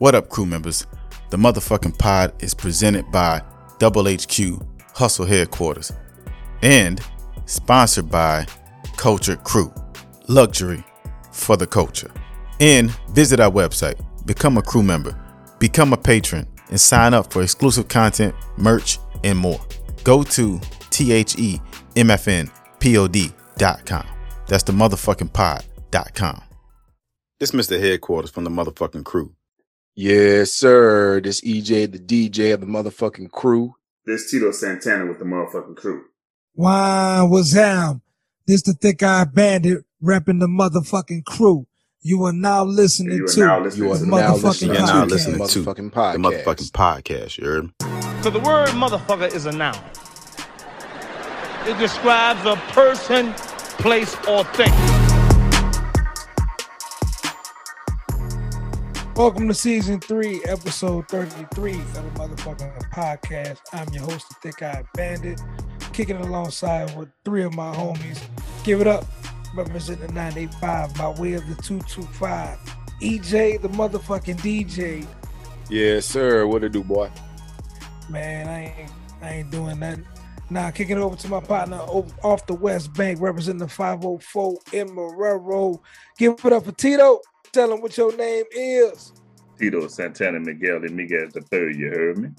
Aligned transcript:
What 0.00 0.14
up, 0.14 0.30
crew 0.30 0.46
members? 0.46 0.86
The 1.28 1.36
motherfucking 1.36 1.98
pod 1.98 2.32
is 2.42 2.54
presented 2.54 3.12
by 3.12 3.42
Double 3.78 4.06
HQ 4.08 4.62
Hustle 4.94 5.26
Headquarters 5.26 5.92
and 6.62 7.02
sponsored 7.44 8.10
by 8.10 8.46
Culture 8.96 9.36
Crew, 9.36 9.70
luxury 10.26 10.82
for 11.32 11.58
the 11.58 11.66
culture. 11.66 12.10
And 12.60 12.90
visit 13.10 13.40
our 13.40 13.50
website, 13.50 14.00
become 14.24 14.56
a 14.56 14.62
crew 14.62 14.82
member, 14.82 15.14
become 15.58 15.92
a 15.92 15.98
patron, 15.98 16.48
and 16.70 16.80
sign 16.80 17.12
up 17.12 17.30
for 17.30 17.42
exclusive 17.42 17.88
content, 17.88 18.34
merch, 18.56 18.98
and 19.22 19.38
more. 19.38 19.60
Go 20.02 20.22
to 20.22 20.58
themfnpod.com. 20.92 22.46
That's 24.46 24.62
the 24.62 24.72
motherfucking 24.72 25.32
pod.com. 25.34 26.42
This 27.38 27.50
Mr. 27.50 27.78
Headquarters 27.78 28.30
from 28.30 28.44
the 28.44 28.50
motherfucking 28.50 29.04
crew. 29.04 29.34
Yes, 29.94 30.52
sir. 30.52 31.20
This 31.20 31.40
EJ, 31.40 31.92
the 31.92 31.98
DJ 31.98 32.54
of 32.54 32.60
the 32.60 32.66
motherfucking 32.66 33.30
crew. 33.30 33.74
This 34.06 34.30
Tito 34.30 34.50
Santana 34.52 35.06
with 35.06 35.18
the 35.18 35.24
motherfucking 35.24 35.76
crew. 35.76 36.04
Why 36.54 37.22
was 37.22 37.52
Ham? 37.52 38.02
This 38.46 38.62
the 38.62 38.72
thick 38.72 39.02
eye 39.02 39.24
bandit 39.24 39.84
repping 40.02 40.40
the 40.40 40.46
motherfucking 40.46 41.24
crew. 41.24 41.66
You 42.02 42.24
are 42.24 42.32
now 42.32 42.64
listening 42.64 43.18
You 43.18 43.24
are 43.24 43.28
to 43.28 43.40
now 43.40 43.60
listening 43.62 43.86
You 43.88 43.92
are 43.92 43.98
the 43.98 44.06
now 44.06 44.16
motherfucking 44.34 44.42
listening 44.42 44.72
You're 44.74 44.86
now 44.86 45.04
podcast. 45.04 45.10
listening 45.10 45.38
the 45.38 45.46
to 45.48 45.58
motherfucking 45.60 45.90
The 45.92 46.00
podcast. 46.00 46.16
motherfucking 46.44 46.70
podcast, 46.70 47.38
you 47.38 47.44
heard? 47.46 47.64
Me. 47.64 48.22
So 48.22 48.30
the 48.30 48.40
word 48.40 48.68
motherfucker 48.70 49.32
is 49.34 49.44
a 49.46 49.52
noun. 49.52 49.76
It 51.66 51.78
describes 51.78 52.44
a 52.46 52.56
person, 52.72 53.34
place, 53.82 54.16
or 54.26 54.44
thing. 54.44 54.72
Welcome 59.20 59.48
to 59.48 59.54
season 59.54 60.00
three, 60.00 60.40
episode 60.46 61.06
33 61.08 61.74
of 61.74 61.94
the 61.94 62.00
motherfucking 62.18 62.90
podcast. 62.90 63.58
I'm 63.70 63.86
your 63.92 64.04
host, 64.04 64.30
the 64.30 64.34
thick 64.40 64.62
eye 64.62 64.82
bandit, 64.94 65.38
kicking 65.92 66.16
it 66.16 66.22
alongside 66.22 66.96
with 66.96 67.10
three 67.26 67.42
of 67.42 67.54
my 67.54 67.70
homies. 67.70 68.18
Give 68.64 68.80
it 68.80 68.86
up, 68.86 69.04
representing 69.54 70.06
the 70.06 70.12
985 70.14 70.94
by 70.94 71.08
way 71.20 71.34
of 71.34 71.46
the 71.48 71.62
225. 71.62 72.58
EJ, 73.02 73.60
the 73.60 73.68
motherfucking 73.68 74.38
DJ. 74.38 75.06
Yeah, 75.68 76.00
sir. 76.00 76.46
What 76.46 76.64
it 76.64 76.72
do, 76.72 76.82
boy? 76.82 77.10
Man, 78.08 78.48
I 78.48 78.74
ain't 78.74 78.90
I 79.20 79.32
ain't 79.34 79.50
doing 79.50 79.80
nothing. 79.80 80.06
Now 80.48 80.70
kicking 80.70 80.96
it 80.96 81.00
over 81.02 81.16
to 81.16 81.28
my 81.28 81.40
partner 81.40 81.80
over, 81.88 82.10
off 82.22 82.46
the 82.46 82.54
West 82.54 82.94
Bank, 82.94 83.20
representing 83.20 83.58
the 83.58 83.68
504 83.68 84.58
in 84.72 84.88
Marrero. 84.88 85.78
Give 86.16 86.42
it 86.42 86.52
up 86.54 86.64
for 86.64 86.72
Tito. 86.72 87.20
Tell 87.52 87.72
him 87.72 87.80
what 87.80 87.96
your 87.96 88.16
name 88.16 88.44
is. 88.52 89.12
Tito 89.60 89.86
Santana 89.88 90.40
Miguel 90.40 90.76
and 90.76 90.96
Miguel 90.96 91.28
the 91.34 91.42
third. 91.42 91.76
You 91.76 91.90
heard 91.90 92.16
me? 92.16 92.30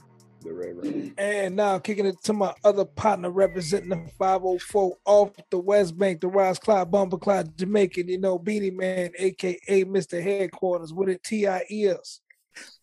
The 0.43 0.51
Red 0.51 1.13
And 1.19 1.55
now 1.55 1.77
kicking 1.77 2.07
it 2.07 2.15
to 2.23 2.33
my 2.33 2.51
other 2.63 2.83
partner 2.83 3.29
representing 3.29 3.89
the 3.89 4.09
504 4.17 4.97
off 5.05 5.29
the 5.51 5.59
West 5.59 5.95
Bank, 5.95 6.21
the 6.21 6.27
Rise 6.27 6.57
Clyde, 6.57 6.89
Bumper 6.89 7.19
Clyde, 7.19 7.55
Jamaican, 7.55 8.07
you 8.07 8.17
know, 8.17 8.39
Beenie 8.39 8.71
Man, 8.71 9.11
aka 9.19 9.85
Mr. 9.85 10.19
Headquarters, 10.21 10.91
with 10.91 11.09
it 11.09 11.23
T.I. 11.23 11.63
is. 11.69 12.21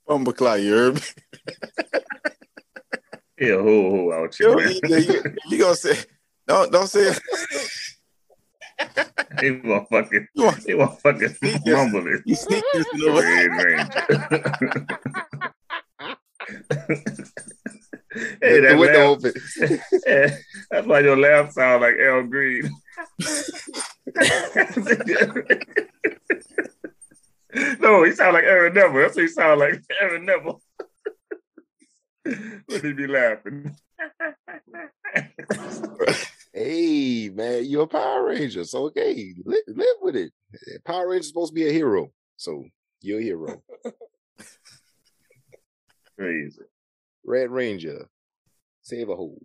Bumble 0.06 0.32
Clyde, 0.32 0.62
you 0.62 0.72
heard 0.72 0.94
me? 0.94 1.00
Yeah, 3.40 3.56
ho 3.56 3.90
ho 3.90 4.12
out 4.12 4.38
you. 4.38 4.50
Yo, 4.50 4.58
you, 4.58 4.80
you, 4.84 5.22
you 5.48 5.58
gonna 5.58 5.74
say, 5.74 5.98
don't, 6.46 6.70
don't 6.70 6.86
say 6.86 7.10
it. 7.10 7.20
He 9.40 9.50
was 9.52 9.86
fucking. 9.90 10.26
You 10.34 10.44
want- 10.44 10.62
He 10.66 10.74
was 10.74 11.00
fucking 11.02 11.34
mumbling. 11.66 12.22
You 12.24 12.34
sneak 12.34 12.64
this 12.72 12.86
in 12.92 13.00
the 13.00 13.12
way. 13.12 13.48
Ranger. 13.48 14.86
hey, 18.40 18.60
the 18.60 18.68
that 18.68 18.78
window 18.78 19.10
laugh, 19.12 19.24
open. 19.24 19.32
Yeah, 20.06 20.36
that's 20.70 20.86
why 20.86 21.00
your 21.00 21.16
laugh 21.16 21.52
sound 21.52 21.82
like 21.82 21.96
Al 21.98 22.22
Green. 22.24 22.70
no, 27.80 28.04
he 28.04 28.12
sound 28.12 28.34
like 28.34 28.44
Aaron 28.44 28.74
Neville. 28.74 29.00
That's 29.02 29.16
what 29.16 29.22
he 29.22 29.28
sound 29.28 29.60
like, 29.60 29.82
Aaron 30.00 30.24
Neville. 30.24 30.60
Would 32.68 32.82
he 32.84 32.92
be 32.92 33.06
laughing? 33.06 33.74
Hey, 37.38 37.44
man, 37.44 37.64
you're 37.66 37.84
a 37.84 37.86
Power 37.86 38.26
Ranger. 38.26 38.64
So, 38.64 38.86
okay, 38.86 39.32
live, 39.44 39.62
live 39.68 39.96
with 40.02 40.16
it. 40.16 40.32
Eh, 40.54 40.78
Power 40.84 41.08
Ranger's 41.08 41.28
supposed 41.28 41.52
to 41.52 41.54
be 41.54 41.68
a 41.68 41.72
hero. 41.72 42.10
So, 42.36 42.64
you're 43.00 43.20
a 43.20 43.22
hero. 43.22 43.62
Crazy. 46.18 46.62
Red 47.24 47.50
Ranger. 47.50 48.08
Save 48.82 49.10
a 49.10 49.14
hole. 49.14 49.40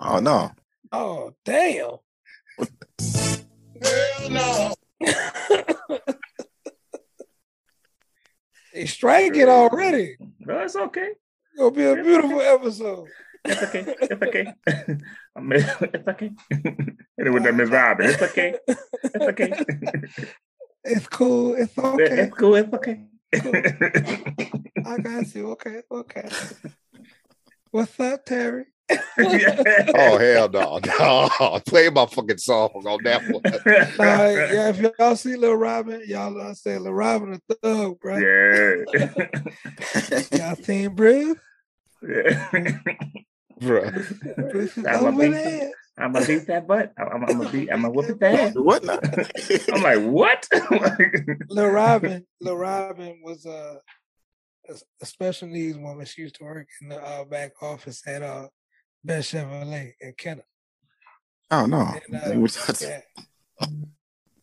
Oh, 0.00 0.20
no. 0.20 0.52
Oh, 0.90 1.34
damn. 1.44 1.96
Hell 2.58 4.30
no. 4.30 4.74
They 8.72 8.86
strike 8.86 9.36
it 9.36 9.48
already. 9.50 10.16
No, 10.38 10.58
it's 10.60 10.76
okay. 10.76 11.10
It'll 11.58 11.72
be 11.72 11.84
a 11.84 11.96
beautiful 11.96 12.40
episode. 12.40 13.08
It's 13.44 13.62
okay. 13.62 13.94
It's 14.00 14.22
okay. 14.22 14.46
I 15.40 15.42
mean, 15.42 15.64
it's 15.80 16.08
okay. 16.08 16.30
Hit 16.50 17.26
it 17.26 17.30
with 17.30 17.44
that 17.44 17.54
Miss 17.54 17.70
Robin. 17.70 18.10
It's 18.10 18.22
okay. 18.22 18.54
It's 18.68 19.16
okay. 19.16 19.52
It's 20.84 21.06
cool. 21.06 21.54
It's 21.54 21.76
okay. 21.78 22.04
It's 22.04 22.34
cool. 22.34 22.56
It's 22.56 22.72
okay. 22.74 23.06
I 24.84 24.98
got 24.98 25.34
you. 25.34 25.50
Okay. 25.52 25.80
Okay. 25.90 26.28
What's 27.70 27.98
up, 28.00 28.24
Terry? 28.26 28.66
Oh, 29.18 30.18
hell 30.18 30.48
no. 30.48 30.80
No. 30.84 31.60
Play 31.66 31.88
my 31.90 32.06
fucking 32.06 32.38
song 32.38 32.70
on 32.74 32.98
that 33.04 33.22
one. 33.22 33.42
Nah, 33.98 34.26
yeah, 34.26 34.70
if 34.70 34.80
y'all 34.98 35.16
see 35.16 35.36
Lil 35.36 35.54
Robin, 35.54 36.02
y'all 36.06 36.32
know 36.32 36.48
I 36.48 36.52
say 36.54 36.76
Lil 36.76 36.92
Robin 36.92 37.34
a 37.34 37.54
thug, 37.54 38.00
bro. 38.00 38.18
Yeah. 38.18 39.08
Y'all 40.32 40.56
seen 40.56 40.94
Bruce? 40.94 41.38
yeah. 42.02 42.78
Bruh. 43.60 44.86
I'm 44.88 45.04
a 45.04 45.08
over 45.08 45.20
beast. 45.30 45.44
there. 45.44 45.70
I'm 45.98 46.12
gonna 46.12 46.26
beat 46.26 46.46
that 46.46 46.66
butt. 46.66 46.92
I'm, 46.98 47.24
I'm 47.24 47.38
gonna 47.38 47.50
beat. 47.50 47.70
I'm 47.70 47.82
gonna 47.82 47.92
whoop 47.92 48.06
his 48.06 48.22
ass. 48.22 48.52
What 48.54 48.84
now? 48.84 48.98
I'm 49.74 49.82
like, 49.82 50.02
what? 50.10 50.48
Lil 51.50 51.66
Robin, 51.68 52.26
Lil 52.40 52.56
Robin 52.56 53.20
was 53.22 53.44
uh, 53.44 53.76
a, 54.68 54.74
a 55.02 55.06
special 55.06 55.48
needs 55.48 55.76
woman. 55.76 56.06
She 56.06 56.22
used 56.22 56.36
to 56.36 56.44
work 56.44 56.68
in 56.80 56.88
the 56.88 56.96
uh, 57.02 57.24
back 57.24 57.52
office 57.62 58.02
at 58.06 58.22
uh, 58.22 58.48
Best 59.04 59.34
Chevrolet 59.34 59.92
in 60.00 60.14
Kenner. 60.16 60.44
oh, 61.50 61.66
no. 61.66 61.94
And, 62.12 62.16
uh, 62.46 62.48
yeah. 62.80 63.00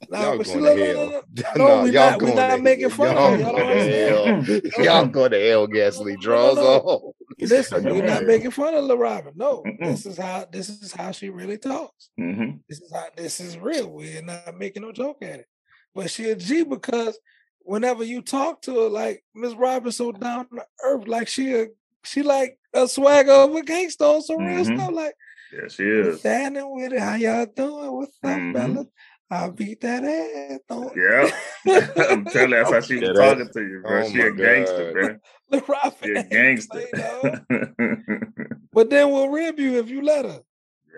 No, 0.09 0.19
Y'all 0.19 0.37
going 0.37 0.43
to 0.45 0.85
hell. 0.85 1.05
look, 1.07 1.25
look. 1.35 1.57
No, 1.57 1.67
No, 1.67 1.83
we 1.83 1.89
y'all 1.91 2.11
not, 2.11 2.19
going 2.19 2.35
not 2.35 2.55
to 2.57 2.61
making 2.61 2.89
hell. 2.89 2.97
fun 2.97 3.15
Y'all 3.15 3.33
of 3.33 3.39
it. 3.39 3.43
Y'all 3.43 3.55
don't 3.55 4.45
to 4.45 4.71
hell. 4.77 4.85
Y'all 4.85 5.05
go 5.07 5.27
to 5.27 5.39
hell, 5.49 5.67
gasoline 5.67 6.19
draws 6.21 6.55
No, 6.55 6.61
no, 6.63 6.69
no. 6.69 6.79
on. 6.79 7.13
Listen, 7.39 7.83
we're 7.83 8.03
not 8.05 8.25
making 8.25 8.51
fun 8.51 8.73
of 8.73 8.85
Lil 8.85 8.97
Robin. 8.97 9.33
No, 9.35 9.63
Mm-mm. 9.63 9.79
this 9.85 10.05
is 10.05 10.17
how 10.17 10.45
this 10.51 10.69
is 10.69 10.91
how 10.93 11.11
she 11.11 11.29
really 11.29 11.57
talks. 11.57 12.09
Mhm. 12.19 12.61
This 12.67 12.81
is 12.81 12.91
how 12.91 13.05
this 13.15 13.39
is 13.39 13.57
real. 13.57 13.89
We're 13.91 14.21
not 14.23 14.57
making 14.57 14.81
no 14.81 14.91
joke 14.91 15.17
at 15.21 15.41
it. 15.41 15.45
But 15.93 16.09
she 16.09 16.29
a 16.29 16.35
G 16.35 16.63
because 16.63 17.19
whenever 17.59 18.03
you 18.03 18.21
talk 18.21 18.61
to 18.63 18.73
her, 18.83 18.89
like 18.89 19.23
Miss 19.35 19.53
Robin, 19.53 19.91
so 19.91 20.11
down 20.11 20.47
to 20.49 20.65
earth, 20.83 21.07
like 21.07 21.27
she 21.27 21.53
a 21.53 21.67
she 22.03 22.23
like 22.23 22.57
a 22.73 22.87
swagger 22.87 23.31
of 23.31 23.55
a 23.55 23.61
gangster 23.63 24.05
on 24.05 24.21
some 24.23 24.37
real 24.39 24.63
Mhm. 24.65 24.75
stuff. 24.75 24.91
Like 24.93 25.13
Yeah, 25.53 25.67
she 25.69 25.83
is. 25.83 26.19
standing 26.19 26.71
with 26.73 26.93
it, 26.93 26.99
how 26.99 27.15
y'all 27.15 27.45
doing? 27.45 27.91
What's 27.93 28.17
up, 28.23 28.29
Mhm. 28.31 28.53
fellas? 28.53 28.87
I 29.29 29.49
beat 29.49 29.81
that 29.81 30.03
ass. 30.05 30.59
Don't 30.69 30.95
Yeah. 30.95 31.29
I'm 32.09 32.25
telling 32.25 32.49
you, 32.51 32.55
that's 32.55 32.71
how 32.71 32.81
she 32.81 32.95
was 32.95 33.09
that- 33.09 33.15
talking 33.15 33.49
to 33.51 33.61
you, 33.61 33.81
bro. 33.85 34.03
Oh 34.03 34.09
she 34.09 34.21
a 34.21 34.31
gangster, 34.31 34.93
God. 34.93 34.93
bro. 34.93 35.17
Lil 35.51 35.63
Robin. 35.67 35.93
She 36.03 36.11
a 36.13 36.23
gangster. 36.23 36.87
play, 36.93 37.39
dog. 37.49 38.27
But 38.73 38.89
then 38.91 39.11
we'll 39.11 39.29
rib 39.29 39.59
you 39.59 39.79
if 39.79 39.89
you 39.89 40.01
let 40.03 40.25
her. 40.25 40.41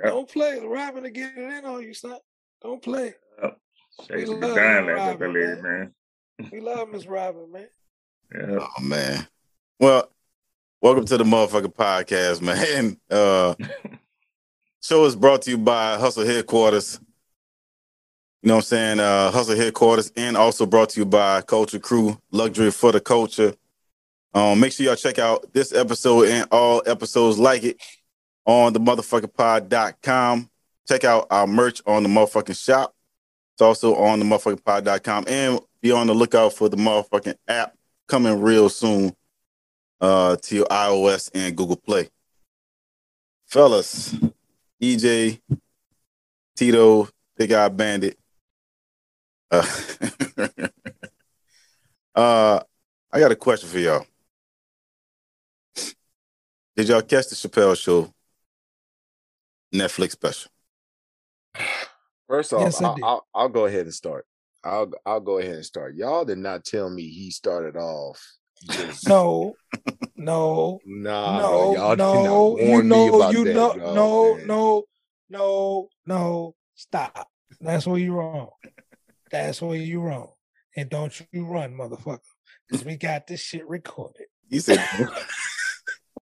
yeah. 0.04 0.10
Don't 0.12 0.30
play. 0.30 0.60
Lil 0.60 0.70
Robin 0.70 1.04
to 1.04 1.10
get 1.10 1.32
it 1.38 1.40
in 1.60 1.66
on 1.66 1.82
you, 1.82 1.94
son. 1.94 2.18
Don't 2.62 2.82
play. 2.82 3.14
She 4.08 4.14
used 4.14 4.28
to 4.28 4.34
We 4.34 4.42
love 4.42 4.56
dying 4.56 4.86
Lil 4.86 4.96
like 4.98 5.06
that, 5.06 5.20
that 5.20 5.26
Robin, 5.28 5.34
lady, 5.34 5.62
man. 5.62 5.94
We 6.52 6.60
love 6.62 6.90
Miss 6.90 7.06
Robin, 7.08 7.52
man. 7.52 7.68
Yeah. 8.36 8.60
Oh 8.60 8.82
man. 8.84 9.28
Well, 9.80 10.08
welcome 10.84 11.06
to 11.06 11.18
the 11.18 11.24
motherfucking 11.24 11.74
podcast, 11.74 12.42
man. 12.44 12.96
Uh 13.10 13.56
show 14.84 15.04
is 15.06 15.16
brought 15.16 15.42
to 15.44 15.50
you 15.52 15.58
by 15.58 15.98
Hustle 15.98 16.26
Headquarters. 16.28 17.00
You 18.42 18.48
know 18.48 18.56
what 18.56 18.60
I'm 18.60 18.66
saying? 18.66 19.00
Uh 19.00 19.32
Hustle 19.32 19.56
Headquarters 19.56 20.12
and 20.16 20.38
also 20.38 20.66
brought 20.66 20.90
to 20.90 21.00
you 21.00 21.06
by 21.06 21.42
Culture 21.42 21.80
Crew, 21.80 22.18
Luxury 22.32 22.72
for 22.72 22.92
the 22.92 23.00
Culture. 23.02 23.54
Um, 24.34 24.60
make 24.60 24.72
sure 24.74 24.86
y'all 24.86 24.96
check 24.96 25.18
out 25.18 25.52
this 25.54 25.74
episode 25.74 26.28
and 26.28 26.48
all 26.52 26.84
episodes 26.86 27.40
like 27.40 27.64
it 27.64 27.82
on 28.46 28.74
the 28.74 28.80
motherfucking 28.80 29.34
pod.com. 29.34 30.50
Check 30.88 31.04
out 31.04 31.28
our 31.32 31.48
merch 31.48 31.82
on 31.86 32.04
the 32.04 32.10
motherfucking 32.10 32.64
shop. 32.64 32.94
It's 33.54 33.62
also 33.62 33.96
on 33.96 34.20
the 34.20 34.26
motherfucking 34.26 34.64
pod.com 34.64 35.26
and 35.28 35.60
be 35.82 35.92
on 35.92 36.08
the 36.08 36.14
lookout 36.14 36.54
for 36.54 36.70
the 36.70 36.78
motherfucking 36.78 37.36
app 37.48 37.76
coming 38.08 38.40
real 38.40 38.70
soon 38.70 39.16
uh, 40.00 40.36
to 40.44 40.64
iOS 40.66 41.30
and 41.34 41.56
Google 41.56 41.76
Play. 41.76 42.10
Fellas, 43.48 44.16
EJ, 44.82 45.42
Tito, 46.56 47.10
Big 47.36 47.52
Eye 47.52 47.70
Bandit. 47.70 48.18
Uh, 49.52 49.66
uh, 52.16 52.60
I 53.12 53.20
got 53.20 53.32
a 53.32 53.36
question 53.36 53.70
for 53.70 53.80
y'all. 53.80 54.06
Did 56.76 56.88
y'all 56.90 57.02
catch 57.02 57.28
the 57.28 57.36
Chappelle 57.36 57.78
Show 57.78 58.14
Netflix 59.74 60.12
special? 60.12 60.52
First 62.28 62.54
off, 62.54 62.62
Yes, 62.62 62.82
I 62.82 62.86
I'll, 62.86 62.96
did. 62.96 63.04
I'll, 63.04 63.28
I'll 63.34 63.50
go 63.50 63.66
ahead 63.66 63.82
and 63.82 63.94
start. 63.94 64.26
I'll 64.64 64.92
I'll 65.06 65.20
go 65.22 65.40
ahead 65.40 65.56
and 65.56 65.66
start. 65.66 65.96
Y'all 65.96 66.26
did 66.26 66.38
not 66.38 66.66
tell 66.66 66.90
me 66.90 67.04
he 67.10 67.32
started 67.32 67.76
off. 67.78 68.22
Just, 68.64 69.08
No, 69.08 69.56
no, 70.18 70.80
nah, 70.86 71.40
no, 71.40 71.74
y'all 71.76 71.96
did 71.96 71.98
no. 71.98 72.24
not 72.24 72.62
You 72.62 72.68
warn 72.68 72.90
me 72.90 73.08
know, 73.08 73.16
about 73.16 73.34
you 73.34 73.44
that, 73.46 73.54
know, 73.54 73.74
dog, 73.74 73.96
no, 73.96 74.36
man. 74.36 74.48
no, 74.48 74.84
no, 75.30 75.90
no. 76.06 76.56
Stop. 76.76 77.28
That's 77.62 77.88
where 77.88 78.00
you're 78.00 78.16
wrong. 78.16 78.50
That's 79.32 79.62
where 79.62 79.78
you 79.78 80.02
wrong. 80.02 80.32
And 80.76 80.90
don't 80.90 81.14
you 81.32 81.46
run, 81.46 81.74
motherfucker, 81.74 82.20
because 82.68 82.86
we 82.86 82.96
got 82.96 83.28
this 83.28 83.42
shit 83.42 83.68
recorded. 83.68 84.28
You 84.48 84.60
said, 84.60 84.88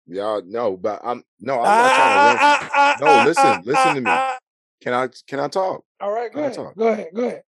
Y'all 0.05 0.41
no, 0.45 0.75
but 0.75 1.01
I'm 1.03 1.23
no, 1.39 1.61
I'm 1.61 1.77
not 1.77 1.95
trying 1.95 2.13
to 2.13 2.45
run. 2.45 2.99
No, 2.99 3.25
listen, 3.25 3.63
listen 3.65 3.95
to 3.95 4.01
me. 4.01 4.11
Can 4.81 4.93
I 4.93 5.07
can 5.27 5.39
I 5.39 5.47
talk? 5.47 5.85
All 6.01 6.11
right, 6.11 6.29
go 6.29 6.41
ahead. 6.41 6.55
talk. 6.55 6.75
Go 6.75 6.87
ahead. 6.89 7.07
Go 7.15 7.23
ahead. 7.23 7.43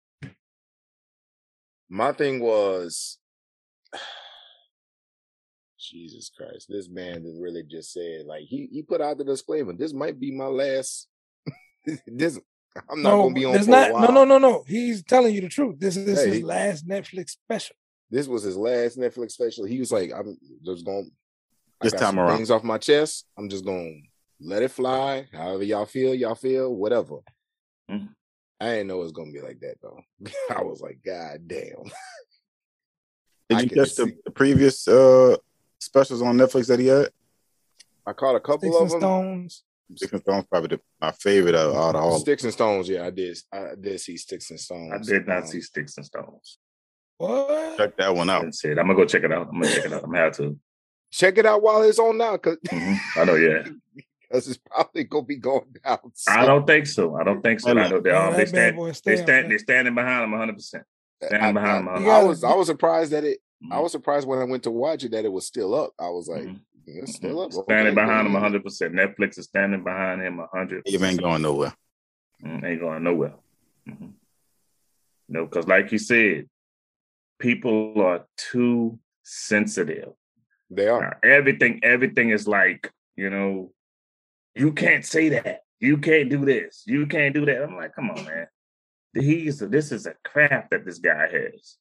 My 1.89 2.13
thing 2.13 2.41
was 2.41 3.17
Jesus 5.81 6.31
Christ, 6.37 6.67
this 6.69 6.91
man 6.91 7.23
did 7.23 7.41
really 7.41 7.63
just 7.63 7.91
said 7.91 8.27
like 8.27 8.43
he 8.43 8.69
he 8.71 8.83
put 8.83 9.01
out 9.01 9.17
the 9.17 9.25
disclaimer. 9.25 9.73
This 9.73 9.95
might 9.95 10.21
be 10.21 10.31
my 10.31 10.45
last. 10.45 11.09
this 12.07 12.39
I'm 12.89 13.03
not 13.03 13.11
no, 13.11 13.23
gonna 13.25 13.35
be 13.35 13.45
on 13.45 13.53
there's 13.53 13.67
for 13.67 13.71
not. 13.73 13.89
a 13.91 13.93
No, 13.93 13.99
while. 13.99 14.13
no, 14.13 14.25
no, 14.25 14.39
no. 14.39 14.65
He's 14.67 15.03
telling 15.05 15.35
you 15.35 15.41
the 15.43 15.49
truth. 15.49 15.79
This 15.79 15.97
is 15.97 16.23
Hey, 16.23 16.31
his 16.31 16.43
last 16.43 16.87
Netflix 16.89 17.31
special. 17.31 17.77
This 18.11 18.27
was 18.27 18.43
his 18.43 18.57
last 18.57 18.99
Netflix 18.99 19.33
special. 19.33 19.65
He 19.65 19.79
was 19.79 19.91
like, 19.93 20.11
I'm 20.15 20.37
just 20.65 20.85
going. 20.85 21.05
to 21.07 21.11
This 21.83 21.93
time 21.95 22.19
around. 22.19 22.37
things 22.37 22.51
off 22.51 22.63
my 22.65 22.79
chest. 22.79 23.27
I'm 23.39 23.49
just 23.49 23.65
gonna 23.65 23.93
let 24.41 24.63
it 24.63 24.71
fly. 24.71 25.27
However 25.33 25.63
y'all 25.65 25.87
feel, 25.87 26.15
y'all 26.15 26.35
feel 26.35 26.75
whatever. 26.75 27.17
Mhm. 27.91 28.09
I 28.61 28.67
didn't 28.67 28.87
know 28.89 29.01
it 29.01 29.05
was 29.05 29.13
gonna 29.13 29.33
be 29.33 29.41
like 29.41 29.61
that 29.61 29.77
though. 29.83 30.01
I 30.57 30.63
was 30.63 30.81
like, 30.81 30.99
God 31.05 31.47
damn. 31.49 31.75
Did 33.49 33.63
you 33.63 33.69
catch 33.69 33.95
the, 33.97 34.07
see- 34.07 34.17
the 34.25 34.31
previous 34.31 34.87
uh, 34.89 35.37
specials 35.79 36.23
on 36.23 36.37
Netflix 36.39 36.69
that 36.69 36.79
he 36.79 36.87
had? 36.87 37.11
I 38.07 38.13
caught 38.13 38.35
a 38.37 38.41
couple 38.41 38.73
Sticks 38.73 38.77
of 38.77 38.83
and 38.83 38.91
them. 38.91 39.01
stones. 39.01 39.65
Sticks 39.97 40.13
and 40.13 40.23
Stones 40.23 40.45
probably 40.51 40.77
the, 40.77 40.81
my 41.01 41.13
favorite 41.13 41.55
out 41.55 41.75
out 41.75 41.95
of 41.97 42.03
all. 42.03 42.15
The 42.15 42.21
sticks 42.21 42.45
and 42.45 42.53
stones. 42.53 42.89
Yeah, 42.89 43.07
I 43.07 43.11
did. 43.11 43.37
I 43.53 43.69
did 43.81 44.01
see 44.01 44.17
sticks 44.17 44.51
and 44.51 44.61
stones. 44.61 44.93
I 45.11 45.13
did 45.13 45.27
not 45.27 45.39
Um, 45.43 45.47
see 45.47 45.61
Sticks 45.61 45.97
and 45.97 46.07
Stones. 46.07 46.59
What? 47.19 47.77
Check 47.79 47.97
that 47.99 48.15
one 48.15 48.31
out. 48.31 48.43
That's 48.43 48.65
it. 48.65 48.79
I'm 48.79 48.87
gonna 48.87 48.95
go 48.95 49.05
check 49.05 49.23
it 49.23 49.33
out. 49.33 49.49
I'm 49.49 49.61
gonna 49.61 49.75
check 49.75 49.85
it 49.87 49.93
out. 49.93 50.03
I'm 50.05 50.11
gonna 50.11 50.19
have 50.25 50.37
to. 50.37 50.59
Check 51.11 51.37
it 51.39 51.47
out 51.47 51.63
while 51.63 51.83
it's 51.83 51.99
on 51.99 52.17
now, 52.19 52.33
because 52.33 52.57
Mhm. 52.69 52.97
I 53.17 53.25
know, 53.25 53.35
yeah. 53.37 53.65
Because 54.33 54.49
it's 54.49 54.57
probably 54.65 55.05
gonna 55.05 55.25
be 55.27 55.37
going 55.37 55.67
down. 55.85 55.99
I 56.27 56.47
don't 56.47 56.67
think 56.67 56.87
so. 56.87 57.17
I 57.17 57.23
don't 57.23 57.43
think 57.43 57.61
so. 57.61 57.73
I 57.79 57.87
know 57.91 58.01
they, 58.01 58.09
Yeah, 58.11 58.29
um, 58.29 58.33
they 58.33 58.39
that 58.45 58.49
stand. 58.49 58.77
boy 58.77 58.87
They 59.05 59.17
stand. 59.17 59.29
there. 59.29 59.49
They 59.51 59.59
standing 59.59 59.95
behind 59.95 60.25
him 60.25 60.31
100. 60.31 60.55
percent 60.55 60.85
Stand 61.23 61.45
I, 61.45 61.53
behind 61.53 61.87
I- 61.87 61.97
him. 61.99 62.03
You 62.05 62.11
I 62.11 62.23
was 62.25 62.43
I 62.43 62.55
was 62.55 62.67
surprised 62.69 63.13
that 63.13 63.25
it. 63.25 63.41
I 63.71 63.77
Mhm. 63.77 63.83
was 63.83 63.93
surprised 63.93 64.27
when 64.27 64.39
I 64.39 64.45
went 64.45 64.63
to 64.63 64.71
watch 64.71 65.05
it 65.05 65.11
that 65.13 65.27
it 65.27 65.33
was 65.33 65.47
still 65.47 65.75
up. 65.75 65.93
I 65.99 66.09
was 66.09 66.29
like, 66.29 66.45
Mhm. 66.45 66.61
It's 66.87 67.15
still 67.17 67.41
up. 67.41 67.53
Standing 67.53 67.93
Okay, 67.93 67.95
behind 67.95 68.27
him 68.27 68.33
100. 68.35 68.65
percent 68.65 68.95
Netflix 68.95 69.39
is 69.39 69.47
standing 69.47 69.83
behind 69.85 70.23
him 70.23 70.39
100. 70.39 70.83
He 70.85 70.97
ain't 70.97 71.21
going 71.21 71.43
nowhere. 71.43 71.75
Mm, 72.45 72.65
ain't 72.65 72.81
going 72.81 73.03
nowhere. 73.05 73.35
hmm 73.87 74.09
No, 75.29 75.47
because 75.47 75.67
like 75.69 75.93
you 75.93 75.99
said, 75.99 76.49
people 77.39 78.01
are 78.03 78.27
too 78.37 78.99
sensitive. 79.23 80.13
They 80.71 80.89
are. 80.89 81.01
Now, 81.23 81.31
everything, 81.31 81.81
everything 81.83 82.31
is 82.31 82.49
like, 82.49 82.91
you 83.17 83.31
know, 83.31 83.73
you 84.55 84.73
can't 84.73 85.05
say 85.05 85.29
that. 85.31 85.61
You 85.81 85.99
can't 85.99 86.31
do 86.31 86.45
this. 86.45 86.85
You 86.87 87.07
can't 87.07 87.35
do 87.35 87.45
that. 87.47 87.63
I'm 87.63 87.77
like, 87.77 87.95
come 87.95 88.11
on, 88.11 88.25
man. 88.25 88.47
He's 89.15 89.59
this 89.59 89.93
is 89.93 90.07
a 90.07 90.15
craft 90.25 90.71
that 90.71 90.85
this 90.85 90.99
guy 90.99 91.29
has. 91.31 91.77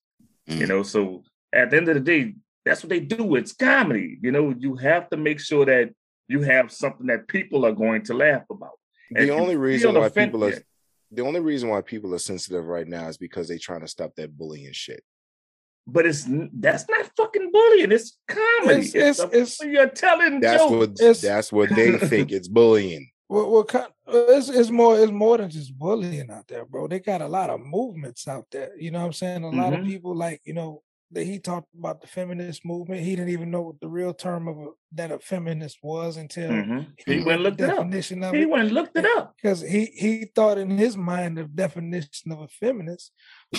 You 0.48 0.66
Mm. 0.66 0.70
know, 0.70 0.84
so 0.84 1.24
at 1.54 1.70
the 1.70 1.78
end 1.78 1.88
of 1.88 1.94
the 1.96 2.02
day, 2.02 2.36
that's 2.66 2.84
what 2.84 2.90
they 2.90 3.00
do. 3.00 3.36
It's 3.36 3.54
comedy. 3.54 4.18
You 4.22 4.32
know, 4.32 4.54
you 4.58 4.76
have 4.76 5.10
to 5.10 5.18
make 5.18 5.40
sure 5.40 5.66
that 5.66 5.94
you 6.28 6.42
have 6.42 6.72
something 6.72 7.08
that 7.08 7.28
people 7.28 7.66
are 7.66 7.72
going 7.74 8.04
to 8.04 8.14
laugh 8.14 8.44
about. 8.50 8.78
And 9.16 9.28
The 9.30 9.34
only 9.34 9.58
reason 9.58 9.94
why 9.96 10.06
offended- 10.08 10.34
people 10.34 10.46
are 10.46 10.54
the 11.14 11.24
only 11.24 11.42
reason 11.42 11.68
why 11.68 11.82
people 11.82 12.16
are 12.16 12.20
sensitive 12.20 12.66
right 12.66 12.88
now 12.88 13.10
is 13.10 13.18
because 13.18 13.50
they're 13.50 13.58
trying 13.60 13.82
to 13.82 13.88
stop 13.88 14.16
that 14.16 14.38
bullying 14.38 14.72
shit. 14.72 15.04
but 15.88 16.06
it's 16.06 16.26
that's 16.54 16.86
not 16.88 17.10
fucking 17.18 17.52
bullying. 17.52 17.92
It's 17.92 18.16
comedy. 18.28 18.82
It's- 18.82 18.96
It's, 18.96 18.96
it's- 18.96 19.20
a- 19.20 19.26
it's- 19.42 19.60
you're 19.64 19.90
telling 19.90 20.40
That's 20.40 20.62
jokes. 20.62 20.72
what 20.72 20.90
It's- 20.92 21.22
that's 21.22 21.52
what 21.52 21.70
they 21.76 21.98
think 22.12 22.32
it's 22.32 22.48
bullying. 22.48 23.10
What 23.28 23.50
what 23.50 23.68
kind? 23.68 23.88
It's 24.08 24.48
it's 24.50 24.70
more 24.70 24.98
it's 25.00 25.12
more 25.12 25.38
than 25.40 25.50
just 25.50 25.78
bullying 25.78 26.30
out 26.30 26.48
there, 26.48 26.66
bro. 26.66 26.88
They 26.88 27.00
got 27.00 27.22
a 27.22 27.28
lot 27.28 27.50
of 27.50 27.60
movements 27.62 28.28
out 28.28 28.46
there. 28.52 28.72
You 28.78 28.92
know 28.92 29.00
what 29.00 29.06
I'm 29.08 29.14
saying? 29.14 29.44
A 29.44 29.50
lot 29.50 29.74
of 29.74 29.80
Mhm. 29.80 29.86
people 29.88 30.16
like 30.16 30.40
you 30.46 30.54
know 30.54 30.84
that 31.14 31.24
he 31.26 31.40
talked 31.40 31.68
about 31.78 32.02
the 32.02 32.08
feminist 32.08 32.66
movement. 32.66 33.02
He 33.02 33.16
didn't 33.16 33.30
even 33.34 33.52
know 33.52 33.62
what 33.62 33.80
the 33.82 33.88
real 33.90 34.14
term 34.14 34.48
of 34.48 34.58
a, 34.58 34.68
that 34.94 35.12
a 35.12 35.20
feminist 35.20 35.78
was 35.84 36.18
until 36.18 36.50
Mhm. 36.52 36.88
he 37.06 37.16
He 37.20 37.22
went 37.24 37.42
looked 37.42 37.60
it 37.62 37.70
up. 37.70 37.86
He 37.92 38.42
it. 38.42 38.50
went 38.50 38.64
and 38.64 38.72
looked 38.72 38.98
it 38.98 39.06
up. 39.18 39.36
because 39.36 39.62
he 39.62 39.86
he 39.86 40.26
thought 40.34 40.58
in 40.58 40.78
his 40.78 40.96
mind 40.96 41.38
the 41.38 41.44
definition 41.44 42.32
of 42.32 42.40
a 42.42 42.48
feminist 42.48 43.12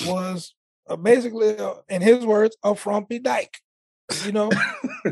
was 0.07 0.55
uh, 0.89 0.97
basically, 0.97 1.57
uh, 1.59 1.75
in 1.89 2.03
his 2.03 2.27
words, 2.27 2.57
a 2.65 2.75
frumpy 2.75 3.19
dyke. 3.21 3.57
You 4.27 4.33
know, 4.33 4.51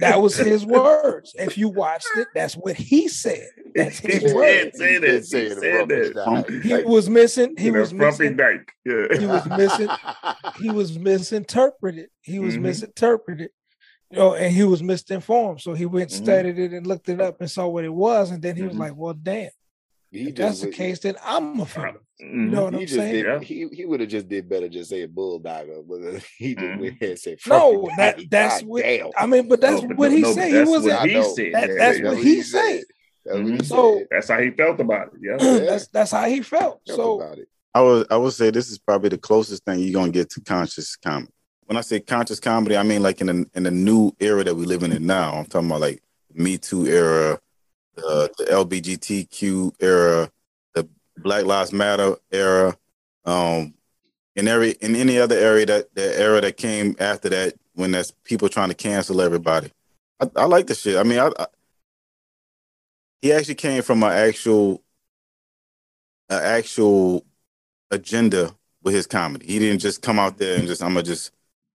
that 0.00 0.18
was 0.20 0.36
his 0.36 0.64
words. 0.66 1.34
If 1.38 1.56
you 1.56 1.68
watched 1.68 2.08
it, 2.16 2.28
that's 2.34 2.54
what 2.54 2.76
he 2.76 3.08
said. 3.08 3.48
That's 3.74 3.98
He 3.98 4.12
his 4.12 4.22
did 4.24 4.34
words. 4.36 4.78
say 4.78 4.92
He 4.94 4.98
that. 4.98 5.10
He 5.14 5.22
say 5.22 5.42
it, 5.46 5.58
said 5.60 5.88
that. 5.88 6.60
He 6.62 6.82
was 6.84 7.08
missing. 7.08 7.54
He 7.56 7.66
You 7.66 7.72
know, 7.72 7.80
was 7.80 7.94
missing. 7.94 8.36
Dyke. 8.36 8.70
Yeah. 8.84 9.18
He 9.18 9.26
was 9.26 9.46
missing. 9.46 9.88
He 10.56 10.70
was 10.70 10.98
misinterpreted. 10.98 12.08
He 12.22 12.38
was 12.38 12.56
Mhm. 12.56 12.62
misinterpreted. 12.62 13.50
You 14.10 14.18
know, 14.18 14.34
and 14.34 14.54
he 14.54 14.64
was 14.64 14.82
misinformed. 14.82 15.60
So 15.60 15.74
he 15.74 15.84
went, 15.86 16.10
Mhm. 16.10 16.14
studied 16.14 16.58
it, 16.58 16.72
and 16.72 16.86
looked 16.86 17.08
it 17.08 17.20
up, 17.20 17.40
and 17.40 17.50
saw 17.50 17.66
what 17.68 17.84
it 17.84 17.92
was. 17.92 18.30
And 18.30 18.40
then 18.42 18.56
he 18.56 18.62
was 18.62 18.74
Mhm. 18.74 18.78
like, 18.80 18.92
"Well, 18.96 19.14
damn, 19.14 19.50
He 20.10 20.28
if 20.28 20.34
that's 20.36 20.60
the 20.60 20.70
case, 20.70 21.00
then 21.00 21.16
I'm 21.24 21.60
a 21.60 21.66
feminist." 21.66 22.04
You 22.18 22.26
Mhm. 22.26 22.50
know 22.50 22.64
what 22.64 22.74
he 22.74 22.80
I'm 22.82 22.86
saying? 22.88 23.12
did. 23.12 23.26
Yeah. 23.26 23.38
He 23.40 23.68
he 23.72 23.84
would 23.84 24.00
have 24.00 24.08
just 24.08 24.28
did 24.28 24.48
better. 24.48 24.68
Just 24.68 24.88
say 24.90 25.02
a 25.02 25.08
bulldogger, 25.08 25.86
but 25.86 25.96
uh, 26.16 26.20
he 26.38 26.54
just 26.54 26.64
Mhm. 26.66 26.80
went 26.80 26.94
ahead 26.94 27.10
and 27.10 27.18
said, 27.18 27.38
No, 27.46 27.88
that- 27.98 28.18
that's 28.30 28.60
God 28.62 28.68
what- 28.68 28.82
damn. 28.82 29.10
I 29.16 29.26
mean, 29.26 29.48
but 29.48 29.60
that's 29.60 29.82
No, 29.82 29.88
what 29.96 30.10
no, 30.10 30.16
he 30.16 30.22
no, 30.22 30.32
said. 30.32 30.48
He 30.52 30.58
wasn't. 30.70 30.94
what 31.00 31.08
he 31.10 31.22
said. 31.22 31.52
That- 31.54 31.70
that's 31.76 31.98
yeah. 31.98 32.04
what 32.08 32.18
he 32.18 32.42
said. 32.42 32.82
That's 33.24 33.38
what 33.38 33.46
he 33.46 33.52
Mhm. 33.58 33.64
So- 33.66 33.98
said. 33.98 34.06
That's 34.10 34.28
how 34.28 34.40
he 34.40 34.50
felt 34.50 34.80
about 34.80 35.08
it. 35.08 35.20
Yeah. 35.20 35.36
Yeah. 35.40 35.58
that's 35.66 35.88
that's 35.88 36.10
how 36.12 36.24
he 36.28 36.40
felt. 36.42 36.80
Felt 36.86 36.96
So 36.96 37.20
about 37.20 37.38
it. 37.38 37.48
I 37.74 37.82
would 37.82 38.06
I 38.10 38.16
would 38.16 38.32
say 38.32 38.50
this 38.50 38.70
is 38.70 38.78
probably 38.78 39.10
the 39.10 39.18
closest 39.18 39.64
thing 39.66 39.80
you're 39.80 39.92
gonna 39.92 40.10
get 40.12 40.30
to 40.30 40.40
conscious 40.40 40.96
comedy. 40.96 41.32
When 41.66 41.76
I 41.76 41.80
say 41.82 42.00
conscious 42.00 42.40
comedy, 42.40 42.76
I 42.78 42.82
mean 42.84 43.02
like 43.02 43.20
in 43.20 43.26
the 43.26 43.46
in 43.54 43.64
the 43.64 43.70
new 43.70 44.12
era 44.20 44.42
that 44.44 44.54
we 44.54 44.64
live 44.64 44.82
in 44.84 45.04
now. 45.04 45.34
I'm 45.34 45.44
talking 45.44 45.68
about 45.68 45.80
like 45.82 46.00
Me 46.32 46.56
Too 46.56 46.86
era, 46.86 47.38
uh, 47.98 48.28
the 48.38 48.44
LBGTQ 48.44 49.72
era, 49.80 50.30
the 50.74 50.88
Black 51.18 51.44
Lives 51.44 51.72
Matter 51.72 52.16
era, 52.30 52.76
um, 53.24 53.74
in 54.34 54.48
every 54.48 54.72
in 54.72 54.94
any 54.94 55.18
other 55.18 55.36
area 55.36 55.66
that 55.66 55.94
the 55.94 56.18
era 56.18 56.40
that 56.40 56.56
came 56.56 56.94
after 57.00 57.28
that 57.30 57.54
when 57.74 57.90
that's 57.90 58.12
people 58.24 58.48
trying 58.48 58.68
to 58.68 58.74
cancel 58.74 59.20
everybody. 59.20 59.72
I, 60.20 60.30
I 60.36 60.44
like 60.44 60.66
the 60.66 60.74
shit. 60.74 60.96
I 60.96 61.02
mean, 61.02 61.18
I, 61.18 61.30
I 61.38 61.46
he 63.22 63.32
actually 63.32 63.54
came 63.54 63.82
from 63.82 64.02
an 64.02 64.12
actual 64.12 64.82
an 66.28 66.42
actual 66.42 67.24
agenda 67.90 68.54
with 68.82 68.94
his 68.94 69.06
comedy. 69.06 69.46
He 69.46 69.58
didn't 69.58 69.80
just 69.80 70.02
come 70.02 70.18
out 70.18 70.38
there 70.38 70.58
and 70.58 70.68
just 70.68 70.82
I'm 70.82 70.90
gonna 70.90 71.02
just 71.02 71.32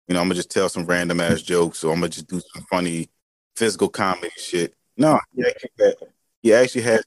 you 0.08 0.14
know 0.14 0.22
I'm 0.22 0.28
gonna 0.28 0.36
just 0.36 0.52
tell 0.52 0.70
some 0.70 0.86
random 0.86 1.20
ass 1.20 1.42
jokes 1.42 1.84
or 1.84 1.94
I'm 1.94 2.00
gonna 2.00 2.10
just 2.10 2.28
do 2.28 2.42
some 2.54 2.64
funny 2.70 3.10
physical 3.56 3.90
comedy 3.90 4.32
shit. 4.38 4.74
No, 4.98 5.20
he 5.36 5.44
actually 5.46 5.72
had, 5.80 5.96
he 6.42 6.54
actually 6.54 6.82
had 6.84 7.02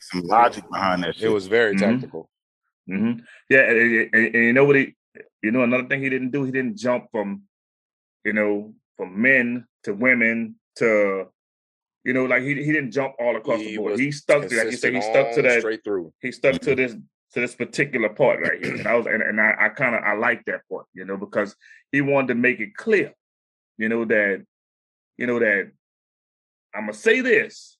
some 0.00 0.22
logic 0.22 0.64
behind 0.70 1.02
that 1.04 1.14
shit. 1.16 1.24
It 1.24 1.28
was 1.34 1.46
very 1.46 1.74
Mhm. 1.74 1.78
tactical. 1.80 2.30
hmm 2.86 3.12
Yeah, 3.50 3.62
and, 3.70 3.78
and- 3.80 4.14
and- 4.14 4.34
and 4.34 4.44
you 4.44 4.52
know 4.52 4.64
what 4.64 4.76
he, 4.76 4.94
you 5.42 5.50
know, 5.50 5.62
another 5.64 5.88
thing 5.88 6.00
he 6.02 6.08
didn't 6.08 6.30
do, 6.30 6.44
he 6.44 6.52
didn't 6.52 6.76
jump 6.78 7.10
from, 7.10 7.42
you 8.24 8.32
know, 8.32 8.74
from 8.96 9.20
men 9.20 9.66
to 9.84 9.92
women 9.92 10.56
to, 10.76 11.28
you 12.04 12.12
know, 12.12 12.24
like 12.26 12.42
he 12.42 12.54
he 12.54 12.72
didn't 12.72 12.92
jump 12.92 13.14
all 13.18 13.34
across 13.36 13.58
the 13.58 13.76
board. 13.76 13.98
He 13.98 14.12
stuck 14.12 14.46
to, 14.48 14.54
like 14.56 14.70
you 14.70 14.76
said, 14.76 14.94
he 14.94 15.00
stuck 15.00 15.32
to 15.34 15.42
that. 15.42 15.60
straight 15.60 15.82
through. 15.82 16.12
He 16.20 16.30
stuck 16.32 16.60
to 16.60 16.74
this 16.76 16.92
to 17.32 17.40
this 17.40 17.54
particular 17.56 18.08
part 18.08 18.40
right 18.40 18.62
here, 18.64 18.76
and 18.76 18.86
I 18.86 18.94
was 18.94 19.06
and, 19.06 19.20
and 19.22 19.40
I, 19.40 19.54
I 19.58 19.68
kind 19.70 19.96
of 19.96 20.02
I 20.04 20.14
like 20.14 20.44
that 20.44 20.60
part, 20.70 20.86
you 20.94 21.04
know, 21.04 21.16
because 21.16 21.56
he 21.90 22.00
wanted 22.00 22.28
to 22.28 22.34
make 22.36 22.60
it 22.60 22.76
clear, 22.76 23.12
you 23.78 23.88
know 23.88 24.04
that, 24.04 24.44
you 25.18 25.26
know 25.26 25.40
that 25.40 25.72
I'm 26.76 26.82
gonna 26.82 26.94
say 26.94 27.20
this, 27.20 27.78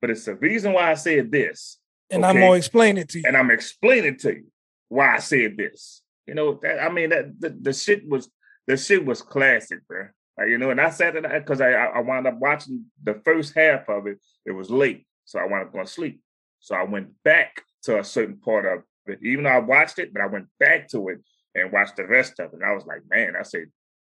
but 0.00 0.10
it's 0.10 0.24
the 0.24 0.34
reason 0.34 0.72
why 0.72 0.90
I 0.90 0.94
said 0.94 1.32
this, 1.32 1.78
And 2.10 2.24
I'm 2.24 2.36
gonna 2.36 2.52
explain 2.52 2.96
it 2.98 3.08
to 3.10 3.18
you. 3.18 3.24
and 3.26 3.36
I'm 3.36 3.50
explaining 3.50 4.16
to 4.18 4.34
you 4.34 4.46
why 4.88 5.16
I 5.16 5.18
said 5.18 5.56
this. 5.56 6.02
You 6.26 6.34
know, 6.34 6.58
that 6.62 6.82
I 6.82 6.88
mean 6.90 7.10
that 7.10 7.40
the, 7.40 7.50
the 7.50 7.72
shit 7.72 8.06
was 8.08 8.30
the 8.66 8.76
shit 8.76 9.04
was 9.04 9.22
classic, 9.22 9.86
bro. 9.88 10.08
Like, 10.36 10.48
you 10.48 10.58
know, 10.58 10.70
and 10.70 10.80
I 10.80 10.90
sat 10.90 11.16
in 11.16 11.22
because 11.22 11.60
I 11.60 11.72
I 11.72 12.00
wound 12.00 12.26
up 12.26 12.38
watching 12.38 12.84
the 13.02 13.20
first 13.24 13.54
half 13.54 13.88
of 13.88 14.06
it. 14.06 14.18
It 14.44 14.52
was 14.52 14.70
late, 14.70 15.06
so 15.24 15.38
I 15.38 15.46
wound 15.46 15.66
up 15.66 15.72
going 15.72 15.86
to 15.86 15.90
sleep. 15.92 16.20
So 16.60 16.74
I 16.74 16.82
went 16.84 17.08
back 17.24 17.62
to 17.84 17.98
a 17.98 18.04
certain 18.04 18.36
part 18.38 18.66
of 18.66 18.82
it, 19.06 19.20
even 19.22 19.44
though 19.44 19.50
I 19.50 19.58
watched 19.58 19.98
it, 19.98 20.12
but 20.12 20.22
I 20.22 20.26
went 20.26 20.46
back 20.60 20.88
to 20.88 21.08
it 21.08 21.18
and 21.54 21.72
watched 21.72 21.96
the 21.96 22.06
rest 22.06 22.38
of 22.40 22.52
it. 22.52 22.54
And 22.54 22.64
I 22.64 22.72
was 22.72 22.84
like, 22.86 23.02
man, 23.08 23.34
I 23.38 23.42
said, 23.42 23.66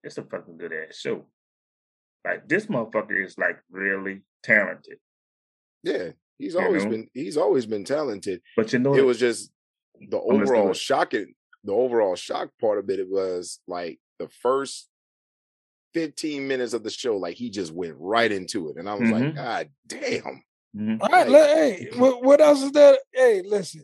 it's 0.03 0.19
a 0.19 0.23
fucking 0.23 0.59
good 0.59 0.73
ass 0.73 0.99
show. 0.99 1.27
Like 2.25 2.49
this 2.49 2.67
motherfucker 2.67 3.25
is 3.25 3.37
like 3.39 3.59
really 3.71 4.23
talented. 4.43 4.99
Yeah, 5.83 6.11
he's 6.39 6.55
You 6.55 6.61
always 6.61 6.85
know? 6.85 6.91
been 6.91 7.09
he's 7.13 7.37
always 7.37 7.67
been 7.67 7.85
talented. 7.85 8.41
But 8.57 8.73
you 8.73 8.79
know, 8.79 8.95
It 8.95 9.05
was 9.05 9.19
just 9.19 9.51
the 10.01 10.19
overall 10.19 10.73
shocking. 10.73 11.35
The 11.65 11.73
overall 11.73 12.15
shock 12.17 12.51
part 12.61 12.79
of 12.79 12.89
it, 12.91 12.99
it 13.01 13.09
was 13.09 13.61
like 13.67 13.99
the 14.19 14.29
first 14.29 14.89
15 15.95 16.49
minutes 16.49 16.73
of 16.73 16.83
the 16.83 16.91
show, 16.91 17.17
like 17.17 17.37
he 17.37 17.51
just 17.51 17.73
went 17.73 17.95
right 17.99 18.31
into 18.31 18.69
it. 18.71 18.77
And 18.77 18.89
I 18.89 18.95
was 18.95 19.09
like, 19.11 19.23
Mhm. 19.23 19.35
God 19.37 19.71
damn. 19.87 20.43
Mhm. 20.77 20.99
All 21.01 21.09
right, 21.09 21.29
like- 21.29 21.47
hey, 21.51 21.91
what, 21.97 22.23
what 22.25 22.41
else 22.41 22.63
is 22.63 22.73
there? 22.73 22.99
Hey, 23.13 23.43
listen. 23.43 23.83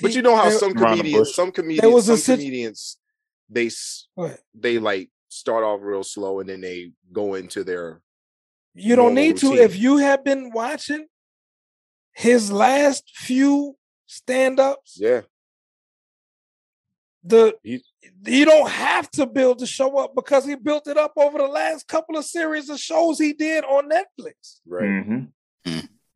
But 0.00 0.10
He- 0.12 0.18
you 0.18 0.22
know 0.22 0.36
how 0.36 0.48
there- 0.48 0.58
some 0.58 0.74
comedians, 0.74 1.34
some 1.34 1.50
comedians, 1.50 1.92
was 1.92 2.08
a 2.08 2.16
some 2.16 2.18
sit- 2.18 2.38
comedians, 2.38 2.98
they 3.48 3.68
they 4.54 4.78
like 4.78 5.10
start 5.30 5.64
off 5.64 5.80
real 5.82 6.02
slow 6.04 6.40
and 6.40 6.48
then 6.48 6.60
they 6.60 6.92
go 7.12 7.34
into 7.34 7.64
their 7.64 8.02
You 8.74 8.96
don't 8.96 9.14
normal 9.14 9.22
need 9.22 9.36
to 9.38 9.54
if 9.54 9.76
you 9.78 9.96
have 9.98 10.24
been 10.24 10.50
watching 10.52 11.06
his 12.12 12.50
last 12.52 13.04
few 13.14 13.76
stand-ups. 14.06 14.98
yeah. 15.00 15.22
The 17.22 17.54
He- 17.62 17.84
you 18.26 18.44
don't 18.44 18.68
have 18.70 19.10
to 19.12 19.26
build 19.26 19.58
the 19.60 19.66
show 19.66 19.98
up 19.98 20.14
because 20.14 20.44
he 20.46 20.54
built 20.56 20.86
it 20.88 20.96
up 20.96 21.12
over 21.16 21.38
the 21.38 21.46
last 21.46 21.86
couple 21.86 22.16
of 22.16 22.24
series 22.24 22.68
of 22.70 22.80
shows 22.80 23.18
he 23.18 23.32
did 23.32 23.62
on 23.64 23.88
Netflix. 23.90 24.60
Right. 24.66 24.88
Mhm. 24.88 25.28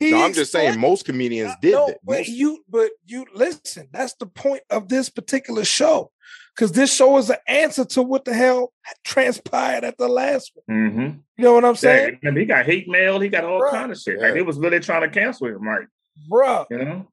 No, 0.00 0.22
I'm 0.22 0.32
just 0.32 0.50
saying 0.52 0.78
most 0.78 1.04
comedians 1.04 1.52
did 1.62 1.72
no, 1.72 1.86
that. 1.86 1.98
But 2.02 2.26
you, 2.26 2.64
but 2.68 2.90
you 3.06 3.26
listen. 3.34 3.88
That's 3.92 4.14
the 4.14 4.26
point 4.26 4.62
of 4.68 4.88
this 4.88 5.08
particular 5.08 5.64
show, 5.64 6.10
because 6.54 6.72
this 6.72 6.94
show 6.94 7.16
is 7.18 7.30
an 7.30 7.36
answer 7.48 7.84
to 7.84 8.02
what 8.02 8.24
the 8.24 8.32
hell 8.32 8.72
transpired 9.04 9.82
at 9.84 9.98
the 9.98 10.08
last 10.08 10.52
one. 10.66 10.76
Mhm. 10.92 11.22
You 11.36 11.44
know 11.44 11.54
what 11.54 11.64
I'm 11.64 11.74
saying, 11.76 12.20
Yeah, 12.22 12.28
and 12.28 12.38
he 12.38 12.44
got 12.44 12.64
hate 12.66 12.88
mail. 12.88 13.18
He 13.20 13.28
got 13.28 13.44
all 13.44 13.60
Bruh. 13.60 13.70
kind 13.70 13.90
of 13.92 13.98
shit. 13.98 14.18
Like 14.20 14.28
Yeah. 14.28 14.34
they 14.34 14.42
was 14.42 14.58
really 14.58 14.80
trying 14.80 15.02
to 15.02 15.10
cancel 15.10 15.48
him. 15.48 15.64
Like 15.66 15.88
Bruh. 16.30 16.66
you 16.70 16.78
know, 16.78 17.08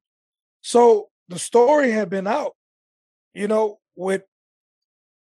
So 0.60 1.10
the 1.28 1.38
story 1.38 1.90
had 1.90 2.08
been 2.08 2.26
out, 2.26 2.56
you 3.34 3.48
know, 3.48 3.80
with 3.96 4.22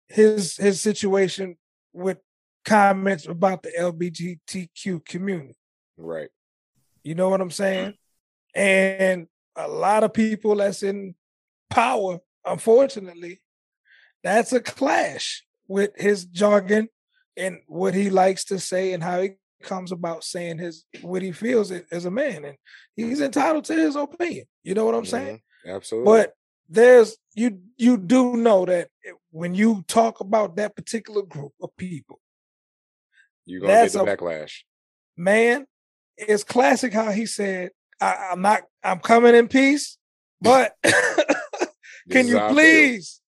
his 0.07 0.55
his 0.57 0.79
situation 0.81 1.57
with 1.91 2.19
comments 2.63 3.25
about 3.27 3.63
the 3.63 3.71
LGBTQ 3.77 4.99
community. 5.05 5.55
right. 5.97 6.29
You 7.03 7.15
know 7.15 7.29
what 7.29 7.39
I'm 7.41 7.51
saying? 7.51 7.93
And 8.53 9.27
a 9.55 9.67
lot 9.67 10.03
of 10.03 10.13
people 10.13 10.55
that's 10.57 10.83
in 10.83 11.15
power, 11.69 12.19
unfortunately, 12.45 13.41
that's 14.23 14.53
a 14.53 14.59
clash 14.59 15.43
with 15.67 15.91
his 15.95 16.25
jargon 16.25 16.89
and 17.35 17.59
what 17.67 17.93
he 17.93 18.09
likes 18.09 18.45
to 18.45 18.59
say 18.59 18.93
and 18.93 19.03
how 19.03 19.21
he 19.21 19.31
comes 19.63 19.91
about 19.91 20.23
saying 20.23 20.57
his 20.59 20.85
what 21.01 21.21
he 21.21 21.31
feels 21.31 21.71
as 21.71 22.05
a 22.05 22.11
man. 22.11 22.45
And 22.45 22.57
he's 22.95 23.21
entitled 23.21 23.65
to 23.65 23.73
his 23.73 23.95
opinion. 23.95 24.45
You 24.63 24.73
know 24.75 24.85
what 24.85 24.95
I'm 24.95 25.05
saying? 25.05 25.41
Mhm. 25.65 25.75
Absolutely. 25.75 26.11
But 26.11 26.33
there's 26.69 27.17
you 27.33 27.61
you 27.77 27.97
do 27.97 28.35
know 28.35 28.65
that 28.65 28.89
when 29.31 29.53
you 29.55 29.83
talk 29.87 30.19
about 30.19 30.55
that 30.57 30.75
particular 30.75 31.21
group 31.21 31.53
of 31.61 31.75
people, 31.77 32.19
You're 33.45 33.61
gonna 33.61 33.73
get 33.73 33.91
the 33.93 34.03
a- 34.03 34.17
backlash. 34.17 34.63
man, 35.15 35.65
it's 36.17 36.43
classic 36.43 36.93
how 36.93 37.11
he 37.11 37.25
said, 37.25 37.71
I, 38.01 38.29
I'm 38.31 38.41
not, 38.41 38.63
I'm 38.83 38.99
coming 38.99 39.35
in 39.35 39.47
peace, 39.47 39.97
but 40.41 40.75
can 42.11 42.27
you 42.27 42.39
please? 42.49 43.21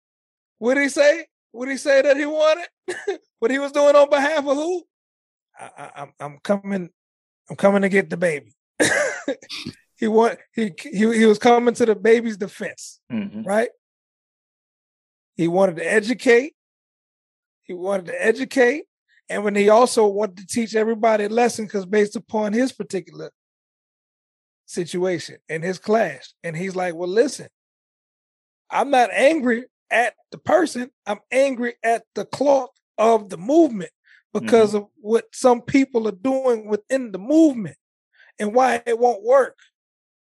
What 0.59 0.75
did 0.75 0.83
he 0.83 0.89
say? 0.89 1.25
What 1.51 1.65
did 1.65 1.71
he 1.73 1.77
say 1.77 2.01
that 2.01 2.17
he 2.17 2.25
wanted? 2.25 2.67
what 3.39 3.51
he 3.51 3.59
was 3.59 3.71
doing 3.71 3.95
on 3.95 4.09
behalf 4.09 4.39
of 4.39 4.55
who? 4.55 4.83
I, 5.59 5.69
I, 5.77 5.91
I'm, 6.01 6.13
I'm 6.19 6.37
coming, 6.43 6.89
I'm 7.49 7.55
coming 7.55 7.81
to 7.83 7.89
get 7.89 8.09
the 8.09 8.17
baby. 8.17 8.53
he 9.95 10.07
want 10.07 10.37
he, 10.53 10.71
he 10.79 11.17
he 11.17 11.25
was 11.25 11.39
coming 11.39 11.73
to 11.73 11.85
the 11.85 11.95
baby's 11.95 12.37
defense, 12.37 12.99
Mhm. 13.11 13.45
right? 13.45 13.69
He 15.35 15.47
wanted 15.47 15.77
to 15.77 15.91
educate. 15.91 16.53
He 17.63 17.73
wanted 17.73 18.07
to 18.07 18.25
educate. 18.25 18.83
And 19.29 19.43
when 19.43 19.55
he 19.55 19.69
also 19.69 20.07
wanted 20.07 20.37
to 20.37 20.47
teach 20.47 20.73
everybody 20.75 21.25
a 21.25 21.29
lesson, 21.29 21.65
because 21.65 21.85
based 21.85 22.15
upon 22.15 22.53
his 22.53 22.71
particular 22.71 23.31
situation 24.65 25.37
and 25.49 25.63
his 25.63 25.79
class. 25.79 26.33
And 26.43 26.55
he's 26.55 26.75
like, 26.75 26.93
Well, 26.95 27.09
listen, 27.09 27.47
I'm 28.69 28.89
not 28.89 29.09
angry 29.11 29.65
at 29.89 30.13
the 30.31 30.37
person, 30.37 30.91
I'm 31.05 31.19
angry 31.31 31.75
at 31.83 32.03
the 32.15 32.25
cloth 32.25 32.69
of 32.97 33.29
the 33.29 33.37
movement 33.37 33.91
because 34.33 34.73
of 34.75 34.87
what 35.01 35.25
some 35.33 35.61
people 35.61 36.07
are 36.07 36.11
doing 36.11 36.67
within 36.67 37.11
the 37.11 37.17
movement 37.19 37.77
and 38.39 38.53
why 38.53 38.81
it 38.85 38.99
won't 38.99 39.23
work. 39.23 39.57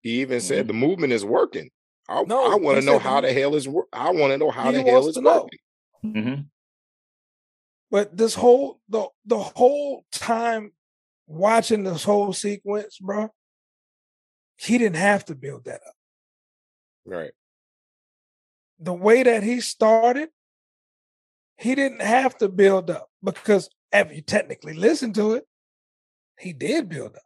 He 0.02 0.20
even 0.20 0.40
said 0.40 0.68
the 0.68 0.73
movement 0.73 1.12
is 1.12 1.25
working. 1.25 1.70
I, 2.08 2.23
No, 2.23 2.50
I 2.50 2.54
want 2.54 2.78
to 2.78 2.87
know 2.87 2.99
how 2.99 3.20
the- 3.20 3.26
the 3.28 3.32
hell 3.35 3.54
is 3.56 3.66
wor- 3.68 3.88
I 3.92 4.11
want 4.11 4.32
to 4.32 4.38
know 4.38 4.50
how 4.50 4.70
the 4.70 4.82
hell 4.82 5.08
is 5.08 5.16
to 5.16 5.20
know. 5.20 5.42
working. 5.42 5.58
Mhm. 6.04 6.50
But 7.90 8.16
this 8.16 8.35
whole 8.35 8.80
the 8.88 9.08
the 9.25 9.38
whole 9.38 10.04
time 10.12 10.73
watching 11.26 11.82
this 11.85 12.04
whole 12.04 12.32
sequence, 12.32 12.99
bro, 12.99 13.28
he 14.56 14.78
didn't 14.78 14.96
have 14.96 15.25
to 15.26 15.35
build 15.35 15.64
that 15.64 15.80
up. 15.87 15.94
Right. 17.04 17.32
The 18.78 18.92
way 18.92 19.23
that 19.23 19.42
he 19.42 19.61
started, 19.61 20.28
he 21.59 21.75
didn't 21.75 22.02
have 22.02 22.37
to 22.38 22.49
build 22.49 22.90
up 22.90 23.09
because 23.23 23.71
if 23.92 24.12
you 24.14 24.21
technically 24.21 24.75
listen 24.75 25.12
to 25.14 25.35
it, 25.35 25.45
he 26.38 26.52
did 26.52 26.88
build 26.88 27.16
up. 27.16 27.23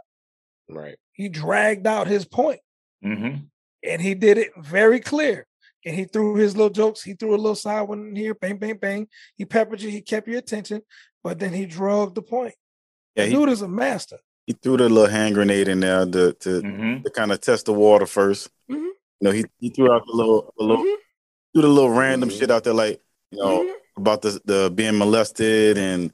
Right. 0.68 0.96
He 1.12 1.28
dragged 1.28 1.86
out 1.86 2.06
his 2.06 2.24
point 2.24 2.60
Mhm. 3.04 3.48
and 3.82 4.00
he 4.02 4.14
did 4.14 4.38
it 4.38 4.52
very 4.56 5.00
clear. 5.00 5.46
And 5.84 5.96
he 5.96 6.04
threw 6.04 6.34
his 6.36 6.54
little 6.56 6.70
jokes. 6.70 7.02
He 7.02 7.14
threw 7.14 7.34
a 7.34 7.36
little 7.36 7.54
side 7.56 7.82
one 7.88 8.08
in 8.10 8.14
here, 8.16 8.34
bang, 8.34 8.58
bang, 8.58 8.76
bang. 8.76 9.08
He 9.36 9.46
peppered 9.46 9.80
you. 9.80 9.90
He 9.90 10.02
kept 10.02 10.28
your 10.28 10.38
attention, 10.38 10.82
but 11.24 11.38
then 11.38 11.52
he 11.54 11.64
drugged 11.66 12.14
the 12.14 12.22
point. 12.22 12.54
Yeah, 13.16 13.24
the 13.24 13.30
he, 13.30 13.36
dude 13.36 13.48
is 13.48 13.62
a 13.62 13.68
master. 13.68 14.18
he 14.46 14.52
threw 14.52 14.76
the 14.76 14.88
little 14.88 15.10
hand 15.10 15.34
grenade 15.34 15.68
in 15.68 15.80
there 15.80 16.04
to 16.06 16.32
to, 16.34 16.60
Mhm. 16.62 17.02
to 17.02 17.10
kind 17.10 17.32
of 17.32 17.40
test 17.40 17.64
the 17.66 17.72
water 17.72 18.06
1st 18.06 18.48
Mhm. 18.70 18.76
You 18.76 18.92
know, 19.22 19.30
he, 19.32 19.44
he 19.58 19.70
threw 19.70 19.90
out 19.90 20.04
the 20.06 20.12
little, 20.12 20.52
the 20.56 20.64
little 20.64 20.84
Threw 21.52 21.62
the 21.62 21.68
little 21.68 21.90
random 21.90 22.28
Mhm. 22.28 22.38
shit 22.38 22.50
out 22.50 22.64
there, 22.64 22.74
like 22.74 23.00
you 23.32 23.38
know 23.38 23.62
Mhm. 23.64 23.72
about 23.96 24.22
the 24.22 24.40
the 24.44 24.70
being 24.74 24.96
molested 24.98 25.76
and 25.78 26.12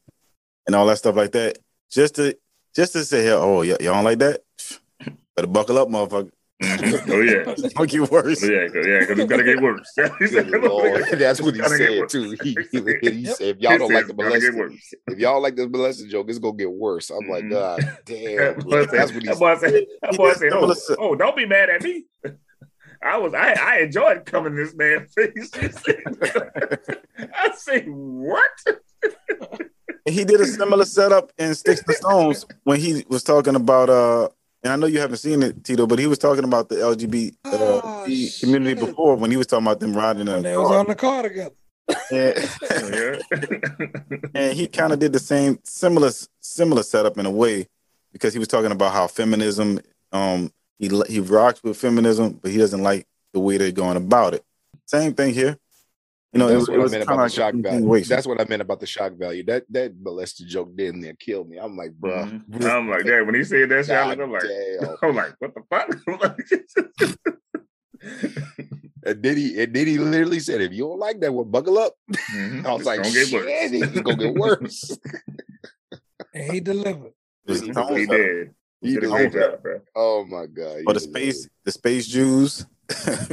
and 0.67 0.75
all 0.75 0.87
that 0.87 0.99
stuff 0.99 1.17
like 1.17 1.33
that, 1.33 1.59
just 1.91 2.15
to 2.17 2.37
just 2.75 2.93
to 2.95 3.05
say, 3.05 3.31
oh, 3.31 3.59
y- 3.59 3.67
y'all 3.81 3.95
don't 3.95 4.05
like 4.05 4.19
that? 4.19 4.43
Better 5.37 5.47
buckle 5.49 5.79
up, 5.79 5.89
motherfucker. 5.89 6.31
Mhm. 6.63 7.11
Oh 7.13 7.21
yeah. 7.21 7.55
It's 7.65 7.75
gonna 7.75 7.87
get 7.87 8.11
worse. 8.11 8.43
Oh, 8.43 8.47
yeah, 8.51 8.67
'cause- 8.69 8.87
yeah, 8.87 9.01
because 9.01 9.19
it's 9.19 9.29
gonna 9.31 9.43
get 9.45 9.61
worse. 9.61 9.93
He 10.19 10.27
said, 10.27 10.51
Good 10.51 10.63
Lord. 10.63 11.05
That's 11.19 11.41
what 11.43 11.55
he 11.55 11.61
It's 11.61 11.69
gonna 11.69 11.79
get 11.87 11.99
said 11.99 12.09
too. 12.09 12.31
He, 12.43 12.57
he, 12.73 13.11
he 13.11 13.27
said, 13.27 13.49
if 13.49 13.59
y'all 13.59 13.73
He 13.73 13.79
don't 13.79 13.93
like 13.93 14.07
the 14.07 14.13
it's 14.15 14.23
molested, 14.23 14.55
worse. 14.57 14.95
if 15.09 15.19
y'all 15.19 15.43
like 15.43 15.55
this 15.57 15.69
molested 15.69 16.09
joke, 16.09 16.31
it's 16.31 16.39
gonna 16.39 16.57
get 16.57 16.73
worse. 16.73 17.11
I'm 17.11 17.29
like, 17.29 17.45
Mhm. 17.45 17.51
God 17.51 17.99
damn. 18.07 18.55
That's 18.55 19.13
what 19.13 19.23
he 19.23 19.29
that 19.29 19.39
boy 19.39 19.57
said. 19.59 19.85
That 20.01 20.17
boy 20.17 20.33
said, 20.33 20.39
similar 20.51 20.69
"Oh, 20.69 20.73
si- 20.75 20.95
oh, 20.99 21.15
don't 21.15 21.37
be 21.37 21.45
mad 21.45 21.69
at 21.69 21.83
me." 21.83 22.07
I 23.03 23.19
was, 23.19 23.35
I, 23.35 23.53
I 23.53 23.79
enjoyed 23.81 24.25
coming 24.27 24.55
this 24.57 24.75
man 24.75 25.07
face. 25.07 25.33
He 25.55 25.69
said- 25.69 26.81
I 27.35 27.51
say, 27.57 27.83
what? 27.85 28.43
he 30.07 30.25
did 30.25 30.41
a 30.41 30.47
similar 30.47 30.85
setup 30.85 31.33
in 31.39 31.55
Sticks 31.55 31.83
and 31.87 31.97
Stones 31.97 32.47
when 32.65 32.79
he 32.81 33.05
was 33.09 33.23
talking 33.23 33.55
about 33.57 33.91
uh 33.91 34.29
and 34.63 34.73
I 34.73 34.77
know 34.77 34.87
you 34.87 34.99
haven't 34.99 35.19
seen 35.19 35.43
it, 35.45 35.63
Tito, 35.63 35.87
but 35.87 35.99
he 36.01 36.07
was 36.09 36.19
talking 36.19 36.43
about 36.43 36.69
the 36.69 36.77
LGBT 36.77 37.35
uh, 37.45 37.51
Oh, 37.53 38.05
community 38.41 38.81
shit. 38.81 38.87
before 38.87 39.15
when 39.17 39.31
he 39.31 39.37
was 39.37 39.47
talking 39.47 39.65
about 39.67 39.79
them 39.81 39.93
riding 39.95 40.23
in 40.23 40.29
a 40.29 40.37
And 40.37 40.45
they 40.45 40.57
was 40.57 40.71
on 40.73 40.87
the 40.89 40.95
car 40.97 41.23
together. 41.23 41.55
And, 42.11 42.51
Yeah. 42.93 43.19
and 44.35 44.53
he 44.55 44.67
kind 44.67 44.93
of 44.93 44.99
did 44.99 45.13
the 45.13 45.21
same 45.21 45.59
similar 45.65 46.11
similar 46.41 46.83
setup 46.83 47.17
in 47.19 47.27
a 47.27 47.31
way 47.31 47.69
because 48.13 48.33
he 48.33 48.39
was 48.41 48.49
talking 48.49 48.73
about 48.73 48.93
how 48.93 49.07
feminism 49.07 49.79
um 50.13 50.51
he 50.79 50.89
he 51.09 51.21
rocks 51.21 51.63
with 51.63 51.77
feminism, 51.77 52.39
but 52.43 52.51
he 52.51 52.59
doesn't 52.59 52.83
like 52.83 53.07
the 53.33 53.41
way 53.41 53.57
they're 53.59 53.73
going 53.73 53.97
about 53.97 54.35
it. 54.35 54.45
Same 54.87 55.15
thing 55.15 55.33
here. 55.35 55.57
You 56.33 56.41
know, 56.41 56.49
it 56.49 56.53
that's 56.55 56.61
was, 56.61 56.69
it 56.69 56.73
what 56.73 56.81
I 56.81 56.83
was 56.83 56.93
meant 56.93 57.07
kind 57.07 57.15
about 57.19 57.25
of 57.27 57.31
the 57.31 57.37
shock 57.37 57.55
value. 57.55 58.05
That's 58.05 58.27
what 58.27 58.41
I 58.41 58.45
meant 58.45 58.63
about 58.63 58.81
the 58.81 58.87
shock 58.87 59.13
value. 59.15 59.43
That 59.45 59.65
that 59.71 59.95
molested 60.01 60.49
joke 60.49 60.77
damn 60.77 61.01
near 61.01 61.15
kill 61.15 61.45
me. 61.45 61.57
I'm 61.57 61.77
like, 61.77 61.93
bro. 61.93 62.25
Mhm. 62.27 62.65
I'm 62.65 62.91
like, 62.91 63.05
yeah, 63.05 63.23
when 63.23 63.35
he 63.35 63.45
said 63.45 63.69
that 63.71 63.87
shit, 63.87 63.95
I 63.95 64.15
God 64.15 64.19
look, 64.19 64.27
I'm 64.27 64.33
like, 64.33 64.43
damn. 64.43 64.97
I'm 65.11 65.17
like, 65.17 65.35
what 65.39 65.55
the 65.55 65.63
fuck? 65.71 65.97
I'm 66.09 66.19
like- 66.21 67.27
And 69.07 69.23
then 69.23 69.37
he 69.37 69.63
and 69.63 69.73
then 69.73 69.87
he 69.87 69.99
literally 69.99 70.41
said, 70.41 70.61
if 70.61 70.73
you 70.73 70.83
don't 70.85 70.99
like 70.99 71.21
that 71.21 71.33
one, 71.33 71.49
buckle 71.49 71.79
up. 71.79 71.95
Mhm. 72.35 72.67
I 72.67 72.73
was 72.73 72.81
It's 72.81 72.87
like, 72.87 73.03
gonna 73.03 73.15
get 73.15 73.29
shit, 73.29 73.45
worse. 73.45 73.73
it's 73.93 74.01
gonna 74.01 74.17
get 74.17 74.35
worse. 74.35 74.99
and 76.35 76.53
he 76.53 76.61
delivered. 76.61 77.13
It 77.47 77.97
he 77.97 78.07
did. 78.07 78.55
Setter. 78.83 78.83
He 78.83 78.89
He 78.91 78.95
did 79.01 79.05
a 79.05 79.09
great 79.09 79.33
job, 79.33 79.63
bro. 79.63 79.81
oh 79.95 80.25
my 80.25 80.47
god. 80.47 80.83
But 80.85 80.95
the 80.95 81.01
he 81.01 81.07
space, 81.07 81.49
the 81.65 81.73
space 81.73 82.07
Jews. 82.07 82.67
I'm 83.07 83.27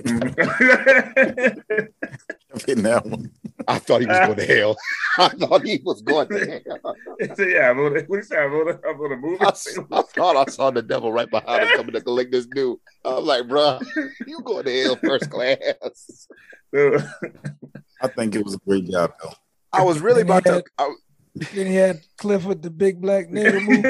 hitting 2.65 2.83
that 2.83 3.05
one. 3.05 3.31
I 3.67 3.79
thought 3.79 4.01
he 4.01 4.07
was 4.07 4.19
going 4.19 4.35
to 4.35 4.45
hell. 4.45 4.75
I 5.17 5.29
thought 5.29 5.65
he 5.65 5.79
was 5.83 6.01
going 6.01 6.27
to 6.29 6.62
hell. 6.65 6.95
He 7.19 7.53
yeah, 7.53 7.69
I'm 7.69 7.77
gonna, 7.77 8.01
what 8.07 8.17
he 8.17 8.23
said, 8.23 8.39
I'm 8.39 8.51
gonna, 8.51 8.79
I'm 8.88 8.97
gonna 8.97 9.15
move 9.17 9.41
I, 9.41 9.47
it. 9.47 9.51
s- 9.51 9.77
I 9.91 10.01
thought 10.01 10.35
I 10.35 10.45
saw 10.51 10.71
the 10.71 10.81
devil 10.81 11.12
right 11.13 11.29
behind 11.29 11.63
him 11.63 11.69
coming 11.69 11.93
to 11.93 12.01
collect 12.01 12.31
this 12.31 12.45
dude. 12.47 12.77
I'm 13.05 13.25
like, 13.25 13.47
bro, 13.47 13.79
you 14.25 14.41
going 14.41 14.65
to 14.65 14.83
hell 14.83 14.95
first 14.97 15.29
class. 15.29 16.27
I 16.75 18.07
think 18.15 18.35
it 18.35 18.43
was 18.43 18.55
a 18.55 18.59
great 18.67 18.89
job 18.89 19.13
though. 19.21 19.33
I 19.71 19.83
was 19.83 20.00
really 20.01 20.21
about 20.21 20.43
to. 20.45 20.63
I, 20.77 20.93
Then 21.35 21.67
he 21.67 21.75
had 21.75 22.01
Clifford, 22.17 22.61
the 22.61 22.69
big 22.69 23.01
black 23.01 23.27
nigga 23.27 23.63
movie. 23.65 23.83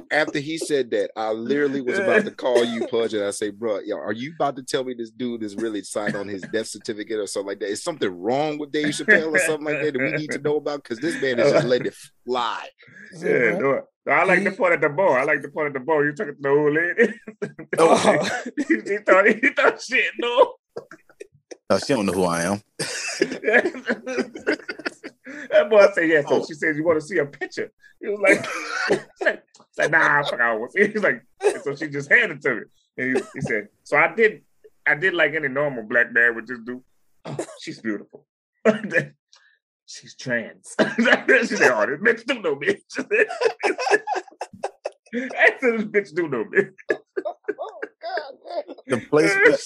after 0.10 0.38
he 0.38 0.58
said 0.58 0.90
that, 0.90 1.10
I 1.16 1.30
literally 1.32 1.80
was 1.80 1.98
about 1.98 2.24
to 2.24 2.30
call 2.30 2.64
you, 2.64 2.86
Pudge, 2.88 3.14
and 3.14 3.24
I 3.24 3.30
say, 3.30 3.50
bro, 3.50 3.80
yo, 3.80 3.96
are 3.96 4.12
you 4.12 4.32
about 4.34 4.56
to 4.56 4.62
tell 4.62 4.84
me 4.84 4.94
this 4.94 5.10
dude 5.10 5.42
is 5.42 5.56
really 5.56 5.82
signed 5.82 6.16
on 6.16 6.28
his 6.28 6.42
death 6.52 6.68
certificate 6.68 7.18
or 7.18 7.26
something 7.26 7.48
like 7.48 7.60
that? 7.60 7.68
Is 7.68 7.82
something 7.82 8.08
wrong 8.08 8.58
with 8.58 8.72
Dave 8.72 8.88
Chappelle 8.88 9.32
or 9.32 9.38
something 9.38 9.64
like 9.64 9.82
that 9.82 9.92
that 9.94 10.00
we 10.00 10.12
need 10.12 10.30
to 10.32 10.38
know 10.38 10.56
about? 10.56 10.82
Because 10.82 10.98
this 10.98 11.20
man 11.20 11.38
is 11.38 11.52
just 11.52 11.66
letting 11.66 11.88
it 11.88 11.96
fly. 12.24 12.66
yeah, 13.18 13.58
no, 13.58 13.82
no, 14.06 14.12
I 14.12 14.24
like 14.24 14.44
the 14.44 14.52
part 14.52 14.72
at 14.72 14.80
the 14.80 14.88
bar. 14.88 15.18
I 15.18 15.24
like 15.24 15.42
the 15.42 15.50
part 15.50 15.68
at 15.68 15.72
the 15.74 15.80
bar. 15.80 16.04
You 16.04 16.14
took 16.14 16.28
it 16.28 16.36
to 16.36 16.38
the 16.40 16.48
old 16.48 16.74
lady. 16.74 17.14
Oh, 17.78 18.42
he, 18.56 18.74
he 18.90 18.98
thought 18.98 19.26
he 19.26 19.50
thought 19.50 19.82
shit, 19.82 20.12
no. 20.18 20.54
No, 21.68 21.78
she 21.78 21.94
don't 21.94 22.06
know 22.06 22.12
who 22.12 22.24
I 22.24 22.42
am. 22.42 22.62
that 25.50 25.66
boy 25.68 25.86
said, 25.94 26.08
yeah. 26.08 26.22
So 26.26 26.44
she 26.46 26.54
said, 26.54 26.76
you 26.76 26.84
want 26.84 27.00
to 27.00 27.06
see 27.06 27.18
a 27.18 27.26
picture? 27.26 27.72
He 28.00 28.08
was 28.08 28.20
like, 28.20 28.46
like, 29.76 29.90
nah, 29.90 30.22
fuck, 30.22 30.40
I 30.40 30.54
was. 30.54 30.72
He's 30.76 31.02
like, 31.02 31.24
so 31.64 31.74
she 31.74 31.88
just 31.88 32.08
handed 32.10 32.38
it 32.38 32.42
to 32.42 32.54
me. 32.54 32.62
And 32.98 33.16
he, 33.16 33.22
he 33.34 33.40
said, 33.40 33.68
so 33.82 33.96
I 33.96 34.14
did, 34.14 34.42
I 34.86 34.94
did 34.94 35.14
like 35.14 35.34
any 35.34 35.48
normal 35.48 35.82
black 35.82 36.12
man 36.12 36.36
would 36.36 36.46
just 36.46 36.64
do. 36.64 36.84
She's 37.60 37.80
beautiful. 37.80 38.26
she's 39.86 40.14
trans. 40.14 40.76
she 40.78 41.02
said, 41.02 41.72
oh, 41.72 41.86
this 41.86 42.00
bitch 42.00 42.24
do 42.26 42.40
know 42.40 42.54
bitch. 42.54 42.82
I 45.14 45.56
said, 45.60 45.78
this 45.78 45.84
bitch 45.84 46.14
do 46.14 46.28
know 46.28 46.44
bitch. 46.44 46.74
God. 48.16 48.64
The 48.86 48.98
placement, 49.08 49.60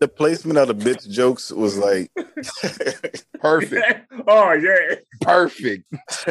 the 0.00 0.08
placement 0.08 0.58
of 0.58 0.68
the 0.68 0.74
bitch 0.74 1.08
jokes 1.10 1.50
was 1.50 1.76
like 1.78 2.10
Perfect. 3.40 4.12
oh 4.28 4.52
yeah. 4.52 4.96
Perfect. 5.20 5.84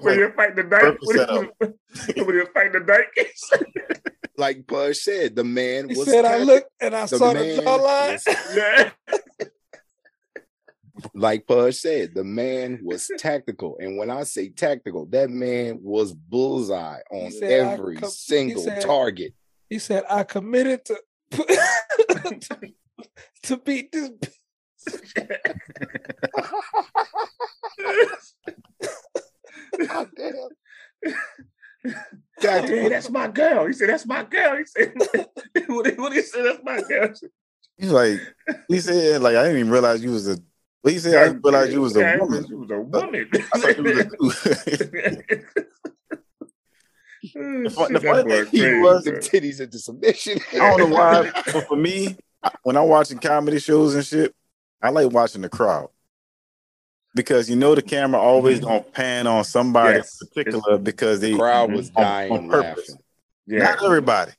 when 0.00 0.18
you 0.18 0.32
fight 0.36 0.56
the 0.56 0.62
dyke, 0.68 0.80
Perfect 0.82 1.02
when, 1.04 1.16
setup. 1.18 1.44
you, 2.16 2.24
when 2.24 2.34
you're 2.34 2.46
the 2.72 2.80
dyke, 2.86 3.28
Like 4.36 4.66
Pudge 4.66 4.96
said, 4.98 5.36
the 5.36 5.44
man 5.44 5.88
he 5.90 5.96
was. 5.96 6.06
said, 6.08 6.24
I 6.24 6.28
tactical. 6.38 6.46
looked 6.54 6.70
and 6.80 6.94
I 6.94 7.02
The 7.06 7.18
saw 7.18 7.32
the 7.32 7.40
man 7.40 7.60
jawline. 7.60 8.92
was- 8.92 8.92
like 11.14 11.46
Pudge 11.46 11.76
said, 11.76 12.14
the 12.14 12.24
man 12.24 12.80
was 12.82 13.08
tactical. 13.18 13.76
And 13.80 13.96
when 13.98 14.10
I 14.10 14.24
say 14.24 14.48
tactical, 14.48 15.06
that 15.06 15.30
man 15.30 15.78
was 15.80 16.12
bullseye 16.12 16.98
on 17.12 17.30
said, 17.30 17.50
every 17.78 17.96
com- 17.96 18.10
single 18.10 18.62
said- 18.64 18.82
target. 18.82 19.32
He 19.68 19.78
said, 19.78 20.04
I 20.08 20.24
committed 20.24 20.84
to 20.86 20.96
to 23.42 23.56
beat 23.58 23.92
this 23.92 24.10
bitch. 24.10 24.34
God 29.88 30.08
damn. 30.16 30.34
Hey, 31.84 31.94
Tactical. 32.40 32.88
that's 32.88 33.10
my 33.10 33.28
girl. 33.28 33.66
He 33.66 33.72
said, 33.72 33.88
"That's 33.88 34.06
my 34.06 34.24
girl." 34.24 34.56
He 34.56 34.64
said, 34.64 34.94
"What 35.66 35.86
he, 35.86 35.92
what 35.94 36.12
he 36.12 36.22
said? 36.22 36.44
That's 36.44 36.62
my 36.64 36.80
girl." 36.82 37.12
he's 37.76 37.92
like 37.92 38.20
he 38.68 38.80
said 38.80 39.22
like 39.22 39.36
I 39.36 39.44
didn't 39.44 39.58
even 39.58 39.70
realize 39.72 40.02
you 40.02 40.10
was 40.10 40.28
a. 40.28 40.38
But 40.82 40.92
he 40.92 40.98
said 40.98 41.16
I 41.16 41.28
didn't 41.28 41.42
realize 41.44 41.72
you 41.72 41.80
was 41.80 41.96
a 41.96 42.16
woman. 42.18 42.46
You 42.48 42.58
was 42.58 42.70
a 42.70 42.80
woman. 42.80 43.28
I 43.52 43.58
thought 43.58 43.76
you 43.76 43.84
was 43.84 43.98
a 43.98 44.04
dude. 45.26 45.46
The 47.64 47.70
fun- 47.70 47.92
the 47.92 48.00
funny 48.00 48.44
thing 48.46 48.82
was- 48.82 49.04
Them 49.04 49.16
titties 49.16 49.60
into 49.60 49.78
submission. 49.78 50.38
I 50.54 50.76
don't 50.76 50.90
know 50.90 50.96
why, 50.96 51.30
but 51.52 51.66
for 51.68 51.76
me, 51.76 52.16
when 52.62 52.76
I'm 52.76 52.88
watching 52.88 53.18
comedy 53.18 53.58
shows 53.58 53.94
and 53.94 54.04
shit, 54.04 54.34
I 54.82 54.90
like 54.90 55.10
watching 55.12 55.42
the 55.42 55.48
crowd 55.48 55.88
because 57.14 57.48
you 57.50 57.56
know 57.56 57.74
the 57.74 57.82
camera 57.82 58.20
always 58.20 58.60
gonna 58.60 58.80
pan 58.82 59.26
on 59.26 59.44
somebody 59.44 59.96
Yes. 59.98 60.18
in 60.22 60.28
particular 60.28 60.78
because 60.78 61.20
they 61.20 61.32
The 61.32 61.38
crowd 61.38 61.72
was 61.72 61.90
on- 61.96 62.02
dying 62.02 62.32
on 62.32 62.48
purpose. 62.48 62.90
laughing. 62.90 63.04
Yeah, 63.46 63.58
Not 63.60 63.82
everybody. 63.84 64.32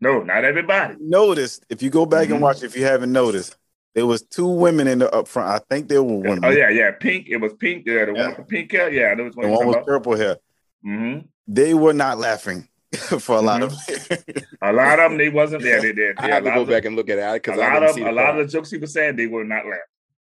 no, 0.00 0.22
not 0.22 0.44
everybody. 0.44 0.96
Notice 1.00 1.60
if 1.70 1.82
you 1.82 1.90
go 1.90 2.06
back 2.06 2.28
Mhm. 2.28 2.32
and 2.34 2.40
watch, 2.42 2.62
if 2.62 2.76
you 2.76 2.84
haven't 2.84 3.12
noticed, 3.12 3.56
there 3.94 4.06
was 4.06 4.22
two 4.22 4.46
women 4.46 4.86
in 4.88 4.98
the 5.00 5.10
up 5.12 5.26
front. 5.26 5.48
I 5.50 5.58
think 5.68 5.88
there 5.88 6.02
were 6.02 6.16
women. 6.18 6.44
Oh 6.44 6.50
yeah, 6.50 6.68
yeah. 6.70 6.90
Pink. 6.92 7.28
It 7.28 7.38
was 7.38 7.52
pink. 7.54 7.84
Yeah, 7.86 8.04
the 8.06 8.12
Yeah. 8.12 8.20
one 8.20 8.28
with 8.28 8.36
the 8.38 8.42
pink 8.44 8.72
hair. 8.72 8.90
Yeah, 8.90 9.14
there 9.14 9.24
was 9.24 9.34
one 9.34 9.46
the 9.46 9.52
one 9.52 9.66
with 9.66 9.76
about. 9.76 9.86
purple 9.86 10.16
hair. 10.16 10.36
hmm 10.82 11.18
They 11.46 11.74
were 11.74 11.92
not 11.92 12.18
laughing 12.18 12.68
for 12.92 13.36
a 13.36 13.40
lot 13.40 13.62
of 13.62 13.72
mm-hmm. 13.72 14.30
it. 14.30 14.44
A 14.62 14.72
lot 14.72 14.98
of 14.98 15.10
them, 15.10 15.18
they 15.18 15.28
wasn't 15.28 15.62
there. 15.62 15.80
They 15.80 15.92
did. 15.92 16.18
I 16.18 16.28
Yeah, 16.28 16.34
have 16.34 16.46
a 16.46 16.50
to 16.50 16.54
go 16.56 16.62
of 16.62 16.68
back 16.68 16.84
and 16.84 16.96
look 16.96 17.08
at 17.08 17.18
it 17.18 17.42
because 17.42 17.58
I 17.58 17.72
lot 17.72 17.82
of 17.82 17.96
a 17.96 18.00
the 18.00 18.12
lot 18.12 18.38
of 18.38 18.46
the 18.46 18.52
jokes 18.52 18.70
he 18.70 18.78
was 18.78 18.92
saying, 18.92 19.16
they 19.16 19.26
were 19.26 19.44
not 19.44 19.64
laughing. 19.64 19.80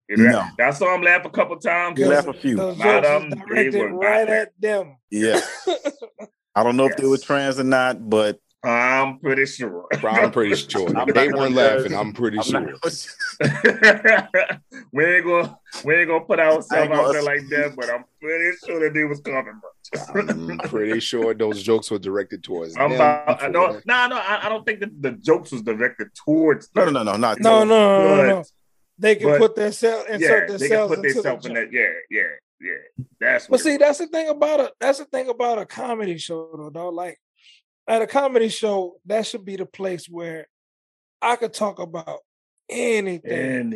No. 0.10 0.48
I 0.60 0.72
saw 0.72 0.96
him 0.96 1.02
laugh 1.02 1.26
a 1.26 1.30
couple 1.30 1.58
times. 1.58 2.00
You 2.00 2.08
laugh 2.08 2.28
a 2.28 2.34
few. 2.34 2.56
Those 2.56 2.78
Lot 2.78 3.06
of 3.06 3.22
them, 3.22 3.30
they 3.30 3.70
directed 3.70 3.82
were 3.82 3.98
right 3.98 4.30
at 4.30 4.54
them. 4.60 4.98
yeah. 5.10 5.42
I 6.56 6.64
don't 6.64 6.76
know 6.76 6.88
if 6.88 6.98
they 6.98 7.06
were 7.06 7.18
trans 7.18 7.60
or 7.60 7.64
not, 7.64 8.10
but 8.10 8.40
I'm 8.68 9.20
pretty 9.20 9.46
sure. 9.46 9.86
I'm 10.04 10.32
pretty 10.32 10.56
sure. 10.56 10.96
I'm 10.98 11.08
they 11.14 11.30
weren't 11.30 11.56
laughing. 11.56 11.96
I'm 11.96 12.12
pretty 12.14 12.38
I'm 12.40 12.44
sure. 12.44 12.60
not- 12.62 13.00
we 14.92 15.06
ain't 15.06 15.26
gonna 15.26 15.58
we 15.86 15.96
ain't 15.96 16.08
gonna 16.10 16.26
put 16.26 16.40
I 16.40 16.48
ourselves 16.48 16.92
out 16.92 17.14
there 17.14 17.24
like 17.24 17.48
that, 17.50 17.76
but 17.76 17.90
I'm 17.90 18.04
pretty 18.22 18.58
sure 18.66 18.80
that 18.82 18.94
they 18.94 19.04
was 19.06 19.20
coming. 19.22 19.60
I'm 20.50 20.58
pretty 20.70 21.00
sure 21.00 21.34
those 21.34 21.64
jokes 21.64 21.90
were 21.92 22.00
directed 22.00 22.44
towards 22.44 22.76
I'm 22.76 22.92
them. 22.92 22.96
about, 23.00 23.30
I 23.42 23.46
for 23.46 23.50
no, 23.52 23.82
no, 23.86 24.08
no. 24.08 24.18
I, 24.18 24.40
I 24.46 24.50
don't 24.50 24.66
think 24.66 24.82
that 24.82 25.02
the 25.02 25.12
jokes 25.12 25.52
was 25.52 25.62
directed 25.62 26.10
towards. 26.26 26.70
no, 26.76 26.86
them. 26.86 26.94
no, 26.96 27.04
no, 27.04 27.12
no, 27.14 27.18
not 27.18 27.40
No, 27.40 27.64
no, 27.64 27.66
no, 27.66 28.16
no, 28.16 28.26
no. 28.28 28.44
They 29.00 29.16
can 29.16 29.30
but- 29.30 29.40
put 29.40 29.56
their 29.56 29.72
self 29.72 30.06
Yeah, 30.10 30.16
insert 30.16 30.60
they 30.60 30.68
can 30.70 30.88
put 30.88 30.98
into 30.98 31.08
the 31.10 31.14
themselves 31.14 31.46
in 31.46 31.54
that. 31.54 31.72
Yeah, 31.72 31.88
yeah, 32.10 32.22
yeah. 32.60 33.06
That's 33.20 33.48
But 33.48 33.60
see, 33.62 33.78
that's 33.78 34.00
the 34.00 34.08
thing 34.08 34.28
about 34.30 34.60
a 34.60 34.72
that's 34.80 34.98
the 35.00 35.06
thing 35.06 35.30
about 35.30 35.60
a 35.60 35.66
comedy 35.66 36.18
show 36.18 36.50
though, 36.58 36.70
dog. 36.70 36.94
Like 36.96 37.18
at 37.88 38.02
a 38.02 38.08
comedy 38.08 38.50
show, 38.50 39.00
that 39.06 39.26
should 39.26 39.46
be 39.46 39.56
the 39.56 39.66
place 39.66 40.08
where 40.08 40.48
I 41.22 41.36
could 41.36 41.54
talk 41.54 41.80
about 41.80 42.20
anything 42.70 43.32
and 43.32 43.74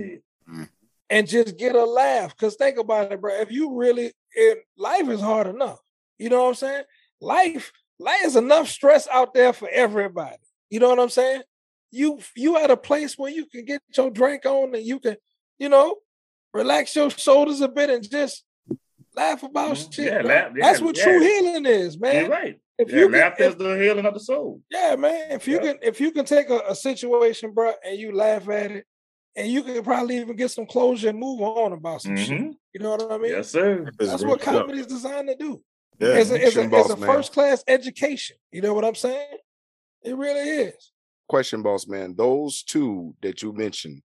mm. 0.49 0.69
and 1.09 1.27
just 1.27 1.57
get 1.57 1.75
a 1.75 1.85
laugh. 1.85 2.35
Cause 2.37 2.55
think 2.55 2.77
about 2.77 3.11
it, 3.11 3.21
bro. 3.21 3.33
If 3.35 3.51
you 3.51 3.75
really 3.75 4.11
it, 4.33 4.59
life 4.77 5.09
is 5.09 5.21
hard 5.21 5.47
enough. 5.47 5.79
You 6.17 6.29
know 6.29 6.43
what 6.43 6.49
I'm 6.49 6.55
saying? 6.55 6.83
Life, 7.19 7.71
life 7.99 8.25
is 8.25 8.35
enough 8.35 8.67
stress 8.67 9.07
out 9.07 9.33
there 9.33 9.53
for 9.53 9.69
everybody. 9.69 10.37
You 10.69 10.79
know 10.79 10.89
what 10.89 10.99
I'm 10.99 11.09
saying? 11.09 11.41
You 11.91 12.19
you 12.35 12.57
at 12.57 12.71
a 12.71 12.77
place 12.77 13.17
where 13.17 13.31
you 13.31 13.45
can 13.45 13.65
get 13.65 13.81
your 13.95 14.11
drink 14.11 14.45
on 14.45 14.75
and 14.75 14.85
you 14.85 14.99
can, 14.99 15.17
you 15.57 15.69
know, 15.69 15.97
relax 16.53 16.95
your 16.95 17.09
shoulders 17.09 17.61
a 17.61 17.67
bit 17.67 17.89
and 17.89 18.09
just 18.09 18.43
laugh 19.15 19.43
about 19.43 19.75
Mhm. 19.77 19.93
shit. 19.93 20.05
Yeah, 20.05 20.21
laugh- 20.21 20.51
yeah, 20.55 20.65
That's 20.65 20.81
what 20.81 20.95
true 20.95 21.19
healing 21.19 21.65
is, 21.65 21.99
man. 21.99 22.15
you're 22.25 22.29
right. 22.29 22.59
If 22.77 22.89
Yeah, 22.89 22.99
you 22.99 23.09
can, 23.09 23.19
laughter 23.19 23.43
if- 23.43 23.49
is 23.51 23.55
the 23.57 23.77
healing 23.77 24.05
of 24.05 24.13
the 24.13 24.19
soul. 24.19 24.61
yeah, 24.71 24.95
man. 24.95 25.31
If 25.31 25.47
you 25.47 25.55
Yeah. 25.55 25.73
can, 25.73 25.79
if 25.83 25.99
you 26.01 26.11
can 26.11 26.25
take 26.25 26.49
a, 26.49 26.59
a 26.69 26.75
situation, 26.75 27.51
bro, 27.51 27.73
and 27.83 27.97
you 27.97 28.11
laugh 28.13 28.47
at 28.49 28.71
it, 28.71 28.85
and 29.35 29.47
you 29.47 29.63
can 29.63 29.83
probably 29.83 30.17
even 30.17 30.35
get 30.35 30.49
some 30.51 30.65
closure 30.65 31.09
and 31.09 31.19
move 31.19 31.41
on 31.41 31.73
about 31.73 32.01
some 32.01 32.17
shit. 32.17 32.39
Mhm. 32.39 32.53
You 32.73 32.79
know 32.81 32.91
what 32.91 33.11
I 33.11 33.17
mean? 33.17 33.31
Yes, 33.31 33.49
sir. 33.49 33.89
That's 33.97 34.23
what 34.23 34.41
comedy 34.41 34.79
is 34.79 34.87
designed 34.87 35.27
to 35.29 35.35
do. 35.35 35.63
Yeah. 35.99 36.17
It's 36.17 36.31
a, 36.31 36.35
it's 36.35 36.55
a, 36.55 36.61
Action 36.63 36.73
it's 36.73 36.89
a 36.89 36.97
man. 36.97 37.09
first 37.09 37.31
class 37.33 37.63
education. 37.67 38.37
You 38.51 38.61
know 38.61 38.73
what 38.73 38.83
I'm 38.85 38.95
saying? 38.95 39.37
It 40.03 40.15
really 40.17 40.49
is. 40.49 40.91
Question, 41.29 41.61
boss 41.61 41.85
man. 41.87 42.15
Those 42.15 42.63
two 42.63 43.15
that 43.21 43.41
you 43.43 43.53
mentioned, 43.53 44.01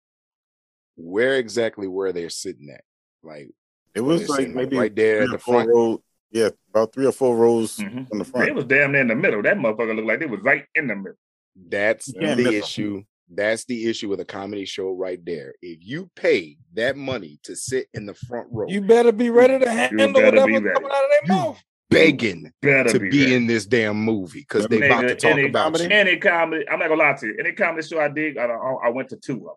where 0.95 1.35
exactly 1.35 1.87
were 1.87 2.11
they 2.11 2.27
sitting 2.29 2.69
at? 2.69 2.83
Like 3.21 3.51
It 3.95 4.01
was 4.01 4.29
like 4.29 4.49
maybe 4.49 4.77
right 4.77 4.95
there 4.95 5.23
at 5.23 5.29
the 5.31 5.37
front. 5.37 5.69
rows. 5.69 5.99
Yeah, 6.31 6.49
about 6.69 6.93
three 6.93 7.05
or 7.05 7.11
four 7.11 7.37
rows 7.37 7.77
Mhm. 7.77 8.09
from 8.09 8.17
the 8.17 8.23
They 8.25 8.29
front. 8.31 8.55
was 8.55 8.65
damn 8.65 8.91
near 8.91 9.01
in 9.01 9.07
the 9.07 9.15
middle. 9.15 9.43
That 9.43 9.57
motherfucker 9.57 9.95
looked 9.95 10.07
like 10.07 10.21
it 10.21 10.29
was 10.29 10.41
right 10.41 10.65
in 10.73 10.87
the 10.87 10.95
middle. 10.95 11.17
That's 11.55 12.07
You 12.07 12.15
can't 12.19 12.37
the 12.37 12.57
issue 12.57 13.03
That's 13.35 13.65
the 13.65 13.89
issue 13.89 14.09
with 14.09 14.19
a 14.19 14.25
comedy 14.25 14.65
show 14.65 14.91
right 14.91 15.23
there. 15.25 15.55
If 15.61 15.79
you 15.81 16.09
pay 16.15 16.57
that 16.73 16.97
money 16.97 17.39
to 17.43 17.55
sit 17.55 17.87
in 17.93 18.05
the 18.05 18.13
front 18.13 18.47
row, 18.51 18.67
You 18.67 18.81
better 18.81 19.11
be 19.11 19.29
ready 19.29 19.57
to 19.63 19.71
handle 19.71 20.11
better 20.13 20.25
whatever 20.25 20.47
be 20.47 20.53
coming 20.53 20.91
out 20.91 21.03
of 21.03 21.09
their 21.09 21.35
mouth. 21.35 21.63
begging 21.89 22.51
Better 22.61 22.91
to 22.91 22.99
be, 22.99 23.09
be 23.09 23.33
in 23.33 23.47
this 23.47 23.65
damn 23.65 23.97
movie 23.97 24.41
because 24.41 24.67
they 24.67 24.79
Nigga, 24.81 24.85
about 24.85 25.01
to 25.07 25.15
talk 25.15 25.31
any 25.31 25.45
about 25.45 25.79
you. 25.79 25.87
Any 25.89 26.17
comedy, 26.17 26.67
I'm 26.69 26.79
not 26.79 26.89
gonna 26.89 27.01
lie 27.01 27.13
to 27.13 27.27
you. 27.27 27.35
Any 27.39 27.53
comedy 27.53 27.87
show 27.87 27.99
I 27.99 28.09
did, 28.09 28.37
I, 28.37 28.45
I, 28.45 28.73
I 28.85 28.89
went 28.89 29.09
to 29.09 29.15
two 29.17 29.49
of 29.49 29.55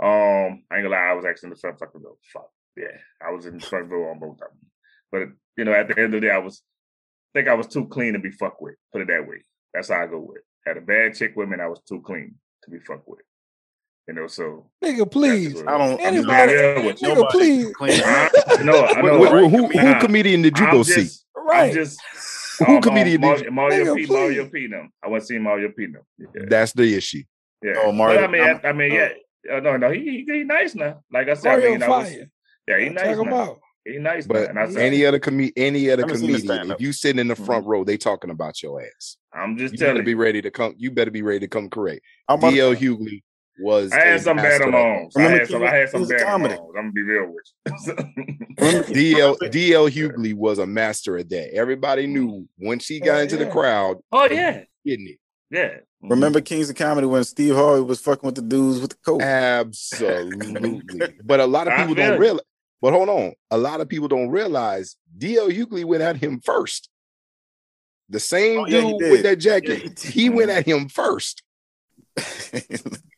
them. 0.00 0.08
Um, 0.10 0.64
I 0.70 0.76
ain't 0.76 0.84
gonna 0.84 0.88
lie, 0.90 0.96
I 1.10 1.12
was 1.14 1.24
actually 1.24 1.48
in 1.48 1.50
the 1.54 1.56
front 1.60 1.78
fucking 1.78 2.02
row. 2.02 2.18
Fuck 2.32 2.50
yeah, 2.76 2.96
I 3.26 3.30
was 3.32 3.46
in 3.46 3.58
the 3.58 3.66
front 3.66 3.88
row 3.90 4.10
on 4.10 4.18
both 4.18 4.32
of 4.34 4.38
them. 4.38 4.58
But 5.10 5.28
you 5.56 5.64
know, 5.64 5.72
at 5.72 5.88
the 5.88 5.96
end 5.98 6.14
of 6.14 6.20
the 6.20 6.26
day, 6.28 6.30
I 6.32 6.38
was 6.38 6.62
I 7.34 7.38
think 7.38 7.48
I 7.48 7.54
was 7.54 7.66
too 7.66 7.86
clean 7.86 8.12
to 8.14 8.18
be 8.18 8.30
fucked 8.30 8.60
with. 8.62 8.74
Put 8.92 9.02
it 9.02 9.08
that 9.08 9.26
way. 9.28 9.42
That's 9.74 9.88
how 9.90 10.02
I 10.02 10.06
go 10.06 10.20
with. 10.20 10.38
It. 10.38 10.44
Had 10.66 10.76
a 10.76 10.80
bad 10.80 11.14
chick 11.14 11.32
with 11.34 11.48
me, 11.48 11.54
and 11.54 11.62
I 11.62 11.66
was 11.66 11.80
too 11.88 12.00
clean 12.02 12.34
to 12.64 12.70
be 12.70 12.78
fucked 12.78 13.08
with. 13.08 13.20
You 14.08 14.14
know, 14.14 14.26
so 14.26 14.70
Nigga, 14.84 15.10
please. 15.10 15.60
I 15.62 15.78
don't. 15.78 16.00
I'm 16.00 16.06
Anybody, 16.14 16.54
with 16.86 16.98
nigga, 17.00 17.30
please. 17.30 17.72
clean 17.76 18.00
I 18.04 18.26
up. 18.48 18.64
know, 18.64 18.84
I 18.84 19.00
know. 19.00 19.24
Wh- 19.24 19.28
wh- 19.28 19.50
who, 19.50 19.66
who 19.68 19.82
Nah, 19.82 20.00
comedian 20.00 20.42
did 20.42 20.58
you 20.58 20.66
I'm 20.66 20.72
go 20.72 20.82
see? 20.82 20.94
just, 21.02 21.24
I'm 21.36 21.46
Right. 21.46 21.72
just 21.72 22.00
Who 22.66 22.76
um, 22.76 22.82
comedian 22.82 23.22
um, 23.24 23.36
did 23.36 23.50
Mario, 23.52 23.84
Mario 23.84 23.94
Nigga, 23.94 23.96
P. 23.96 24.12
Mario. 24.12 24.48
P. 24.48 24.66
Them. 24.66 24.92
I 25.02 25.08
want 25.08 25.22
to 25.22 25.26
see 25.26 25.38
Mario 25.38 25.68
P. 25.76 25.86
Them. 25.86 26.02
Yeah. 26.18 26.26
That's 26.48 26.72
the 26.72 26.94
issue. 26.96 27.22
Yeah. 27.62 27.74
Oh, 27.78 27.92
Mario- 27.92 28.20
But 28.20 28.24
I 28.24 28.32
mean, 28.32 28.42
I'm- 28.42 28.60
I, 28.64 28.68
I 28.68 28.72
mean, 28.72 28.92
yeah. 28.92 29.08
Uh, 29.52 29.60
no, 29.60 29.76
no, 29.76 29.90
he, 29.90 30.00
he 30.00 30.24
he 30.32 30.44
nice 30.44 30.74
now. 30.74 31.00
Like 31.12 31.28
I 31.28 31.34
said, 31.34 31.52
I 31.52 31.56
Mario 31.56 31.70
mean, 31.72 31.82
I 31.82 31.88
was, 31.88 32.08
fire. 32.08 32.26
Yeah, 32.78 32.88
he 32.88 32.94
Check 32.94 33.04
nice 33.06 33.18
him 33.18 33.28
now. 33.30 33.36
out. 33.36 33.58
He 33.84 33.98
nice 33.98 34.26
But 34.26 34.42
now. 34.42 34.48
And 34.50 34.58
I 34.60 34.70
said, 34.70 34.82
any 34.82 35.04
other 35.04 35.18
com- 35.18 35.50
any 35.56 35.90
other 35.90 36.02
Haven't 36.02 36.18
seen 36.18 36.32
the 36.32 36.38
comedian, 36.40 36.70
if 36.70 36.80
you 36.80 36.92
sit 36.92 37.18
in 37.18 37.28
the 37.28 37.34
front 37.36 37.62
Mm-hmm. 37.64 37.70
row, 37.70 37.84
they 37.84 37.96
talking 37.96 38.30
about 38.30 38.62
your 38.62 38.80
ass. 38.82 39.16
I'm 39.34 39.56
just 39.56 39.72
You 39.74 39.78
better 39.78 39.92
telling 39.92 40.04
be 40.04 40.14
ready 40.14 40.40
to 40.42 40.50
come. 40.50 40.74
You 40.76 40.90
better 40.92 41.10
be 41.10 41.22
ready 41.22 41.40
to 41.40 41.48
come 41.48 41.68
correct. 41.68 42.02
I'm 42.28 42.38
about 42.38 42.52
DL 42.52 42.78
to- 42.78 42.96
Hughley 42.96 43.22
was. 43.60 43.90
I 43.92 44.00
had 44.00 44.20
some 44.22 44.36
bad 44.36 44.60
master 44.60 44.64
on 44.68 44.74
at. 44.74 45.16
I 45.16 45.22
had 45.30 45.48
some. 45.48 45.62
I 45.64 45.74
had 45.74 45.88
some 45.90 46.06
bad 46.06 46.22
comedy. 46.22 46.54
I'm 46.54 46.72
gonna 46.74 46.92
be 46.92 47.02
real 47.02 47.32
with 47.32 47.44
you. 47.86 47.94
Remember- 48.58 48.88
DL 48.88 49.36
DL 49.50 49.90
Hughley 49.90 50.34
was 50.34 50.58
a 50.58 50.66
master 50.66 51.18
at 51.18 51.28
that. 51.30 51.52
Everybody 51.54 52.06
knew 52.06 52.46
when 52.58 52.78
she 52.78 53.00
got 53.00 53.18
Oh, 53.18 53.22
into 53.22 53.36
the 53.36 53.46
crowd, 53.46 53.98
oh 54.12 54.28
yeah, 54.30 54.62
getting 54.86 55.08
it. 55.08 55.18
yeah. 55.50 55.78
Remember 56.02 56.40
Kings 56.40 56.68
of 56.70 56.76
Comedy 56.76 57.06
when 57.06 57.22
Steve 57.24 57.54
Harvey 57.54 57.82
was 57.82 58.00
fucking 58.00 58.26
with 58.26 58.34
the 58.36 58.42
dudes 58.42 58.80
with 58.80 58.90
the 58.90 58.96
coat? 59.04 59.22
Absolutely. 59.22 61.14
but 61.24 61.40
a 61.40 61.46
lot 61.46 61.68
of 61.68 61.76
people 61.78 61.94
don't 61.94 62.18
realize. 62.18 62.40
But 62.82 62.92
hold 62.92 63.08
on, 63.08 63.32
a 63.52 63.56
lot 63.56 63.80
of 63.80 63.88
people 63.88 64.08
don't 64.08 64.30
realize 64.30 64.96
DL 65.16 65.50
Hughley 65.50 65.84
went 65.84 66.02
at 66.02 66.16
him 66.16 66.40
first. 66.40 66.88
The 68.08 68.18
same 68.18 68.58
Oh, 68.60 68.66
yeah, 68.66 68.80
dude 68.80 69.10
with 69.10 69.22
that 69.22 69.36
jacket, 69.36 69.82
Yeah, 69.84 70.10
he 70.10 70.22
he 70.24 70.30
went 70.30 70.50
at 70.50 70.66
him 70.66 70.88
first 70.88 71.42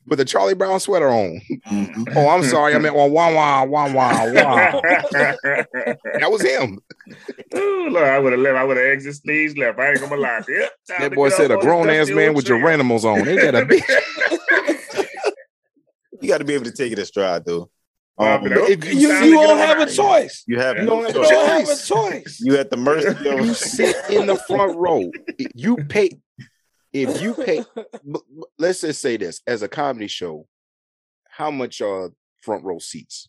with 0.07 0.21
a 0.21 0.25
Charlie 0.25 0.55
Brown 0.55 0.79
sweater 0.81 1.09
on. 1.09 1.41
Mhm. 1.73 2.13
Oh, 2.15 2.29
I'm 2.29 2.43
sorry, 2.43 2.75
I 2.75 2.79
meant 2.79 2.95
wah 2.95 3.07
wah 3.07 3.33
wah 3.33 3.65
wah 3.65 3.93
wah 3.93 4.31
wah. 4.31 4.81
That 6.21 6.31
was 6.31 6.43
him. 6.43 6.79
Ooh, 7.57 7.89
Lord, 7.91 8.07
I 8.07 8.19
would 8.19 8.33
have 8.33 8.41
left. 8.41 8.57
I 8.57 8.65
would 8.65 8.77
have 8.77 8.87
exited 8.87 9.17
stage 9.17 9.57
left. 9.57 9.79
I 9.79 9.93
ain't 9.93 10.01
gonna 10.01 10.17
lie. 10.17 10.43
Yep, 10.49 10.73
That 11.01 11.15
boy 11.15 11.31
said 11.31 11.51
a 11.51 11.57
grown 11.57 11.89
ass 11.89 12.09
man 12.11 12.35
with 12.35 12.49
your 12.49 12.69
animals 12.69 13.05
on. 13.05 13.27
Ain't 13.27 13.41
that 13.41 13.55
a 13.55 13.63
bitch? 13.63 13.91
You 16.21 16.29
got 16.29 16.39
to 16.39 16.45
be 16.45 16.55
able 16.55 16.65
to 16.65 16.73
take 16.73 16.93
it 16.93 16.99
in 16.99 17.05
stride, 17.05 17.45
though. 17.45 17.71
Well, 18.17 18.37
Um, 18.37 18.43
but 18.45 18.55
But 18.55 18.71
if 18.71 18.85
You, 18.95 19.09
time 19.09 19.25
you 19.25 19.31
to 19.41 19.47
don't 19.47 19.59
have 19.59 19.81
a 19.81 19.91
choice. 19.91 20.45
you 20.47 20.59
have 20.61 20.77
You 20.77 20.83
You 20.83 20.89
no 20.89 21.03
don't 21.03 21.07
have 21.07 21.15
You 21.17 21.21
a 21.21 21.25
choice. 21.25 21.31
don't 21.31 21.49
have 21.49 21.63
a 21.63 21.67
choice. 21.67 21.87
choice. 21.89 22.41
You 22.43 22.57
at 22.59 22.71
the 22.71 22.77
mercy 22.77 23.09
You 23.25 23.51
of. 23.51 23.57
sit 23.57 23.97
in 24.11 24.27
the 24.27 24.37
front 24.37 24.77
row. 24.77 25.11
You 25.55 25.77
pay. 25.77 26.11
If 26.93 27.21
you 27.21 27.35
pay, 27.35 27.65
b- 27.77 27.85
b- 28.05 28.21
let's 28.57 28.83
just 28.83 29.03
say 29.03 29.17
this 29.17 29.41
as 29.49 29.63
a 29.63 29.69
comedy 29.69 30.07
show, 30.07 30.47
how 31.29 31.51
much 31.51 31.81
are 31.81 32.11
front 32.43 32.63
row 32.65 32.79
seats 32.79 33.29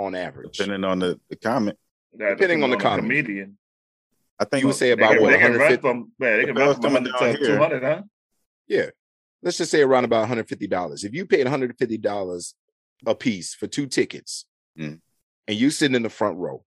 on 0.00 0.16
average? 0.16 0.58
Depending 0.58 0.82
on 0.82 0.98
the, 0.98 1.20
the 1.30 1.36
comment, 1.36 1.78
Yeah, 2.18 2.30
Depending 2.30 2.64
on 2.64 2.70
the 2.70 2.76
comedy. 2.76 3.02
comedian. 3.06 3.56
I 4.40 4.44
think 4.46 4.62
You 4.62 4.66
would 4.66 4.76
say 4.76 4.86
They 4.88 4.92
about 4.94 5.12
can, 5.14 5.22
what 5.22 5.30
they 5.30 5.38
can 5.38 5.52
150? 5.52 5.80
from 5.80 6.10
man, 6.18 6.38
they 6.38 6.44
can 6.44 6.54
run 6.56 6.74
from 6.74 6.82
coming 6.82 7.04
100 7.04 7.18
down 7.34 7.40
to 7.40 7.46
200, 7.46 7.82
huh? 7.84 8.02
Yeah, 8.66 8.86
let's 9.42 9.58
just 9.58 9.70
say 9.70 9.82
around 9.82 10.04
about 10.04 10.18
150 10.22 10.66
dollars. 10.66 11.04
If 11.04 11.14
you 11.14 11.24
paid 11.24 11.44
150 11.44 11.98
dollars 11.98 12.54
a 13.04 13.14
piece 13.14 13.54
for 13.54 13.66
two 13.66 13.86
tickets, 13.86 14.46
Mm. 14.78 15.00
and 15.48 15.56
you 15.56 15.70
sitting 15.70 15.94
in 15.94 16.02
the 16.02 16.08
front 16.10 16.36
row, 16.38 16.64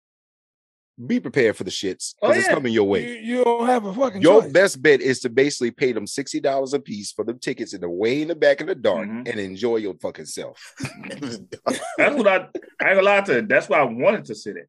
be 1.07 1.19
prepared 1.19 1.57
for 1.57 1.65
the 1.65 1.71
shits 1.73 2.15
Oh, 2.23 2.29
because 2.29 2.45
it's 2.45 2.55
coming 2.55 2.73
your 2.73 2.85
way. 2.85 3.19
you 3.19 3.43
don't 3.43 3.67
have 3.67 3.85
a 3.85 3.93
fucking 3.93 4.23
Your 4.23 4.43
choice. 4.43 4.53
best 4.53 4.81
bet 4.83 5.01
is 5.01 5.19
to 5.21 5.29
basically 5.29 5.71
pay 5.73 5.91
them 5.93 6.07
sixty 6.07 6.39
dollars 6.39 6.73
a 6.73 6.79
piece 6.79 7.11
for 7.11 7.25
the 7.25 7.35
tickets 7.35 7.73
in 7.75 7.81
the 7.81 7.89
way 7.91 8.23
in 8.23 8.29
the 8.29 8.35
back 8.37 8.61
in 8.61 8.69
the 8.69 8.75
dark 8.77 9.09
Mhm. 9.09 9.29
and 9.29 9.41
enjoy 9.41 9.77
your 9.77 9.95
fucking 9.95 10.27
self. 10.27 10.75
That's 11.99 12.17
what 12.17 12.29
I 12.29 12.37
I 12.37 12.39
ain't 12.41 12.49
gonna 12.81 13.03
lie 13.03 13.21
to 13.23 13.35
you. 13.37 13.43
That's 13.43 13.69
why 13.69 13.79
I 13.81 13.85
wanted 13.85 14.25
to 14.27 14.35
sit 14.35 14.57
in. 14.57 14.67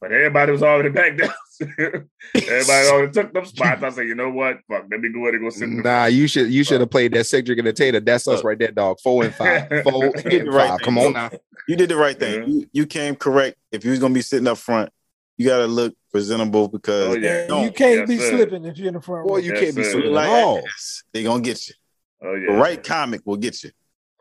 But 0.00 0.12
everybody 0.12 0.52
was 0.52 0.62
already 0.62 0.90
back 0.90 1.16
down. 1.18 1.30
everybody 2.36 2.88
already 2.88 3.12
took 3.12 3.32
them 3.32 3.44
spots. 3.44 3.82
I 3.82 3.90
said, 3.90 4.06
you 4.06 4.14
know 4.14 4.30
what? 4.30 4.58
Fuck, 4.68 4.84
let 4.90 5.00
me 5.00 5.08
go 5.12 5.22
ahead 5.22 5.34
and 5.34 5.42
go 5.42 5.50
sit 5.50 5.68
Nah, 5.68 6.04
you 6.06 6.28
should 6.28 6.52
you 6.52 6.62
should 6.62 6.80
have 6.80 6.90
played 6.90 7.12
that 7.14 7.24
Cedric 7.24 7.56
the 7.56 7.62
Entertainer. 7.62 8.00
That's 8.00 8.28
us 8.28 8.44
right 8.44 8.58
there, 8.58 8.70
dog. 8.70 9.00
Four 9.00 9.24
and 9.24 9.34
five. 9.34 9.68
Four 9.82 10.12
and 10.14 10.46
the 10.46 10.50
right 10.50 10.68
five. 10.68 10.78
thing, 10.78 10.84
Come 10.84 10.98
on 10.98 11.12
now. 11.14 11.30
You 11.66 11.76
did 11.76 11.88
the 11.90 11.96
right 11.96 12.18
thing. 12.18 12.40
Yeah. 12.42 12.46
You, 12.46 12.66
you 12.72 12.86
came 12.86 13.16
correct. 13.16 13.56
If 13.72 13.84
you 13.84 13.90
was 13.90 13.98
gonna 13.98 14.14
be 14.14 14.22
sitting 14.22 14.46
up 14.46 14.58
front, 14.58 14.90
you 15.36 15.46
gotta 15.46 15.66
look 15.66 15.94
presentable 16.12 16.68
because 16.68 17.16
Oh, 17.16 17.18
yeah. 17.18 17.38
And 17.40 17.48
don't. 17.48 17.64
you 17.64 17.70
can't 17.72 18.00
Yes, 18.00 18.08
be 18.08 18.18
sir. 18.18 18.30
slipping 18.30 18.64
if 18.66 18.78
you're 18.78 18.88
in 18.88 18.94
the 18.94 19.00
front 19.00 19.26
Boy, 19.26 19.34
row. 19.34 19.38
you 19.38 19.52
Yes, 19.52 19.60
can't 19.64 19.76
be 19.76 19.82
slipping 19.84 20.12
like 20.12 20.28
at 20.28 20.44
all. 20.44 20.64
ass, 20.64 21.02
they 21.12 21.24
gonna 21.24 21.42
get 21.42 21.68
you. 21.68 21.74
Oh 22.22 22.38
The 22.38 22.52
right 22.52 22.82
comic 22.82 23.20
will 23.24 23.36
get 23.36 23.62
you. 23.64 23.70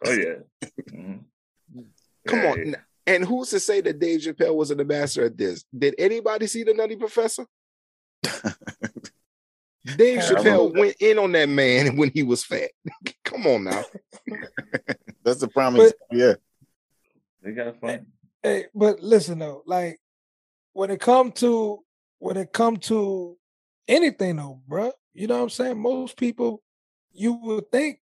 Oh 0.03 0.11
yeah. 0.11 0.33
Mhm. 0.91 1.19
Come 2.25 2.39
Yeah, 2.39 2.51
on. 2.51 2.75
Yeah. 3.07 3.13
And 3.13 3.25
who's 3.25 3.49
to 3.51 3.59
say 3.59 3.81
that 3.81 3.99
Dave 3.99 4.21
Chappelle 4.21 4.55
wasn't 4.55 4.81
a 4.81 4.85
master 4.85 5.25
at 5.25 5.37
this? 5.37 5.63
Did 5.77 5.95
anybody 5.97 6.47
see 6.47 6.63
the 6.63 6.73
Nutty 6.73 6.95
Professor? 6.97 7.45
Dave 9.95 10.19
Chappelle 10.19 10.77
went 10.77 10.95
in 10.99 11.17
on 11.17 11.31
that 11.31 11.47
man 11.49 11.95
when 11.97 12.11
he 12.13 12.23
was 12.23 12.43
fat. 12.43 12.71
Come 13.23 13.47
on 13.47 13.63
now. 13.65 13.83
That's 15.23 15.39
the 15.39 15.47
prime 15.47 15.75
But- 15.75 15.93
Yeah. 16.11 16.33
They 17.41 17.51
got 17.51 17.79
fun. 17.79 18.07
Hey, 18.43 18.65
but 18.75 18.99
listen 19.01 19.39
though, 19.39 19.63
like 19.65 19.99
when 20.73 20.91
it 20.91 20.99
come 20.99 21.31
to 21.33 21.79
when 22.19 22.35
it 22.37 22.51
come 22.51 22.77
to 22.77 23.37
anything 23.87 24.35
though, 24.35 24.61
bruh, 24.69 24.91
you 25.13 25.27
know 25.27 25.37
what 25.37 25.43
I'm 25.43 25.49
saying? 25.49 25.79
Most 25.79 26.17
people 26.17 26.61
you 27.13 27.33
would 27.33 27.71
think 27.71 27.99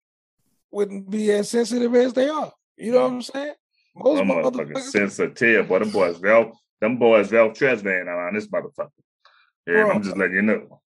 wouldn't 0.71 1.09
be 1.09 1.31
as 1.31 1.49
sensitive 1.49 1.93
as 1.95 2.13
they 2.13 2.27
are. 2.27 2.51
You 2.75 2.91
know 2.93 3.03
what 3.03 3.13
I'm 3.13 3.21
saying? 3.21 3.53
Most 3.95 4.19
I'm 4.19 4.27
motherfucking 4.27 4.73
motherfuckers, 4.73 4.79
sensitive, 4.79 5.67
boy. 5.67 5.79
Them 5.79 5.91
boys, 5.91 6.17
Vel, 6.17 6.59
them 6.81 6.97
boys, 6.97 7.29
Vel 7.29 7.49
Tresvan 7.49 8.07
around 8.07 8.35
this 8.35 8.47
motherfucker. 8.47 8.89
Yeah, 9.65 9.83
Bro. 9.83 9.91
I'm 9.91 10.03
just 10.03 10.17
letting 10.17 10.35
you 10.35 10.41
know. 10.41 10.81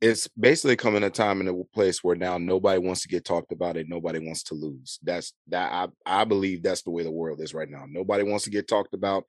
It's 0.00 0.28
basically 0.28 0.76
coming 0.76 1.02
a 1.02 1.10
time 1.10 1.40
in 1.40 1.48
a 1.48 1.64
place 1.74 2.04
where 2.04 2.14
now 2.14 2.38
nobody 2.38 2.78
wants 2.78 3.02
to 3.02 3.08
get 3.08 3.24
talked 3.24 3.50
about 3.50 3.76
it. 3.76 3.88
Nobody 3.88 4.18
wants 4.18 4.42
to 4.44 4.54
lose. 4.54 4.98
That's 5.02 5.32
that 5.48 5.72
I, 5.72 6.20
I 6.20 6.24
believe 6.24 6.62
that's 6.62 6.82
the 6.82 6.90
way 6.90 7.02
the 7.02 7.10
world 7.10 7.40
is 7.40 7.54
right 7.54 7.68
now. 7.68 7.84
Nobody 7.88 8.22
wants 8.22 8.44
to 8.44 8.50
get 8.50 8.68
talked 8.68 8.94
about. 8.94 9.24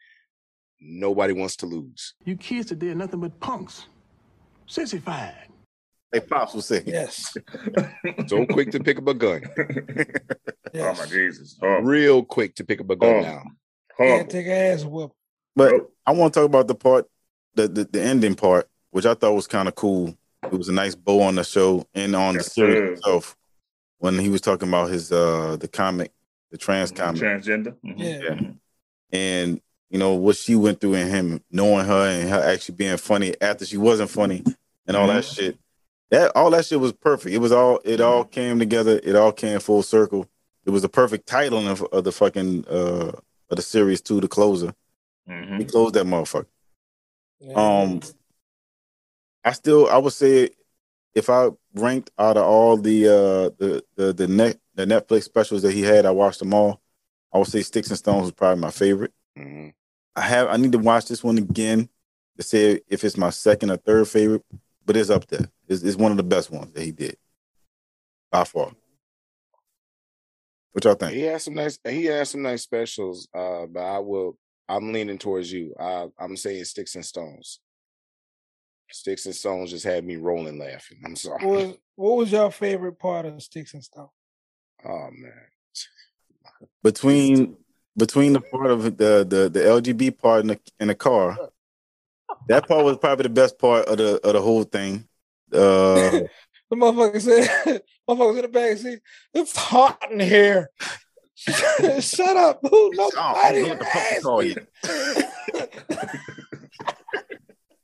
Nobody 0.79 1.33
wants 1.33 1.55
to 1.57 1.65
lose. 1.65 2.13
You 2.25 2.35
kids 2.35 2.67
today 2.67 2.89
are 2.89 2.95
nothing 2.95 3.21
but 3.21 3.39
punks. 3.39 3.87
Sissified. 4.67 5.47
Hey, 6.11 6.21
pops 6.21 6.53
will 6.53 6.61
say. 6.61 6.83
yes, 6.85 7.35
So 8.27 8.45
quick 8.45 8.71
to 8.71 8.79
pick 8.79 8.97
up 8.97 9.07
a 9.07 9.13
gun. 9.13 9.41
yes. 10.73 10.97
Oh 10.97 11.03
my 11.03 11.05
Jesus. 11.09 11.57
Oh, 11.61 11.79
Real 11.81 12.23
quick 12.23 12.55
to 12.55 12.63
pick 12.63 12.79
up 12.79 12.89
a 12.89 12.95
gun 12.95 13.15
Oh. 13.15 13.21
now. 13.21 13.43
horrible. 13.97 14.17
Can't 14.19 14.29
take 14.29 14.45
an 14.47 14.51
ass 14.53 14.85
whoop. 14.85 15.11
But 15.55 15.73
Oh. 15.73 15.91
I 16.05 16.11
want 16.13 16.33
to 16.33 16.39
talk 16.39 16.45
about 16.45 16.67
the 16.67 16.75
part, 16.75 17.07
the, 17.55 17.67
the 17.67 17.83
the 17.85 18.01
ending 18.01 18.35
part, 18.35 18.69
which 18.91 19.05
I 19.05 19.13
thought 19.15 19.33
was 19.33 19.47
kind 19.47 19.67
of 19.67 19.75
cool. 19.75 20.15
It 20.43 20.51
was 20.53 20.69
a 20.69 20.73
nice 20.73 20.95
bow 20.95 21.21
on 21.23 21.35
the 21.35 21.43
show 21.43 21.85
and 21.93 22.15
on 22.15 22.35
Yes, 22.35 22.45
the 22.45 22.49
series 22.51 22.75
sir. 22.77 22.93
itself 22.93 23.35
when 23.97 24.17
he 24.19 24.29
was 24.29 24.39
talking 24.41 24.69
about 24.69 24.89
his 24.89 25.11
uh 25.11 25.57
the 25.59 25.67
comic, 25.67 26.11
the 26.51 26.57
trans 26.57 26.91
comic, 26.91 27.21
Transgender. 27.21 27.75
Mhm. 27.83 27.95
Yeah. 27.97 28.19
Mhm. 28.29 28.57
and 29.11 29.61
you 29.89 29.97
know 29.99 30.13
what 30.13 30.35
she 30.37 30.55
went 30.55 30.79
through 30.79 30.95
and 30.95 31.09
him 31.09 31.43
knowing 31.51 31.85
her 31.85 32.07
and 32.07 32.29
her 32.29 32.41
actually 32.41 32.75
being 32.75 32.97
funny 32.97 33.33
after 33.41 33.65
she 33.65 33.77
wasn't 33.77 34.09
funny 34.09 34.43
and 34.85 34.95
all 34.95 35.07
that 35.07 35.25
shit. 35.25 35.57
That 36.11 36.31
all 36.35 36.49
that 36.51 36.65
shit 36.65 36.79
was 36.79 36.93
perfect. 36.93 37.33
It 37.35 37.39
was 37.39 37.51
all 37.51 37.79
it 37.83 37.99
all 37.99 38.23
came 38.23 38.59
together. 38.59 38.99
It 39.03 39.15
all 39.15 39.31
came 39.31 39.59
full 39.59 39.83
circle. 39.83 40.27
It 40.65 40.69
was 40.69 40.81
the 40.81 40.89
perfect 40.89 41.27
title 41.27 41.67
of, 41.67 41.81
of 41.91 42.03
the 42.03 42.11
fucking 42.11 42.65
uh 42.67 43.11
of 43.49 43.55
the 43.55 43.61
series 43.61 44.01
too, 44.01 44.21
the 44.21 44.27
closer. 44.27 44.73
Mhm. 45.29 45.59
He 45.59 45.65
closed 45.65 45.95
that 45.95 46.05
motherfucker. 46.05 46.45
Yeah. 47.39 47.53
Um, 47.55 48.01
I 49.43 49.51
still 49.51 49.87
I 49.89 49.97
would 49.97 50.13
say 50.13 50.49
if 51.15 51.29
I 51.29 51.49
ranked 51.73 52.11
out 52.17 52.37
of 52.37 52.43
all 52.45 52.77
the 52.77 53.07
uh 53.07 53.49
the 53.57 53.83
the 53.95 54.13
the 54.13 54.27
net 54.27 54.57
the 54.75 54.85
Netflix 54.85 55.23
specials 55.23 55.61
that 55.63 55.73
he 55.73 55.81
had, 55.81 56.05
I 56.05 56.11
watched 56.11 56.39
them 56.39 56.53
all. 56.53 56.81
I 57.33 57.37
would 57.39 57.47
say 57.47 57.61
Sticks 57.61 57.89
and 57.89 57.97
Stones 57.97 58.21
was 58.23 58.31
probably 58.31 58.61
my 58.61 58.71
favorite. 58.71 59.11
Mhm. 59.37 59.73
I 60.15 60.21
have 60.21 60.47
I 60.47 60.57
need 60.57 60.71
to 60.71 60.77
watch 60.79 61.07
this 61.07 61.23
one 61.23 61.37
again 61.37 61.89
to 62.37 62.43
say 62.43 62.79
if 62.87 63.03
it's 63.03 63.17
my 63.17 63.29
second 63.29 63.71
or 63.71 63.77
third 63.77 64.07
favorite, 64.07 64.43
but 64.87 64.95
it's 64.97 65.09
up 65.11 65.27
there. 65.27 65.51
It's, 65.67 65.83
it's 65.83 65.97
one 65.97 66.11
of 66.11 66.17
the 66.17 66.23
best 66.23 66.49
ones 66.49 66.71
that 66.71 66.81
he 66.81 66.91
did 66.91 67.17
by 68.31 68.45
far. 68.45 68.71
What 70.71 70.85
y'all 70.85 70.95
think? 70.95 71.13
He 71.13 71.23
has 71.23 71.43
some 71.43 71.55
nice. 71.55 71.77
He 71.87 72.05
has 72.05 72.29
some 72.29 72.41
nice 72.41 72.63
specials. 72.63 73.27
Uh, 73.33 73.65
but 73.67 73.83
I 73.83 73.99
will. 73.99 74.37
I'm 74.69 74.91
leaning 74.91 75.17
towards 75.17 75.51
you. 75.51 75.75
I, 75.79 76.07
I'm 76.19 76.35
saying 76.37 76.63
sticks 76.65 76.95
and 76.95 77.05
stones. 77.05 77.59
Sticks 78.89 79.25
and 79.25 79.35
stones 79.35 79.71
just 79.71 79.85
had 79.85 80.05
me 80.05 80.15
rolling 80.15 80.59
laughing. 80.59 80.99
I'm 81.05 81.15
sorry. 81.15 81.45
What 81.45 81.55
was, 81.55 81.75
what 81.95 82.17
was 82.17 82.31
your 82.31 82.51
favorite 82.51 82.99
part 82.99 83.25
of 83.25 83.41
Sticks 83.41 83.73
and 83.73 83.83
Stone? 83.83 84.09
Oh 84.85 85.09
man. 85.11 85.33
Between 86.83 87.57
between 87.97 88.33
the 88.33 88.41
part 88.41 88.71
of 88.71 88.83
the 88.97 89.25
the 89.27 89.49
the 89.49 89.59
LGB 89.59 90.17
part 90.17 90.41
in 90.41 90.47
the 90.47 90.59
in 90.79 90.87
the 90.87 90.95
car, 90.95 91.37
that 92.47 92.67
part 92.67 92.83
was 92.85 92.97
probably 92.97 93.23
the 93.23 93.29
best 93.29 93.57
part 93.59 93.87
of 93.87 93.97
the 93.97 94.19
of 94.25 94.33
the 94.33 94.41
whole 94.41 94.63
thing. 94.63 95.07
Uh, 95.53 96.21
The 96.69 96.75
motherfucker 96.75 97.21
said, 97.21 97.81
motherfuckers 98.09 98.35
in 98.35 98.41
the 98.41 98.47
back 98.49 98.77
seat, 98.77 98.99
it's 99.33 99.55
hot 99.55 99.99
in 100.11 100.19
here. 100.19 100.69
Shut 101.37 102.35
up, 102.35 102.61
boo. 102.61 102.69
Oh, 102.99 103.09
Nobody 103.15 103.63
what 103.63 103.79
the 103.79 103.85
fuck 103.85 103.95
asked 103.95 104.23
call 104.23 104.41
me. 104.41 104.47
you? 104.49 104.55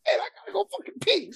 And 0.06 0.20
I 0.20 0.28
gotta 0.36 0.52
go 0.52 0.68
fucking 0.70 1.00
pee. 1.00 1.32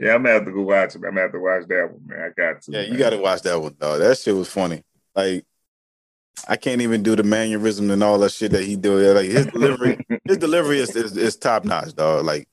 yeah, 0.00 0.14
I'm 0.14 0.22
gonna 0.22 0.30
have 0.30 0.44
to 0.46 0.52
go 0.52 0.62
watch 0.62 0.90
it. 0.94 0.96
I'm 0.96 1.02
gonna 1.02 1.20
have 1.22 1.32
to 1.32 1.38
watch 1.40 1.62
that 1.68 1.88
one, 1.92 2.06
man. 2.06 2.20
I 2.20 2.28
got 2.40 2.62
to. 2.62 2.72
yeah, 2.72 2.80
you 2.82 2.98
got 2.98 3.10
to 3.10 3.18
watch 3.18 3.42
that 3.42 3.60
one 3.60 3.76
though. 3.78 3.98
That 3.98 4.18
shit 4.18 4.34
was 4.34 4.48
funny. 4.48 4.82
Like, 5.14 5.44
I 6.48 6.56
can't 6.56 6.80
even 6.80 7.02
do 7.02 7.14
the 7.14 7.22
mannerism 7.22 7.90
and 7.90 8.02
all 8.02 8.18
that 8.18 8.32
shit 8.32 8.52
that 8.52 8.64
he 8.64 8.76
do. 8.76 8.96
Like 9.12 9.26
his 9.26 9.46
delivery, 9.52 10.04
his 10.24 10.38
delivery 10.38 10.78
is 10.78 10.94
is, 10.96 11.16
is 11.16 11.36
top 11.36 11.64
notch, 11.64 11.94
dog. 11.94 12.24
Like, 12.24 12.48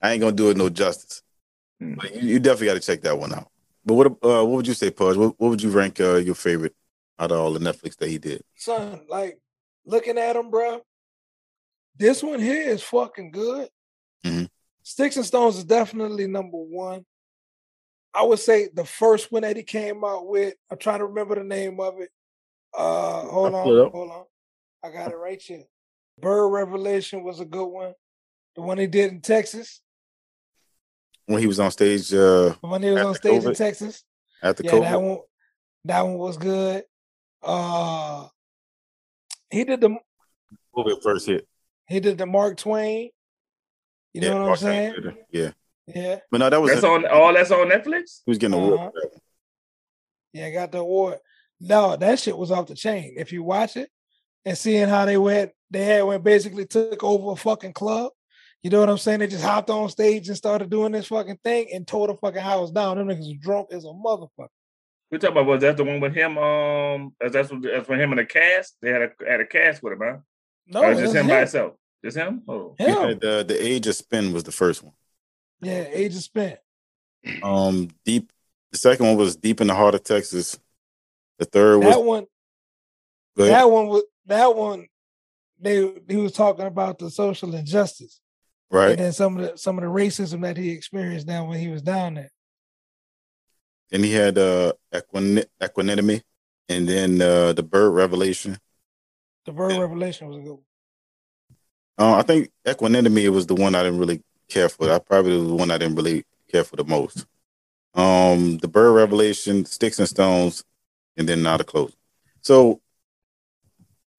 I 0.00 0.12
ain't 0.12 0.20
gonna 0.20 0.32
do 0.32 0.50
it 0.50 0.56
no 0.56 0.68
justice. 0.68 1.22
Mm. 1.82 1.96
But 1.96 2.14
you, 2.14 2.28
you 2.28 2.38
definitely 2.40 2.68
got 2.68 2.74
to 2.74 2.80
check 2.80 3.02
that 3.02 3.18
one 3.18 3.32
out. 3.34 3.48
But 3.84 3.94
what 3.94 4.06
uh, 4.06 4.44
what 4.44 4.48
would 4.48 4.66
you 4.68 4.74
say, 4.74 4.90
Pudge? 4.90 5.16
What, 5.16 5.34
what 5.38 5.48
would 5.48 5.62
you 5.62 5.70
rank 5.70 6.00
uh, 6.00 6.16
your 6.16 6.34
favorite 6.34 6.74
out 7.18 7.32
of 7.32 7.38
all 7.38 7.52
the 7.52 7.60
Netflix 7.60 7.96
that 7.98 8.08
he 8.08 8.18
did? 8.18 8.42
Son, 8.56 9.00
like, 9.08 9.38
looking 9.84 10.18
at 10.18 10.36
him, 10.36 10.50
bro, 10.50 10.80
this 11.96 12.22
one 12.22 12.40
here 12.40 12.70
is 12.70 12.82
fucking 12.82 13.30
good. 13.30 13.68
Mhm. 14.24 14.48
Sticks 14.82 15.16
and 15.16 15.24
Stones 15.24 15.56
is 15.56 15.64
definitely 15.64 16.26
number 16.26 16.58
one. 16.58 17.04
I 18.12 18.22
would 18.22 18.38
say 18.38 18.68
the 18.72 18.84
first 18.84 19.32
one 19.32 19.42
that 19.42 19.56
he 19.56 19.62
came 19.62 20.04
out 20.04 20.26
with, 20.26 20.54
I'm 20.70 20.78
trying 20.78 21.00
to 21.00 21.06
remember 21.06 21.34
the 21.34 21.44
name 21.44 21.80
of 21.80 22.00
it. 22.00 22.10
Uh 22.76 23.22
hold 23.28 23.54
on, 23.54 23.62
pull 23.64 23.78
it 23.80 23.86
up. 23.86 23.92
hold 23.92 24.10
on. 24.10 24.24
I 24.82 24.90
got 24.90 25.12
it 25.12 25.16
right 25.16 25.40
here. 25.40 25.64
Bird 26.20 26.48
Revelation 26.48 27.22
was 27.24 27.40
a 27.40 27.44
good 27.44 27.66
one. 27.66 27.92
The 28.56 28.62
one 28.62 28.78
he 28.78 28.86
did 28.86 29.12
in 29.12 29.20
Texas. 29.20 29.80
When 31.26 31.40
he 31.40 31.46
was 31.46 31.58
on 31.58 31.70
stage 31.70 32.12
uh, 32.12 32.50
The 32.50 32.58
one 32.60 32.82
he 32.82 32.90
was 32.90 33.00
on 33.02 33.06
After 33.14 33.28
stage 33.28 33.44
in 33.44 33.50
COVID? 33.50 33.56
Texas. 33.56 34.04
after 34.42 34.62
yeah, 34.64 34.70
COVID. 34.72 34.80
that 34.82 35.00
one 35.00 35.18
that 35.86 36.02
one 36.02 36.18
was 36.18 36.36
good. 36.36 36.84
Uh 37.42 38.28
he 39.50 39.64
did 39.64 39.80
the 39.80 39.96
COVID 40.76 41.02
first 41.02 41.26
hit. 41.26 41.46
he 41.88 42.00
did 42.00 42.18
the 42.18 42.26
Mark 42.26 42.56
Twain. 42.56 43.10
You 44.12 44.20
know 44.20 44.26
Yeah, 44.28 44.40
what 44.42 44.50
I'm 44.50 44.56
saying? 44.56 44.94
Twain. 44.94 45.16
Yeah, 45.30 45.50
Yeah. 45.86 46.18
but 46.30 46.38
no, 46.38 46.50
that 46.50 46.60
was 46.60 46.70
That's 46.72 46.84
a- 46.84 46.88
on 46.88 47.06
all. 47.06 47.32
That's 47.32 47.50
on 47.50 47.68
Netflix. 47.68 48.22
he 48.26 48.30
was 48.30 48.38
getting 48.38 48.54
a 48.54 48.62
award. 48.62 48.78
Uh-huh. 48.80 48.90
for 48.90 49.00
that 49.00 49.10
one. 49.12 49.20
Yeah, 50.32 50.50
got 50.50 50.72
the 50.72 50.78
award. 50.78 51.18
No, 51.66 51.96
that 51.96 52.18
shit 52.18 52.36
was 52.36 52.50
off 52.50 52.66
the 52.66 52.74
chain. 52.74 53.14
If 53.16 53.32
you 53.32 53.42
watch 53.42 53.76
it 53.76 53.88
and 54.44 54.56
seeing 54.56 54.88
how 54.88 55.06
they 55.06 55.16
went, 55.16 55.52
they 55.70 55.84
had 55.84 56.02
when 56.02 56.20
basically 56.22 56.66
took 56.66 57.02
over 57.02 57.32
a 57.32 57.36
fucking 57.36 57.72
club. 57.72 58.12
You 58.62 58.70
know 58.70 58.80
what 58.80 58.90
I'm 58.90 58.98
saying? 58.98 59.20
They 59.20 59.26
just 59.26 59.44
hopped 59.44 59.70
on 59.70 59.88
stage 59.88 60.28
and 60.28 60.36
started 60.36 60.70
doing 60.70 60.92
this 60.92 61.06
fucking 61.06 61.38
thing 61.42 61.68
and 61.72 61.86
tore 61.86 62.06
the 62.06 62.16
fucking 62.16 62.40
house 62.40 62.70
down. 62.70 62.98
Them 62.98 63.08
niggas 63.08 63.18
was 63.18 63.36
drunk 63.40 63.68
as 63.72 63.84
a 63.84 63.88
motherfucker. 63.88 64.48
We 65.10 65.18
talking 65.18 65.36
about 65.36 65.46
was 65.46 65.60
that 65.62 65.76
the 65.76 65.84
one 65.84 66.00
with 66.00 66.14
him? 66.14 66.38
Um, 66.38 67.14
that's 67.20 67.32
that's, 67.32 67.50
what, 67.50 67.62
that's 67.62 67.86
for 67.86 67.96
him 67.96 68.12
and 68.12 68.18
the 68.18 68.26
cast. 68.26 68.76
They 68.82 68.90
had 68.90 69.02
a 69.02 69.10
had 69.26 69.40
a 69.40 69.46
cast 69.46 69.82
with 69.82 69.94
him, 69.94 70.00
huh? 70.02 70.16
No, 70.66 70.82
or 70.82 70.94
just 70.94 71.12
that's 71.12 71.14
him, 71.14 71.28
by 71.28 71.38
himself. 71.40 71.72
Just 72.04 72.16
him. 72.16 72.42
Oh, 72.46 72.74
He 72.76 72.84
Him. 72.84 72.94
had, 72.94 73.24
uh, 73.24 73.42
the 73.42 73.62
Age 73.62 73.86
of 73.86 73.94
Spin 73.96 74.32
was 74.32 74.44
the 74.44 74.52
first 74.52 74.82
one. 74.82 74.92
Yeah, 75.62 75.86
Age 75.90 76.14
of 76.14 76.22
spin. 76.22 76.56
Um, 77.42 77.88
deep. 78.04 78.30
The 78.72 78.78
second 78.78 79.06
one 79.06 79.16
was 79.16 79.36
Deep 79.36 79.60
in 79.60 79.68
the 79.68 79.74
Heart 79.74 79.94
of 79.94 80.04
Texas. 80.04 80.58
The 81.38 81.44
third 81.44 81.78
was 81.78 81.94
That 81.94 82.02
one, 82.02 82.26
go 83.36 83.46
that 83.46 83.70
one 83.70 83.88
was 83.88 84.04
that 84.26 84.54
one. 84.54 84.86
They 85.60 85.92
he 86.08 86.16
was 86.16 86.32
talking 86.32 86.66
about 86.66 86.98
the 86.98 87.10
social 87.10 87.54
injustice 87.54 88.20
right. 88.70 88.90
and 88.90 88.98
then 88.98 89.12
some 89.12 89.38
of 89.38 89.42
the 89.42 89.58
some 89.58 89.78
of 89.78 89.84
the 89.84 89.90
racism 89.90 90.42
that 90.42 90.56
he 90.56 90.70
experienced 90.70 91.26
down 91.26 91.48
when 91.48 91.58
he 91.58 91.68
was 91.68 91.82
down 91.82 92.14
there. 92.14 92.30
And 93.92 94.04
he 94.04 94.12
had 94.12 94.36
uh 94.36 94.72
Equin- 94.92 95.44
Equanimity, 95.62 96.22
and 96.68 96.88
then 96.88 97.22
uh 97.22 97.52
the 97.52 97.62
Bird 97.62 97.90
Revelation. 97.90 98.58
The 99.46 99.52
Bird 99.52 99.78
Revelation 99.78 100.28
was 100.28 100.38
a 100.38 100.40
good 100.40 100.50
one. 100.52 100.64
Uh, 101.96 102.14
I 102.16 102.22
think 102.22 102.50
Equanimity 102.68 103.28
was 103.28 103.46
the 103.46 103.54
one 103.54 103.74
I 103.74 103.82
didn't 103.82 104.00
really 104.00 104.22
care 104.48 104.68
for. 104.68 104.90
I 104.90 104.98
probably 104.98 105.36
was 105.36 105.46
the 105.46 105.54
one 105.54 105.70
I 105.70 105.78
didn't 105.78 105.96
really 105.96 106.24
care 106.50 106.64
for 106.64 106.76
the 106.76 106.84
most. 106.84 107.26
Um, 107.94 108.58
the 108.58 108.66
Bird 108.66 108.92
Revelation, 108.92 109.64
Sticks 109.64 110.00
and 110.00 110.08
Stones, 110.08 110.64
and 111.16 111.28
then 111.28 111.42
now 111.42 111.56
the 111.56 111.64
close. 111.64 111.94
So 112.40 112.80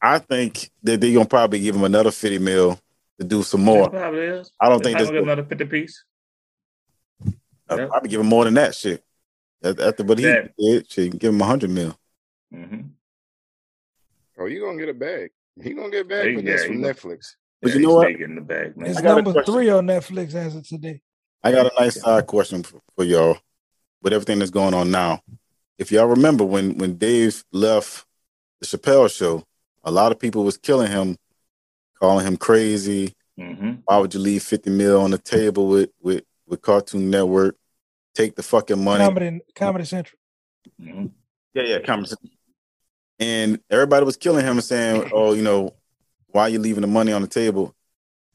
I 0.02 0.20
think 0.20 0.70
that 0.84 1.02
they're 1.02 1.14
gonna 1.14 1.26
probably 1.26 1.60
give 1.60 1.76
him 1.76 1.84
another 1.84 2.12
50 2.12 2.40
mil 2.40 2.80
to 3.20 3.26
do 3.26 3.44
some 3.44 3.62
more. 3.64 3.90
That's 3.90 4.02
probably 4.02 4.22
is. 4.22 4.52
I 4.60 4.70
don't 4.70 4.84
think 4.84 4.98
They 4.98 5.06
think 5.06 5.14
probably 5.14 5.20
that's 5.20 5.26
get 5.26 5.34
another 5.34 5.44
fifty 5.50 5.66
piece. 5.66 6.04
I'll 7.70 7.78
Yep. 7.80 7.90
probably 7.90 8.10
give 8.10 8.20
him 8.22 8.28
more 8.28 8.44
than 8.46 8.54
that 8.56 8.76
shit. 8.76 9.04
That- 9.62 9.80
After 9.80 10.04
what 10.04 10.20
he 10.20 10.26
Yeah. 10.26 10.48
did, 10.58 10.92
shit, 10.92 11.18
give 11.18 11.34
him 11.34 11.42
a 11.42 11.46
hundred 11.46 11.70
mil. 11.72 11.98
Mm-hmm. 12.54 12.82
Oh, 14.38 14.46
you're 14.46 14.68
gonna 14.68 14.78
get 14.80 14.90
a 14.90 14.94
bag. 14.94 15.32
He 15.62 15.74
gonna 15.74 15.90
get 15.90 16.02
a 16.06 16.10
bag 16.10 16.26
Hey, 16.26 16.36
with 16.36 16.46
this 16.46 16.62
yeah, 16.62 16.68
from 16.68 16.82
Netflix. 16.82 17.36
But 17.62 17.74
you 17.74 17.80
know 17.80 17.96
what? 17.96 18.12
In 18.12 18.36
the 18.36 18.42
bag, 18.42 18.76
man. 18.78 18.90
It's 18.90 19.00
I 19.00 19.02
got 19.02 19.18
a 19.18 19.22
number 19.22 19.44
three 19.44 19.70
on 19.70 19.88
Netflix 19.88 20.36
as 20.36 20.56
of 20.56 20.68
today. 20.68 21.02
I 21.42 21.52
got 21.52 21.66
a 21.66 21.72
nice 21.80 22.00
side 22.02 22.28
question 22.28 22.64
for, 22.64 22.82
for 22.96 23.04
y'all 23.06 23.38
with 24.02 24.14
everything 24.14 24.40
that's 24.40 24.52
going 24.52 24.74
on 24.74 24.92
now. 24.92 25.22
If 25.78 25.92
y'all 25.92 26.08
remember 26.08 26.44
when 26.44 26.78
when 26.78 26.98
Dave 26.98 27.44
left 27.52 28.06
the 28.60 28.66
Chappelle 28.66 29.14
show, 29.14 29.44
a 29.84 29.92
lot 29.92 30.12
of 30.12 30.20
people 30.20 30.44
was 30.44 30.58
killing 30.58 30.92
him, 30.92 31.18
calling 32.00 32.26
him 32.26 32.38
crazy. 32.38 33.14
Mm-hmm. 33.40 33.74
Why 33.86 33.98
would 33.98 34.14
you 34.14 34.20
leave 34.20 34.44
50 34.44 34.70
mil 34.70 35.02
on 35.02 35.12
the 35.12 35.18
table 35.18 35.68
with 35.68 35.90
with 36.02 36.24
with 36.48 36.62
Cartoon 36.62 37.10
Network? 37.10 37.58
Take 38.14 38.36
the 38.36 38.44
fucking 38.44 38.82
money. 38.82 39.04
Comedy 39.04 39.42
Comedy 39.54 39.86
Central. 39.86 40.20
Mm-hmm. 40.82 41.08
Yeah, 41.54 41.64
yeah, 41.64 41.80
Comedy 41.80 42.10
Central. 42.10 42.32
And 43.20 43.60
everybody 43.70 44.06
was 44.06 44.18
killing 44.18 44.46
him 44.46 44.54
and 44.54 44.64
saying, 44.64 45.10
"Oh, 45.14 45.34
you 45.34 45.42
know, 45.42 45.76
why 46.28 46.44
are 46.44 46.50
you 46.50 46.60
leaving 46.60 46.82
the 46.82 46.88
money 46.88 47.12
on 47.12 47.22
the 47.22 47.28
table?" 47.28 47.76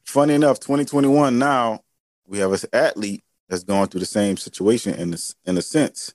Funny 0.05 0.33
enough, 0.33 0.59
2021 0.59 1.37
now 1.37 1.81
we 2.27 2.39
have 2.39 2.51
an 2.51 2.59
athlete 2.73 3.23
that's 3.47 3.63
going 3.63 3.87
through 3.87 3.99
the 3.99 4.05
same 4.05 4.37
situation 4.37 4.93
in 4.93 5.11
this 5.11 5.35
in 5.45 5.57
a 5.57 5.61
sense, 5.61 6.13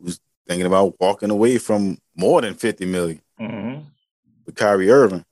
who's 0.00 0.20
thinking 0.46 0.66
about 0.66 0.94
walking 1.00 1.30
away 1.30 1.58
from 1.58 1.98
more 2.16 2.40
than 2.40 2.54
50 2.54 2.86
million 2.86 3.20
Mm-hmm. 3.40 3.82
with 4.46 4.54
Kyrie 4.54 4.90
Irving. 4.90 5.24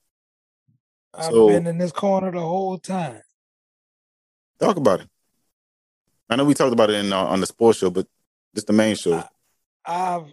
I've 1.14 1.31
So- 1.33 1.48
been 1.48 1.66
in 1.66 1.79
this 1.79 1.92
corner 1.92 2.31
the 2.31 2.40
whole 2.40 2.77
time. 2.79 3.22
Talk 4.61 4.77
about 4.77 5.00
it. 5.00 5.09
I 6.29 6.37
know 6.37 6.44
we 6.44 6.55
talked 6.55 6.72
about 6.72 6.90
it 6.90 6.96
in 7.05 7.12
uh, 7.12 7.18
on 7.24 7.40
the 7.40 7.46
sports 7.46 7.79
show, 7.79 7.90
but 7.90 8.07
just 8.55 8.66
the 8.66 8.72
main 8.72 8.94
show. 8.96 9.22
I've 9.87 10.33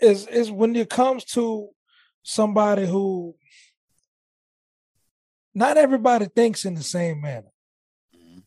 is 0.00 0.26
is 0.26 0.50
when 0.50 0.74
it 0.76 0.90
comes 0.90 1.24
to 1.26 1.68
somebody 2.22 2.86
who 2.86 3.34
not 5.54 5.76
everybody 5.76 6.26
thinks 6.26 6.64
in 6.64 6.74
the 6.74 6.82
same 6.82 7.20
manner. 7.20 7.50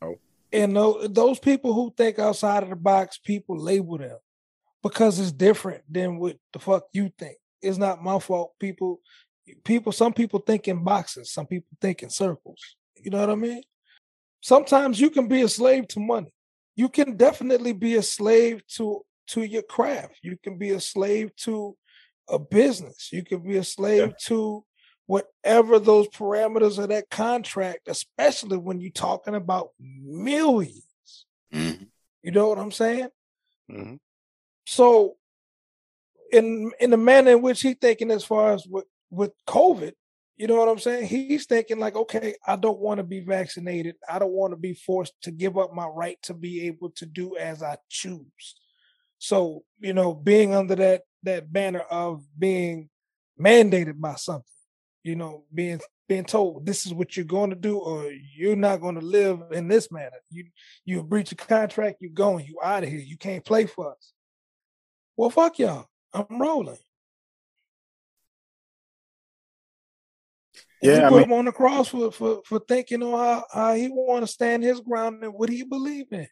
Oh. 0.02 0.16
And 0.52 0.76
tho- 0.76 1.08
those 1.08 1.40
people 1.40 1.74
who 1.74 1.94
think 1.96 2.20
outside 2.20 2.64
of 2.64 2.70
the 2.70 2.76
box, 2.76 3.18
people 3.18 3.58
label 3.58 3.98
them 3.98 4.18
because 4.88 5.20
it's 5.20 5.32
different 5.32 5.84
than 5.90 6.18
what 6.18 6.38
the 6.54 6.60
fuck 6.60 6.86
you 6.94 7.12
think. 7.18 7.38
It's 7.62 7.78
not 7.78 8.04
my 8.04 8.20
fault. 8.20 8.54
People, 8.60 9.02
people, 9.64 9.92
some 9.92 10.14
people 10.14 10.40
think 10.40 10.68
in 10.68 10.84
boxes, 10.84 11.32
some 11.32 11.46
people 11.46 11.76
think 11.82 12.04
in 12.04 12.10
circles. 12.10 12.76
You 12.96 13.12
know 13.12 13.20
what 13.20 13.30
I 13.30 13.36
mean? 13.36 13.64
Sometimes 14.42 15.00
you 15.00 15.10
can 15.10 15.28
be 15.28 15.42
a 15.42 15.50
slave 15.50 15.88
to 15.90 16.00
money. 16.00 16.32
You 16.76 16.90
can 16.90 17.18
definitely 17.18 17.74
be 17.74 17.96
a 17.96 18.04
slave 18.04 18.66
to 18.76 19.04
to 19.30 19.42
your 19.44 19.64
craft. 19.64 20.20
You 20.22 20.38
can 20.42 20.58
be 20.58 20.70
a 20.70 20.80
slave 20.80 21.36
to 21.38 21.76
a 22.30 22.40
business. 22.40 23.10
You 23.12 23.24
can 23.24 23.40
be 23.40 23.58
a 23.58 23.64
slave 23.64 24.16
to 24.26 24.64
whatever 25.06 25.80
those 25.80 26.08
parameters 26.10 26.82
of 26.82 26.90
that 26.90 27.10
contract, 27.10 27.88
especially 27.88 28.58
when 28.58 28.80
you're 28.80 28.92
talking 28.92 29.36
about 29.36 29.72
millions. 29.80 31.26
Mhm. 31.54 31.88
You 32.24 32.32
know 32.32 32.48
what 32.48 32.60
I'm 32.60 32.72
saying? 32.72 33.10
hmm 33.70 33.96
So 34.70 35.16
in 36.34 36.72
in 36.82 36.90
the 36.90 36.98
manner 36.98 37.32
in 37.32 37.42
which 37.42 37.62
he 37.62 37.74
thinking 37.74 38.12
as 38.12 38.26
far 38.26 38.54
as 38.54 38.68
with 38.68 38.84
with 39.10 39.32
COVID, 39.48 39.94
You 40.38 40.46
know 40.46 40.56
what 40.56 40.70
I'm 40.70 40.78
saying? 40.78 41.08
He's 41.08 41.48
thinking 41.48 41.80
like, 41.80 41.96
okay, 41.96 42.36
I 42.46 42.58
don't 42.58 42.80
want 42.80 43.00
to 43.00 43.04
be 43.04 43.22
vaccinated. 43.22 43.96
I 44.08 44.20
don't 44.20 44.34
want 44.34 44.52
to 44.52 44.58
be 44.58 44.74
forced 44.76 45.14
to 45.24 45.32
give 45.32 45.58
up 45.58 45.74
my 45.74 45.88
right 45.88 46.18
to 46.24 46.36
be 46.36 46.68
able 46.68 46.92
to 46.92 47.08
do 47.08 47.36
as 47.38 47.64
I 47.64 47.78
choose. 47.90 48.56
So, 49.18 49.64
you 49.80 49.94
know, 49.94 50.14
being 50.14 50.54
under 50.54 50.76
that 50.76 51.02
that 51.24 51.52
banner 51.52 51.80
of 51.80 52.24
being 52.38 52.90
mandated 53.40 54.00
by 54.00 54.14
something, 54.16 54.44
you 55.04 55.16
know, 55.16 55.46
being 55.52 55.82
being 56.08 56.26
told 56.26 56.66
this 56.68 56.86
is 56.86 56.94
what 56.94 57.18
you're 57.18 57.26
going 57.26 57.50
to 57.50 57.56
do 57.56 57.80
or 57.80 58.12
you're 58.36 58.56
not 58.56 58.80
going 58.82 58.96
to 58.96 59.06
live 59.06 59.42
in 59.52 59.68
this 59.68 59.92
manner. 59.92 60.18
You 60.30 60.46
you 60.86 61.02
breach 61.04 61.32
a 61.32 61.36
contract, 61.36 61.98
you're 62.02 62.12
going, 62.12 62.46
you 62.46 62.60
out 62.64 62.84
of 62.84 62.90
here. 62.90 63.00
You 63.00 63.18
can't 63.18 63.44
play 63.44 63.66
for 63.66 63.94
us. 63.94 64.14
Well, 65.18 65.30
fuck 65.32 65.58
y'all. 65.60 65.88
I'm 66.14 66.40
rolling. 66.40 66.78
Yeah, 70.82 70.96
he 70.96 71.02
I 71.02 71.10
put 71.10 71.16
mean- 71.16 71.24
him 71.26 71.34
on 71.34 71.46
the 71.46 71.52
cross 71.52 71.88
for 71.88 72.12
for 72.12 72.42
for 72.46 72.60
thinking 72.60 73.02
on 73.02 73.18
how, 73.18 73.46
how 73.52 73.74
he 73.74 73.88
want 73.90 74.24
to 74.26 74.32
stand 74.32 74.64
his 74.64 74.80
ground 74.80 75.24
and 75.24 75.34
what 75.34 75.50
he 75.50 75.64
believe 75.64 76.06
in. 76.12 76.28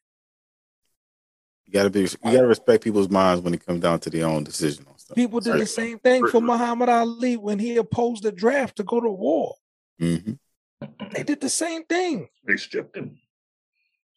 You 1.66 1.74
gotta 1.74 1.90
be 1.90 2.02
you 2.02 2.08
gotta 2.24 2.46
respect 2.46 2.84
people's 2.84 3.10
minds 3.10 3.42
when 3.42 3.56
it 3.56 3.66
comes 3.66 3.82
down 3.82 4.00
to 4.02 4.10
their 4.12 4.28
own 4.28 4.44
decision 4.44 4.86
on 4.88 5.00
stuff. 5.00 5.16
People 5.16 5.40
did 5.40 5.60
the 5.60 5.66
same 5.66 5.98
thing 5.98 6.28
for 6.28 6.40
Muhammad 6.40 6.90
Ali 6.90 7.38
when 7.38 7.58
he 7.58 7.76
opposed 7.78 8.22
the 8.22 8.32
draft 8.32 8.78
to 8.78 8.84
go 8.84 9.02
to 9.02 9.10
war. 9.10 9.56
hmm 10.00 10.34
They 11.12 11.24
did 11.24 11.42
the 11.42 11.50
same 11.50 11.84
thing. 11.86 12.28
They 12.46 12.58
stripped 12.58 12.96
him. 12.96 13.18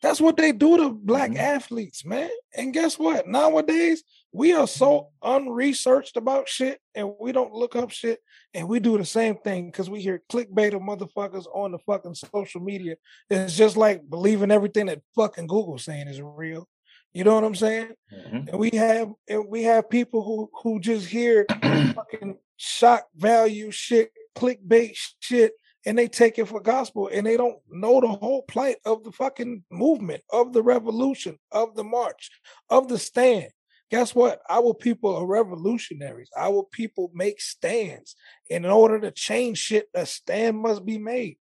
That's 0.03 0.21
what 0.21 0.37
they 0.37 0.53
do 0.53 0.77
to 0.77 0.91
black 0.91 1.31
Mhm. 1.33 1.39
athletes, 1.39 2.05
man. 2.05 2.31
And 2.55 2.73
guess 2.75 2.99
what? 2.99 3.27
Nowadays, 3.27 4.05
we 4.33 4.53
are 4.53 4.67
so 4.67 5.09
unresearched 5.23 6.17
about 6.17 6.49
shit 6.49 6.79
and 6.95 7.13
we 7.21 7.33
don't 7.33 7.53
look 7.53 7.75
up 7.77 7.91
shit 7.91 8.21
and 8.53 8.69
we 8.69 8.79
do 8.79 8.99
the 8.99 9.05
same 9.05 9.37
thing 9.37 9.67
because 9.67 9.89
we 9.89 10.01
hear 10.01 10.23
clickbait 10.31 10.75
of 10.75 10.83
motherfuckers 10.83 11.47
on 11.55 11.73
the 11.73 11.79
fucking 11.79 12.15
social 12.15 12.61
media. 12.61 12.97
It's 13.31 13.57
just 13.57 13.77
like 13.77 14.09
believing 14.09 14.51
everything 14.51 14.87
that 14.87 15.01
fucking 15.17 15.47
Google 15.47 15.79
saying 15.79 16.09
is 16.09 16.21
real. 16.21 16.69
You 17.15 17.25
know 17.25 17.35
what 17.35 17.45
I'm 17.45 17.55
saying? 17.55 17.93
Mhm. 18.13 18.49
And 18.51 18.59
we 18.59 18.71
have 18.75 19.13
and 19.29 19.49
we 19.49 19.63
have 19.63 19.89
people 19.89 20.23
who 20.23 20.51
who 20.63 20.79
just 20.79 21.07
hear 21.07 21.47
fucking 21.95 22.39
shock 22.59 23.07
value 23.17 23.71
shit, 23.71 24.11
clickbait 24.37 24.95
shit, 25.21 25.53
and 25.87 25.97
they 25.97 26.07
take 26.07 26.39
it 26.39 26.47
for 26.47 26.61
gospel 26.61 27.09
and 27.11 27.27
they 27.27 27.39
don't 27.39 27.59
know 27.71 28.01
the 28.01 28.09
whole 28.09 28.43
plight 28.43 28.77
of 28.85 29.05
the 29.05 29.13
fucking 29.13 29.65
movement, 29.71 30.23
of 30.31 30.53
the 30.53 30.63
revolution, 30.63 31.39
of 31.51 31.75
the 31.77 31.85
march, 31.85 32.31
of 32.69 32.89
the 32.89 32.99
stand. 32.99 33.49
Guess 33.91 34.15
what? 34.15 34.41
Our 34.51 34.75
people 34.75 35.17
are 35.17 35.27
revolutionaries. 35.27 36.31
Our 36.37 36.65
people 36.71 37.11
make 37.15 37.41
stands. 37.41 38.17
In 38.51 38.67
order 38.67 39.01
to 39.01 39.11
change 39.11 39.59
shit, 39.59 39.89
a 39.95 40.05
stand 40.05 40.59
must 40.59 40.85
be 40.85 40.99
made. 40.99 41.39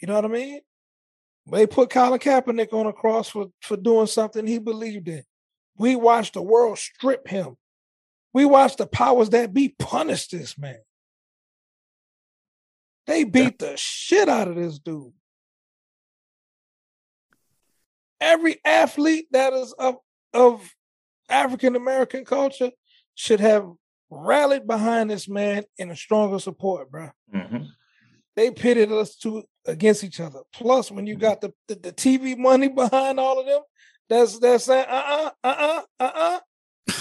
You 0.00 0.06
know 0.08 0.14
what 0.14 0.24
I 0.24 0.28
mean? 0.28 0.60
They 1.50 1.66
put 1.66 1.90
Colin 1.90 2.20
Kaepernick 2.20 2.72
on 2.72 2.86
a 2.86 2.92
cross 2.92 3.30
for, 3.30 3.46
for 3.60 3.76
doing 3.76 4.06
something 4.06 4.46
he 4.46 4.58
believed 4.58 5.08
in. 5.08 5.24
We 5.76 5.96
watched 5.96 6.34
the 6.34 6.42
world 6.42 6.78
strip 6.78 7.26
him. 7.26 7.56
We 8.32 8.44
watched 8.44 8.78
the 8.78 8.86
powers 8.86 9.30
that 9.30 9.54
be 9.54 9.74
punish 9.78 10.28
this 10.28 10.58
man. 10.58 10.78
They 13.06 13.24
beat 13.24 13.58
the 13.58 13.74
shit 13.76 14.28
out 14.28 14.48
of 14.48 14.56
this 14.56 14.78
dude. 14.78 15.14
Every 18.20 18.60
athlete 18.64 19.28
that 19.30 19.52
is 19.54 19.72
of, 19.72 19.96
of 20.34 20.74
African 21.28 21.76
American 21.76 22.24
culture 22.24 22.70
should 23.14 23.40
have 23.40 23.66
rallied 24.10 24.66
behind 24.66 25.10
this 25.10 25.28
man 25.28 25.64
in 25.76 25.90
a 25.90 25.96
stronger 25.96 26.38
support, 26.38 26.90
bro. 26.90 27.10
Mhm. 27.34 27.68
They 28.36 28.50
pitted 28.50 28.92
us 28.92 29.16
two 29.16 29.42
against 29.66 30.04
each 30.04 30.20
other. 30.20 30.40
Plus, 30.52 30.90
when 30.90 31.06
you 31.06 31.16
got 31.16 31.40
the, 31.40 31.52
the, 31.66 31.74
the 31.74 31.92
TV 31.92 32.36
money 32.38 32.68
behind 32.68 33.18
all 33.18 33.40
of 33.40 33.46
them, 33.46 33.62
that's 34.08 34.38
that's 34.38 34.64
saying 34.64 34.86
uh 34.88 35.30
uh 35.42 35.48
uh 35.48 35.56
uh 35.58 35.82
uh 36.00 36.12
uh. 36.14 36.40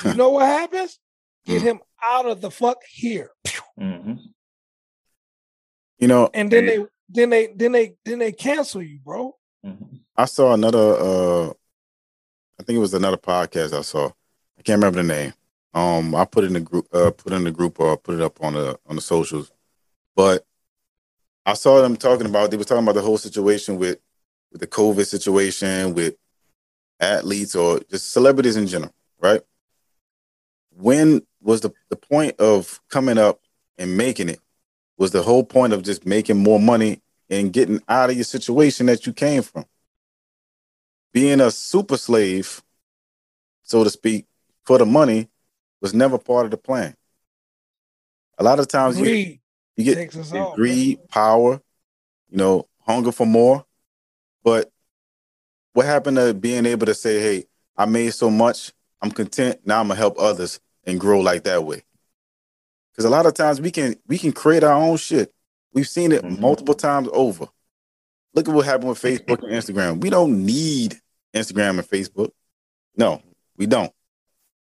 You 0.03 0.13
know 0.15 0.29
what 0.31 0.45
happens? 0.45 0.99
Get 1.45 1.61
him 1.61 1.79
out 2.03 2.25
of 2.25 2.41
the 2.41 2.51
fuck 2.51 2.77
here. 2.89 3.31
Mhm. 3.79 4.19
You 5.99 6.07
know, 6.07 6.29
And 6.33 6.51
then 6.51 6.65
they 6.65 6.85
then 7.09 7.29
they 7.29 7.47
then 7.55 7.71
they 7.71 7.95
then 8.03 8.19
they 8.19 8.31
cancel 8.33 8.81
you, 8.81 8.99
bro. 9.03 9.37
Mhm. 9.65 10.01
I 10.15 10.25
saw 10.25 10.53
another 10.53 10.95
uh 10.99 11.49
I 12.59 12.63
think 12.63 12.77
it 12.77 12.79
was 12.79 12.93
another 12.95 13.17
podcast 13.17 13.73
I 13.77 13.81
saw. 13.81 14.09
Can't 14.67 14.83
remember 14.83 15.01
the 15.01 15.07
name. 15.07 15.33
Um 15.73 16.13
I 16.13 16.25
put 16.25 16.43
it 16.43 16.47
in 16.47 16.53
the 16.53 16.59
group 16.59 16.87
uh 16.93 17.11
put 17.11 17.33
it 17.33 17.37
in 17.37 17.45
the 17.45 17.51
group 17.51 17.79
or 17.79 17.97
put 17.97 18.15
it 18.15 18.21
up 18.21 18.43
on 18.43 18.53
the 18.53 18.77
on 18.85 18.97
the 18.97 19.01
socials. 19.01 19.51
But 20.15 20.45
I 21.45 21.53
saw 21.53 21.81
them 21.81 21.95
talking 21.95 22.27
about 22.27 22.51
they 22.51 22.57
were 22.57 22.65
talking 22.65 22.83
about 22.83 22.95
the 22.95 23.01
whole 23.01 23.17
situation 23.17 23.77
with 23.77 23.99
with 24.51 24.61
the 24.61 24.67
COVID 24.67 25.07
situation 25.07 25.95
with 25.95 26.15
athletes 26.99 27.55
or 27.55 27.79
just 27.89 28.11
celebrities 28.11 28.57
in 28.57 28.67
general, 28.67 28.93
right? 29.19 29.41
When 30.71 31.25
was 31.41 31.61
the, 31.61 31.71
the 31.89 31.95
point 31.95 32.39
of 32.39 32.81
coming 32.89 33.17
up 33.17 33.39
and 33.77 33.97
making 33.97 34.29
it? 34.29 34.41
Was 34.97 35.11
the 35.11 35.23
whole 35.23 35.43
point 35.43 35.73
of 35.73 35.83
just 35.83 36.05
making 36.05 36.37
more 36.37 36.59
money 36.59 37.01
and 37.29 37.53
getting 37.53 37.81
out 37.87 38.09
of 38.09 38.15
your 38.15 38.25
situation 38.25 38.87
that 38.87 39.07
you 39.07 39.13
came 39.13 39.43
from? 39.43 39.65
being 41.13 41.41
a 41.41 41.49
super 41.49 41.97
slave, 41.97 42.61
so 43.63 43.83
to 43.83 43.89
speak, 43.89 44.27
for 44.67 44.77
the 44.77 44.85
money 44.85 45.29
was 45.81 45.93
never 45.93 46.17
part 46.17 46.43
of 46.45 46.51
the 46.51 46.57
plan. 46.57 46.93
A 48.37 48.43
lot 48.43 48.59
of 48.59 48.67
times 48.67 48.99
you, 48.99 49.05
Greed 49.05 49.39
you 49.77 49.83
get 49.85 50.11
get 50.11 50.55
greed, 50.55 51.07
power, 51.07 51.61
you 52.29 52.37
know, 52.37 52.67
hunger 52.81 53.11
for 53.13 53.25
more. 53.25 53.65
But 54.43 54.69
what 55.73 55.85
happened 55.85 56.17
to 56.17 56.33
being 56.33 56.65
able 56.65 56.85
to 56.87 56.93
say, 56.93 57.19
hey, 57.19 57.45
I 57.77 57.85
made 57.85 58.13
so 58.13 58.29
much, 58.29 58.73
I'm 59.01 59.11
content. 59.11 59.61
Now 59.65 59.79
I'm 59.79 59.87
gonna 59.87 59.97
help 59.99 60.19
others 60.19 60.59
and 60.85 60.99
grow 60.99 61.21
like 61.21 61.45
that 61.45 61.63
way. 61.63 61.83
Because 62.91 63.05
a 63.05 63.09
lot 63.09 63.25
of 63.25 63.35
times 63.35 63.61
we 63.61 63.71
can 63.71 63.95
we 64.07 64.17
can 64.17 64.33
create 64.33 64.63
our 64.63 64.73
own 64.73 64.97
shit. 64.97 65.33
We've 65.73 65.87
seen 65.87 66.11
it 66.11 66.23
Mhm. 66.23 66.39
multiple 66.39 66.73
times 66.73 67.07
over. 67.13 67.47
Look 68.33 68.49
at 68.49 68.53
what 68.53 68.65
happened 68.65 68.89
with 68.89 69.01
Facebook 69.01 69.43
and 69.43 69.51
Instagram. 69.51 70.01
We 70.01 70.09
don't 70.09 70.45
need 70.45 70.99
Instagram 71.33 71.79
and 71.79 71.87
Facebook. 71.87 72.31
No, 72.95 73.21
we 73.55 73.65
don't. 73.65 73.93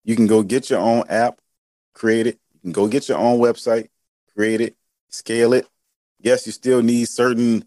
You 0.08 0.16
can 0.16 0.26
go 0.26 0.42
get 0.42 0.70
your 0.70 0.80
own 0.80 1.04
app, 1.10 1.42
create 1.94 2.28
it. 2.28 2.40
You 2.54 2.60
can 2.62 2.72
go 2.72 2.88
get 2.88 3.10
your 3.10 3.18
own 3.18 3.40
website, 3.40 3.90
create 4.34 4.62
it, 4.62 4.78
scale 5.10 5.52
it. 5.52 5.68
Yes, 6.22 6.46
you 6.46 6.54
still 6.54 6.82
need 6.82 7.10
certain 7.10 7.66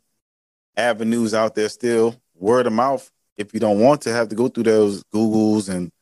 avenues 0.75 1.35
out 1.35 1.55
there 1.55 1.69
still, 1.69 2.17
word 2.35 2.67
of 2.67 2.73
mouth. 2.73 3.11
If 3.37 3.53
you 3.53 3.61
don't 3.61 3.79
want 3.79 4.01
to 4.03 4.13
have 4.13 4.31
to 4.31 4.35
go 4.35 4.49
through 4.49 4.65
those 4.65 5.05
Googles 5.05 5.69
and 5.69 5.93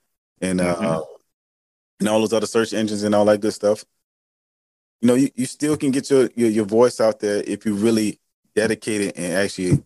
and 0.40 0.61
uh 0.61 0.77
Mhm. 0.77 1.07
and 1.98 2.09
all 2.09 2.20
those 2.20 2.33
other 2.33 2.46
search 2.46 2.72
engines 2.72 3.03
and 3.03 3.16
all 3.16 3.24
that 3.24 3.40
good 3.40 3.53
stuff. 3.53 3.85
You 5.01 5.09
know, 5.09 5.14
you, 5.14 5.31
you 5.35 5.46
still 5.46 5.77
can 5.77 5.90
get 5.90 6.09
your, 6.09 6.31
your 6.37 6.51
your 6.51 6.64
voice 6.66 7.01
out 7.01 7.18
there 7.18 7.42
if 7.48 7.66
you 7.66 7.74
really 7.74 8.20
dedicate 8.55 9.01
it 9.01 9.18
and 9.18 9.33
actually 9.33 9.83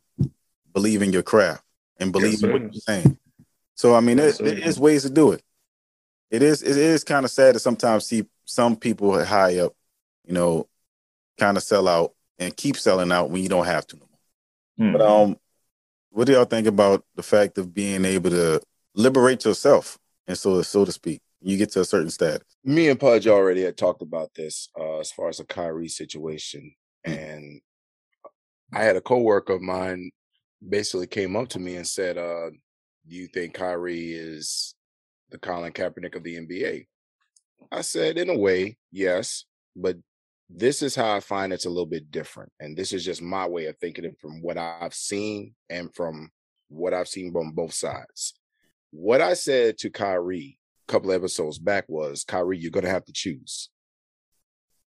believe 0.75 1.01
in 1.01 1.15
your 1.15 1.23
craft 1.23 1.65
and 1.99 2.13
believe 2.13 2.33
Yes, 2.33 2.43
in 2.43 2.53
what 2.53 2.61
you're 2.61 2.73
saying. 2.75 3.17
So 3.75 3.95
I 3.95 4.01
mean, 4.01 4.19
Yes, 4.19 4.37
there, 4.37 4.55
there 4.55 4.69
is 4.69 4.79
ways 4.79 5.05
to 5.05 5.11
do 5.11 5.33
it. 5.33 5.43
It 6.33 6.43
is 6.43 6.63
it 6.63 6.77
is 6.77 7.05
kind 7.05 7.25
of 7.25 7.31
sad 7.31 7.53
to 7.55 7.61
sometimes 7.61 8.07
see 8.07 8.25
some 8.47 8.75
people 8.75 9.23
high 9.25 9.59
up, 9.59 9.75
you 10.25 10.33
know, 10.35 10.67
kind 11.39 11.57
of 11.57 11.63
sell 11.63 11.87
out 11.87 12.15
and 12.39 12.57
keep 12.57 12.77
selling 12.77 13.13
out 13.13 13.31
when 13.31 13.43
you 13.43 13.49
don't 13.49 13.67
have 13.67 13.87
to 13.89 13.97
no 13.97 14.07
more. 14.11 14.89
Mhm. 14.89 14.93
But 14.99 15.03
um, 15.03 15.37
what 16.11 16.27
do 16.27 16.33
y'all 16.33 16.47
think 16.47 16.67
about 16.67 17.05
the 17.15 17.23
fact 17.23 17.59
of 17.59 17.73
being 17.75 18.05
able 18.05 18.31
to 18.31 18.61
liberate 18.95 19.45
yourself 19.45 19.99
and 20.27 20.37
so 20.37 20.61
so 20.63 20.85
to 20.85 20.93
speak? 20.93 21.21
You 21.43 21.57
get 21.59 21.71
to 21.73 21.81
a 21.81 21.85
certain 21.85 22.11
status. 22.11 22.47
me 22.65 22.89
and 22.89 22.99
Pudge 23.01 23.27
already 23.27 23.63
had 23.63 23.77
talked 23.77 24.01
about 24.03 24.33
this 24.35 24.69
uh, 24.79 25.01
as 25.01 25.11
far 25.13 25.29
as 25.29 25.37
the 25.39 25.45
Kyrie 25.45 25.89
situation, 25.89 26.75
Mm. 27.07 27.19
and 27.19 27.61
I 28.73 28.85
had 28.85 28.95
a 28.97 29.01
coworker 29.01 29.55
of 29.55 29.61
mine 29.61 30.13
basically 30.67 31.09
came 31.09 31.35
up 31.37 31.49
to 31.49 31.59
me 31.59 31.75
and 31.77 31.87
said, 31.87 32.17
uh, 32.17 32.51
"Do 33.09 33.17
you 33.17 33.27
think 33.27 33.55
Kyrie 33.55 34.13
is 34.13 34.75
the 35.33 35.39
Colin 35.39 35.73
Kaepernick 35.73 36.15
of 36.15 36.23
the 36.23 36.37
NBA?" 36.37 36.87
I 37.71 37.81
said, 37.81 38.19
"In 38.19 38.31
a 38.31 38.39
way, 38.39 38.77
yes, 38.91 39.45
but 39.75 39.97
this 40.49 40.83
is 40.83 40.95
how 40.95 41.17
I 41.17 41.21
find 41.21 41.53
it's 41.53 41.65
a 41.65 41.71
little 41.71 41.87
bit 41.87 42.11
different, 42.11 42.53
and 42.61 42.77
this 42.77 42.93
is 42.93 43.05
just 43.05 43.23
my 43.23 43.49
way 43.49 43.67
of 43.67 43.79
thinking 43.79 44.05
it 44.05 44.19
from 44.21 44.43
what 44.43 44.59
I've 44.59 44.95
seen 44.95 45.55
and 45.71 45.95
from 45.95 46.31
what 46.69 46.95
I've 46.95 47.09
seen 47.09 47.33
from 47.33 47.53
both 47.53 47.75
sides." 47.75 48.35
What 48.91 49.23
I 49.23 49.33
said 49.35 49.79
to 49.79 49.91
Kyrie 49.91 50.59
a 50.87 50.93
couple 50.93 51.13
episodes 51.13 51.59
back 51.59 51.89
was, 51.89 52.25
Kyrie, 52.25 52.59
you're 52.59 52.71
going 52.71 52.85
to 52.85 52.91
have 52.91 53.07
to 53.07 53.13
choose. 53.13 53.71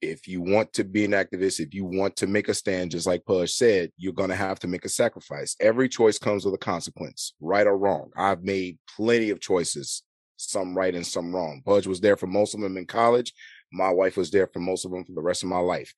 If 0.02 0.28
you 0.28 0.42
want 0.42 0.74
to 0.74 0.84
be 0.84 1.06
an 1.06 1.12
activist, 1.12 1.60
if 1.60 1.76
you 1.76 1.86
want 1.86 2.16
to 2.16 2.28
make 2.28 2.48
a 2.48 2.56
stand, 2.56 2.90
just 2.90 3.06
like 3.06 3.24
Pudge 3.26 3.52
said, 3.52 3.92
you're 3.98 4.14
going 4.14 4.30
to 4.30 4.36
have 4.36 4.58
to 4.62 4.68
make 4.68 4.86
a 4.86 4.90
sacrifice. 4.90 5.56
Every 5.60 5.88
choice 5.88 6.18
comes 6.18 6.44
with 6.44 6.56
a 6.56 6.58
consequence, 6.58 7.36
right 7.40 7.68
or 7.68 7.78
wrong. 7.78 8.10
I've 8.16 8.44
made 8.44 8.80
plenty 8.96 9.30
of 9.30 9.40
choices, 9.40 10.02
some 10.50 10.78
right 10.78 10.94
and 10.94 11.06
some 11.06 11.34
wrong. 11.34 11.62
Pudge 11.66 11.88
was 11.88 12.02
there 12.02 12.18
for 12.18 12.28
most 12.28 12.54
of 12.54 12.62
them 12.62 12.78
in 12.78 12.86
college. 12.86 13.34
My 13.72 13.90
wife 13.90 14.18
was 14.18 14.32
there 14.32 14.48
for 14.48 14.60
most 14.60 14.86
of 14.86 14.92
them 14.92 15.04
for 15.04 15.14
the 15.14 15.22
rest 15.22 15.44
of 15.44 15.50
my 15.50 15.60
life. 15.60 15.94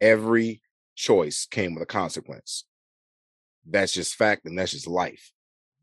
Every 0.00 0.62
choice 0.94 1.46
came 1.46 1.74
with 1.74 1.82
a 1.82 1.86
consequence. 1.86 2.64
That's 3.66 3.92
just 3.92 4.16
fact 4.16 4.46
and 4.46 4.58
that's 4.58 4.72
just 4.72 4.86
life. 4.86 5.32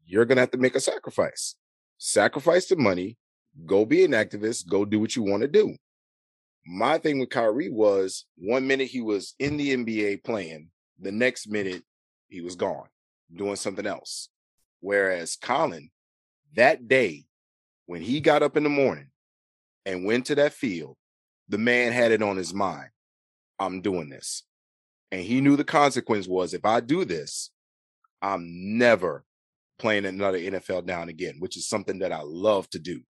You're 0.05 0.25
gonna 0.25 0.41
have 0.41 0.51
to 0.51 0.57
make 0.57 0.75
a 0.75 0.79
sacrifice. 0.79 1.55
Sacrifice 1.97 2.67
the 2.67 2.75
money, 2.75 3.17
go 3.65 3.85
be 3.85 4.03
an 4.03 4.11
activist, 4.11 4.67
go 4.67 4.85
do 4.85 4.99
what 4.99 5.15
you 5.15 5.23
want 5.23 5.41
to 5.41 5.47
do. 5.47 5.75
My 6.65 6.97
thing 6.97 7.19
with 7.19 7.29
Kyrie 7.29 7.69
was 7.69 8.25
one 8.37 8.67
minute 8.67 8.87
he 8.87 9.01
was 9.01 9.35
in 9.39 9.55
the 9.57 9.75
NBA 9.75 10.23
playing, 10.23 10.69
the 10.99 11.11
next 11.11 11.47
minute 11.47 11.83
he 12.27 12.41
was 12.41 12.55
gone 12.55 12.87
doing 13.33 13.55
something 13.55 13.85
else. 13.85 14.29
Whereas 14.79 15.35
Colin, 15.35 15.89
that 16.55 16.87
day, 16.87 17.25
when 17.85 18.01
he 18.01 18.19
got 18.19 18.43
up 18.43 18.57
in 18.57 18.63
the 18.63 18.69
morning 18.69 19.07
and 19.85 20.05
went 20.05 20.25
to 20.27 20.35
that 20.35 20.53
field, 20.53 20.95
the 21.49 21.57
man 21.57 21.91
had 21.91 22.11
it 22.11 22.21
on 22.21 22.37
his 22.37 22.53
mind. 22.53 22.89
I'm 23.59 23.81
doing 23.81 24.09
this. 24.09 24.43
And 25.11 25.21
he 25.21 25.41
knew 25.41 25.55
the 25.55 25.63
consequence 25.63 26.27
was 26.27 26.53
if 26.53 26.65
I 26.65 26.79
do 26.79 27.05
this, 27.05 27.51
I'm 28.21 28.77
never 28.77 29.23
playing 29.77 30.05
another 30.05 30.39
NFL 30.39 30.85
down 30.85 31.09
again, 31.09 31.35
which 31.39 31.57
is 31.57 31.67
something 31.67 31.99
that 31.99 32.11
I 32.11 32.21
love 32.23 32.69
to 32.71 32.79
do. 32.79 33.01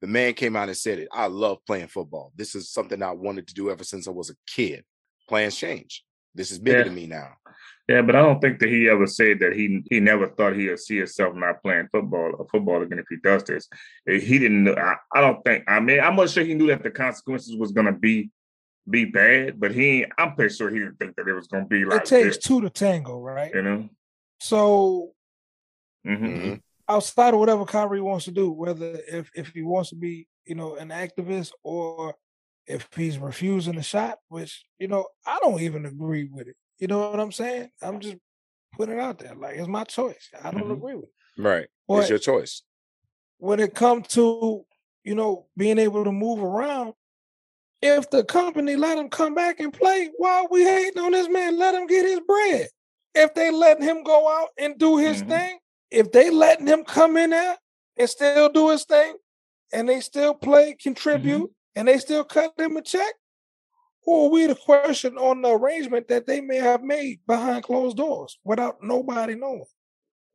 The 0.00 0.06
man 0.06 0.34
came 0.34 0.56
out 0.56 0.68
and 0.68 0.76
said 0.76 0.98
it. 0.98 1.08
I 1.12 1.26
love 1.26 1.58
playing 1.66 1.88
football. 1.88 2.32
This 2.34 2.54
is 2.54 2.70
something 2.70 3.02
I 3.02 3.12
wanted 3.12 3.46
to 3.48 3.54
do 3.54 3.70
ever 3.70 3.84
since 3.84 4.08
I 4.08 4.10
was 4.10 4.30
a 4.30 4.34
kid. 4.46 4.84
Plans 5.28 5.56
change. 5.56 6.04
This 6.34 6.50
is 6.50 6.58
bigger 6.58 6.78
Yeah. 6.78 6.84
to 6.84 6.90
me 6.90 7.06
now. 7.06 7.34
Yeah, 7.88 8.02
but 8.02 8.14
I 8.14 8.22
don't 8.22 8.40
think 8.40 8.60
that 8.60 8.68
he 8.68 8.88
ever 8.88 9.06
said 9.06 9.40
that 9.40 9.54
he 9.54 9.82
he 9.90 9.98
never 10.00 10.28
thought 10.28 10.54
he'd 10.56 10.78
see 10.78 10.98
himself 10.98 11.34
not 11.34 11.62
playing 11.62 11.88
football 11.90 12.32
or 12.38 12.46
football 12.50 12.80
again 12.82 13.00
if 13.00 13.06
he 13.10 13.16
does 13.16 13.42
this. 13.44 13.68
He 14.06 14.38
didn't. 14.38 14.64
know- 14.64 14.74
I, 14.76 14.94
I 15.12 15.20
don't 15.20 15.42
think. 15.44 15.64
I 15.68 15.80
mean, 15.80 16.00
I'm 16.00 16.14
not 16.16 16.30
sure 16.30 16.44
he 16.44 16.54
knew 16.54 16.68
that 16.68 16.82
the 16.84 16.90
consequences 16.90 17.56
was 17.56 17.72
gonna 17.72 17.92
be 17.92 18.30
be 18.88 19.04
bad, 19.04 19.58
but 19.60 19.72
he. 19.74 20.06
I'm 20.16 20.34
pretty 20.36 20.54
sure 20.54 20.70
he 20.70 20.78
didn't 20.78 20.98
think 20.98 21.16
that 21.16 21.28
it 21.28 21.34
was 21.34 21.48
gonna 21.48 21.66
be 21.66 21.84
like 21.84 22.02
it 22.02 22.06
takes 22.06 22.36
this, 22.36 22.44
two 22.44 22.60
to 22.62 22.70
tango, 22.70 23.18
right? 23.20 23.52
You 23.54 23.62
know. 23.62 23.88
So 24.40 25.12
hmm 26.04 26.14
Mhm. 26.14 26.60
outside 26.88 27.34
of 27.34 27.40
whatever 27.40 27.64
Kyrie 27.64 28.00
wants 28.00 28.24
to 28.26 28.30
do, 28.32 28.50
whether 28.50 28.98
if 29.08 29.30
if 29.34 29.48
he 29.48 29.62
wants 29.62 29.90
to 29.90 29.96
be, 29.96 30.28
you 30.46 30.54
know, 30.54 30.76
an 30.76 30.88
activist 30.88 31.50
or 31.64 32.14
if 32.66 32.88
he's 32.96 33.18
refusing 33.18 33.76
the 33.76 33.82
shot, 33.82 34.18
which 34.28 34.64
you 34.78 34.88
know 34.88 35.06
I 35.26 35.38
don't 35.42 35.60
even 35.60 35.86
agree 35.86 36.24
with 36.24 36.48
it. 36.48 36.56
You 36.78 36.88
know 36.88 37.10
what 37.10 37.20
I'm 37.20 37.32
saying? 37.32 37.70
I'm 37.82 38.00
just 38.00 38.16
putting 38.72 38.96
it 38.96 39.00
out 39.00 39.18
there, 39.18 39.34
like 39.34 39.56
it's 39.56 39.68
my 39.68 39.84
choice. 39.84 40.30
I 40.42 40.50
don't 40.50 40.64
Mhm. 40.68 40.72
agree 40.78 40.94
with 40.94 41.04
it. 41.06 41.42
Right. 41.42 41.68
But 41.88 41.98
it's 42.00 42.10
your 42.10 42.18
choice. 42.18 42.62
when 43.38 43.58
it 43.60 43.74
comes 43.74 44.06
to 44.08 44.64
you 45.04 45.14
know 45.14 45.46
being 45.56 45.78
able 45.78 46.04
to 46.04 46.12
move 46.12 46.42
around, 46.42 46.94
if 47.80 48.08
the 48.10 48.24
company 48.24 48.76
let 48.76 48.98
him 48.98 49.08
come 49.10 49.34
back 49.34 49.58
and 49.60 49.72
play, 49.72 50.10
why 50.16 50.40
are 50.42 50.48
we 50.50 50.62
hating 50.62 51.02
on 51.02 51.12
this 51.12 51.28
man? 51.28 51.58
Let 51.58 51.74
him 51.74 51.86
get 51.86 52.04
his 52.06 52.20
bread. 52.20 52.68
If 53.14 53.34
they 53.34 53.50
letting 53.50 53.82
him 53.84 54.02
go 54.04 54.28
out 54.28 54.50
and 54.56 54.78
do 54.78 54.96
his 54.98 55.22
Mhm. 55.22 55.28
thing, 55.28 55.58
if 55.90 56.12
they 56.12 56.30
letting 56.30 56.66
him 56.66 56.84
come 56.84 57.16
in 57.16 57.30
there 57.30 57.58
and 57.96 58.08
still 58.08 58.48
do 58.48 58.70
his 58.70 58.84
thing, 58.84 59.16
and 59.72 59.88
they 59.88 60.00
still 60.00 60.34
play, 60.34 60.74
contribute, 60.74 61.50
and 61.74 61.88
they 61.88 61.98
still 61.98 62.24
cut 62.24 62.52
him 62.58 62.76
a 62.76 62.82
check, 62.82 63.14
who 64.04 64.26
are 64.26 64.30
we 64.30 64.46
to 64.46 64.54
question 64.54 65.16
on 65.16 65.42
the 65.42 65.50
arrangement 65.50 66.08
that 66.08 66.26
they 66.26 66.40
may 66.40 66.56
have 66.56 66.82
made 66.82 67.20
behind 67.26 67.62
closed 67.62 67.96
doors 67.96 68.38
without 68.44 68.82
nobody 68.82 69.34
knowing? 69.34 69.64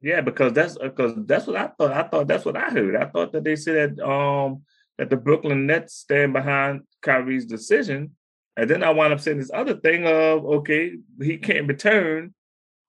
Yeah, 0.02 0.22
because 0.22 0.54
that's 0.54 0.78
because 0.78 1.14
that's 1.26 1.48
what 1.48 1.56
I 1.58 1.68
thought. 1.68 1.92
I 1.92 2.04
thought 2.04 2.28
that's 2.28 2.46
what 2.46 2.56
I 2.56 2.70
heard. 2.70 2.96
I 2.96 3.06
thought 3.06 3.32
that 3.34 3.44
they 3.44 3.56
said 3.56 3.98
that 3.98 4.08
um 4.08 4.64
that 4.98 5.10
the 5.10 5.18
Brooklyn 5.18 5.66
Nets 5.66 5.96
stand 5.96 6.34
behind 6.34 6.82
Kyrie's 7.02 7.46
decision, 7.46 8.16
and 8.56 8.70
then 8.70 8.84
I 8.84 8.92
wound 8.92 9.14
up 9.14 9.20
saying 9.20 9.40
this 9.40 9.52
other 9.54 9.76
thing 9.76 10.06
of 10.06 10.46
okay, 10.46 10.94
he 11.22 11.38
can't 11.38 11.68
return. 11.68 12.34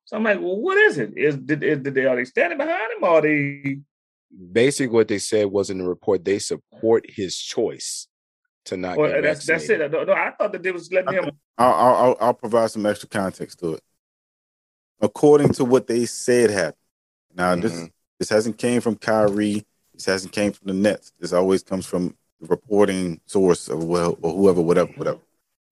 So 0.05 0.16
I'm 0.16 0.22
like, 0.22 0.38
well, 0.38 0.61
what 0.61 0.78
is 0.78 0.99
it? 0.99 1.16
Is 1.16 1.36
did, 1.36 1.62
is, 1.62 1.78
did 1.78 1.94
they 1.94 2.05
are 2.05 2.16
they 2.16 2.24
standing 2.24 2.59
behind 2.59 2.92
him 2.92 3.03
or 3.03 3.18
are 3.18 3.22
they? 3.22 3.78
Basically, 4.53 4.94
what 4.94 5.09
they 5.09 5.18
said 5.18 5.46
was 5.46 5.70
in 5.70 5.78
the 5.78 5.88
report 5.88 6.24
they 6.24 6.38
support 6.38 7.07
his 7.09 7.38
choice 7.38 8.07
to 8.68 8.76
not 8.76 8.96
Or 8.98 9.08
get 9.08 9.22
that's 9.22 9.46
that's 9.46 9.68
it. 9.68 9.90
No, 9.90 10.04
no, 10.04 10.12
I 10.12 10.30
thought 10.32 10.52
that 10.52 10.62
they 10.62 10.70
was 10.72 10.92
letting 10.92 11.14
him. 11.14 11.30
I'll, 11.56 11.72
I'll, 11.72 11.94
I'll- 11.96 12.16
I'll 12.20 12.34
provide 12.34 12.70
some 12.70 12.86
extra 12.86 13.08
context 13.08 13.58
to 13.60 13.74
it. 13.74 13.82
According 15.00 15.52
to 15.54 15.64
what 15.64 15.86
they 15.86 16.06
said 16.06 16.50
happened. 16.50 16.74
Now 17.34 17.54
this 17.56 17.72
Mhm. 17.72 17.92
this 18.18 18.28
hasn't 18.28 18.58
came 18.58 18.80
from 18.80 18.96
Kyrie. 18.96 19.64
This 19.94 20.06
hasn't 20.06 20.32
came 20.32 20.52
from 20.52 20.66
the 20.68 20.74
Nets. 20.74 21.12
This 21.18 21.32
always 21.32 21.62
comes 21.62 21.86
from 21.86 22.16
the 22.40 22.46
reporting 22.48 23.20
source 23.26 23.68
of 23.68 23.84
well 23.84 24.18
or 24.22 24.32
whoever, 24.34 24.60
whatever, 24.60 24.92
whatever. 24.96 25.18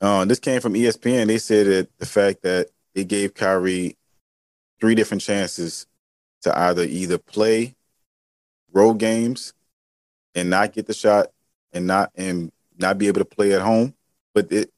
Uh, 0.01 0.25
this 0.25 0.39
came 0.39 0.61
from 0.61 0.75
ESPN. 0.75 1.27
They 1.27 1.39
said 1.39 1.67
that 1.67 1.99
the 1.99 2.07
fact 2.07 2.43
that 2.43 2.69
they 2.95 3.05
gave 3.05 3.35
Kyrie 3.35 3.97
three 4.81 4.95
different 4.95 5.23
chances 5.23 5.87
to 6.43 6.57
either 6.57 6.83
either 6.85 7.19
play 7.19 7.75
road 8.73 8.95
games 8.99 9.55
and 10.35 10.51
not 10.51 10.73
get 10.73 10.87
the 10.87 10.95
shot 10.95 11.33
and 11.73 11.87
not 11.87 12.13
and 12.15 12.53
not 12.79 12.99
be 12.99 13.09
able 13.09 13.21
to 13.21 13.25
play 13.25 13.53
at 13.53 13.63
home, 13.63 13.95
but 14.35 14.51
it 14.53 14.71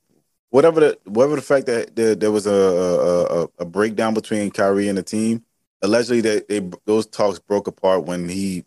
whatever 0.51 0.80
the 0.80 0.99
whatever 1.05 1.36
the 1.36 1.42
fact 1.42 1.66
that 1.66 1.94
there, 1.94 2.14
there 2.14 2.32
was 2.32 2.46
a, 2.46 2.51
a 2.53 3.49
a- 3.59 3.64
breakdown 3.66 4.14
between 4.14 4.51
Kyrie 4.51 4.88
and 4.88 4.96
the 4.99 5.03
team, 5.03 5.44
allegedly 5.82 6.20
that 6.22 6.49
they 6.49 6.61
those 6.86 7.07
talks 7.07 7.38
broke 7.38 7.66
apart 7.68 8.05
when 8.05 8.28
he 8.28 8.64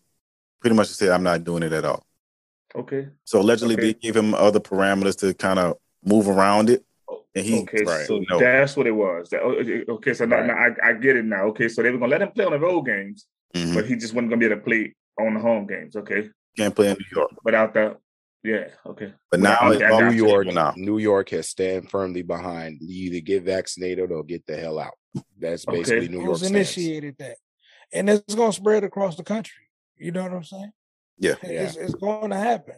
pretty 0.59 0.75
much 0.75 0.87
said, 0.87 1.09
"I'm 1.09 1.23
not 1.23 1.43
doing 1.43 1.63
it 1.63 1.73
at 1.73 1.85
all." 1.85 2.05
Okay. 2.75 3.07
So 3.25 3.41
allegedly 3.41 3.75
Okay. 3.75 3.83
they 3.87 3.93
gave 3.93 4.15
him 4.15 4.33
other 4.33 4.59
parameters 4.59 5.17
to 5.19 5.33
kind 5.33 5.59
of 5.59 5.77
move 6.05 6.29
around 6.29 6.69
it, 6.69 6.85
and 7.35 7.45
he 7.45 7.61
Okay, 7.63 7.83
right. 7.83 8.05
so 8.07 8.23
No. 8.29 8.39
that's 8.39 8.77
what 8.77 8.87
it 8.87 8.91
was. 8.91 9.29
That, 9.29 9.41
oh, 9.43 9.93
okay, 9.95 10.13
so 10.13 10.25
now, 10.25 10.37
Right. 10.37 10.47
now 10.47 10.53
I, 10.85 10.89
I 10.89 10.93
get 10.93 11.15
it 11.17 11.25
now. 11.25 11.43
Okay, 11.47 11.67
so 11.67 11.81
they 11.83 11.91
were 11.91 11.97
gonna 11.97 12.11
let 12.11 12.21
him 12.21 12.31
play 12.31 12.45
on 12.45 12.51
the 12.53 12.59
road 12.59 12.83
games, 12.83 13.27
Mhm. 13.55 13.73
but 13.75 13.85
he 13.85 13.95
just 13.95 14.13
wasn't 14.13 14.29
gonna 14.29 14.39
be 14.39 14.45
able 14.45 14.55
to 14.57 14.61
play 14.61 14.95
on 15.19 15.33
the 15.33 15.39
home 15.41 15.67
games. 15.67 15.95
Okay, 15.97 16.29
can't 16.57 16.73
play 16.75 16.89
in 16.91 16.97
New 16.97 17.17
York. 17.19 17.31
without 17.43 17.73
that, 17.73 17.97
yeah, 18.43 18.67
okay. 18.85 19.13
But 19.29 19.39
Well, 19.39 19.51
now 19.51 19.57
I- 19.61 19.73
it's 19.73 19.81
I 19.83 20.09
New 20.09 20.11
you. 20.15 20.27
York, 20.27 20.47
now. 20.47 20.73
New 20.75 20.97
York 20.97 21.29
has 21.29 21.47
stand 21.49 21.89
firmly 21.89 22.21
behind 22.21 22.79
you 22.81 23.07
either 23.11 23.21
get 23.21 23.43
vaccinated 23.43 24.11
or 24.11 24.23
get 24.23 24.45
the 24.45 24.57
hell 24.57 24.79
out. 24.79 24.93
That's 25.39 25.67
Okay. 25.67 25.77
basically 25.79 26.07
New 26.09 26.23
York 26.23 26.39
Who's 26.39 26.43
initiated 26.49 27.15
that, 27.19 27.37
and 27.93 28.09
it's 28.09 28.35
going 28.35 28.51
to 28.51 28.55
spread 28.55 28.83
across 28.83 29.15
the 29.15 29.23
country. 29.23 29.63
You 29.97 30.11
know 30.11 30.23
what 30.23 30.33
I'm 30.33 30.43
saying? 30.43 30.71
Yeah. 31.19 31.35
It's, 31.43 31.75
it's 31.75 31.93
going 31.95 32.31
to 32.31 32.37
happen. 32.37 32.75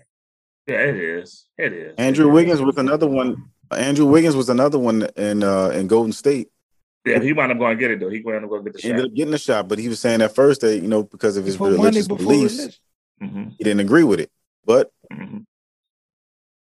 Yeah, 0.68 0.82
it 0.82 0.96
is. 0.96 1.46
It 1.58 1.74
is. 1.74 1.96
Andrew 1.98 2.26
It 2.26 2.30
is. 2.30 2.34
Wiggins 2.34 2.62
was 2.62 2.78
another 2.78 3.08
one. 3.08 3.52
Andrew 3.72 4.06
Wiggins 4.06 4.36
was 4.36 4.50
another 4.50 4.80
one 4.80 5.04
in 5.16 5.44
uh, 5.44 5.70
in 5.70 5.88
Golden 5.88 6.12
State. 6.14 6.50
Yeah, 7.06 7.20
he 7.20 7.34
wound 7.34 7.52
up 7.52 7.58
going 7.58 7.78
to 7.78 7.80
get 7.82 7.92
it 7.92 8.00
though. 8.00 8.10
He 8.10 8.22
wound 8.22 8.44
up 8.46 8.50
going 8.50 8.64
to 8.64 8.70
get 8.72 8.76
the 8.78 8.82
He 8.82 8.90
ended 8.90 9.04
shot. 9.06 9.10
up 9.12 9.16
getting 9.16 9.34
a 9.34 9.38
shot, 9.38 9.68
but 9.68 9.78
he 9.80 9.90
was 9.90 10.00
saying 10.00 10.22
at 10.22 10.34
first 10.36 10.62
that 10.62 10.78
you 10.80 10.88
know 10.88 11.04
because 11.04 11.36
of 11.38 11.46
his 11.46 11.60
religious 11.60 12.08
beliefs, 12.08 12.58
religion. 12.60 12.74
hmm 13.20 13.50
he 13.58 13.64
didn't 13.64 13.82
agree 13.82 14.04
with 14.04 14.20
it. 14.20 14.32
But 14.66 14.92
hmm 15.12 15.40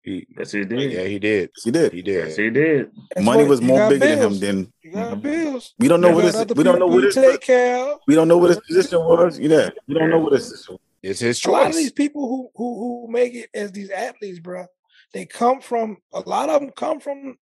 He, 0.05 0.27
Yes, 0.37 0.51
he 0.53 0.65
did. 0.65 0.93
yeah, 0.93 1.05
he 1.05 1.19
did. 1.21 1.51
he 1.63 1.71
did. 1.71 1.93
He 1.93 2.03
did. 2.03 2.27
Yes, 2.29 2.37
he 2.37 2.51
did. 2.51 2.91
That's 3.15 3.25
Money 3.25 3.43
what- 3.45 3.51
was 3.51 3.63
more 3.63 3.79
got 3.79 3.91
bigger 3.91 4.07
than 4.07 4.19
him 4.19 4.29
bills. 4.31 4.41
than 4.41 4.73
You 4.83 4.91
got 4.93 5.13
Mhm. 5.19 5.23
bills. 5.23 5.75
we 5.79 5.87
don't 5.89 6.01
know 6.01 6.09
You 6.09 6.15
what 6.17 6.33
got 6.33 6.49
his 6.49 6.57
we 6.57 6.65
don't 6.65 6.79
know 6.81 6.87
what 6.89 6.97
you 7.01 7.07
his 7.07 7.15
take 7.15 7.41
care 7.41 7.95
we 8.09 8.15
don't 8.17 8.27
know 8.29 8.39
what 8.39 8.51
his 8.51 8.61
position 8.67 8.99
was. 8.99 9.39
You 9.39 9.49
know, 9.49 9.71
we 9.87 9.95
don't 9.95 10.11
know 10.11 10.19
what 10.19 10.33
his 10.33 10.69
It's 11.05 11.21
his 11.21 11.39
choice. 11.39 11.49
A 11.49 11.53
lot 11.53 11.67
of 11.67 11.73
choice. 11.73 11.77
these 11.77 11.93
people 11.93 12.29
who 12.29 12.51
who 12.57 13.05
who 13.07 13.13
make 13.13 13.35
it 13.35 13.51
as 13.55 13.71
these 13.73 13.91
athletes, 13.91 14.41
bro, 14.41 14.67
they 15.13 15.25
come 15.25 15.61
from 15.61 15.99
a 16.13 16.21
lot 16.21 16.49
of 16.49 16.61
them 16.61 16.71
come 16.77 16.99
from 17.01 17.37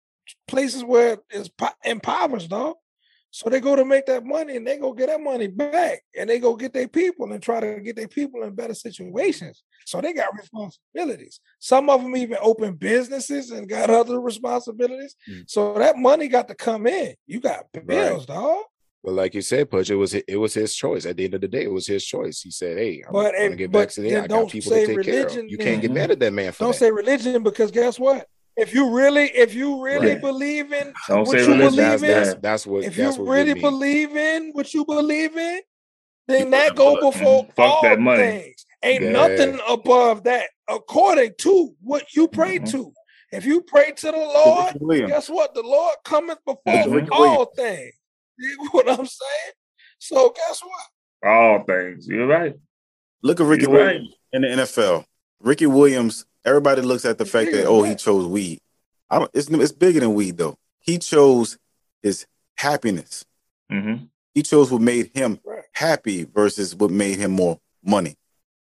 places 0.47 0.83
where 0.83 1.17
it's 1.29 1.47
po- 1.49 1.67
impoverished, 1.85 2.49
dog. 2.49 2.75
So 3.31 3.49
they 3.49 3.59
go 3.59 3.75
to 3.75 3.85
make 3.85 4.05
that 4.07 4.25
money 4.25 4.57
and 4.57 4.65
they 4.65 4.77
go 4.77 4.91
get 4.91 5.07
that 5.07 5.21
money 5.21 5.47
back 5.47 6.01
and 6.17 6.29
they 6.29 6.39
go 6.39 6.55
get 6.55 6.73
their 6.73 6.87
people 6.87 7.31
and 7.31 7.41
try 7.41 7.59
to 7.59 7.79
get 7.79 7.95
their 7.95 8.07
people 8.07 8.41
in 8.43 8.55
better 8.55 8.73
situations. 8.73 9.63
So 9.85 10.01
they 10.01 10.13
got 10.13 10.35
responsibilities. 10.35 11.39
Some 11.59 11.89
of 11.89 12.01
them 12.01 12.15
even 12.15 12.37
open 12.41 12.73
businesses 12.75 13.51
and 13.51 13.69
got 13.69 13.89
other 13.99 14.19
responsibilities. 14.19 15.15
Mm. 15.29 15.43
So 15.47 15.73
that 15.75 15.97
money 15.97 16.27
got 16.27 16.47
to 16.47 16.55
come 16.55 16.87
in. 16.87 17.13
You 17.27 17.39
got 17.39 17.65
bills, 17.85 18.25
dog. 18.25 18.63
But 19.03 19.13
like 19.13 19.33
you 19.33 19.41
said, 19.41 19.71
Pudge, 19.71 19.91
it 19.91 19.95
was 19.95 20.13
it 20.13 20.35
was 20.35 20.53
his 20.53 20.75
choice. 20.75 21.05
At 21.05 21.15
the 21.15 21.23
end 21.23 21.33
of 21.33 21.39
the 21.39 21.47
day, 21.47 21.63
it 21.63 21.71
was 21.71 21.87
his 21.87 22.03
choice. 22.03 22.41
He 22.41 22.51
said, 22.51 22.77
"Hey, 22.77 23.01
I'm 23.07 23.13
But 23.13 23.31
gonna 23.33 23.55
get 23.55 23.71
but 23.71 23.79
vaccinated. 23.79 24.17
then 24.17 24.23
I 24.25 24.27
got 24.27 24.49
people 24.49 24.71
to 24.71 24.85
take 24.85 25.01
care 25.05 25.25
of. 25.27 25.49
You 25.49 25.57
can't 25.57 25.81
get 25.81 25.91
mad 25.91 26.11
at 26.11 26.19
that 26.19 26.33
man 26.33 26.51
for 26.51 26.65
Don't 26.65 26.73
that. 26.73 26.79
say 26.79 26.91
religion 26.91 27.41
because 27.41 27.71
guess 27.71 27.97
what? 27.97 28.27
If 28.59 28.73
you 28.73 28.89
really, 28.89 29.25
if 29.35 29.53
you 29.55 29.81
really 29.83 30.13
Right. 30.13 30.21
believe 30.21 30.73
in 30.73 30.93
Don't 31.07 31.25
what 31.25 31.37
say 31.39 31.45
you 31.45 31.47
religion. 31.53 31.75
that's, 31.77 32.01
believe 32.01 32.03
in, 32.03 32.23
that's 32.23 32.41
that's 32.41 32.67
what 32.67 32.83
if 32.83 32.97
you 32.97 33.09
what 33.11 33.19
really 33.31 33.53
get 33.53 33.61
believe 33.61 34.15
in 34.17 34.51
what 34.51 34.73
you 34.73 34.85
believe 34.85 35.37
in, 35.37 35.61
then 36.27 36.45
You 36.45 36.51
that 36.51 36.75
go 36.75 36.95
that 36.95 36.99
before. 37.01 37.47
Fuck 37.55 37.65
all 37.65 37.81
that 37.83 37.99
money. 37.99 38.21
things. 38.23 38.65
Ain't 38.83 39.03
Yeah. 39.03 39.11
nothing 39.11 39.59
above 39.67 40.23
that, 40.23 40.49
according 40.67 41.33
to 41.39 41.75
what 41.81 42.13
you 42.15 42.27
pray 42.27 42.59
Mhm. 42.59 42.69
to. 42.71 42.93
If 43.31 43.45
you 43.45 43.61
pray 43.61 43.91
to 43.91 44.05
the 44.11 44.17
Lord, 44.17 44.75
Ricky 44.81 45.05
guess 45.07 45.29
what? 45.29 45.53
The 45.53 45.61
Lord 45.61 45.95
cometh 46.03 46.39
before. 46.45 47.07
All 47.11 47.45
things. 47.45 47.93
You 48.41 48.55
know 48.57 48.69
what 48.71 48.89
I'm 48.89 49.05
saying? 49.05 49.53
So 49.99 50.29
guess 50.29 50.61
what? 50.63 51.29
All 51.29 51.63
things. 51.63 52.07
You're 52.07 52.25
right. 52.27 52.55
Look 53.21 53.41
at 53.41 53.45
Ricky 53.47 53.63
You're 53.63 53.71
right. 53.73 53.85
Williams 53.95 54.15
in 54.31 54.41
the 54.43 54.47
NFL. 54.47 55.05
Ricky 55.41 55.65
Williams. 55.65 56.25
Everybody 56.45 56.81
looks 56.81 57.05
at 57.05 57.17
the 57.17 57.23
It's 57.23 57.31
fact 57.31 57.51
that 57.51 57.57
than 57.59 57.67
oh 57.67 57.83
he 57.83 57.95
chose 57.95 58.25
weed. 58.25 58.59
I 59.09 59.19
don't. 59.19 59.31
It's 59.33 59.49
it's 59.49 59.71
bigger 59.71 59.99
than 59.99 60.13
weed 60.13 60.37
though. 60.37 60.55
He 60.79 60.97
chose 60.97 61.57
his 62.01 62.25
happiness. 62.55 63.25
Mm-hmm. 63.71 64.05
He 64.33 64.43
chose 64.43 64.71
what 64.71 64.81
made 64.81 65.11
him 65.13 65.39
Right. 65.43 65.63
happy 65.73 66.23
versus 66.23 66.75
what 66.75 66.91
made 66.91 67.17
him 67.17 67.31
more 67.31 67.59
money. 67.83 68.15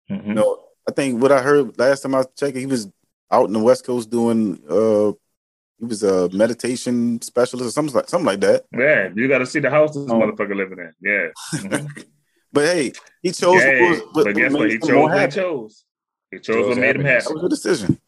Mm-hmm. 0.09 0.28
You 0.30 0.34
know, 0.34 0.59
I 0.88 0.91
think 0.91 1.22
what 1.22 1.32
I 1.32 1.41
heard 1.41 1.78
last 1.78 2.01
time 2.01 2.15
I 2.15 2.24
checked, 2.38 2.57
he 2.57 2.65
was 2.65 2.88
out 3.32 3.45
in 3.47 3.53
the 3.53 3.59
West 3.59 3.86
Coast 3.86 4.09
doing 4.09 4.59
uh 4.70 5.11
he 5.80 5.86
was 5.86 6.03
a 6.03 6.28
meditation 6.30 7.22
specialist 7.22 7.70
or 7.70 7.72
something 7.72 7.95
like 7.95 8.09
something 8.09 8.26
like 8.26 8.41
that. 8.41 8.65
Yeah, 8.78 9.09
you 9.15 9.28
got 9.28 9.38
to 9.39 9.45
see 9.45 9.59
the 9.59 9.70
house 9.70 9.93
this 9.93 10.05
Oh. 10.09 10.15
motherfucker 10.20 10.55
living 10.55 10.80
in. 10.80 10.93
Yeah. 11.01 11.28
Mhm. 11.61 12.05
But 12.51 12.65
hey, 12.65 12.91
he 13.22 13.32
chose 13.32 13.61
Yeah, 13.61 13.80
what, 13.82 13.89
was- 13.91 13.99
what, 14.13 14.26
but 14.26 14.36
guess 14.36 14.51
what 14.51 14.59
what? 14.61 14.72
He 14.72 14.80
chose 14.80 15.20
he 15.22 15.28
chose. 15.41 15.86
He 16.32 16.38
chose, 16.39 16.55
Chose 16.55 16.67
what 16.69 16.77
made 16.77 16.95
him 16.95 17.05
happy. 17.05 17.23
That 17.25 17.34
was 17.34 17.43
a 17.43 17.49
decision. 17.49 17.99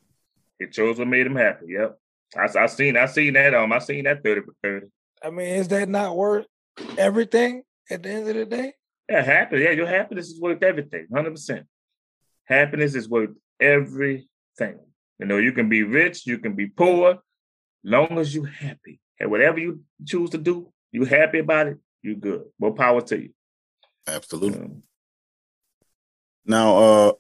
He 0.60 0.68
chose 0.68 0.98
what 0.98 1.08
made 1.08 1.26
him 1.26 1.36
happy. 1.36 1.66
Yep. 1.70 1.98
I, 2.38 2.60
I 2.60 2.66
seen 2.68 2.96
I 2.96 3.06
seen 3.08 3.34
that 3.34 3.54
um 3.54 3.74
I 3.74 3.80
seen 3.80 4.06
that 4.06 4.24
30 4.24 4.42
for 4.42 4.54
30. 4.64 4.88
I 5.24 5.30
mean, 5.30 5.48
is 5.48 5.68
that 5.70 5.90
not 5.90 6.16
worth 6.16 6.46
everything 6.98 7.64
at 7.90 8.04
the 8.04 8.10
end 8.10 8.30
of 8.30 8.36
the 8.36 8.46
day? 8.46 8.74
Yeah, 9.10 9.22
happy. 9.22 9.60
Yeah, 9.60 9.72
your 9.72 9.88
happiness 9.88 10.30
is 10.30 10.40
worth 10.40 10.64
everything. 10.64 11.08
Hundred 11.14 11.32
percent. 11.32 11.66
Happiness 12.46 12.96
is 12.96 13.10
worth 13.10 13.32
everything. 13.60 14.80
You 15.20 15.26
know, 15.26 15.38
you 15.38 15.52
can 15.52 15.70
be 15.70 15.84
rich, 15.84 16.26
you 16.26 16.40
can 16.40 16.56
be 16.56 16.68
poor, 16.68 17.20
long 17.84 18.18
as 18.18 18.34
you 18.34 18.44
happy. 18.44 19.00
And 19.20 19.30
whatever 19.30 19.60
you 19.60 19.82
choose 20.06 20.32
to 20.32 20.38
do, 20.38 20.72
you 20.92 21.06
happy 21.06 21.40
about 21.40 21.68
it, 21.68 21.78
you 22.02 22.16
good. 22.16 22.46
More 22.60 22.74
power 22.74 23.02
to 23.02 23.22
you. 23.22 23.30
Absolutely. 24.08 24.60
Um, 24.60 24.84
Now, 26.46 26.78
uh, 26.78 27.12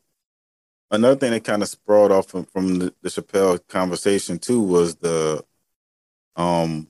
another 0.91 1.15
thing 1.15 1.31
that 1.31 1.43
kind 1.43 1.61
of 1.61 1.69
sprawled 1.69 2.11
off 2.11 2.27
from, 2.27 2.45
from 2.45 2.79
the, 2.79 2.93
the 3.01 3.09
Chappelle 3.09 3.59
conversation 3.67 4.37
too 4.39 4.61
was 4.61 4.95
the, 4.97 5.43
um, 6.35 6.87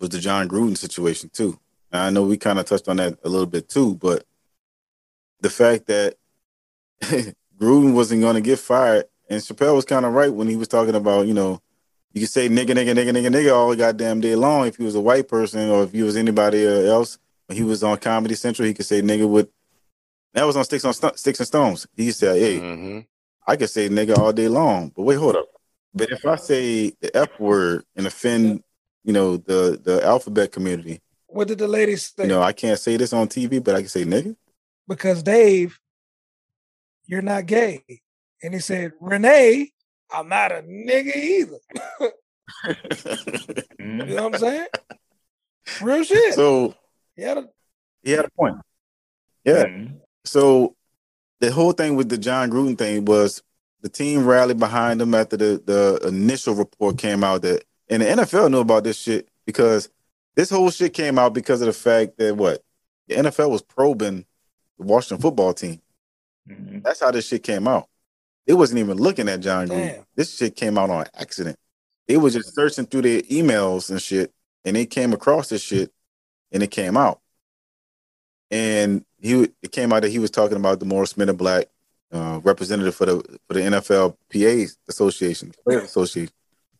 was 0.00 0.10
the 0.10 0.18
Jon 0.20 0.48
Gruden 0.48 0.76
situation 0.76 1.30
too. 1.32 1.58
And 1.92 2.02
I 2.02 2.10
know 2.10 2.22
we 2.24 2.36
kind 2.36 2.58
of 2.58 2.66
touched 2.66 2.88
on 2.88 2.96
that 2.98 3.18
a 3.24 3.28
little 3.28 3.46
bit 3.46 3.68
too, 3.68 3.94
but 3.96 4.24
the 5.40 5.50
fact 5.50 5.86
that 5.86 6.16
Gruden 7.58 7.94
wasn't 7.94 8.20
going 8.22 8.34
to 8.34 8.40
get 8.40 8.58
fired, 8.58 9.06
and 9.28 9.40
Chappelle 9.40 9.74
was 9.76 9.84
kind 9.84 10.04
of 10.04 10.12
right 10.12 10.32
when 10.32 10.48
he 10.48 10.56
was 10.56 10.68
talking 10.68 10.94
about, 10.94 11.26
you 11.26 11.34
know, 11.34 11.60
you 12.12 12.20
could 12.20 12.30
say 12.30 12.48
nigga, 12.48 12.70
nigga, 12.70 12.94
nigga, 12.94 13.10
nigga, 13.10 13.28
nigga 13.28 13.54
all 13.54 13.74
goddamn 13.74 14.20
day 14.20 14.36
long 14.36 14.66
if 14.66 14.76
he 14.76 14.84
was 14.84 14.94
a 14.94 15.00
white 15.00 15.26
person 15.28 15.68
or 15.70 15.82
if 15.84 15.92
he 15.92 16.02
was 16.02 16.16
anybody 16.16 16.64
else. 16.66 17.18
When 17.46 17.58
he 17.58 17.64
was 17.64 17.82
on 17.82 17.98
Comedy 17.98 18.34
Central, 18.36 18.66
he 18.66 18.72
could 18.74 18.86
say 18.86 19.02
nigga 19.02 19.28
with 19.28 19.50
that 20.32 20.44
was 20.44 20.56
on 20.56 20.64
Sticks 20.64 20.84
on 20.84 20.94
Sto- 20.94 21.12
Sticks 21.14 21.40
and 21.40 21.46
Stones. 21.46 21.86
He 21.96 22.10
said, 22.10 22.36
"Hey, 22.40 22.60
Mhm. 22.60 23.06
I 23.46 23.56
could 23.56 23.70
say 23.70 23.88
nigga 23.88 24.16
all 24.16 24.32
day 24.32 24.48
long, 24.48 24.90
but 24.96 25.02
wait, 25.02 25.16
hold 25.16 25.36
up. 25.36 25.46
But 25.94 26.10
if 26.10 26.24
I 26.24 26.36
say 26.36 26.90
the 27.00 27.14
F 27.16 27.38
word 27.38 27.84
and 27.94 28.06
offend, 28.06 28.62
you 29.04 29.12
know, 29.12 29.36
the 29.36 29.78
the 29.82 30.04
alphabet 30.04 30.50
community, 30.52 31.00
What 31.26 31.48
did 31.48 31.58
the 31.58 31.68
lady 31.68 31.96
say? 31.96 32.24
you 32.24 32.28
know, 32.28 32.42
I 32.42 32.52
can't 32.52 32.78
say 32.78 32.96
this 32.96 33.12
on 33.12 33.28
TV, 33.28 33.62
but 33.62 33.74
I 33.74 33.80
can 33.80 33.88
say 33.88 34.04
nigga. 34.04 34.34
because 34.88 35.22
Dave, 35.22 35.78
you're 37.06 37.22
not 37.22 37.46
gay. 37.46 37.84
And 38.42 38.52
he 38.54 38.60
said, 38.60 38.92
Renee, 39.00 39.72
I'm 40.10 40.28
not 40.28 40.52
a 40.52 40.62
nigga 40.62 41.14
either. 41.16 41.58
You 43.78 44.06
know 44.06 44.14
what 44.14 44.24
I'm 44.24 44.36
saying? 44.36 44.66
Real 45.80 46.04
shit. 46.04 46.34
so 46.34 46.74
He 47.16 47.22
had 47.22 47.38
a- 47.38 47.48
he 48.02 48.12
had 48.12 48.24
a 48.24 48.30
point. 48.30 48.56
Yeah. 49.44 49.64
Mhm. 49.66 50.00
So 50.24 50.74
the 51.44 51.52
whole 51.52 51.72
thing 51.72 51.96
with 51.96 52.08
the 52.08 52.16
Jon 52.16 52.50
Gruden 52.50 52.78
thing 52.78 53.04
was 53.04 53.42
the 53.82 53.88
team 53.88 54.24
rallied 54.24 54.58
behind 54.58 55.00
him 55.00 55.14
after 55.14 55.36
the, 55.36 55.62
the 55.64 56.08
initial 56.08 56.54
report 56.54 56.96
came 56.96 57.22
out 57.22 57.42
that 57.42 57.64
and 57.88 58.00
the 58.00 58.06
NFL 58.06 58.50
knew 58.50 58.60
about 58.60 58.84
this 58.84 58.98
shit 58.98 59.28
because 59.44 59.90
this 60.36 60.48
whole 60.48 60.70
shit 60.70 60.94
came 60.94 61.18
out 61.18 61.34
because 61.34 61.60
of 61.60 61.66
the 61.66 61.72
fact 61.74 62.16
that 62.16 62.36
what 62.36 62.62
the 63.08 63.16
NFL 63.16 63.50
was 63.50 63.60
probing 63.60 64.24
the 64.78 64.86
Washington 64.86 65.20
football 65.20 65.52
team. 65.52 65.82
Mhm. 66.48 66.82
That's 66.82 67.00
how 67.00 67.10
this 67.10 67.28
shit 67.28 67.42
came 67.42 67.68
out. 67.68 67.88
It 68.46 68.54
wasn't 68.54 68.80
even 68.80 68.96
looking 68.96 69.28
at 69.28 69.40
Jon 69.40 69.68
Gruden. 69.68 69.94
Damn. 69.96 70.06
This 70.16 70.34
shit 70.34 70.56
came 70.56 70.78
out 70.78 70.88
on 70.88 71.04
accident. 71.14 71.58
They 72.08 72.16
was 72.16 72.32
just 72.32 72.54
searching 72.54 72.86
through 72.86 73.02
their 73.02 73.20
emails 73.22 73.90
and 73.90 74.00
shit, 74.00 74.32
and 74.64 74.76
they 74.76 74.86
came 74.86 75.12
across 75.12 75.48
this 75.50 75.62
shit, 75.62 75.92
and 76.52 76.62
it 76.62 76.70
came 76.70 76.96
out. 76.96 77.20
And 78.50 79.04
he 79.24 79.48
it 79.62 79.72
came 79.72 79.92
out 79.92 80.02
that 80.02 80.10
he 80.10 80.18
was 80.18 80.30
talking 80.30 80.56
about 80.56 80.78
the 80.80 80.84
Morris 80.86 81.16
Men 81.16 81.28
in 81.30 81.36
Black 81.36 81.66
uh, 82.12 82.40
representative 82.44 82.94
for 82.94 83.06
the 83.06 83.38
for 83.48 83.54
the 83.54 83.60
NFL 83.60 84.16
PA 84.32 84.72
Association, 84.88 85.52
Players 85.64 85.84
Association, 85.84 86.32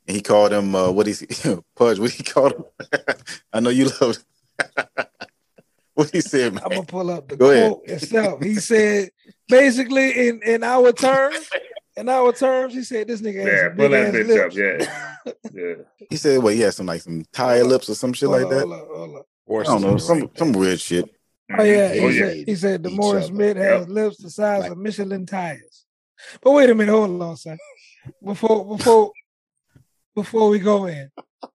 and 0.06 0.14
he 0.16 0.22
called 0.22 0.52
him 0.52 0.74
uh, 0.74 0.90
what 0.90 1.06
he 1.06 1.14
Pudge. 1.76 1.98
What 1.98 2.10
he 2.10 2.22
called 2.22 2.52
him? 2.52 2.64
I 3.52 3.60
know 3.60 3.70
you 3.70 3.90
love. 4.00 4.18
what 5.94 6.10
he 6.10 6.20
said, 6.20 6.54
man. 6.54 6.62
I'm 6.64 6.70
gonna 6.70 6.82
pull 6.84 7.10
up 7.10 7.28
the 7.28 7.36
Go 7.36 7.50
ahead. 7.50 7.70
quote 7.72 7.88
itself. 7.88 8.42
He 8.42 8.56
said, 8.56 9.10
basically, 9.48 10.28
in 10.28 10.42
in 10.42 10.62
our 10.62 10.92
terms, 10.92 11.48
in 11.96 12.08
our 12.08 12.32
terms, 12.32 12.74
he 12.74 12.82
said 12.82 13.08
this 13.08 13.20
nigga 13.20 13.36
has 13.36 13.46
Yeah, 13.46 13.62
some 13.68 13.76
pull 13.76 13.88
big 13.88 13.90
that 13.92 14.06
ass 14.06 14.14
bitch 14.14 14.46
up. 14.46 14.54
lips. 14.54 14.56
Yeah. 15.54 15.62
Yeah. 15.64 15.74
He 16.10 16.16
said, 16.16 16.42
"Well, 16.42 16.52
he 16.52 16.60
had 16.60 16.74
some 16.74 16.86
like 16.86 17.00
some 17.00 17.24
tire 17.32 17.64
lips 17.64 17.88
or 17.88 17.94
some 17.94 18.12
shit 18.12 18.28
Hold 18.28 18.42
like 18.42 18.46
up, 18.46 18.50
that. 18.50 18.66
hold 18.66 18.72
up, 18.72 18.88
hold 18.88 19.16
up. 19.16 19.26
I 19.60 19.62
don't 19.64 19.82
know, 19.82 19.96
some 19.98 20.30
some 20.36 20.52
weird 20.52 20.80
shit." 20.80 21.13
Oh 21.52 21.62
yeah, 21.62 21.90
mm-hmm. 21.90 21.94
he 21.94 22.00
Oh 22.00 22.08
Each 22.08 22.14
yeah. 22.16 22.26
said 22.26 22.36
he 22.46 22.54
said 22.54 22.82
the 22.82 22.90
each 22.90 22.96
Morris 22.96 23.24
other. 23.26 23.34
Smith 23.34 23.56
has 23.56 23.80
Yep. 23.80 23.88
lips 23.88 24.16
the 24.18 24.30
size 24.30 24.60
Like- 24.62 24.72
of 24.72 24.78
Michelin 24.78 25.26
tires. 25.26 25.84
But 26.42 26.52
wait 26.52 26.70
a 26.70 26.74
minute, 26.74 26.92
hold 26.92 27.20
on, 27.22 27.36
son. 27.36 27.58
Before 28.22 28.64
before 28.76 29.12
before 30.14 30.48
we 30.48 30.58
go 30.58 30.86
in, 30.86 31.10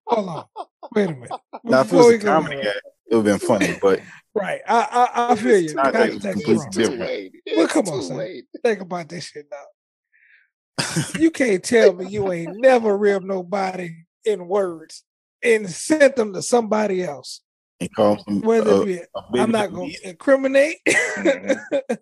hold 0.05 0.29
on. 0.29 0.45
Wait 0.93 1.09
a 1.09 1.13
minute. 1.13 1.31
Now, 1.63 1.81
if 1.81 1.87
it 1.87 1.91
Before 1.91 2.11
was 2.11 2.15
a 2.15 2.19
comedy 2.19 2.55
in, 2.57 2.63
gag, 2.63 2.75
it 2.75 3.15
would 3.15 3.25
have 3.25 3.39
been 3.39 3.47
funny, 3.47 3.77
but 3.81 3.99
right? 4.35 4.61
I 4.67 5.09
I, 5.15 5.31
I 5.31 5.35
feel 5.35 5.57
you. 5.57 5.73
not 5.75 5.93
Context 5.93 6.23
like 6.23 6.33
completely 6.33 6.55
wrong. 6.55 6.69
different. 6.71 6.99
late. 6.99 7.33
Well, 7.55 7.67
come 7.67 7.87
on, 7.87 7.99
too 7.99 8.01
son. 8.03 8.17
late. 8.17 8.45
Think 8.63 8.81
about 8.81 9.09
this 9.09 9.23
shit 9.25 9.45
now. 9.49 11.15
You 11.19 11.31
can't 11.31 11.63
tell 11.63 11.93
me 11.93 12.07
you 12.07 12.31
ain't 12.31 12.57
never 12.59 12.97
ripped 12.97 13.25
nobody 13.25 13.91
in 14.25 14.47
words 14.47 15.03
and 15.43 15.69
sent 15.69 16.15
them 16.15 16.33
to 16.33 16.41
somebody 16.41 17.03
else. 17.03 17.41
Him 17.79 18.41
Whether 18.41 18.71
uh, 18.71 18.81
it 18.81 18.85
be 18.85 19.39
I'm 19.39 19.51
not 19.51 19.73
going 19.73 19.91
to 19.91 20.09
incriminate. 20.09 20.77
Mhm. 20.87 21.59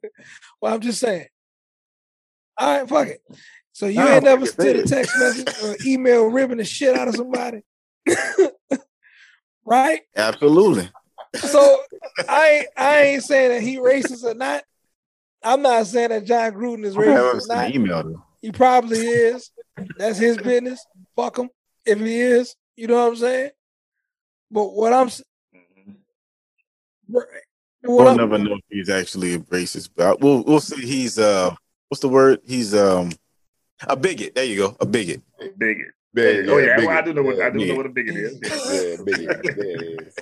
well, 0.62 0.74
I'm 0.74 0.82
just 0.82 1.00
saying. 1.00 1.28
All 2.58 2.80
right, 2.80 2.90
fuck 2.90 3.08
it. 3.08 3.22
So 3.74 3.86
you 3.86 4.00
Nah, 4.00 4.08
ain't 4.08 4.24
never 4.24 4.46
sent 4.48 4.78
a 4.80 4.84
text 4.84 5.20
message 5.20 5.48
or 5.64 5.78
email 5.86 6.26
ribbing 6.26 6.58
the 6.58 6.66
shit 6.66 6.96
out 6.96 7.08
of 7.08 7.16
somebody, 7.16 7.62
right? 9.66 10.02
Absolutely. 10.16 10.90
So 11.36 11.80
I 12.28 12.50
ain't, 12.50 12.68
I 12.76 13.02
ain't 13.04 13.24
saying 13.24 13.52
that 13.52 13.62
he 13.62 13.78
racist 13.78 14.24
or 14.24 14.34
not. 14.34 14.64
I'm 15.44 15.62
not 15.62 15.86
saying 15.86 16.10
that 16.10 16.26
Jon 16.26 16.54
Gruden 16.54 16.84
is 16.84 16.96
racist 16.96 17.48
not. 17.48 17.70
email 17.70 18.04
though. 18.04 18.24
He 18.42 18.52
probably 18.52 19.08
is. 19.08 19.52
That's 19.98 20.18
his 20.18 20.38
business. 20.38 20.84
Fuck 21.16 21.38
him 21.38 21.50
if 21.86 22.00
he 22.00 22.20
is. 22.20 22.56
You 22.76 22.88
know 22.88 22.96
what 22.96 23.10
I'm 23.10 23.16
saying? 23.16 23.52
But 24.50 24.74
what 24.74 24.94
I'm. 24.94 25.10
What 27.08 27.28
We'll 27.84 28.08
I'm, 28.08 28.18
never 28.18 28.38
know 28.38 28.56
if 28.56 28.62
he's 28.70 28.90
actually 28.90 29.36
a 29.36 29.40
racist, 29.40 29.90
but 29.96 30.20
we'll 30.20 30.44
we'll 30.44 30.60
say 30.60 30.78
he's 30.78 31.18
uh 31.20 31.54
what's 31.90 32.02
the 32.02 32.10
word? 32.10 32.40
He's 32.46 32.74
um 32.76 33.12
a 33.88 33.96
bigot. 33.96 34.36
There 34.36 34.44
you 34.46 34.58
go, 34.58 34.78
a 34.80 34.86
bigot. 34.86 35.22
Bigot. 35.58 35.88
Yeah, 36.14 36.24
oh 36.52 36.58
yeah, 36.58 36.76
bigot. 36.78 36.88
well, 36.88 36.98
I 36.98 37.02
do 37.02 37.14
know 37.14 37.22
what 37.24 37.40
I 37.42 37.50
do 37.52 37.60
Yeah. 37.60 37.72
know 37.74 37.78
what 37.78 37.86
a 37.86 37.90
bigot 37.90 38.16
is. 38.16 38.40
Yeah, 38.44 39.04
bigot. 39.06 39.44
There 39.44 39.66
it 39.66 40.08
is. 40.08 40.16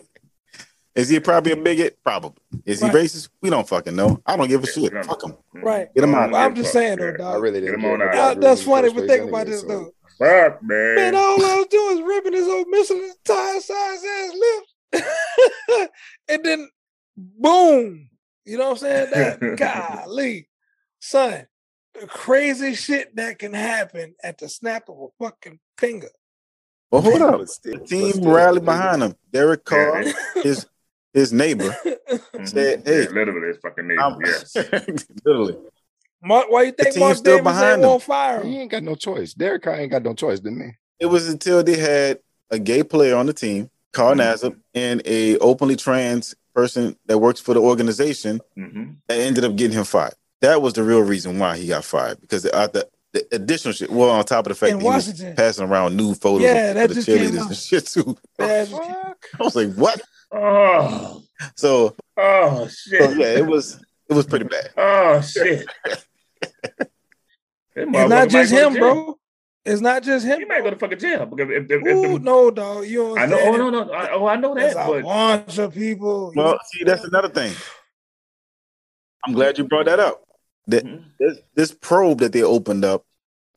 Is 0.96 1.10
he 1.10 1.20
probably 1.20 1.52
a 1.54 1.58
bigot? 1.58 1.98
Probably. 2.04 2.42
Is 2.66 2.80
he 2.82 2.86
Right. 2.88 2.96
racist? 2.96 3.30
We 3.42 3.50
don't 3.50 3.68
fucking 3.68 3.96
know. 3.96 4.22
I 4.26 4.38
don't 4.38 4.48
give 4.48 4.64
a 4.64 4.68
shit. 4.68 4.94
Fuck 5.06 5.24
him. 5.24 5.36
Right. 5.54 5.94
Get 5.94 6.04
him 6.06 6.14
out. 6.16 6.32
Well, 6.32 6.42
I'm 6.46 6.56
just 6.56 6.72
saying 6.72 7.00
though, 7.00 7.16
Yeah. 7.18 7.30
I 7.30 7.36
really 7.38 7.62
didn't 7.62 7.80
him 7.80 7.86
on 7.86 8.02
out. 8.02 8.10
about 8.14 8.42
that's 8.42 8.62
Gruden 8.62 8.66
funny, 8.66 8.82
first 8.90 8.96
but 8.96 9.00
place 9.06 9.10
think 9.10 9.22
anyway, 9.24 9.42
about 9.42 9.48
this 9.48 9.62
so- 9.62 9.68
though. 9.68 9.92
Fuck 10.20 10.64
man. 10.64 10.96
Man, 10.96 11.16
all 11.16 11.46
I 11.46 11.56
was 11.58 11.68
doing 11.68 11.98
is 11.98 12.04
ripping 12.06 12.34
his 12.34 12.48
old 12.48 12.68
Michelin 12.70 13.14
tire 13.26 13.60
size 13.60 14.04
ass 14.06 14.34
lips. 14.34 14.72
and 16.30 16.44
then 16.46 16.70
boom. 17.18 18.10
You 18.46 18.58
know 18.58 18.66
what 18.72 18.72
I'm 18.72 18.78
saying? 18.78 19.12
That 19.12 19.58
golly. 20.04 20.48
Son, 21.00 21.48
the 22.00 22.08
crazy 22.08 22.74
shit 22.76 23.16
that 23.16 23.40
can 23.40 23.54
happen 23.54 24.16
at 24.24 24.38
the 24.38 24.50
snap 24.50 24.90
of 24.90 24.98
a 25.00 25.24
fucking 25.24 25.60
finger. 25.78 26.10
Well, 26.92 27.02
hold 27.02 27.22
up. 27.22 27.40
But 27.40 27.50
still- 27.50 27.80
The 27.80 27.86
team 27.86 28.22
rallied 28.24 28.66
behind 28.66 29.02
him. 29.04 29.16
Derek 29.32 29.66
Carr, 29.66 30.04
they- 30.04 30.14
his 30.44 30.66
his 31.14 31.32
neighbor, 31.32 31.74
mhm. 31.86 32.48
said, 32.50 32.84
Yeah, 32.86 32.92
"Hey, 32.94 33.08
literally, 33.08 33.48
it's 33.50 33.60
fucking 33.60 33.88
neighbor. 33.88 34.02
I'm 34.02 34.20
Yes. 34.24 34.54
literally." 35.26 35.58
Mark, 36.22 36.50
why 36.52 36.64
you 36.64 36.72
think 36.74 36.90
team's 36.90 36.98
Mark 37.00 37.18
still 37.18 37.38
Davis 37.38 37.44
behind 37.52 37.74
ain't 37.76 37.84
him. 37.84 37.90
won't 37.90 38.04
fire 38.04 38.44
He 38.44 38.58
ain't 38.60 38.72
got 38.72 38.84
no 38.84 38.96
choice. 38.96 39.34
Derek 39.34 39.62
Carr 39.64 39.76
ain't 39.76 39.92
got 39.92 40.04
no 40.04 40.14
choice, 40.14 40.40
didn't 40.42 40.62
he? 40.62 40.72
It 41.00 41.06
was 41.06 41.30
until 41.30 41.64
they 41.64 41.78
had 41.78 42.20
a 42.52 42.60
gay 42.60 42.84
player 42.84 43.16
on 43.16 43.28
the 43.28 43.34
team, 43.34 43.70
Carl 43.94 44.16
Mhm. 44.16 44.20
Nassib, 44.34 44.60
and 44.74 45.02
a 45.06 45.38
openly 45.38 45.76
trans 45.78 46.36
person 46.56 46.98
that 47.06 47.20
works 47.20 47.40
for 47.40 47.54
the 47.54 47.60
organization 47.62 48.40
hmm 48.56 48.94
that 49.08 49.20
ended 49.20 49.44
up 49.44 49.56
getting 49.56 49.78
him 49.78 49.84
fired. 49.84 50.16
That 50.42 50.62
was 50.64 50.74
the 50.74 50.84
real 50.84 51.02
reason 51.02 51.38
why 51.38 51.58
he 51.58 51.68
got 51.68 51.84
fired 51.86 52.20
because 52.22 52.42
the, 52.44 52.56
uh, 52.56 52.68
the, 52.68 52.88
the 53.14 53.28
additional 53.34 53.74
shit. 53.74 53.92
Well, 53.92 54.10
on 54.10 54.24
top 54.26 54.46
of 54.48 54.50
the 54.50 54.56
fact 54.56 54.72
In 54.74 54.80
that 54.80 54.84
he 54.84 54.90
was 54.90 55.24
passing 55.36 55.66
around 55.68 55.96
new 55.96 56.16
photos 56.16 56.42
Yeah, 56.48 56.70
of 56.70 56.76
that 56.76 56.88
the 56.90 56.96
just 56.96 57.08
came 57.08 57.20
cheerleaders 57.20 57.42
out. 57.42 57.48
and 57.48 57.56
shit 57.58 57.86
too. 57.86 58.18
Yeah, 58.40 58.66
I 59.40 59.44
was 59.44 59.56
like, 59.56 59.74
what? 59.76 60.02
Oh, 60.32 61.22
So, 61.56 61.96
oh 62.18 62.68
so 62.68 62.70
shit. 62.70 63.18
yeah, 63.18 63.26
it 63.38 63.46
was 63.46 63.80
it 64.10 64.14
was 64.14 64.26
pretty 64.26 64.46
bad. 64.46 64.70
Oh 64.78 65.22
shit. 65.22 65.68
It's 67.78 67.92
not 67.92 68.30
just 68.30 68.52
might 68.52 68.62
him, 68.68 68.74
jail. 68.74 68.82
bro. 68.82 69.18
It's 69.66 69.82
not 69.82 70.04
just 70.04 70.26
him. 70.26 70.40
He 70.40 70.46
might 70.46 70.64
go 70.64 70.70
to 70.70 70.76
fucking 70.76 71.00
jail 71.00 71.26
because 71.26 71.50
if, 71.50 71.64
if, 71.72 71.82
if, 71.86 71.96
Ooh, 71.96 72.16
if- 72.18 72.22
no, 72.22 72.52
dog. 72.52 72.86
You 72.86 73.00
don't 73.16 73.18
I 73.20 73.26
know. 73.26 73.40
Oh 73.42 73.56
no, 73.58 73.70
no. 73.72 73.92
I, 73.92 74.12
oh, 74.12 74.28
I 74.28 74.36
know 74.36 74.54
There's 74.54 74.76
that. 74.76 74.88
a 74.88 74.92
But 74.92 75.04
bunch 75.04 75.58
of 75.58 75.74
people. 75.74 76.32
Well, 76.36 76.60
see, 76.72 76.84
that's 76.84 77.04
another 77.04 77.30
thing. 77.30 77.52
I'm 79.26 79.34
glad 79.34 79.58
you 79.58 79.64
brought 79.64 79.86
that 79.88 80.00
up. 80.00 80.22
That 80.68 80.86
Mhm. 80.86 81.04
this, 81.20 81.38
this 81.56 81.72
probe 81.74 82.20
that 82.20 82.32
they 82.32 82.44
opened 82.44 82.86
up 82.86 83.06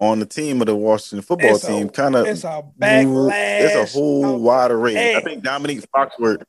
on 0.00 0.18
the 0.20 0.26
team 0.26 0.61
of 0.62 0.66
the 0.66 0.76
Washington 0.76 1.20
football 1.22 1.56
It's 1.56 1.66
team 1.66 1.88
kind 1.90 2.16
of 2.16 2.26
it's 2.26 2.44
a 2.44 2.62
backlash. 2.80 3.61
It's 3.61 3.94
a 3.94 3.98
whole 3.98 4.36
of- 4.36 4.40
wide 4.40 4.70
array. 4.70 5.14
I 5.16 5.20
think 5.20 5.42
Dominique 5.42 5.84
Foxworth, 5.94 6.42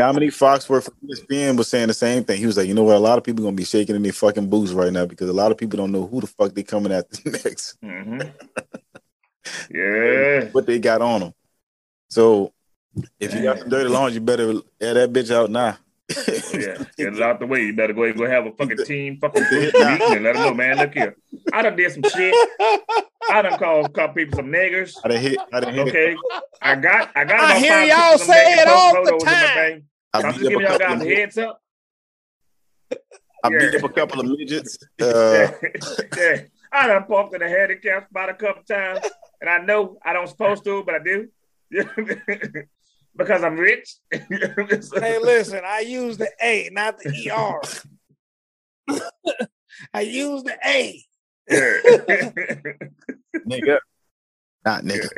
Dominique 0.00 0.30
Foxworth 0.30 0.84
from 0.84 0.94
ESPN 1.06 1.58
was 1.58 1.68
saying 1.68 1.88
the 1.88 1.94
same 1.94 2.24
thing. 2.24 2.38
He 2.38 2.46
was 2.46 2.56
like, 2.56 2.66
you 2.66 2.72
know 2.74 2.84
what, 2.84 2.96
a 2.96 2.98
lot 2.98 3.18
of 3.18 3.24
people 3.24 3.44
gonna 3.44 3.54
be 3.54 3.64
shaking 3.64 3.94
in 3.96 4.02
their 4.02 4.12
fucking 4.14 4.48
boots 4.48 4.72
right 4.72 4.90
now 4.92 5.04
because 5.04 5.28
a 5.28 5.32
lot 5.34 5.52
of 5.52 5.58
people 5.58 5.76
don't 5.76 5.92
know 5.92 6.06
who 6.06 6.22
the 6.22 6.26
fuck 6.26 6.54
they 6.54 6.62
coming 6.62 6.90
at 6.90 7.06
next, 7.26 7.76
Mhm. 7.84 8.32
yeah. 9.70 10.48
what 10.52 10.66
they 10.66 10.78
got 10.78 11.02
on 11.02 11.20
them. 11.20 11.34
So 12.08 12.52
if 13.20 13.34
you 13.34 13.42
got 13.42 13.58
some 13.58 13.68
dirty 13.68 13.88
laundry, 13.90 14.14
you 14.14 14.20
better 14.20 14.54
air 14.80 14.94
that 14.94 15.12
bitch 15.12 15.30
out 15.30 15.50
now. 15.50 15.76
Yeah, 16.08 16.82
get 16.96 17.14
it 17.14 17.22
out 17.22 17.38
the 17.38 17.46
way. 17.46 17.62
You 17.62 17.76
better 17.76 17.92
go 17.92 18.02
ahead 18.04 18.16
and 18.16 18.24
go 18.24 18.30
have 18.30 18.46
a 18.46 18.52
fucking 18.52 18.84
team 18.84 19.18
fucking 19.20 19.42
Yeah. 19.52 19.60
meeting 19.98 20.14
and 20.16 20.24
let 20.24 20.32
them 20.34 20.42
know, 20.42 20.54
man. 20.54 20.78
Look 20.78 20.94
here, 20.94 21.14
I 21.52 21.62
done 21.62 21.76
did 21.76 21.92
some 21.92 22.02
shit. 22.02 22.34
I 23.30 23.42
done 23.42 23.58
called, 23.58 23.92
called 23.94 24.14
people 24.16 24.36
some 24.36 24.46
niggers. 24.46 24.96
I 25.04 25.08
done 25.08 25.20
hit, 25.20 25.38
I 25.52 25.60
done 25.60 25.74
hit 25.74 25.86
it. 25.86 25.90
Okay, 25.90 26.16
I 26.60 26.74
got, 26.76 27.10
I 27.14 27.24
got. 27.24 27.40
I 27.40 27.58
hear 27.58 27.82
y'all 27.82 28.18
six 28.18 28.22
of 28.22 28.26
them 28.28 28.34
say 28.36 28.52
it 28.54 28.68
all 28.68 28.92
the 29.04 29.10
photos 29.10 29.22
in 29.22 29.26
my 29.28 29.46
time. 29.54 29.84
Thing. 30.12 30.24
I 30.24 30.28
I'm 30.28 30.34
beat 30.34 30.40
just 30.40 30.46
up 30.46 30.46
a 30.46 30.50
giving 30.50 30.60
y'all 30.60 30.78
couple 30.78 30.86
guys 30.96 31.02
of 31.02 31.08
a 31.08 31.14
heads 31.14 31.38
up. 31.38 31.62
I 33.42 33.48
beat 33.48 33.60
Yeah. 33.72 33.78
up 33.78 33.84
a 33.84 33.88
couple 33.92 34.20
of 34.20 34.26
midgets. 34.26 34.78
Uh, 35.00 35.50
yeah, 36.16 36.42
I 36.72 36.86
done 36.86 37.04
parked 37.04 37.34
in 37.34 37.40
the 37.40 37.48
handicap 37.48 38.08
spot 38.10 38.28
a 38.28 38.34
couple 38.34 38.62
times, 38.64 39.00
and 39.40 39.48
I 39.50 39.58
know 39.58 39.98
I 40.04 40.12
don't 40.12 40.28
supposed 40.28 40.64
to, 40.64 40.82
but 40.84 40.94
I 40.94 40.98
do 40.98 41.28
because 43.16 43.42
I'm 43.42 43.56
rich. 43.56 43.94
Hey, 44.12 45.18
listen, 45.18 45.62
I 45.64 45.80
use 45.80 46.16
the 46.18 46.30
A, 46.42 46.68
not 46.72 46.98
the 46.98 47.30
ER. 47.30 49.00
I 49.94 50.00
use 50.02 50.42
the 50.42 50.56
A. 50.64 51.02
nigga, 53.48 53.78
not 54.64 54.84
nigga. 54.84 55.08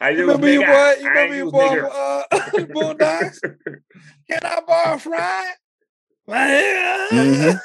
I 0.00 0.10
You 0.10 0.18
use 0.18 0.26
remember 0.26 0.50
your 0.52 0.62
nigga. 0.62 0.66
boy? 0.66 1.00
You 1.02 1.06
I 1.06 1.10
remember 1.10 1.20
ain't 1.20 1.34
your 1.34 1.44
use 1.44 1.52
boy 1.52 1.68
nigger. 1.68 1.90
uh, 1.90 2.24
Boondocks? 2.74 3.38
Can 4.30 4.40
I 4.42 4.60
borrow 4.66 4.94
a 4.94 4.98
fry? 4.98 5.52
Mhm. 6.28 7.60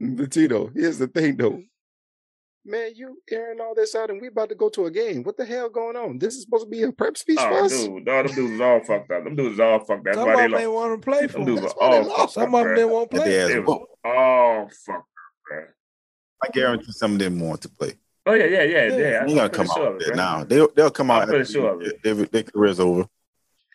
But 0.00 0.30
Tito, 0.32 0.70
here's 0.74 0.98
the 0.98 1.08
thing 1.08 1.36
though. 1.36 1.60
Man, 2.64 2.90
you 2.94 3.16
airing 3.30 3.60
all 3.60 3.74
this 3.74 3.94
out 3.94 4.10
and 4.10 4.20
we 4.20 4.28
about 4.28 4.50
to 4.50 4.54
go 4.54 4.68
to 4.68 4.84
a 4.86 4.90
game. 4.90 5.22
What 5.22 5.38
the 5.38 5.44
hell 5.46 5.70
going 5.70 5.96
on? 5.96 6.18
This 6.18 6.34
is 6.34 6.42
supposed 6.42 6.64
to 6.64 6.70
be 6.70 6.82
a 6.82 6.92
prep 6.92 7.16
speech 7.16 7.38
for 7.38 7.48
Oh, 7.48 7.64
us? 7.64 7.70
dude, 7.72 8.04
no, 8.04 8.22
them 8.22 8.34
dudes 8.34 8.52
is 8.52 8.60
all 8.60 8.80
fucked 8.84 9.10
up. 9.10 9.24
Them 9.24 9.36
dudes 9.36 9.54
is 9.54 9.60
all 9.60 9.78
fucked 9.78 9.90
up. 9.90 10.04
That's 10.04 10.16
Some 10.18 10.26
why 10.26 10.32
of 10.34 10.38
they 10.38 10.42
them 10.42 10.52
lost. 10.52 10.60
didn't 10.60 10.74
want 10.74 11.00
to 11.02 11.10
play 11.10 11.26
for 11.28 11.32
Them 11.32 11.44
them. 11.44 11.46
dudes 11.46 11.60
That's 11.62 11.74
are 11.74 11.78
why 11.78 11.90
they 11.90 11.96
all 11.96 12.04
lost. 12.08 12.18
fucked 12.20 12.32
Some 12.32 12.54
of 12.54 12.60
them 12.60 12.66
bruh. 12.68 12.76
didn't 12.76 12.90
want 12.90 13.10
to 13.10 13.16
play. 13.16 13.28
they 13.30 13.40
ass 13.58 13.66
was 13.66 13.86
all 14.04 14.70
fucked 14.86 14.98
up. 14.98 15.04
bruh. 15.50 15.64
I 16.44 16.48
guarantee 16.52 16.92
some 16.92 17.12
of 17.14 17.18
them 17.20 17.40
want 17.40 17.62
to 17.62 17.68
play. 17.70 17.94
Oh 18.26 18.34
yeah, 18.34 18.44
yeah, 18.44 18.62
yeah, 18.62 18.64
Yeah. 18.64 18.82
yeah. 18.84 18.88
They 18.96 19.16
I'm 19.18 19.28
ain't 19.28 19.36
gonna 19.36 19.50
come 19.50 19.66
sure 19.66 19.86
out 19.94 20.02
it, 20.02 20.08
it 20.08 20.12
bruh. 20.12 20.16
now. 20.16 20.44
They'll 20.44 20.68
they'll 20.74 20.90
come 20.90 21.10
out 21.10 21.22
I'm 21.22 21.28
pretty 21.28 21.52
sure 21.52 21.74
of 21.74 21.82
it. 21.82 22.02
their, 22.02 22.14
their 22.14 22.42
career's 22.42 22.80
over. 22.80 23.06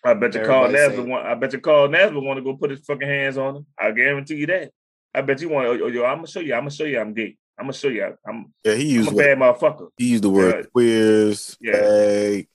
I 0.05 0.13
bet 0.15 0.33
you 0.35 0.41
Carl 0.41 0.75
Everybody 0.75 1.09
want. 1.09 1.25
I 1.25 1.33
bet 1.35 1.53
you 1.53 1.59
Carl 1.59 1.87
Nassib 1.87 2.21
want 2.25 2.37
to 2.37 2.43
go 2.43 2.55
put 2.57 2.71
his 2.71 2.81
fucking 2.81 3.07
hands 3.07 3.37
on 3.37 3.55
him. 3.57 3.65
I 3.79 3.91
guarantee 3.91 4.35
you 4.35 4.47
that. 4.47 4.71
I 5.15 5.21
bet 5.21 5.39
you 5.41 5.49
want. 5.49 5.67
Oh, 5.67 5.87
yo, 5.87 6.03
I'm 6.03 6.17
gonna 6.17 6.27
show 6.27 6.41
you. 6.41 6.53
I'm 6.53 6.61
gonna 6.61 6.71
show 6.71 6.83
you. 6.83 6.99
I'm 6.99 7.13
gay. 7.13 7.37
I'm 7.57 7.65
gonna 7.65 7.73
show 7.73 7.87
you. 7.87 8.13
I'm. 8.27 8.53
Yeah, 8.65 8.73
he 8.75 8.89
I'm 8.89 8.95
used 8.95 9.11
a 9.11 9.15
what, 9.15 9.23
bad 9.25 9.37
motherfucker. 9.37 9.87
he 9.97 10.07
used 10.09 10.23
the 10.23 10.29
word 10.29 10.55
Yeah. 10.55 10.61
queers, 10.71 11.57
Yeah. 11.61 11.73
fag. 11.73 12.47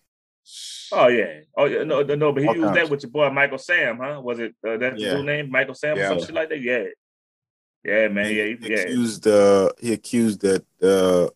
Oh 0.93 1.09
yeah. 1.09 1.41
Oh 1.57 1.65
yeah. 1.67 1.85
No, 1.85 2.03
no, 2.03 2.15
no. 2.15 2.33
But 2.33 2.43
he 2.43 2.49
All 2.49 2.55
used 2.57 2.65
kinds. 2.67 2.77
that 2.79 2.91
with 2.91 3.03
your 3.03 3.11
boy 3.11 3.31
Michael 3.31 3.59
Sam, 3.59 3.99
huh? 3.99 4.21
Was 4.23 4.39
it 4.41 4.55
uh, 4.67 4.77
that's 4.77 5.01
Yeah. 5.01 5.09
his 5.09 5.15
new 5.17 5.23
name, 5.25 5.51
Michael 5.51 5.75
Sam, 5.75 5.97
or 5.97 6.01
Yeah. 6.01 6.09
some 6.09 6.21
shit 6.21 6.35
like 6.35 6.49
that? 6.51 6.61
Yeah. 6.61 6.85
Yeah, 7.85 8.09
man. 8.09 8.27
Yeah, 8.35 8.45
he 8.45 8.57
he- 8.61 8.71
yeah. 8.73 8.77
accused 8.81 9.27
uh 9.27 9.71
he 9.81 9.93
accused 9.95 10.41
that 10.43 10.65
uh 10.83 11.29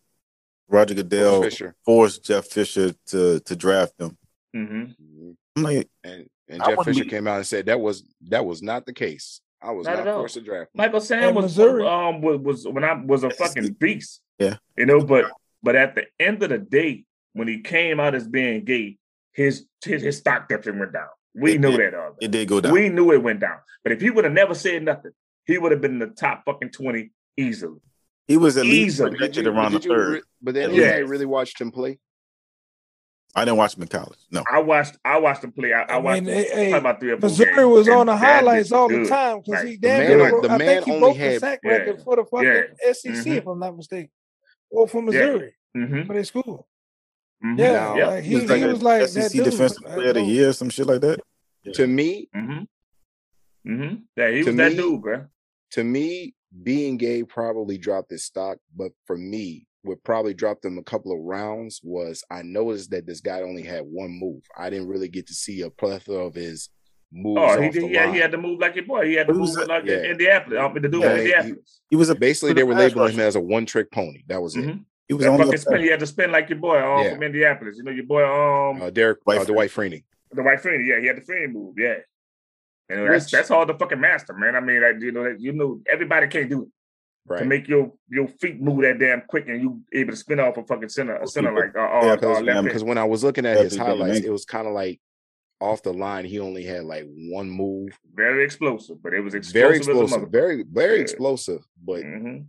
Roger 0.73 0.93
Goodell 0.95 1.43
Fisher. 1.43 1.75
forced 1.85 2.25
Jeff 2.25 2.47
Fisher 2.47 2.93
to 3.07 3.39
to 3.41 3.55
draft 3.55 3.93
him. 3.99 4.17
hmm 4.53 4.83
Mhm. 4.83 5.35
I'm 5.55 5.63
like, 5.63 5.89
And 6.03 6.27
and 6.49 6.63
Jeff 6.65 6.83
Fisher 6.83 7.03
be- 7.03 7.09
came 7.09 7.27
out 7.27 7.37
and 7.37 7.45
said 7.47 7.67
that 7.67 7.79
was 7.79 8.03
that 8.29 8.45
was 8.45 8.61
not 8.61 8.85
the 8.85 8.93
case. 8.93 9.39
I 9.61 9.71
was 9.71 9.85
Not 9.87 10.03
not, 10.03 10.15
forced 10.15 10.33
to 10.33 10.41
draft. 10.41 10.71
him. 10.73 10.77
Michael 10.79 10.99
Sam 10.99 11.29
In 11.29 11.35
was 11.35 11.43
Missouri. 11.45 11.85
um 11.87 12.21
was, 12.21 12.39
was 12.39 12.67
when 12.67 12.83
I 12.83 12.93
was 12.93 13.23
a 13.23 13.29
fucking 13.29 13.73
beast. 13.79 14.21
Yeah. 14.39 14.57
You 14.77 14.85
know, 14.87 14.99
but 15.01 15.25
but 15.61 15.75
at 15.75 15.95
the 15.95 16.05
end 16.19 16.43
of 16.43 16.49
the 16.49 16.57
day, 16.57 17.05
when 17.33 17.47
he 17.47 17.61
came 17.61 17.99
out 17.99 18.13
as 18.15 18.27
being 18.27 18.65
gay, 18.65 18.97
his 19.31 19.65
his, 19.85 20.01
his 20.01 20.17
stock 20.17 20.49
definitely 20.49 20.79
went 20.81 20.93
down. 20.93 21.07
We 21.35 21.53
It 21.53 21.61
knew 21.61 21.71
did. 21.71 21.79
that 21.79 21.93
already. 21.93 22.25
it 22.25 22.31
did 22.31 22.47
go 22.47 22.59
down. 22.61 22.73
We 22.73 22.89
knew 22.89 23.11
it 23.13 23.23
went 23.23 23.39
down. 23.39 23.59
But 23.83 23.91
if 23.93 24.01
he 24.01 24.09
would 24.09 24.23
have 24.25 24.33
never 24.33 24.53
said 24.53 24.83
nothing, 24.83 25.11
he 25.45 25.57
would 25.57 25.71
have 25.71 25.81
been 25.81 25.93
in 25.93 25.99
the 25.99 26.07
top 26.07 26.43
fucking 26.45 26.69
20 26.71 27.11
easily. 27.37 27.79
He 28.27 28.37
was 28.37 28.57
at 28.57 28.65
least 28.65 28.95
Easily. 28.95 29.11
projected 29.11 29.45
you- 29.45 29.51
around 29.51 29.73
the 29.73 29.79
third. 29.79 30.13
re- 30.13 30.21
but 30.41 30.53
then 30.53 30.71
At 30.71 30.77
anybody 30.77 31.03
really 31.03 31.25
watched 31.25 31.59
him 31.59 31.71
play? 31.71 31.99
I 33.35 33.45
didn't 33.45 33.57
watch 33.57 33.75
him 33.75 33.81
in 33.81 33.87
college. 33.87 34.19
No. 34.29 34.43
I 34.51 34.59
watched 34.59 34.95
I 35.03 35.17
watched 35.19 35.43
him 35.43 35.51
play. 35.51 35.73
I, 35.73 35.81
I 35.81 35.85
I 35.95 35.97
watched 35.97 36.23
mean, 36.23 36.33
him 36.35 36.43
hey, 36.45 36.69
hey, 36.69 36.71
about 36.73 36.99
three 36.99 37.11
or 37.13 37.17
four 37.19 37.29
Missouri 37.29 37.55
games, 37.55 37.67
was 37.67 37.89
on 37.89 38.05
the 38.05 38.15
highlights 38.15 38.71
all 38.71 38.87
the 38.87 39.05
time 39.07 39.39
because 39.39 39.63
Like, 39.63 39.67
he 39.67 39.75
the 39.75 39.81
damn 39.81 39.99
man- 40.07 40.17
near 40.17 40.17
the 40.25 40.29
broke- 40.47 40.51
I 40.51 40.57
think 40.59 40.85
he 40.85 40.91
only 40.91 40.99
broke 41.01 41.17
the 41.17 41.39
sack 41.39 41.59
Yeah. 41.63 41.71
record 41.71 42.01
for 42.03 42.15
the 42.17 42.25
fucking 42.25 42.63
SEC, 42.93 43.31
Mhm. 43.31 43.37
if 43.37 43.47
I'm 43.47 43.59
not 43.59 43.75
mistaken, 43.75 44.11
or 44.69 44.87
for 44.87 45.01
Missouri 45.01 45.55
Mhm. 45.75 46.05
for 46.05 46.13
their 46.13 46.23
school. 46.25 46.67
Mhm. 47.43 47.57
Yeah, 47.59 47.71
Now, 47.73 47.95
Yep. 47.97 48.07
like, 48.07 48.23
He 48.23 48.29
he, 48.29 48.35
was 48.35 48.49
like 48.49 48.59
he 48.61 48.65
was 48.67 48.83
like 48.83 49.01
that 49.01 49.09
SEC 49.09 49.31
dude. 49.33 49.45
defensive 49.45 49.83
player 49.83 50.07
of 50.09 50.13
the 50.13 50.21
know. 50.21 50.27
year, 50.27 50.53
some 50.53 50.69
shit 50.69 50.85
like 50.87 51.01
that. 51.01 51.19
To 51.73 51.87
me, 51.87 52.29
Mhm. 52.35 52.67
Mhm. 53.67 54.03
Yeah, 54.15 54.29
he 54.29 54.41
To 54.43 54.45
was 54.49 54.55
that 54.57 54.71
me- 54.73 54.77
dude, 54.77 55.01
bro. 55.01 55.25
to 55.71 55.83
me, 55.83 56.35
being 56.61 56.97
gay 56.97 57.23
probably 57.23 57.77
dropped 57.77 58.11
his 58.11 58.23
stock, 58.25 58.57
but 58.75 58.91
for 59.05 59.17
me, 59.17 59.65
what 59.81 60.03
probably 60.03 60.33
dropped 60.33 60.63
him 60.63 60.77
a 60.77 60.83
couple 60.83 61.11
of 61.11 61.19
rounds 61.19 61.81
was 61.83 62.23
I 62.29 62.41
noticed 62.43 62.91
that 62.91 63.05
this 63.07 63.21
guy 63.21 63.41
only 63.41 63.63
had 63.63 63.81
one 63.83 64.11
move. 64.11 64.41
I 64.57 64.69
didn't 64.69 64.87
really 64.87 65.07
get 65.09 65.27
to 65.27 65.33
see 65.33 65.61
a 65.61 65.69
plethora 65.69 66.25
of 66.25 66.35
his 66.35 66.69
moves 67.11 67.39
Oh, 67.41 67.43
off 67.45 67.59
he 67.59 67.69
the 67.69 67.79
did. 67.81 67.91
Yeah, 67.91 68.05
line. 68.05 68.13
he 68.13 68.19
had 68.21 68.31
to 68.31 68.37
move 68.37 68.59
like 68.59 68.75
your 68.75 68.85
boy. 68.85 69.07
He 69.07 69.15
had 69.15 69.27
to 69.27 69.33
move 69.33 69.55
a- 69.57 69.65
like 69.65 69.85
yeah. 69.85 70.03
Indianapolis. 70.03 70.59
Um, 70.59 70.73
the 70.75 70.79
dude 70.87 70.93
Yeah, 71.01 71.09
from 71.09 71.15
he- 71.17 71.21
Indianapolis. 71.23 71.81
He 71.89 71.95
was 71.95 72.09
a 72.09 72.15
Basically, 72.15 72.53
they 72.53 72.63
were 72.63 72.73
pass 72.73 72.81
labeling 72.81 73.13
him 73.15 73.19
as 73.21 73.35
a 73.35 73.41
one-trick 73.41 73.91
pony. 73.91 74.23
That 74.27 74.41
was 74.41 74.55
it. 74.55 74.65
Mhm. 74.65 74.85
He 75.09 75.13
was 75.15 75.23
That 75.25 75.31
only 75.31 75.43
fucking 75.45 75.59
spin. 75.59 75.81
He 75.81 75.87
had 75.89 75.99
to 75.99 76.07
spin 76.07 76.31
like 76.31 76.49
your 76.49 76.59
boy 76.59 76.77
um, 76.81 77.03
Yeah. 77.03 77.13
from 77.15 77.23
Indianapolis. 77.23 77.75
You 77.77 77.83
know 77.83 77.91
your 77.91 78.05
boy 78.05 78.23
um 78.23 78.81
Uh, 78.81 78.89
Derek, 78.89 79.19
White 79.25 79.39
uh, 79.41 79.43
Dwight 79.45 79.69
Freeney. 79.69 80.03
the 80.31 80.43
white 80.43 80.61
friend. 80.61 80.85
Yeah, 80.87 80.99
he 81.01 81.07
had 81.07 81.17
the 81.17 81.21
friend 81.21 81.51
move. 81.53 81.75
Yeah. 81.77 81.95
You 82.89 82.97
know, 82.97 83.07
that's 83.07 83.25
Which- 83.25 83.31
that's 83.31 83.49
hard 83.49 83.67
to 83.69 83.77
fucking 83.77 83.99
master, 83.99 84.33
man. 84.33 84.55
I 84.55 84.59
mean, 84.59 84.81
like, 84.81 85.01
you 85.01 85.11
know, 85.11 85.35
you 85.37 85.53
know, 85.53 85.81
everybody 85.91 86.27
can't 86.27 86.49
do 86.49 86.63
it. 86.63 86.69
to 87.37 87.45
make 87.45 87.69
your 87.69 87.93
your 88.09 88.27
feet 88.27 88.59
move 88.59 88.81
that 88.81 88.99
damn 88.99 89.21
quick 89.21 89.47
and 89.47 89.61
you 89.61 89.81
able 89.93 90.11
to 90.11 90.17
spin 90.17 90.41
off 90.41 90.57
a 90.57 90.63
fucking 90.65 90.89
center, 90.89 91.15
a 91.15 91.25
center 91.25 91.53
like 91.55 91.73
uh, 91.73 91.79
uh, 91.79 92.01
Yeah, 92.03 92.11
uh, 92.11 92.15
Because 92.17 92.41
left 92.41 92.55
hand. 92.55 92.65
because 92.65 92.83
when 92.83 92.97
I 92.97 93.05
was 93.05 93.23
looking 93.23 93.45
at 93.45 93.57
his 93.63 93.77
highlights, 93.77 94.19
it 94.25 94.29
was 94.29 94.43
kind 94.43 94.67
of 94.67 94.73
like 94.73 94.99
off 95.61 95.81
the 95.83 95.93
line. 95.93 96.25
He 96.25 96.39
only 96.39 96.65
had 96.65 96.83
like 96.83 97.05
one 97.07 97.49
move. 97.49 97.97
Very 98.13 98.43
explosive, 98.43 99.01
but 99.01 99.13
it 99.13 99.21
was 99.21 99.35
explosive. 99.35 99.53
Very 99.53 99.79
As 99.79 99.87
a 99.87 99.91
explosive. 99.91 100.29
Very 100.31 100.63
very 100.69 100.95
Yeah. 100.97 101.01
explosive. 101.01 101.65
But 101.81 102.03
Mhm. 102.03 102.45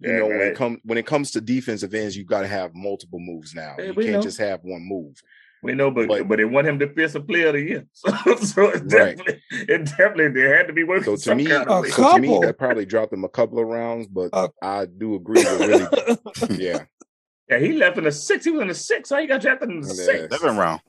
you 0.00 0.10
Yeah, 0.10 0.18
know 0.20 0.26
when 0.28 0.38
man. 0.38 0.46
it 0.48 0.56
comes 0.56 0.78
when 0.82 0.96
it 0.96 1.06
comes 1.06 1.30
to 1.32 1.42
defensive 1.42 1.92
ends, 1.92 2.16
you 2.16 2.24
got 2.24 2.40
to 2.40 2.48
have 2.48 2.74
multiple 2.74 3.20
moves 3.20 3.54
now. 3.54 3.76
Yeah, 3.78 3.84
you 3.86 3.94
can't 3.94 4.06
know. 4.12 4.20
just 4.22 4.38
have 4.38 4.60
one 4.64 4.82
move. 4.82 5.20
We 5.64 5.74
know, 5.74 5.90
but 5.90 6.06
But- 6.08 6.28
but, 6.28 6.40
it 6.40 6.44
won 6.44 6.66
him 6.66 6.78
defensive 6.78 7.26
player 7.26 7.48
of 7.48 7.54
the 7.54 7.62
year. 7.62 7.84
So, 7.92 8.10
so 8.36 8.68
it 8.68 8.74
Right. 8.74 8.88
definitely, 9.16 9.42
it 9.50 9.84
definitely 9.86 10.28
there 10.28 10.56
had 10.56 10.66
to 10.68 10.72
be 10.72 10.84
working 10.84 11.04
So 11.04 11.16
to 11.16 11.20
some 11.22 11.38
me, 11.38 11.46
kind 11.46 11.66
of 11.68 11.82
way. 11.82 11.88
so 11.90 12.14
to 12.14 12.20
me, 12.20 12.28
couple. 12.28 12.40
that 12.42 12.58
probably 12.58 12.84
dropped 12.86 13.12
him 13.12 13.24
a 13.24 13.28
couple 13.28 13.58
of 13.58 13.66
rounds. 13.66 14.06
But 14.06 14.30
I 14.62 14.86
do 14.86 15.14
agree 15.16 15.42
with 15.42 15.60
really, 16.48 16.58
yeah, 16.62 16.84
Yeah, 17.48 17.58
he 17.58 17.72
left 17.72 17.98
in 17.98 18.04
the 18.04 18.12
six. 18.12 18.44
He 18.44 18.50
was 18.50 18.62
in 18.62 18.68
the 18.68 18.74
six. 18.74 19.08
So 19.08 19.18
he 19.18 19.26
got 19.26 19.40
drafted 19.40 19.70
in 19.70 19.80
the 19.80 19.88
Yeah. 19.88 19.94
six. 20.28 20.36
seven 20.38 20.56
round. 20.56 20.80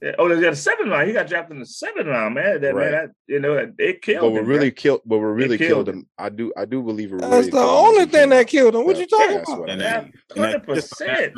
Yeah. 0.00 0.12
Oh, 0.18 0.28
there's 0.28 0.40
the 0.40 0.54
seven 0.54 0.90
round. 0.90 1.08
He 1.08 1.12
got 1.12 1.26
drafted 1.26 1.54
in 1.54 1.58
the 1.60 1.66
seven 1.66 2.06
round, 2.06 2.34
man. 2.36 2.60
That 2.60 2.74
Right. 2.74 2.84
man, 2.84 2.92
that, 2.92 3.10
you 3.26 3.40
know, 3.40 3.54
that 3.54 3.74
it 3.78 4.00
killed 4.00 4.20
but 4.22 4.30
what 4.30 4.42
him. 4.42 4.46
really 4.48 4.70
bro. 4.70 4.74
killed, 4.76 5.00
but 5.04 5.18
what 5.18 5.24
really 5.24 5.58
killed 5.58 5.86
killed 5.86 5.88
him, 5.88 6.08
I 6.16 6.28
do, 6.28 6.52
I 6.56 6.64
do 6.66 6.82
believe 6.82 7.12
it. 7.12 7.18
That's 7.20 7.30
really 7.32 7.44
the 7.46 7.50
killed 7.56 7.68
him 7.68 7.84
only 8.00 8.04
thing 8.06 8.28
that 8.30 8.46
killed 8.46 8.74
him. 8.76 8.84
What 8.84 8.94
Yeah, 8.96 9.02
you 9.02 9.06
talking 9.08 9.36
that's 9.38 9.48
about? 9.48 9.60
what 9.60 9.70
I 9.70 9.72
And 9.72 9.80
mean. 9.82 9.90
that- 9.90 10.04
and 10.36 10.44
hundred 10.44 10.62
percent, 10.64 11.32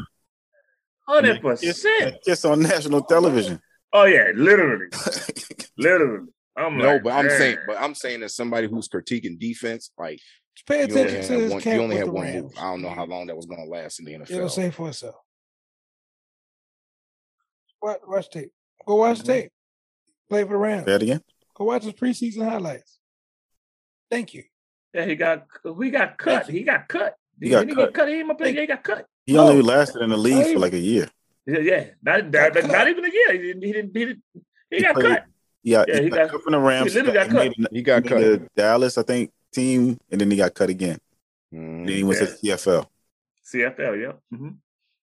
hundred 1.15 1.41
percent. 1.43 2.17
Just 2.25 2.45
on 2.45 2.61
national 2.63 3.03
television. 3.03 3.61
Oh 3.93 4.05
yeah, 4.05 4.31
literally, 4.35 4.87
literally. 5.79 6.29
I'm 6.57 6.79
No, 6.79 6.93
like, 6.95 7.03
but 7.03 7.13
I'm 7.13 7.29
saying, 7.31 7.59
but 7.67 7.77
I'm 7.81 7.95
saying 7.95 8.23
as 8.23 8.35
somebody 8.35 8.69
who's 8.69 8.89
critiquing 8.89 9.39
defense, 9.39 9.91
like 9.99 10.19
Just 10.57 10.67
pay 10.67 10.87
You 10.87 10.99
only 10.99 11.03
attention 11.03 11.23
to 11.23 11.33
had 11.33 11.41
his 11.43 11.53
one, 11.53 11.63
you 11.63 11.83
only 11.83 11.87
with 11.97 12.05
had 12.05 12.13
one 12.13 12.25
Rams. 12.27 12.43
move. 12.43 12.53
I 12.59 12.63
don't 12.71 12.83
know 12.83 12.91
how 12.91 13.05
long 13.07 13.27
that 13.29 13.37
was 13.37 13.47
going 13.47 13.63
to 13.65 13.69
last 13.71 13.99
in 14.01 14.05
the 14.07 14.13
NFL. 14.13 14.31
It'll 14.31 14.49
say 14.49 14.71
for 14.71 14.89
itself. 14.89 15.15
Watch, 17.83 17.99
watch 18.07 18.31
tape. 18.31 18.51
Go 18.87 18.97
watch 18.97 19.21
Mhm. 19.21 19.25
tape. 19.27 19.53
Play 20.29 20.43
for 20.45 20.51
the 20.51 20.57
Rams. 20.57 20.85
Say 20.85 20.93
that 20.93 21.03
again. 21.03 21.21
Go 21.55 21.65
watch 21.65 21.85
his 21.85 21.93
preseason 21.95 22.49
highlights. 22.49 22.99
Thank 24.11 24.35
you. 24.35 24.45
Yeah, 24.93 25.05
he 25.07 25.15
got 25.15 25.47
we 25.65 25.91
got 25.91 26.19
cut. 26.19 26.49
He 26.49 26.63
got 26.63 26.89
cut. 26.89 27.15
He 27.41 27.49
got 27.51 27.61
Didn't 27.61 27.77
cut. 27.77 27.87
get 27.87 27.95
cut. 27.95 28.09
He 28.09 28.15
ain't 28.17 28.39
play. 28.39 28.55
He 28.55 28.67
got 28.67 28.83
cut. 28.85 29.07
He 29.27 29.37
only 29.39 29.57
No. 29.57 29.68
lasted 29.68 30.03
in 30.03 30.11
the 30.11 30.16
league 30.16 30.45
Hey. 30.45 30.55
for 30.55 30.59
like 30.61 30.73
a 30.73 30.79
year. 30.79 31.09
Yeah, 31.47 31.59
yeah. 31.59 31.85
Not, 32.03 32.31
not, 32.31 32.53
cut. 32.55 32.66
not 32.66 32.89
even 32.89 33.05
a 33.05 33.11
year. 33.12 33.33
He 33.33 33.39
didn't. 33.39 33.62
He 33.62 33.73
didn't. 33.73 33.97
He, 33.97 34.05
didn't, 34.05 34.23
he 34.71 34.77
He 34.77 34.83
got 34.83 34.95
played- 34.95 35.16
cut. 35.16 35.25
Yeah, 35.62 35.85
Yeah, 35.89 35.97
he, 35.99 36.03
he 36.05 36.11
got, 36.11 36.16
got- 36.16 36.31
cut 36.31 36.43
from 36.43 36.53
the 36.53 36.59
Rams. 36.59 36.95
literally 36.95 37.12
got 37.14 37.27
he 37.29 37.33
made, 37.35 37.66
He 37.73 37.83
got 37.83 38.03
he 38.03 38.09
cut. 38.09 38.18
made 38.21 38.27
the 38.41 38.49
Dallas, 38.57 38.97
I 38.99 39.03
think, 39.03 39.31
team, 39.53 39.99
and 40.11 40.21
then 40.21 40.31
he 40.31 40.37
got 40.37 40.55
cut 40.55 40.71
again. 40.71 40.99
Mhm. 41.53 41.87
Then 41.87 41.97
he 41.97 42.03
went 42.05 42.18
to 42.21 42.27
CFL, 42.27 42.87
CFL. 43.45 44.01
Yeah. 44.01 44.12
Mm-hmm. 44.33 44.49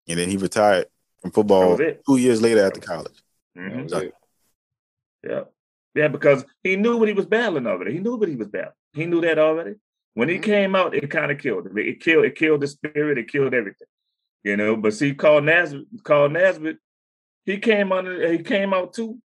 and 0.08 0.18
then 0.18 0.28
he 0.30 0.36
retired 0.38 0.86
from 1.20 1.32
football 1.32 1.76
two 1.76 2.16
years 2.16 2.40
later 2.40 2.64
after 2.64 2.80
college. 2.80 3.12
That 3.54 3.60
Mm-hmm. 3.62 3.82
was. 3.84 4.04
Yeah. 5.24 5.40
Yeah, 5.94 6.08
because 6.08 6.44
he 6.62 6.76
knew 6.76 6.96
what 6.96 7.08
he 7.08 7.14
was 7.14 7.26
battling 7.26 7.66
already. 7.66 7.92
He 7.92 7.98
knew 7.98 8.16
what 8.16 8.28
he 8.28 8.36
was 8.36 8.48
battling. 8.48 8.72
He 8.94 9.04
knew 9.06 9.20
that 9.22 9.38
already. 9.38 9.74
When 10.14 10.28
he 10.28 10.38
Mhm. 10.38 10.42
came 10.44 10.76
out, 10.76 10.94
it 10.94 11.10
kind 11.10 11.30
of 11.32 11.38
killed 11.38 11.66
him. 11.66 11.76
It 11.76 12.00
killed. 12.00 12.24
It 12.24 12.36
killed 12.36 12.60
the 12.60 12.68
spirit. 12.68 13.18
It 13.18 13.28
killed 13.30 13.52
everything. 13.52 13.88
You 14.44 14.56
know. 14.56 14.76
But 14.76 14.94
see, 14.94 15.14
Carl 15.14 15.40
Nassib, 15.40 15.84
Carl 16.04 16.28
Nassib, 16.28 16.76
he 17.44 17.58
came 17.58 17.92
under. 17.92 18.30
He 18.32 18.38
came 18.38 18.72
out 18.74 18.92
too. 18.92 19.18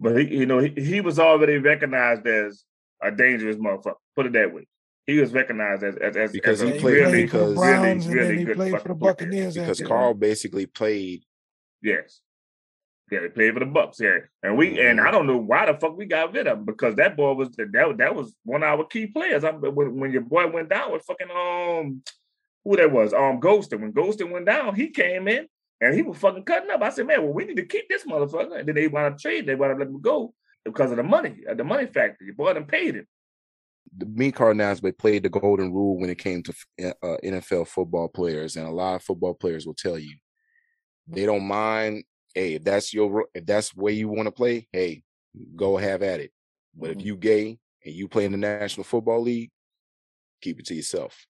But 0.00 0.16
he, 0.18 0.36
you 0.38 0.46
know, 0.46 0.58
he, 0.58 0.70
he 0.76 1.00
was 1.00 1.18
already 1.18 1.58
recognized 1.58 2.26
as 2.26 2.62
a 3.02 3.10
dangerous 3.10 3.56
motherfucker. 3.56 3.94
Put 4.14 4.26
it 4.26 4.32
that 4.34 4.54
way. 4.54 4.66
He 5.06 5.18
was 5.18 5.32
recognized 5.32 5.82
as 5.82 5.96
as, 5.96 6.16
as 6.16 6.32
Because 6.32 6.62
as 6.62 6.70
he 6.70 6.76
a 6.76 6.80
played- 6.80 6.94
really, 6.94 7.26
for 7.26 7.38
the 7.38 7.44
because- 7.44 7.54
Browns 7.56 8.06
really, 8.08 8.20
and 8.20 8.28
really 8.28 8.38
he 8.38 8.44
good 8.44 8.56
played 8.56 8.70
for 8.72 8.76
the 8.76 8.82
fucking 8.82 8.92
football. 8.94 9.08
Buccaneers. 9.14 9.54
Because 9.54 9.80
after 9.80 9.88
Carl 9.88 10.14
basically 10.14 10.66
played. 10.66 11.24
Yes. 11.82 12.20
Yeah, 13.10 13.22
he 13.22 13.28
played 13.28 13.54
for 13.54 13.60
the 13.60 13.66
Bucks. 13.66 13.98
Yeah, 14.00 14.18
and 14.42 14.58
we 14.58 14.78
and 14.86 15.00
I 15.00 15.10
don't 15.10 15.26
know 15.26 15.38
why 15.38 15.64
the 15.64 15.78
fuck 15.78 15.96
we 15.96 16.04
got 16.04 16.34
rid 16.34 16.46
of 16.46 16.58
him 16.58 16.64
because 16.66 16.96
that 16.96 17.16
boy 17.16 17.32
was 17.32 17.48
that 17.56 17.72
that 17.96 18.14
was 18.14 18.34
one 18.44 18.62
of 18.62 18.68
our 18.68 18.84
key 18.84 19.06
players. 19.06 19.44
I 19.44 19.50
when, 19.52 19.98
when 19.98 20.12
your 20.12 20.20
boy 20.20 20.46
went 20.48 20.68
down 20.68 20.92
with 20.92 21.04
fucking 21.06 21.30
um 21.30 22.02
who 22.64 22.76
that 22.76 22.92
was 22.92 23.12
um 23.12 23.40
Ghosted. 23.40 23.80
When 23.80 23.92
Ghosted 23.92 24.30
went 24.30 24.46
down, 24.46 24.74
he 24.74 24.90
came 24.90 25.28
in 25.28 25.46
and 25.80 25.94
he 25.94 26.02
was 26.02 26.18
fucking 26.18 26.44
cutting 26.44 26.70
up. 26.70 26.82
I 26.82 26.90
said, 26.90 27.06
man, 27.06 27.22
well 27.22 27.32
we 27.32 27.44
need 27.44 27.56
to 27.56 27.66
keep 27.66 27.88
this 27.88 28.04
motherfucker. 28.04 28.58
And 28.58 28.68
then 28.68 28.74
they 28.74 28.88
want 28.88 29.16
to 29.16 29.22
trade. 29.22 29.46
They 29.46 29.54
want 29.54 29.72
to 29.72 29.78
let 29.78 29.88
him 29.88 30.00
go 30.00 30.34
because 30.64 30.90
of 30.90 30.96
the 30.96 31.02
money, 31.02 31.42
uh, 31.48 31.54
the 31.54 31.64
money 31.64 31.86
factor. 31.86 32.24
Your 32.24 32.34
boy 32.34 32.52
done 32.54 32.64
paid 32.64 32.96
him. 32.96 33.06
The 33.96 34.06
me 34.06 34.32
Carl 34.32 34.54
Nassib 34.54 34.98
played 34.98 35.22
the 35.22 35.30
golden 35.30 35.72
rule 35.72 35.98
when 35.98 36.10
it 36.10 36.18
came 36.18 36.42
to 36.42 36.54
uh, 37.02 37.16
NFL 37.24 37.68
football 37.68 38.08
players, 38.08 38.56
and 38.56 38.66
a 38.66 38.70
lot 38.70 38.96
of 38.96 39.02
football 39.02 39.34
players 39.34 39.66
will 39.66 39.74
tell 39.74 39.98
you 39.98 40.14
they 41.06 41.24
don't 41.24 41.44
mind. 41.44 42.04
Hey, 42.34 42.54
if 42.54 42.64
that's 42.64 42.92
your 42.92 43.26
if 43.34 43.46
that's 43.46 43.74
where 43.74 43.92
you 43.92 44.08
want 44.08 44.26
to 44.26 44.32
play, 44.32 44.68
hey, 44.72 45.02
go 45.56 45.76
have 45.76 46.02
at 46.02 46.20
it. 46.20 46.30
But 46.76 46.90
if 46.90 47.04
you 47.04 47.16
gay 47.16 47.58
and 47.84 47.94
you 47.94 48.08
play 48.08 48.26
in 48.26 48.32
the 48.32 48.38
National 48.38 48.84
Football 48.84 49.22
League, 49.22 49.50
keep 50.42 50.60
it 50.60 50.66
to 50.66 50.74
yourself. 50.74 51.26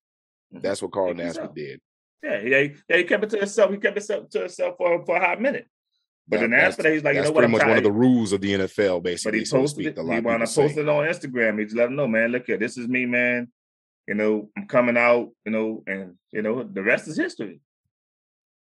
Mhm. 0.55 0.62
That's 0.62 0.80
what 0.82 0.90
Carl 0.92 1.09
Keep 1.09 1.18
it 1.18 1.22
Nassib 1.22 1.26
yourself. 1.26 1.55
did. 1.55 1.80
Yeah, 2.22 2.40
yeah, 2.40 2.62
he- 2.62 2.74
yeah. 2.88 2.96
He 2.96 3.05
kept 3.05 3.24
it 3.24 3.30
to 3.30 3.36
himself. 3.38 3.70
He 3.70 3.76
kept 3.78 3.96
it 3.99 4.30
to 4.32 4.38
himself 4.40 4.76
for, 4.76 5.05
for 5.05 5.16
a 5.16 5.20
hot 5.20 5.40
minute. 5.40 5.66
But 6.26 6.40
That- 6.40 6.51
then 6.51 6.61
after 6.61 6.82
that, 6.82 6.92
he's 6.92 7.05
like, 7.05 7.14
you 7.16 7.22
know 7.22 7.30
what? 7.30 7.40
pretty 7.40 7.44
I'm 7.46 7.51
much 7.53 7.66
one 7.66 7.76
of 7.78 7.84
the 7.84 7.92
rules 7.92 8.32
of 8.32 8.40
the 8.40 8.53
NFL, 8.55 9.01
basically. 9.01 9.01
But 9.01 9.05
basically, 9.05 9.38
he 9.40 9.44
so 9.46 9.57
to 9.57 9.62
posted 9.62 9.76
speak. 9.84 9.86
it. 9.86 9.96
He 9.96 10.03
lot 10.03 10.22
want 10.24 10.46
to 10.46 10.55
post 10.55 10.76
it 10.76 10.88
on 10.88 11.05
Instagram. 11.07 11.59
He 11.59 11.64
just 11.64 11.76
let 11.76 11.84
them 11.86 11.96
know, 11.96 12.07
man. 12.09 12.30
Look 12.32 12.46
here, 12.46 12.57
this 12.59 12.76
is 12.76 12.86
me, 12.88 13.07
man. 13.07 13.51
You 14.07 14.14
know, 14.14 14.51
I'm 14.57 14.66
coming 14.66 14.96
out. 14.96 15.30
You 15.44 15.53
know, 15.53 15.84
and 15.86 16.16
you 16.32 16.42
know, 16.42 16.62
the 16.64 16.82
rest 16.82 17.09
is 17.09 17.16
history. 17.16 17.61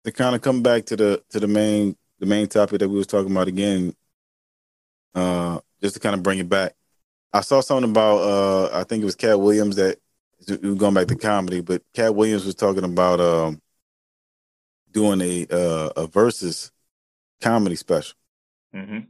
To 0.04 0.12
kind 0.12 0.34
of 0.34 0.40
come 0.42 0.62
back 0.62 0.86
to 0.86 0.96
the 0.96 1.22
to 1.30 1.40
the 1.40 1.48
main 1.48 1.96
the 2.18 2.26
main 2.26 2.46
topic 2.46 2.78
that 2.80 2.88
we 2.88 2.96
was 2.96 3.06
talking 3.06 3.30
about 3.30 3.48
again, 3.48 3.94
uh, 5.14 5.58
just 5.82 5.94
to 5.94 6.00
kind 6.00 6.14
of 6.14 6.22
bring 6.22 6.38
it 6.38 6.48
back. 6.48 6.74
I 7.32 7.40
saw 7.42 7.60
something 7.60 7.90
about 7.90 8.16
uh, 8.18 8.70
I 8.72 8.84
think 8.84 9.02
it 9.02 9.06
was 9.06 9.16
Katt 9.16 9.38
Williams 9.40 9.76
that 9.76 9.96
we 9.96 9.96
were 9.96 10.00
going 10.47 10.95
back 10.95 11.07
to 11.09 11.16
comedy, 11.16 11.61
but 11.61 11.82
Katt 11.95 12.14
Williams 12.14 12.45
was 12.45 12.55
talking 12.55 12.84
about 12.84 13.20
um, 13.20 13.61
doing 14.91 15.20
a 15.20 15.47
uh, 15.51 15.91
a 15.97 16.07
versus 16.07 16.72
comedy 17.41 17.76
special. 17.76 18.16
Mm-hmm. 18.74 19.01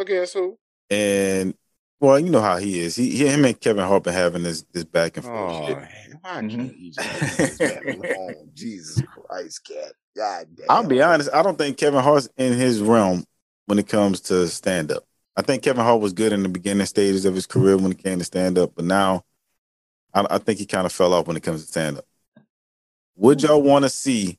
Okay, 0.00 0.24
so 0.26 0.58
And 0.90 1.54
well, 2.00 2.18
you 2.18 2.30
know 2.30 2.40
how 2.40 2.58
he 2.58 2.80
is. 2.80 2.94
He, 2.96 3.10
he 3.10 3.26
him 3.26 3.44
and 3.44 3.60
Kevin 3.60 3.86
Hart 3.86 4.04
been 4.04 4.14
having 4.14 4.42
this 4.42 4.64
this 4.72 4.84
back 4.84 5.16
and 5.16 5.26
forth. 5.26 5.52
oh, 5.52 5.66
shit. 5.66 6.14
why 6.20 6.40
can't 6.40 6.78
you 6.78 6.92
just 6.92 7.30
leave 7.30 7.36
this 7.36 7.60
man 7.60 8.00
alone? 8.00 8.50
Jesus 8.54 9.02
Christ, 9.02 9.64
Katt. 9.64 9.92
God 10.16 10.46
damn. 10.54 10.66
I'll 10.68 10.86
be 10.86 11.02
honest. 11.02 11.30
I 11.32 11.42
don't 11.42 11.58
think 11.58 11.76
Kevin 11.76 12.02
Hart's 12.02 12.28
in 12.36 12.52
his 12.52 12.80
realm 12.80 13.24
when 13.66 13.78
it 13.78 13.88
comes 13.88 14.20
to 14.22 14.48
stand 14.48 14.90
up. 14.92 15.04
I 15.36 15.42
think 15.42 15.62
Kevin 15.62 15.84
Hart 15.84 16.00
was 16.00 16.12
good 16.12 16.32
in 16.32 16.42
the 16.42 16.48
beginning 16.48 16.86
stages 16.86 17.24
of 17.24 17.34
his 17.34 17.46
career 17.46 17.76
when 17.76 17.92
it 17.92 18.02
came 18.02 18.18
to 18.18 18.24
stand 18.24 18.58
up, 18.58 18.72
but 18.74 18.84
now 18.84 19.22
I, 20.14 20.26
I 20.30 20.38
think 20.38 20.58
he 20.58 20.66
kind 20.66 20.86
of 20.86 20.92
fell 20.92 21.12
off 21.12 21.26
when 21.26 21.36
it 21.36 21.42
comes 21.42 21.62
to 21.62 21.68
stand 21.68 21.98
up. 21.98 22.04
Would 23.16 23.42
y'all 23.42 23.62
want 23.62 23.84
to 23.84 23.88
see? 23.88 24.38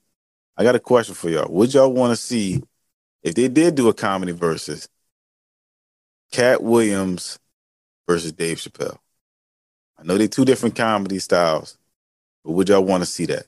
I 0.58 0.64
got 0.64 0.76
a 0.76 0.80
question 0.80 1.16
for 1.16 1.30
y'all. 1.30 1.52
Would 1.52 1.74
y'all 1.74 1.92
want 1.92 2.12
to 2.12 2.16
see 2.16 2.62
if 3.24 3.36
they 3.36 3.48
did 3.48 3.76
do 3.76 3.90
a 3.90 3.94
comedy 3.94 4.32
versus 4.32 4.88
Katt 6.32 6.64
Williams 6.64 7.40
versus 8.08 8.32
Dave 8.32 8.58
Chappelle? 8.58 8.98
I 9.98 10.04
know 10.04 10.18
they're 10.18 10.28
two 10.28 10.46
different 10.46 10.76
comedy 10.76 11.20
styles, 11.20 11.78
but 12.44 12.54
would 12.54 12.70
y'all 12.70 12.84
want 12.84 13.02
to 13.02 13.06
see 13.06 13.26
that? 13.28 13.46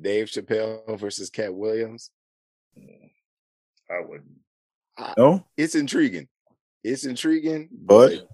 Dave 0.00 0.26
Chappelle 0.26 0.98
versus 0.98 1.30
Katt 1.30 1.54
Williams. 1.54 2.10
I 3.90 4.00
wouldn't. 4.00 4.30
No, 5.16 5.44
It's 5.56 5.74
intriguing. 5.74 6.28
It's 6.82 7.04
intriguing, 7.04 7.68
but 7.72 8.28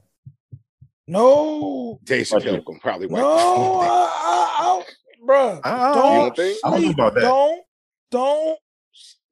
No, 1.12 2.00
Dave 2.04 2.26
Chappelle 2.26 2.64
can 2.64 2.78
probably 2.80 3.06
wipe 3.06 3.22
no, 3.22 3.28
the 3.28 3.40
I, 3.40 3.54
floor. 3.54 3.82
I, 3.84 4.58
I, 4.58 4.82
bruh. 5.26 5.60
I, 5.64 5.94
don't, 5.94 6.14
don't 6.16 6.36
think? 6.36 6.58
I 6.64 6.70
don't 6.70 6.80
know 6.80 6.84
sleep. 6.86 6.94
about 6.94 7.14
that. 7.14 7.20
Don't, 7.20 7.62
don't 8.10 8.58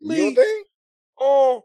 You 0.00 0.08
don't 0.08 0.16
sleep 0.16 0.36
think? 0.36 0.66
on 1.18 1.60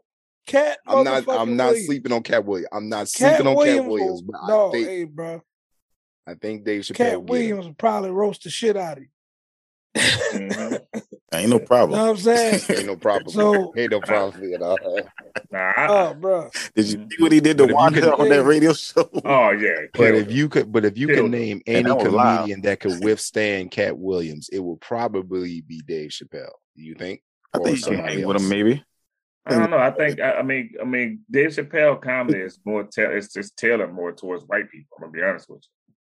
Katt. 0.46 0.78
I'm 0.86 1.04
not. 1.04 1.28
I'm 1.28 1.56
not 1.56 1.66
Williams. 1.68 1.86
sleeping 1.86 2.12
on 2.12 2.22
Katt 2.22 2.44
Williams. 2.44 2.68
I'm 2.72 2.88
not 2.88 2.98
Katt 3.00 3.08
sleeping 3.08 3.46
on 3.46 3.54
Williams 3.56 3.80
Katt 3.80 3.90
Williams. 3.90 4.22
will- 4.22 4.32
But 4.32 4.46
no, 4.48 4.68
I 4.68 4.72
think 4.72 4.88
hey, 4.88 5.04
bro. 5.04 5.42
I 6.26 6.34
think 6.34 6.64
Dave 6.64 6.82
Chappelle. 6.82 6.94
Katt 6.96 7.06
will 7.12 7.12
get 7.12 7.18
him. 7.20 7.26
Williams 7.26 7.66
will 7.66 7.74
probably 7.74 8.10
roast 8.10 8.42
the 8.44 8.50
shit 8.50 8.76
out 8.76 8.96
of 8.98 9.02
you. 9.04 9.08
Mhm. 9.96 10.80
Ain't 11.34 11.50
no 11.50 11.58
know 11.58 11.64
problem. 11.64 11.98
what 12.00 12.08
I'm 12.10 12.16
saying? 12.16 12.60
Ain't 12.70 12.86
no 12.86 12.96
problem. 12.96 13.30
So- 13.30 13.72
ain't 13.76 13.90
no 13.90 14.00
problem 14.00 14.54
at 14.54 14.62
all. 14.62 14.78
Nah, 15.50 15.72
Oh, 15.76 16.14
bro. 16.14 16.50
Did 16.74 16.86
you 16.92 17.06
see 17.10 17.22
what 17.22 17.32
he 17.32 17.40
did 17.40 17.58
to 17.58 17.66
But 17.66 17.74
Wanda 17.74 18.00
could- 18.00 18.14
on 18.20 18.28
that 18.28 18.44
radio 18.44 18.72
show? 18.72 19.08
oh 19.24 19.50
yeah. 19.50 19.74
But 19.92 20.14
if 20.14 20.30
you 20.30 20.48
could, 20.48 20.70
but 20.72 20.84
if 20.84 20.96
you 20.96 21.08
Killed 21.08 21.18
can 21.18 21.30
name 21.32 21.62
any 21.66 21.82
that 21.82 21.96
was 21.96 22.06
live. 22.12 22.36
comedian 22.38 22.60
that 22.62 22.80
could 22.80 23.02
withstand 23.04 23.70
Katt 23.70 23.98
Williams, 23.98 24.48
it 24.52 24.60
would 24.60 24.80
probably 24.80 25.60
be 25.62 25.80
Dave 25.86 26.10
Chappelle. 26.10 26.50
Do 26.76 26.82
you 26.82 26.94
think? 26.94 27.22
I 27.54 27.58
Or 27.58 27.64
think 27.64 27.78
somebody 27.78 28.24
with 28.24 28.36
him, 28.40 28.48
maybe. 28.48 28.84
I 29.46 29.50
don't 29.58 29.70
know. 29.70 29.78
I 29.78 29.90
think 29.92 30.20
I, 30.20 30.32
I 30.38 30.42
mean 30.42 30.74
I 30.80 30.84
mean 30.84 31.20
Dave 31.30 31.50
Chappelle 31.50 32.00
comedy 32.00 32.40
is 32.40 32.58
more 32.64 32.82
ta- 32.84 33.10
it's 33.10 33.32
just 33.32 33.56
tailored 33.56 33.92
more 33.92 34.12
towards 34.12 34.44
white 34.44 34.70
people. 34.70 34.96
I'm 34.98 35.02
gonna 35.04 35.12
be 35.12 35.22
honest 35.22 35.48
with 35.50 35.62
you. 35.64 35.94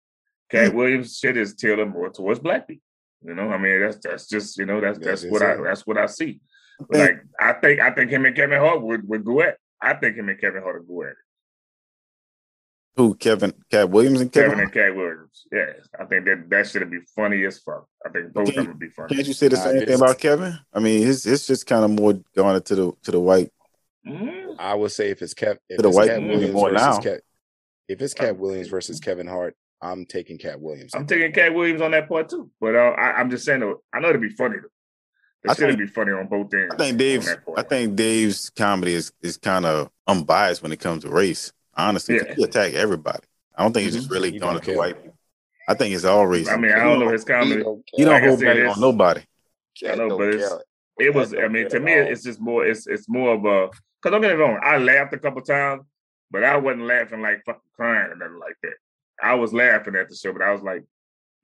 Katt 0.49 0.73
Williams 0.75 1.17
shit 1.17 1.37
is 1.37 1.55
tailored 1.55 1.91
more 1.91 2.09
towards 2.09 2.39
black 2.39 2.67
people. 2.67 2.81
You 3.23 3.33
know, 3.33 3.49
I 3.49 3.57
mean 3.57 3.81
that's 3.81 3.97
that's 4.03 4.27
just 4.27 4.57
you 4.57 4.65
know 4.65 4.81
that's 4.81 4.99
That's 4.99 5.21
that's 5.21 5.31
what 5.31 5.41
I 5.41 5.55
that's 5.57 5.85
what 5.87 5.97
I 5.97 6.05
see. 6.07 6.41
Like 6.89 7.23
I 7.39 7.53
think 7.53 7.79
I 7.79 7.91
think 7.91 8.11
him 8.11 8.25
and 8.25 8.35
Kevin 8.35 8.59
Hart 8.59 8.81
would 8.81 9.07
would 9.07 9.23
go 9.25 9.41
at. 9.41 9.57
I 9.81 9.93
think 9.93 10.15
him 10.17 10.29
and 10.29 10.39
Kevin 10.39 10.61
Hart 10.61 10.81
would 10.81 10.87
go 10.87 11.03
at 11.03 11.09
it. 11.11 11.17
Who? 12.97 13.13
Kevin, 13.15 13.53
Katt 13.69 13.89
Williams, 13.89 14.21
and 14.21 14.31
Kevin. 14.31 14.51
Kevin 14.51 14.63
and 14.63 14.73
Katt 14.73 14.95
Williams. 14.95 15.45
Yeah, 15.51 15.65
I 15.99 16.05
think 16.05 16.25
that 16.25 16.49
that 16.49 16.67
should 16.67 16.89
be 16.89 16.99
funny 17.13 17.43
as 17.43 17.59
fuck. 17.59 17.87
I 18.05 18.09
think 18.09 18.31
both 18.33 18.47
of 18.49 18.55
them 18.55 18.67
would 18.67 18.79
be 18.79 18.87
funny. 18.89 19.13
Can't 19.15 19.27
you 19.27 19.33
say 19.33 19.49
the 19.49 19.57
Nah, 19.57 19.63
same 19.63 19.85
thing 19.85 19.95
about 19.95 20.17
Kevin? 20.19 20.57
I 20.73 20.79
mean, 20.79 21.05
it's 21.07 21.25
it's 21.25 21.45
just 21.45 21.65
kind 21.65 21.83
of 21.83 21.91
more 21.91 22.13
going 22.35 22.61
to 22.61 22.75
the 22.75 22.93
to 23.03 23.11
the 23.11 23.19
white. 23.19 23.51
Mhm. 24.07 24.55
I 24.59 24.75
would 24.75 24.91
say 24.91 25.09
if 25.09 25.21
it's 25.21 25.33
Kev, 25.33 25.57
if 25.67 25.77
To 25.77 25.81
the 25.83 25.89
it's 25.89 25.97
white 25.97 26.07
Katt 26.09 26.21
Williams 26.21 26.53
more 26.53 26.71
now. 26.71 26.99
Katt, 26.99 27.19
if 27.89 28.01
it's 28.01 28.13
Katt 28.13 28.37
Williams 28.37 28.69
versus 28.69 28.99
Kevin 29.01 29.27
Hart, 29.27 29.55
I'm 29.81 30.05
taking 30.05 30.37
Katt 30.37 30.59
Williams. 30.59 30.93
I'm 30.95 31.05
taking 31.05 31.31
Katt 31.31 31.53
Williams 31.53 31.81
on 31.81 31.91
that 31.91 32.07
part 32.09 32.29
too. 32.29 32.49
But 32.59 32.75
uh, 32.75 32.95
I, 32.97 33.13
I'm 33.19 33.29
just 33.29 33.45
saying 33.45 33.59
though, 33.59 33.81
I 33.93 33.99
know 33.99 34.09
it'd 34.09 34.21
be 34.21 34.29
funny 34.29 34.57
though. 34.57 35.49
I 35.49 35.51
It 35.51 35.57
should 35.57 35.67
think- 35.67 35.79
be 35.79 35.87
funny 35.87 36.11
on 36.11 36.27
both 36.27 36.53
ends. 36.53 36.73
I 36.73 36.77
think 36.77 36.97
Dave's. 36.97 37.29
I 37.57 37.61
think 37.61 37.95
Dave's 37.95 38.49
comedy 38.49 38.93
is 38.93 39.11
is 39.21 39.37
kind 39.37 39.65
of 39.65 39.89
unbiased 40.07 40.63
when 40.63 40.71
it 40.71 40.79
comes 40.79 41.03
to 41.03 41.09
race. 41.09 41.51
Honestly, 41.77 42.15
Yeah. 42.15 42.33
he 42.35 42.43
attack 42.43 42.73
everybody. 42.73 43.19
I 43.55 43.63
don't 43.63 43.73
think 43.73 43.85
he's 43.85 43.95
just 43.95 44.09
really 44.09 44.31
He 44.31 44.39
going 44.39 44.53
don't 44.55 44.63
to 44.63 44.71
the 44.71 44.77
white 44.77 44.95
people. 45.01 45.17
I 45.67 45.73
think 45.73 45.93
it's 45.95 46.05
all 46.05 46.25
race. 46.27 46.47
I 46.49 46.57
mean, 46.57 46.71
I 46.71 46.83
don't 46.83 46.99
know 46.99 47.09
his 47.09 47.23
He 47.23 47.27
comedy. 47.33 47.63
don't 47.63 47.83
He 47.93 48.03
don't 48.05 48.13
Like 48.13 48.23
hold 48.23 48.39
back 48.41 48.75
on 48.75 48.81
nobody. 48.81 49.21
I 49.87 49.95
know, 49.95 50.17
but 50.17 50.29
it's- 50.29 50.51
It 50.97 51.13
was. 51.13 51.33
I 51.33 51.47
mean, 51.49 51.67
to 51.69 51.79
me, 51.79 51.91
it's 51.93 52.23
just 52.23 52.39
more. 52.39 52.65
It's 52.65 52.87
it's 52.87 53.07
more 53.09 53.33
of 53.35 53.43
a. 53.45 53.67
Cause 54.01 54.11
don't 54.11 54.21
get 54.21 54.29
me 54.31 54.41
wrong. 54.41 54.59
I 54.63 54.77
laughed 54.77 55.13
a 55.13 55.17
couple 55.19 55.41
times, 55.41 55.83
but 56.31 56.43
I 56.43 56.55
wasn't 56.57 56.83
laughing 56.85 57.21
like 57.21 57.43
fucking 57.45 57.61
crying 57.75 58.11
or 58.11 58.15
nothing 58.15 58.39
like 58.39 58.55
that. 58.63 58.73
I 59.21 59.35
was 59.35 59.53
laughing 59.53 59.95
at 59.95 60.09
the 60.09 60.15
show, 60.15 60.33
but 60.33 60.41
I 60.41 60.51
was 60.51 60.61
like, 60.61 60.83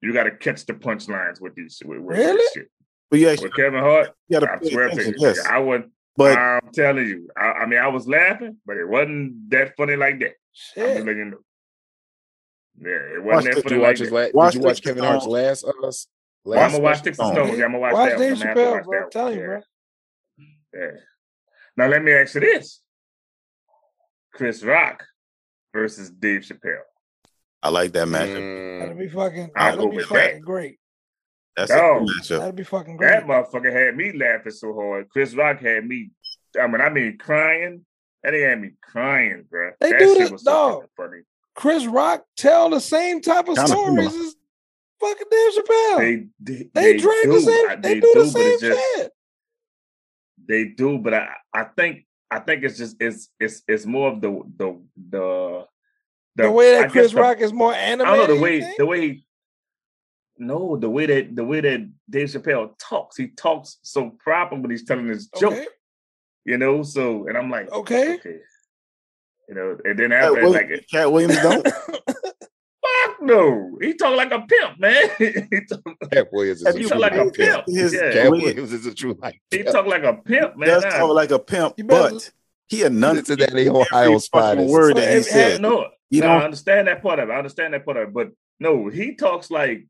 you 0.01 0.13
got 0.13 0.23
to 0.23 0.31
catch 0.31 0.65
the 0.65 0.73
punchlines 0.73 1.39
with 1.41 1.55
these 1.55 1.81
with, 1.85 1.99
with 1.99 2.17
Really? 2.17 2.37
this 2.37 2.51
shit. 2.53 2.71
But 3.09 3.19
you 3.19 3.29
actually 3.29 3.47
With 3.49 3.55
Kevin 3.55 3.79
Hart, 3.81 4.11
you 4.29 4.37
I 4.37 4.57
pay 4.57 4.69
swear 4.71 4.89
to 4.89 5.05
you, 5.07 5.13
yes. 5.17 5.39
I 5.45 5.59
would. 5.59 5.89
But 6.17 6.37
I'm 6.37 6.71
telling 6.73 7.07
you, 7.07 7.29
I, 7.37 7.51
I 7.51 7.65
mean, 7.65 7.79
I 7.79 7.87
was 7.87 8.07
laughing, 8.07 8.57
but 8.65 8.77
it 8.77 8.87
wasn't 8.87 9.49
that 9.51 9.75
funny 9.77 9.95
like 9.95 10.19
that. 10.19 10.27
I'm 10.27 10.33
just 10.53 10.73
Shit. 10.75 11.05
letting 11.05 11.17
you 11.17 11.25
know. 11.25 11.37
Yeah, 12.79 13.15
it 13.17 13.23
wasn't 13.23 13.43
the- 13.43 13.49
that 13.49 13.55
Did 13.55 13.63
funny 13.63 13.75
you 13.75 13.81
like 13.81 13.87
watch 13.91 13.99
his 13.99 14.09
that. 14.11 14.33
Watch 14.35 14.53
Did 14.53 14.61
you 14.61 14.65
watch 14.65 14.81
Kevin 14.81 15.03
Hart's 15.03 15.23
Stones. 15.23 15.33
last? 15.33 15.63
Uh, 15.63 15.71
I'm 16.59 16.71
gonna 16.71 16.83
watch 16.83 16.97
special? 16.97 17.13
Sticks 17.15 17.19
and. 17.19 17.33
Stones. 17.33 17.57
Yeah, 17.57 17.65
I'm 17.65 17.71
gonna 17.71 17.79
watch 17.79 17.93
Watch 17.93 18.09
that. 18.11 18.17
Dave 18.17 18.37
one. 18.39 18.47
I'm 18.47 18.55
gonna 18.55 18.65
Chappelle, 18.67 18.71
watch 18.73 18.83
bro. 18.85 18.99
that 18.99 19.03
I'm 19.03 19.09
telling 19.11 19.37
you, 19.39 19.47
one. 19.47 19.61
bro. 20.71 20.81
Yeah. 20.81 20.91
Now 21.77 21.87
let 21.87 22.03
me 22.03 22.11
ask 22.13 22.35
you 22.35 22.41
this: 22.41 22.81
Chris 24.33 24.63
Rock 24.63 25.03
versus 25.73 26.09
Dave 26.09 26.41
Chappelle. 26.41 26.79
I 27.63 27.69
like 27.69 27.91
that 27.93 28.07
matchup. 28.07 28.79
That'd 28.79 28.95
Mm, 28.95 28.99
be 28.99 29.07
fucking. 29.09 29.51
I'll 29.55 29.75
That'd 29.77 29.91
go 29.91 29.97
be 29.97 30.03
fucking 30.03 30.15
that. 30.17 30.41
great. 30.41 30.77
That's 31.55 31.69
Dog. 31.71 32.01
a 32.01 32.05
good 32.05 32.15
matchup. 32.15 32.39
That'd 32.39 32.55
be 32.55 32.63
fucking 32.63 32.97
great. 32.97 33.07
That 33.09 33.25
great. 33.27 33.37
motherfucker 33.45 33.71
had 33.71 33.95
me 33.95 34.13
laughing 34.17 34.51
so 34.51 34.73
hard. 34.73 35.09
Chris 35.09 35.33
Rock 35.35 35.59
had 35.61 35.85
me. 35.85 36.11
I 36.59 36.67
mean, 36.67 36.81
I 36.81 36.89
mean, 36.89 37.17
crying. 37.17 37.85
That 38.23 38.33
ain't 38.33 38.43
had 38.49 38.61
me 38.61 38.71
crying, 38.81 39.45
bro. 39.49 39.71
They 39.79 39.91
that 39.91 39.99
do 39.99 40.05
shit 40.15 40.23
that- 40.25 40.31
was 40.33 40.43
so 40.43 40.51
dog. 40.51 40.85
funny. 40.97 41.21
Chris 41.55 41.85
Rock 41.85 42.25
tell 42.37 42.69
the 42.69 42.79
same 42.79 43.19
type 43.21 43.47
of 43.49 43.55
Kinda 43.55 43.67
stories 43.67 44.09
similar. 44.11 44.27
as 44.27 44.35
fucking 44.99 45.27
Dave 45.29 45.53
Chappelle. 45.53 45.97
They 45.97 46.27
they, 46.39 46.69
They, 46.73 46.97
drag 46.97 47.23
do. 47.23 47.31
the 47.33 47.41
same. 47.41 47.69
I- 47.69 47.75
They, 47.75 47.93
do, 47.95 48.01
the 48.13 48.19
but 48.21 48.29
same 48.29 48.51
it's 48.53 48.61
just- 48.61 48.95
shit. 48.95 49.11
They 50.47 50.65
do, 50.65 50.97
but 50.97 51.13
I 51.13 51.35
I 51.53 51.63
think 51.65 52.05
I 52.29 52.39
think 52.39 52.63
it's 52.63 52.77
just 52.77 52.97
it's 52.99 53.29
it's 53.39 53.61
it's 53.67 53.85
more 53.85 54.11
of 54.11 54.21
the 54.21 54.41
the 54.57 54.81
the 55.09 55.65
The, 56.35 56.49
way 56.51 56.71
that 56.73 56.83
guess 56.83 56.91
Chris 56.91 57.11
the- 57.11 57.19
Rock 57.21 57.39
is 57.39 57.51
more 57.53 57.73
animated. 57.73 58.07
I 58.13 58.17
don't 58.17 58.29
know 58.29 58.35
the 58.35 58.41
way 58.41 58.61
think? 58.61 58.77
the 58.77 58.85
way 58.85 59.01
he 59.01 59.25
no 60.37 60.75
the 60.77 60.89
way 60.89 61.05
that 61.05 61.35
the 61.35 61.43
way 61.43 61.61
that 61.61 61.87
Dave 62.09 62.29
Chappelle 62.29 62.71
talks 62.79 63.15
he 63.17 63.27
talks 63.27 63.77
so 63.83 64.11
proper 64.19 64.55
when 64.55 64.71
he's 64.71 64.83
telling 64.85 65.07
his 65.07 65.27
joke 65.37 65.53
Okay. 65.53 65.67
you 66.45 66.57
know 66.57 66.81
so 66.83 67.27
and 67.27 67.37
I'm 67.37 67.51
like 67.51 67.71
Okay. 67.71 68.15
okay 68.15 68.39
you 69.47 69.53
know 69.55 69.77
and 69.83 69.99
then 69.99 70.09
Katt, 70.09 70.23
after 70.23 70.41
Williams, 70.41 70.71
like 70.71 70.87
Katt 70.91 71.11
Williams 71.11 71.35
don't. 71.43 71.67
fuck 71.67 73.21
no 73.21 73.77
he 73.81 73.93
talk 73.93 74.15
like 74.15 74.31
a 74.31 74.39
pimp 74.41 74.79
man 74.79 75.03
he 75.19 75.31
talk, 75.69 75.81
Katt 76.11 76.27
Williams 76.31 76.61
is 76.61 76.67
Have 76.67 76.75
a 76.75 76.79
talk 76.79 76.89
true 76.91 76.99
like 76.99 77.13
a 77.15 77.29
pimp 77.31 77.63
His- 77.67 77.93
yeah 77.93 78.11
Katt 78.11 78.31
Williams- 78.31 78.55
Williams 78.55 78.73
is 78.73 78.85
a 78.87 78.95
true 78.95 79.17
life. 79.21 79.37
he 79.51 79.63
talk 79.63 79.85
like 79.85 80.03
a 80.03 80.13
pimp 80.15 80.57
man 80.57 80.69
does 80.69 80.83
Nah. 80.83 80.89
talk 80.89 81.11
like 81.13 81.31
a 81.31 81.39
pimp, 81.39 81.75
but 81.85 82.31
he 82.67 82.83
enunciates 82.83 83.27
Cincinnati, 83.27 83.67
every 83.67 83.69
Ohio 83.69 84.17
fucking 84.17 84.69
word 84.69 84.95
that 84.97 85.15
he 85.17 85.21
said. 85.23 85.61
no 85.61 85.87
You 86.11 86.21
no, 86.21 86.27
I 86.27 86.43
understand 86.43 86.87
that 86.87 87.01
part 87.01 87.19
of 87.19 87.29
it 87.29 87.31
I 87.33 87.37
understand 87.37 87.73
that 87.73 87.83
part 87.85 87.97
of 87.97 88.09
it 88.09 88.13
but 88.13 88.31
no 88.59 88.89
he 88.89 89.15
talks 89.15 89.49
like 89.49 89.87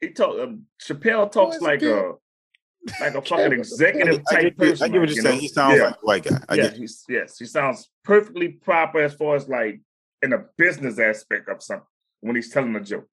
he 0.00 0.10
talk 0.10 0.38
um, 0.40 0.66
Chappelle 0.82 1.30
talks 1.30 1.56
a 1.58 1.64
like 1.64 1.80
pimp. 1.80 1.92
a 1.94 3.02
like 3.02 3.14
a 3.14 3.22
fucking 3.22 3.52
a 3.52 3.56
executive 3.56 4.22
I 4.30 4.34
type 4.34 4.42
get, 4.42 4.56
person 4.58 4.84
I 4.84 4.88
get 4.88 5.00
what 5.00 5.08
like, 5.08 5.08
you're 5.08 5.16
you 5.16 5.22
saying. 5.22 5.34
know? 5.36 5.40
He 5.40 5.48
sounds 5.48 5.78
Yeah. 5.78 5.84
like 5.84 5.94
a 5.94 6.06
white 6.06 6.24
guy. 6.24 6.40
I 6.48 6.54
yeah, 6.56 6.70
yes, 7.08 7.38
he 7.38 7.44
sounds 7.46 7.88
perfectly 8.04 8.48
proper 8.48 9.00
as 9.00 9.14
far 9.14 9.36
as 9.36 9.48
like 9.48 9.80
in 10.22 10.32
a 10.32 10.44
business 10.58 10.98
aspect 10.98 11.48
of 11.48 11.62
something 11.62 11.86
when 12.20 12.36
he's 12.36 12.50
telling 12.50 12.74
a 12.76 12.80
joke. 12.80 13.08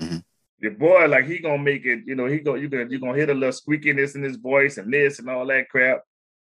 Mhm. 0.00 0.22
Your 0.58 0.72
boy, 0.72 1.06
like 1.06 1.26
he 1.26 1.38
gonna 1.38 1.56
make 1.62 1.86
it, 1.86 2.00
you 2.06 2.14
know, 2.14 2.26
he 2.26 2.38
go 2.40 2.54
you 2.54 2.68
gonna 2.68 2.86
you 2.90 2.98
gonna 2.98 3.16
hit 3.16 3.30
a 3.30 3.34
little 3.34 3.52
squeakiness 3.52 4.14
in 4.14 4.22
his 4.22 4.36
voice 4.36 4.76
and 4.78 4.92
this 4.92 5.18
and 5.18 5.28
all 5.30 5.46
that 5.46 5.68
crap, 5.70 6.00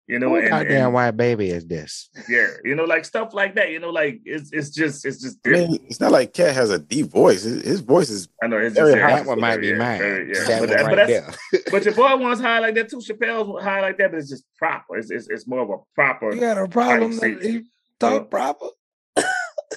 you 0.08 0.18
know, 0.18 0.30
What 0.30 0.40
and, 0.42 0.50
goddamn 0.50 0.84
and 0.86 0.94
white 0.94 1.12
baby 1.12 1.50
is 1.50 1.64
this? 1.66 2.10
yeah, 2.28 2.48
you 2.64 2.74
know, 2.74 2.84
like 2.84 3.04
stuff 3.04 3.32
like 3.34 3.54
that, 3.54 3.70
you 3.70 3.78
know, 3.80 3.90
like 3.90 4.20
it's 4.24 4.52
it's 4.52 4.70
just 4.70 5.04
it's 5.06 5.20
just 5.22 5.38
I 5.46 5.50
mean, 5.50 5.78
it's 5.88 6.00
not 6.00 6.12
like 6.12 6.32
Katt 6.34 6.54
has 6.54 6.70
a 6.70 6.78
deep 6.78 7.06
voice. 7.10 7.42
His, 7.44 7.62
his 7.62 7.80
voice 7.80 8.10
is 8.10 8.28
I 8.42 8.48
know 8.48 8.58
it's 8.58 8.74
very 8.74 8.92
just 8.94 9.02
high. 9.02 9.10
it's 9.18 9.20
That 9.22 9.26
one 9.28 9.40
might 9.40 9.56
be 9.60 9.68
yeah, 9.68 9.74
mine. 9.76 9.98
very- 9.98 10.28
yeah. 10.34 10.44
That 10.44 10.60
But, 10.60 10.68
one 10.68 10.68
that- 10.68 10.84
but 10.86 10.98
right 10.98 11.24
that's 11.52 11.64
but 11.70 11.84
your 11.84 11.94
boy 11.94 12.16
wants 12.16 12.40
high 12.40 12.58
like 12.58 12.74
that 12.74 12.88
too. 12.90 12.98
Chappelle's 12.98 13.62
high 13.62 13.80
like 13.80 13.96
that, 13.98 14.10
but 14.10 14.18
it's 14.18 14.28
just 14.30 14.44
proper. 14.58 14.96
It's 14.98 15.10
it's, 15.10 15.28
it's 15.30 15.46
more 15.46 15.60
of 15.62 15.70
a 15.70 15.76
proper. 15.94 16.34
You 16.34 16.40
got 16.40 16.58
a 16.58 16.68
problem 16.68 17.12
see. 17.12 17.34
that 17.34 17.42
he 17.42 17.62
talk 18.00 18.30
proper. 18.30 18.66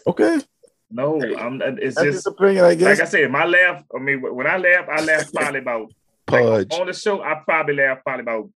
okay. 0.08 0.40
No, 0.92 1.20
I'm. 1.38 1.62
It's 1.80 1.96
That's 1.96 2.08
just 2.08 2.28
opinion, 2.28 2.64
I 2.64 2.76
guess. 2.76 3.00
like 3.00 3.08
I 3.08 3.10
said, 3.10 3.32
my 3.32 3.46
laugh. 3.46 3.84
I 3.96 4.00
mean, 4.00 4.22
when 4.22 4.48
I 4.48 4.58
laugh, 4.58 4.88
I 4.90 5.04
laugh 5.04 5.32
probably 5.34 5.60
about 5.60 5.88
like, 6.30 6.42
Pudge. 6.70 6.74
on 6.80 6.88
the 6.88 6.94
show. 6.94 7.22
I 7.22 7.42
probably 7.44 7.76
laugh 7.76 8.00
probably 8.04 8.22
about. 8.24 8.50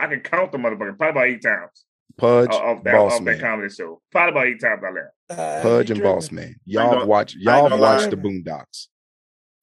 I 0.00 0.06
can 0.08 0.20
count 0.20 0.52
the 0.52 0.58
motherfucker 0.58 0.96
probably 0.96 1.08
about 1.08 1.26
eight 1.28 1.42
times 1.42 1.84
Pudge, 2.18 2.48
off, 2.50 2.78
off 2.78 2.84
that 2.84 2.92
Boss 2.94 3.12
off 3.12 3.18
that 3.20 3.24
Man. 3.24 3.40
comedy 3.40 3.68
show. 3.74 4.00
Probably 4.10 4.30
about 4.32 4.46
eight 4.46 4.60
times 4.60 4.82
I 4.84 4.90
laugh. 4.90 5.38
Uh, 5.38 5.62
Pudge 5.62 5.90
and. 5.90 6.02
Boss 6.02 6.30
Man. 6.32 6.56
Y'all 6.64 6.90
gonna- 6.92 7.06
watch. 7.06 7.34
Y'all 7.38 7.78
watch 7.78 8.08
the 8.10 8.16
Boondocks. 8.16 8.86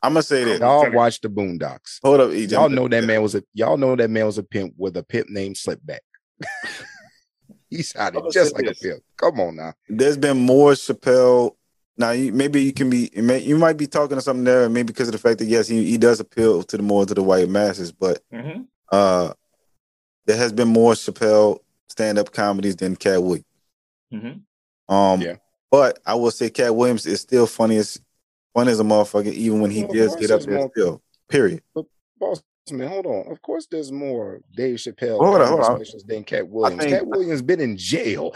I'm 0.02 0.14
gonna 0.14 0.24
say 0.24 0.44
this. 0.44 0.60
Y'all 0.60 0.92
watch 0.92 1.22
the 1.22 1.30
Boondocks. 1.30 2.00
Hold 2.04 2.20
up, 2.20 2.30
EJ. 2.32 2.52
Y'all 2.52 2.68
know 2.70 2.88
that 2.90 3.04
man 3.06 3.22
was 3.22 3.36
a. 3.36 3.44
Y'all 3.54 3.78
know 3.78 3.96
that 3.96 4.10
man 4.10 4.26
was 4.26 4.38
a 4.38 4.44
pimp 4.44 4.74
with 4.78 4.98
a 4.98 5.04
pimp 5.04 5.30
named 5.30 5.56
Slickback. 5.56 6.00
he 7.70 7.82
sounded 7.82 8.20
I'ma 8.20 8.30
just 8.30 8.54
like 8.54 8.66
this. 8.66 8.84
a 8.84 8.88
pimp. 8.90 9.04
Come 9.18 9.40
on 9.40 9.56
now. 9.56 9.74
There's 9.90 10.18
been 10.18 10.38
more 10.38 10.72
Chappelle. 10.74 11.52
Now, 11.98 12.12
you, 12.12 12.34
maybe 12.34 12.62
you 12.64 12.74
can 12.74 12.90
be. 12.90 13.12
You, 13.16 13.24
may, 13.24 13.40
you 13.40 13.58
might 13.58 13.78
be 13.78 13.88
talking 13.88 14.18
to 14.18 14.22
something 14.22 14.44
there, 14.44 14.68
maybe 14.68 14.88
because 14.88 15.08
of 15.08 15.12
the 15.14 15.18
fact 15.20 15.40
that 15.40 15.46
yes, 15.46 15.68
he, 15.68 15.86
he 15.86 15.98
does 15.98 16.20
appeal 16.20 16.64
to 16.64 16.78
the 16.78 16.84
more 16.84 17.06
to 17.06 17.14
the 17.14 17.24
white 17.24 17.50
masses, 17.50 17.92
but 17.92 18.20
Mm-hmm. 18.34 18.64
uh, 18.92 19.34
there 20.26 20.38
has 20.38 20.52
been 20.54 20.68
more 20.68 20.94
Chappelle 20.94 21.60
stand-up 21.90 22.32
comedies 22.32 22.76
than 22.76 22.96
Katt 22.96 23.22
Williams. 23.22 23.46
Mm-hmm. 24.14 24.94
Um, 24.94 25.22
Yeah. 25.22 25.36
But 25.72 26.00
I 26.06 26.14
will 26.16 26.30
say 26.32 26.50
Katt 26.52 26.76
Williams 26.76 27.06
is 27.08 27.22
still 27.22 27.48
funny 27.48 27.78
as 27.78 28.00
funny 28.54 28.72
as 28.72 28.80
a 28.80 28.84
motherfucker, 28.84 29.34
even 29.34 29.60
when 29.60 29.72
he 29.72 29.84
Well, 29.86 29.94
does 29.94 30.16
get 30.16 30.30
up 30.32 30.42
there's 30.42 30.46
there. 30.46 30.58
more- 30.60 30.72
Still, 30.76 31.02
period. 31.30 31.64
Boss 32.20 32.44
Man, 32.72 32.88
hold 32.88 33.06
on. 33.08 33.30
Of 33.32 33.42
course, 33.42 33.68
there's 33.70 33.92
more 33.92 34.40
Dave 34.56 34.76
Chappelle 34.78 35.18
Hold 35.18 35.36
on, 35.36 35.42
comedy 35.42 35.50
hold 35.50 35.60
on. 35.62 35.76
specials 35.78 36.04
than 36.04 36.24
Katt 36.24 36.48
Williams. 36.48 36.82
think- 36.82 36.94
Katt 36.96 37.08
Williams 37.08 37.42
been 37.42 37.60
in 37.60 37.76
jail. 37.76 38.34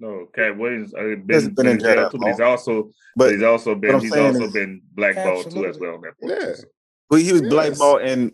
No, 0.00 0.26
Katt 0.34 0.58
Williams 0.58 0.92
uh, 0.94 1.02
been, 1.02 1.24
Hasn't 1.30 1.54
been 1.56 1.66
in 1.68 1.78
jail 1.78 1.94
that 1.96 2.10
too, 2.10 2.18
but 2.18 2.28
he's 2.28 2.40
also 2.40 2.90
But 3.14 3.32
he's 3.32 3.42
also 3.42 3.74
been 3.76 4.00
he's 4.00 4.12
also 4.16 4.44
is- 4.46 4.52
been 4.52 4.82
blackballed 4.94 5.50
too 5.50 5.66
as 5.66 5.78
well. 5.78 5.94
on 5.94 6.00
that 6.00 6.18
point, 6.18 6.40
too, 6.40 6.46
Yeah. 6.48 6.54
so. 6.54 6.64
but 7.08 7.20
he 7.20 7.32
was 7.32 7.42
Yes. 7.42 7.50
blackballed 7.50 8.02
in 8.02 8.32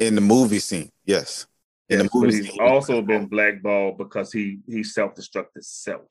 in 0.00 0.14
the 0.14 0.20
movie 0.20 0.58
scene. 0.58 0.90
Yes, 1.04 1.46
in 1.88 1.98
Yes, 2.00 2.10
the 2.10 2.18
movie 2.18 2.36
he's 2.36 2.46
scene. 2.46 2.54
he 2.54 2.60
also 2.60 3.02
been 3.02 3.26
blackballed 3.26 3.98
because 3.98 4.32
he 4.32 4.60
he 4.66 4.82
self 4.82 5.14
destructed 5.14 5.62
self. 5.62 6.02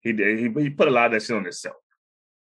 He 0.00 0.12
did 0.12 0.38
he, 0.38 0.62
he 0.62 0.70
put 0.70 0.88
a 0.88 0.90
lot 0.90 1.06
of 1.06 1.12
that 1.12 1.22
shit 1.22 1.36
on 1.36 1.44
himself. 1.44 1.76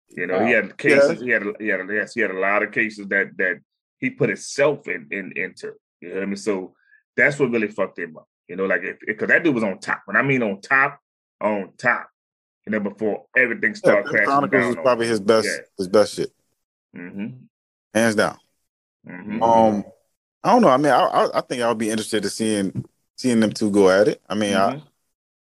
You 0.09 0.27
know, 0.27 0.43
he 0.45 0.51
had 0.53 0.77
cases. 0.77 1.21
He 1.21 1.29
had 1.29 1.43
a- 1.43 1.53
he 1.59 1.67
had 1.67 1.81
yes, 1.89 2.13
he 2.13 2.21
had 2.21 2.31
a 2.31 2.39
lot 2.39 2.63
of 2.63 2.71
cases 2.71 3.07
that 3.07 3.35
that 3.37 3.59
he 3.99 4.09
put 4.09 4.29
himself 4.29 4.87
in 4.87 5.07
in 5.11 5.31
into. 5.35 5.73
You 6.01 6.09
know 6.09 6.15
what 6.15 6.23
I 6.23 6.25
mean? 6.27 6.37
So 6.37 6.73
that's 7.17 7.37
what 7.39 7.51
really 7.51 7.67
fucked 7.67 7.99
him 7.99 8.15
up. 8.17 8.27
You 8.47 8.55
know, 8.55 8.65
like 8.65 8.81
if 8.83 8.97
because 9.05 9.27
that 9.27 9.43
dude 9.43 9.53
was 9.55 9.63
on 9.63 9.79
top. 9.79 10.01
When 10.05 10.15
I 10.17 10.21
mean 10.23 10.41
on 10.41 10.61
top, 10.61 10.99
on 11.41 11.73
top. 11.77 12.09
You 12.65 12.71
know, 12.73 12.79
before 12.81 13.25
everything 13.35 13.73
started 13.73 14.03
Pimp 14.03 14.11
crashing 14.15 14.25
Chronicles 14.27 14.61
down. 14.61 14.69
is 14.71 14.75
probably 14.83 15.07
his 15.07 15.19
best 15.19 15.47
Yeah. 15.47 15.57
his 15.77 15.87
best 15.87 16.13
shit, 16.15 16.29
Mm-hmm. 16.95 17.27
hands 17.93 18.15
down. 18.15 18.37
Mm-hmm. 19.07 19.41
Um, 19.43 19.83
I 20.43 20.53
don't 20.53 20.61
know. 20.61 20.69
I 20.69 20.77
mean, 20.77 20.91
I 20.91 20.99
I, 21.01 21.37
I 21.39 21.41
think 21.41 21.61
I'll 21.61 21.75
be 21.75 21.89
interested 21.89 22.23
to 22.23 22.29
seeing 22.29 22.85
seeing 23.15 23.39
them 23.39 23.51
two 23.51 23.71
go 23.71 23.89
at 23.89 24.07
it. 24.07 24.21
I 24.29 24.35
mean, 24.35 24.55
I, 24.55 24.75
Mhm. 24.75 24.87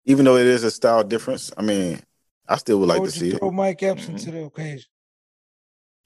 even 0.06 0.24
though 0.24 0.36
it 0.36 0.46
is 0.46 0.64
a 0.64 0.70
style 0.70 1.04
difference, 1.04 1.52
I 1.56 1.62
mean, 1.62 2.00
I 2.48 2.56
still 2.56 2.78
would 2.80 2.88
Why 2.88 2.94
like 2.94 3.04
to 3.04 3.10
would 3.10 3.12
see 3.12 3.28
you 3.28 3.34
it. 3.34 3.38
throw 3.38 3.50
Mike 3.50 3.82
Epps 3.82 4.06
Mhm. 4.06 4.08
into 4.10 4.30
the 4.30 4.44
occasion? 4.44 4.88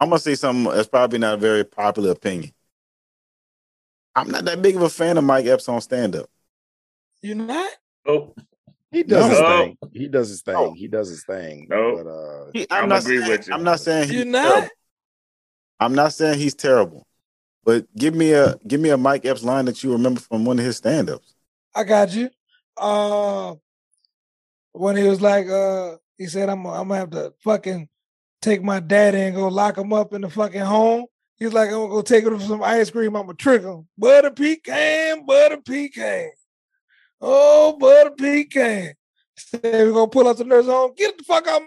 I'm 0.01 0.09
gonna 0.09 0.19
say 0.19 0.35
something 0.35 0.73
that's 0.73 0.89
probably 0.89 1.19
not 1.19 1.35
a 1.35 1.37
very 1.37 1.65
popular 1.65 2.11
opinion. 2.13 2.53
I'm 4.17 4.29
not 4.31 4.45
that 4.47 4.63
big 4.63 4.77
of 4.77 4.83
a 4.83 4.91
fan 4.91 5.19
of 5.19 5.25
Mike 5.25 5.47
Epps 5.47 5.69
on 5.69 5.81
stand 5.81 6.17
up. 6.17 6.29
You're 7.23 7.37
not? 7.37 7.71
Oh, 8.07 8.35
He 8.91 9.03
does 9.05 9.27
his 9.31 9.39
thing. 9.39 9.79
He 9.93 10.09
does 10.09 10.29
his 10.31 10.43
thing. 10.43 10.55
No. 10.55 10.73
He 10.73 10.89
does 10.89 11.09
his 11.11 11.23
thing. 11.25 11.67
No. 11.71 11.97
But 11.97 12.07
uh 12.11 12.65
I'm 12.75 12.85
I'm 12.85 12.89
not 12.89 13.03
agree 13.03 13.19
saying, 13.19 13.31
with 13.31 13.47
you. 13.49 13.55
I'm 13.55 13.63
not 13.63 13.81
saying 13.81 14.09
he's 14.09 14.19
You 14.19 14.25
not? 14.25 14.43
terrible. 14.43 14.69
I'm 15.79 15.95
not 15.95 16.13
saying 16.13 16.39
he's 16.39 16.55
terrible. 16.55 17.07
But 17.65 17.87
give 17.95 18.15
me 18.15 18.33
a 18.33 18.57
give 18.67 18.81
me 18.81 18.91
a 18.91 18.97
Mike 18.97 19.25
Epps 19.25 19.45
line 19.45 19.67
that 19.67 19.83
you 19.83 19.93
remember 19.93 20.21
from 20.21 20.45
one 20.45 20.59
of 20.59 20.65
his 20.65 20.79
stand-ups. 20.79 21.35
I 21.75 21.85
got 21.85 22.13
you. 22.15 22.31
Uh, 22.77 23.55
when 24.73 24.97
he 24.97 25.05
was 25.05 25.21
like, 25.21 25.49
uh, 25.49 25.97
he 26.17 26.27
said, 26.27 26.49
"I'm, 26.49 26.67
I'm 26.67 26.89
gonna 26.89 26.97
have 26.97 27.11
to 27.11 27.35
fucking 27.45 27.89
take 28.41 28.63
my 28.63 28.81
daddy 28.81 29.19
and 29.19 29.37
go 29.37 29.49
lock 29.49 29.77
him 29.77 29.93
up 29.93 30.13
in 30.15 30.23
the 30.23 30.31
fucking 30.31 30.61
home." 30.61 31.07
He's 31.37 31.53
like, 31.53 31.69
"I'm 31.69 31.77
gonna 31.77 31.89
go 31.89 32.03
take 32.03 32.25
him 32.25 32.41
some 32.41 32.63
ice 32.63 32.91
cream. 32.91 33.15
I'm 33.15 33.27
gonna 33.27 33.35
trick 33.35 33.63
him. 33.63 33.87
Butter 33.99 34.31
pecan, 34.31 35.27
butter 35.27 35.59
pecan. 35.59 36.31
Oh, 37.21 37.77
butter 37.79 38.13
pecan." 38.13 38.95
Said 39.37 39.63
we're 39.63 39.93
gonna 39.93 40.09
pull 40.09 40.29
up 40.29 40.37
the 40.37 40.45
nurse 40.45 40.67
home. 40.67 40.93
Get 40.97 41.17
the 41.17 41.25
fuck 41.25 41.47
out 41.47 41.63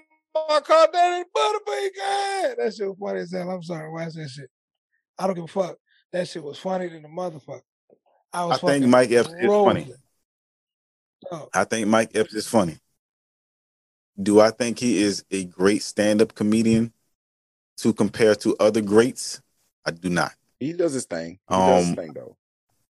my 0.49 0.59
car, 0.59 0.87
daddy. 0.91 1.23
Butter 1.33 1.59
pecan. 1.65 2.55
That 2.57 2.73
shit 2.75 2.87
was 2.87 2.97
funny 2.99 3.19
as 3.19 3.31
hell. 3.31 3.49
I'm 3.49 3.63
sorry. 3.63 3.91
Watch 3.91 4.13
that 4.13 4.29
shit. 4.29 4.49
I 5.17 5.27
don't 5.27 5.35
give 5.35 5.45
a 5.45 5.47
fuck. 5.47 5.77
That 6.13 6.27
shit 6.27 6.43
was 6.43 6.57
funny 6.59 6.87
than 6.87 7.01
the 7.01 7.09
motherfucker. 7.09 7.61
I 8.31 8.45
was 8.45 8.63
I 8.63 8.67
think 8.67 8.85
Mike 8.85 9.11
Epps 9.11 9.29
is 9.29 9.35
funny. 9.35 9.47
rolling. 9.47 9.93
Dog. 11.29 11.49
I 11.53 11.63
think 11.65 11.87
Mike 11.87 12.11
Epps 12.15 12.33
is 12.33 12.47
funny. 12.47 12.77
Do 14.21 14.39
I 14.39 14.51
think 14.51 14.79
he 14.79 15.01
is 15.01 15.25
a 15.31 15.43
great 15.45 15.81
stand-up 15.83 16.33
comedian? 16.35 16.93
to 17.77 17.91
compare 17.91 18.35
to 18.35 18.55
other 18.59 18.81
greats. 18.81 19.41
I 19.83 19.89
do 19.91 20.07
not. 20.07 20.31
He 20.59 20.73
does 20.73 20.93
his 20.93 21.05
thing. 21.05 21.39
He 21.49 21.55
does 21.55 21.79
his 21.81 21.89
Um, 21.89 21.95
thing 21.95 22.13
though. 22.13 22.37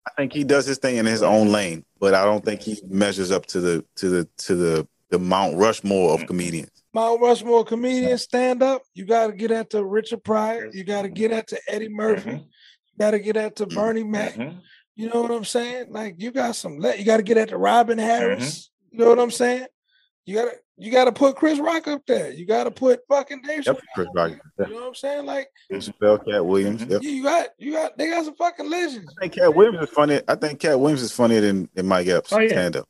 I 0.06 0.12
think 0.18 0.34
he 0.34 0.44
does 0.44 0.66
his 0.66 0.78
thing 0.78 0.98
in 0.98 1.06
his 1.06 1.24
own 1.24 1.50
lane, 1.54 1.86
but 1.98 2.14
I 2.14 2.26
don't 2.26 2.44
think 2.44 2.60
he 2.62 2.78
measures 2.86 3.32
up 3.32 3.46
to 3.48 3.62
the 3.62 3.86
to 3.96 4.10
the 4.10 4.30
to 4.40 4.56
the 4.56 4.88
the 5.12 5.18
Mount 5.18 5.56
Rushmore 5.56 6.14
of 6.14 6.28
comedians. 6.28 6.84
Mount 6.94 7.22
Rushmore 7.22 7.64
comedian 7.64 8.18
stand 8.18 8.62
up. 8.62 8.82
You 8.94 9.06
got 9.06 9.28
to 9.28 9.34
get 9.34 9.50
at 9.52 9.70
to 9.70 9.84
Richard 9.84 10.24
Pryor. 10.26 10.70
You 10.74 10.84
got 10.84 11.04
to 11.04 11.10
get 11.10 11.32
at 11.32 11.48
to 11.48 11.60
Eddie 11.70 11.88
Murphy. 11.90 12.46
You 12.96 13.00
got 13.00 13.12
to 13.12 13.20
get 13.20 13.38
at 13.38 13.56
to 13.58 13.66
Bernie 13.68 14.04
Mac. 14.04 14.36
Mhm. 14.36 14.60
You 14.96 15.10
know 15.10 15.22
what 15.22 15.32
I'm 15.32 15.44
saying? 15.46 15.88
Like 15.92 16.16
you 16.18 16.32
got 16.32 16.56
some. 16.56 16.80
le- 16.80 16.96
You 16.96 17.04
got 17.06 17.18
to 17.18 17.24
get 17.24 17.38
at 17.38 17.50
to 17.50 17.58
Robin 17.58 17.98
Mm-hmm. 17.98 18.08
Harris. 18.08 18.70
You 18.92 19.00
know 19.00 19.10
what 19.10 19.20
I'm 19.20 19.32
saying? 19.32 19.68
You 20.26 20.36
got 20.36 20.46
to 20.46 20.52
you 20.78 20.92
got 20.92 21.06
to 21.06 21.12
put 21.14 21.36
Chris 21.38 21.60
Rock 21.60 21.88
up 21.88 22.02
there. 22.06 22.32
You 22.32 22.46
got 22.46 22.66
to 22.66 22.72
put 22.72 23.00
fucking 23.10 23.42
Dave 23.44 23.66
Yep, 23.66 23.76
Chappelle. 23.78 23.82
Chris 23.96 24.08
Rock. 24.16 24.32
You 24.32 24.66
know 24.68 24.76
what 24.82 24.88
I'm 24.88 24.96
saying? 24.96 25.26
Like 25.26 25.48
Chappelle, 25.72 26.26
Katt 26.26 26.46
Williams. 26.46 26.82
Mhm. 26.84 26.92
Yep. 26.92 27.04
you 27.04 27.24
got 27.24 27.48
you 27.58 27.72
got 27.74 27.98
they 27.98 28.10
got 28.10 28.24
some 28.26 28.36
fucking 28.36 28.70
legends. 28.70 29.14
I 29.18 29.22
think 29.22 29.34
Katt 29.34 29.54
Williams 29.54 29.84
is 29.90 29.90
funny. 29.94 30.22
I 30.28 30.36
think 30.36 30.60
Katt 30.62 30.80
Williams 30.80 31.02
is 31.02 31.12
funnier 31.12 31.42
than, 31.42 31.70
than 31.74 31.86
Mike 31.88 32.08
Epps 32.08 32.32
Oh, 32.34 32.40
yeah. 32.40 32.48
stand 32.50 32.78
up. 32.78 32.88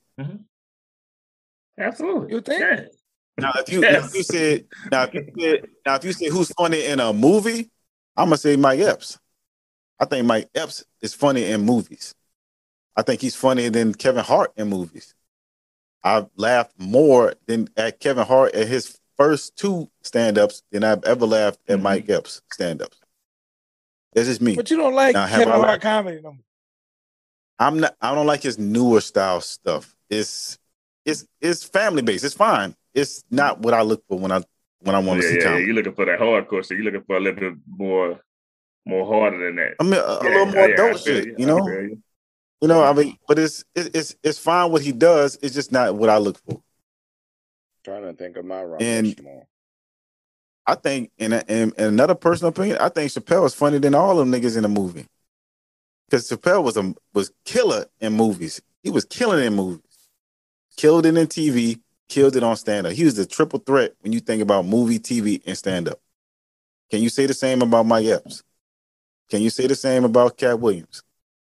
Absolutely. 1.79 2.33
You 2.33 2.41
think? 2.41 2.59
Yeah. 2.59 2.85
Now 3.37 3.51
if 3.55 3.69
you 3.71 3.81
now, 3.81 3.89
if 4.05 4.15
you 4.15 4.23
said 4.23 4.65
now 4.91 5.03
if 5.03 5.13
you 5.13 5.25
said 5.37 5.65
now 5.85 5.95
if 5.95 6.05
you 6.05 6.13
said 6.13 6.29
who's 6.31 6.51
funny 6.53 6.85
in 6.85 6.99
a 7.01 7.11
movie, 7.11 7.69
I'm 8.15 8.27
gonna 8.27 8.37
say 8.37 8.55
Mike 8.55 8.79
Epps. 8.79 9.19
I 9.99 10.05
think 10.05 10.25
Mike 10.25 10.49
Epps 10.55 10.83
is 11.01 11.13
funny 11.13 11.45
in 11.45 11.61
movies. 11.61 12.13
I 12.95 13.01
think 13.01 13.21
he's 13.21 13.35
funnier 13.35 13.69
than 13.69 13.93
Kevin 13.93 14.23
Hart 14.23 14.51
in 14.57 14.69
movies. 14.69 15.13
I've 16.03 16.27
laughed 16.35 16.73
more 16.77 17.33
than 17.47 17.69
at 17.75 17.99
Kevin 17.99 18.25
Hart 18.25 18.53
at 18.53 18.67
his 18.67 18.99
first 19.17 19.55
two 19.55 19.89
stand-ups 20.03 20.61
than 20.71 20.83
I've 20.83 21.03
ever 21.05 21.25
laughed 21.25 21.59
at 21.67 21.79
Mhm. 21.79 21.81
Mike 21.83 22.09
Epps 22.09 22.41
stand-ups. 22.51 22.99
That's 24.13 24.27
just 24.27 24.41
me. 24.41 24.55
But 24.55 24.69
you 24.69 24.77
don't 24.77 24.93
like 24.93 25.13
Now, 25.13 25.27
Kevin 25.27 25.47
Hart 25.49 25.61
liked- 25.61 25.83
comedy 25.83 26.21
no 26.21 26.33
more. 26.33 26.43
I'm 27.57 27.79
not. 27.79 27.95
I 28.01 28.13
don't 28.13 28.27
like 28.27 28.43
his 28.43 28.59
newer 28.59 28.99
style 29.01 29.39
stuff. 29.41 29.95
It's 30.09 30.59
it's 31.05 31.25
it's 31.39 31.63
family 31.63 32.01
based. 32.01 32.23
It's 32.25 32.35
fine. 32.35 32.75
It's 32.93 33.23
not 33.31 33.59
what 33.59 33.73
I 33.73 33.81
look 33.81 34.03
for 34.07 34.19
when 34.19 34.31
I 34.31 34.41
when 34.79 34.93
I 34.95 34.99
want 34.99 35.21
to 35.21 35.25
yeah, 35.25 35.31
see 35.31 35.35
yeah, 35.37 35.41
yeah. 35.41 35.47
comedy. 35.49 35.65
You're 35.65 35.75
looking 35.75 35.95
for 35.95 36.05
that 36.05 36.19
hardcore 36.19 36.65
shit. 36.67 36.77
You're 36.77 36.83
looking 36.91 37.03
for 37.03 37.15
a 37.15 37.19
little 37.19 37.39
bit 37.51 37.59
more, 37.65 38.19
more 38.85 39.05
harder 39.05 39.45
than 39.45 39.55
that. 39.57 39.75
I 39.79 39.83
mean, 39.83 39.93
a, 39.95 39.97
a 39.97 40.19
Yeah, 40.23 40.29
little 40.29 40.45
more 40.47 40.67
yeah, 40.69 40.73
adult 40.73 40.99
shit. 40.99 41.25
you. 41.25 41.35
You 41.39 41.45
know, 41.45 41.67
you. 41.67 42.01
you 42.61 42.67
know. 42.67 42.83
I 42.83 42.93
mean, 42.93 43.17
but 43.27 43.39
it's 43.39 43.63
it, 43.75 43.95
it's 43.95 44.15
it's 44.23 44.39
fine 44.39 44.71
what 44.71 44.81
he 44.81 44.91
does. 44.91 45.37
It's 45.41 45.55
just 45.55 45.71
not 45.71 45.95
what 45.95 46.09
I 46.09 46.17
look 46.17 46.37
for. 46.47 46.61
trying 47.83 48.03
to 48.03 48.13
think 48.13 48.37
of 48.37 48.45
my 48.45 48.63
Rock 48.63 48.81
and- 48.81 49.07
Rushmore. 49.07 49.47
I 50.67 50.73
think, 50.73 51.11
in, 51.19 51.31
a, 51.31 51.43
in, 51.47 51.73
in 51.77 51.85
another 51.85 52.15
personal 52.15 52.49
opinion, 52.49 52.79
I 52.79 52.89
think 52.89 53.11
Chappelle 53.11 53.45
is 53.45 53.53
funnier 53.53 53.77
than 53.77 53.93
all 53.93 54.15
them 54.15 54.31
niggas 54.31 54.57
in 54.57 54.63
the 54.63 54.67
movie. 54.67 55.05
Because 56.09 56.27
Chappelle 56.27 56.63
was 56.63 56.75
a 56.75 56.95
was 57.13 57.31
killer 57.45 57.85
in 57.99 58.13
movies. 58.13 58.59
He 58.81 58.89
was 58.89 59.05
killing 59.05 59.45
in 59.45 59.53
movies, 59.55 60.09
killed 60.75 61.05
it 61.05 61.15
in 61.15 61.27
TV, 61.27 61.79
killed 62.09 62.35
it 62.35 62.41
on 62.41 62.55
stand 62.57 62.87
up. 62.87 62.93
He 62.93 63.03
was 63.03 63.13
the 63.15 63.27
triple 63.27 63.59
threat 63.59 63.93
when 63.99 64.11
you 64.11 64.19
think 64.19 64.41
about 64.41 64.65
movie, 64.65 64.97
TV, 64.97 65.39
and 65.45 65.55
stand 65.55 65.87
up. 65.87 65.99
Can 66.89 67.01
you 67.03 67.09
say 67.09 67.27
the 67.27 67.33
same 67.35 67.61
about 67.61 67.85
Mike 67.85 68.07
Epps? 68.07 68.41
Can 69.29 69.41
you 69.41 69.49
say 69.49 69.67
the 69.67 69.75
same 69.75 70.03
about 70.05 70.37
Katt 70.37 70.59
Williams? 70.59 71.03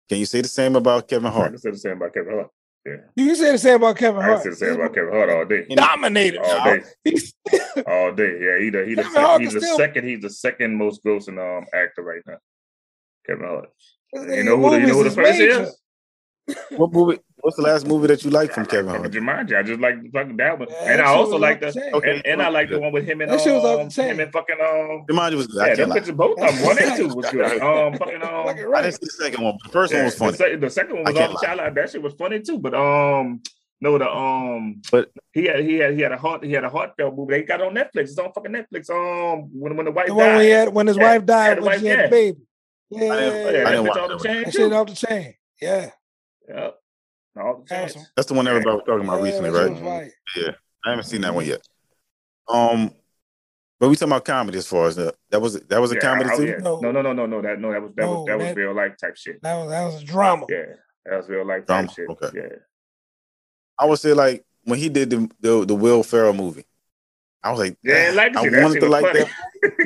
Can 0.10 0.20
you 0.20 0.26
say 0.26 0.42
the 0.42 0.48
same 0.48 0.76
about 0.76 1.08
Kevin 1.08 1.28
I 1.28 1.32
Hart? 1.32 1.50
can 1.52 1.58
say 1.60 1.72
the 1.72 1.78
same 1.78 1.94
about 1.94 2.14
Kevin 2.14 2.34
Hart. 2.34 2.50
Yeah, 2.86 2.98
You 3.16 3.26
can 3.26 3.36
say 3.36 3.52
the 3.54 3.58
same 3.58 3.76
about 3.78 3.98
Kevin 3.98 4.22
Hart. 4.22 4.40
I 4.40 4.44
can 4.44 4.44
say 4.44 4.50
the 4.52 4.56
same 4.74 4.80
about 4.80 4.94
Kevin 4.94 5.12
Hart 5.14 5.30
all 5.32 5.46
day. 5.46 5.66
You 5.68 5.76
Dominated. 5.76 6.40
All 6.40 6.64
day, 6.66 6.84
all 7.88 8.14
day. 8.14 8.38
Yeah, 8.40 8.60
he 8.64 8.70
the 8.70 8.86
he 8.86 8.94
the, 8.94 9.02
Kevin 9.02 9.12
sec- 9.14 9.40
he's 9.42 9.54
the 9.54 9.62
still- 9.62 9.78
second. 9.78 10.08
He's 10.08 10.22
the 10.22 10.30
second 10.30 10.76
most 10.76 11.04
grossing 11.04 11.40
um 11.40 11.66
actor 11.74 12.04
right 12.04 12.22
now. 12.28 12.38
Kevin 13.26 13.46
Hart. 13.48 13.70
You 14.14 14.44
know 14.44 14.58
who 14.58 14.70
the, 14.70 14.80
you 14.82 14.88
know 14.88 14.94
who 14.94 15.04
the 15.06 15.10
first 15.12 15.40
major. 15.40 15.64
is? 15.64 15.76
what 16.78 16.94
movie? 16.94 17.18
What's 17.46 17.58
the 17.58 17.64
last 17.64 17.86
movie 17.86 18.08
that 18.08 18.24
you 18.24 18.32
like 18.32 18.52
from 18.52 18.66
Kevin 18.66 18.88
Hart? 18.90 19.12
Jumanji. 19.12 19.56
I 19.56 19.62
just 19.62 19.80
like 19.80 19.96
fucking 20.12 20.36
that 20.38 20.58
one, 20.58 20.68
Yeah, 20.72 20.78
and 20.90 21.00
that 21.00 21.06
I 21.06 21.10
also 21.14 21.38
like 21.38 21.64
off 21.64 21.74
the 21.76 21.80
the. 21.80 21.96
Okay. 21.98 22.16
and, 22.16 22.26
and 22.26 22.42
I 22.42 22.50
like 22.50 22.70
the 22.70 22.80
one 22.80 22.92
with 22.92 23.06
him 23.06 23.22
and 23.22 23.30
That 23.32 23.40
shit 23.40 23.54
was 23.54 23.64
off 23.64 23.80
um, 23.82 23.88
the 23.88 23.94
chain. 23.94 24.08
him 24.10 24.20
and 24.22 24.32
fucking 24.32 24.56
um. 24.60 25.06
Jumanji 25.08 25.36
was 25.36 25.46
good. 25.46 25.62
I 25.62 25.68
Yeah, 25.68 25.76
can't 25.76 25.90
them 26.06 26.18
lie. 26.18 26.26
both. 26.28 26.40
Um, 26.42 26.64
one 26.66 26.78
and 26.82 26.98
two 26.98 27.08
was 27.16 27.30
good. 27.30 27.62
Um, 27.62 27.94
fucking 28.00 28.16
um. 28.24 28.46
Fucking 28.48 28.64
I 28.64 28.66
right. 28.66 28.82
didn't 28.82 28.94
see 28.96 29.06
the 29.06 29.24
second 29.26 29.44
one. 29.44 29.58
The 29.64 29.70
first 29.70 29.92
Yeah, 29.94 30.00
one 30.00 30.06
was 30.06 30.16
funny. 30.16 30.32
The, 30.32 30.38
sec- 30.38 30.60
the 30.62 30.70
second 30.72 30.96
one 30.98 31.06
I 31.08 31.12
was 31.12 31.20
can't 31.20 31.34
off 31.36 31.40
the 31.42 31.46
child. 31.46 31.76
That 31.78 31.90
shit 31.92 32.02
was 32.02 32.14
funny 32.16 32.40
too. 32.42 32.58
But 32.58 32.74
um, 32.74 33.42
no, 33.80 33.98
the 34.00 34.10
um, 34.10 34.82
But- 34.92 35.12
he 35.32 35.46
had 35.46 35.60
he 35.60 35.76
had 35.76 35.94
he 35.94 36.02
had 36.02 36.14
a 36.14 36.18
heart 36.18 36.44
he 36.44 36.52
had 36.54 36.64
a 36.64 36.70
heartfelt 36.70 37.16
movie. 37.16 37.34
They 37.36 37.44
got 37.44 37.62
on 37.62 37.76
Netflix. 37.76 38.10
It's 38.10 38.18
on 38.18 38.34
fucking 38.34 38.54
Netflix. 38.54 38.90
Um, 38.90 39.50
when 39.54 39.78
when 39.78 39.86
the 39.86 39.92
wife 39.92 40.08
The 40.08 40.16
one 40.16 40.26
when, 40.30 40.42
he 40.42 40.48
died. 40.50 40.56
had, 40.56 40.74
when 40.74 40.88
his 40.88 40.98
Yeah, 40.98 41.04
wife 41.12 41.26
died 41.28 41.58
when 41.58 41.66
wife- 41.66 41.80
she 41.80 41.86
had 41.86 42.00
yeah. 42.00 42.06
the 42.06 42.10
baby. 42.10 42.38
Yeah, 42.90 43.00
I 43.14 43.20
didn't- 43.20 43.34
yeah, 43.36 43.44
yeah, 43.44 43.48
I 43.48 43.52
that 43.52 43.70
didn't 43.70 43.86
watch 43.88 43.98
off 43.98 44.10
that 44.10 44.18
the 44.20 44.28
chain 44.28 44.52
shit 44.52 44.74
off 44.74 44.88
the 44.88 44.96
chain. 44.96 45.34
Yeah. 45.62 45.90
Yeah, 46.50 46.70
off 47.38 47.66
the. 47.66 47.84
Awesome. 47.84 48.02
That's 48.16 48.28
the 48.28 48.34
one 48.34 48.48
everybody 48.48 48.76
was 48.76 48.84
talking 48.86 49.04
about 49.06 49.18
Yeah, 49.20 49.24
recently, 49.24 49.50
that 49.52 49.76
shit 49.76 49.84
right? 49.86 50.12
Yeah. 50.36 50.52
I 50.86 50.90
haven't 50.92 51.06
seen 51.06 51.22
that 51.22 51.34
one 51.34 51.46
yet. 51.46 51.68
Um, 52.48 52.92
but 53.80 53.90
we 53.90 53.96
talking 53.96 54.12
about 54.12 54.24
comedy 54.26 54.58
as 54.58 54.68
far 54.68 54.88
as 54.88 54.96
the, 54.96 55.14
that 55.32 55.42
was 55.42 55.60
that 55.60 55.82
was 55.82 55.92
a 55.92 55.96
Yeah, 55.96 56.02
comedy 56.02 56.30
oh, 56.32 56.38
too. 56.38 56.46
yeah. 56.46 56.58
No. 56.60 56.80
No, 56.80 56.92
no, 56.92 57.02
no, 57.02 57.12
no, 57.14 57.26
no. 57.26 57.42
That 57.42 57.60
no, 57.60 57.72
that 57.72 57.82
was 57.82 57.92
that 57.96 58.02
No, 58.04 58.12
was 58.20 58.28
that 58.28 58.38
was 58.40 58.56
real 58.56 58.74
life 58.76 58.94
type 59.02 59.18
shit. 59.18 59.42
That 59.42 59.56
was 59.58 59.70
that 59.70 59.84
was 59.86 60.02
a 60.02 60.06
drama. 60.06 60.46
Yeah, 60.50 60.64
that 61.06 61.18
was 61.18 61.28
real 61.30 61.46
life 61.46 61.66
Drama, 61.66 61.88
type 61.88 61.96
shit. 61.96 62.10
okay. 62.10 62.30
Yeah. 62.36 62.56
I 63.78 63.86
would 63.86 64.00
say 64.00 64.14
like 64.14 64.46
when 64.64 64.80
he 64.80 64.90
did 64.90 65.10
the 65.10 65.30
the, 65.42 65.66
the 65.66 65.76
Will 65.76 66.04
Ferrell 66.04 66.34
movie, 66.34 66.66
I 67.44 67.52
was 67.52 67.60
like, 67.60 67.78
Yeah, 67.84 68.10
"Ah, 68.12 68.16
like 68.16 68.36
I 68.38 68.42
wanted 68.62 68.80
to 68.80 68.90
like 68.90 69.06
funny. 69.06 69.20
that. 69.20 69.32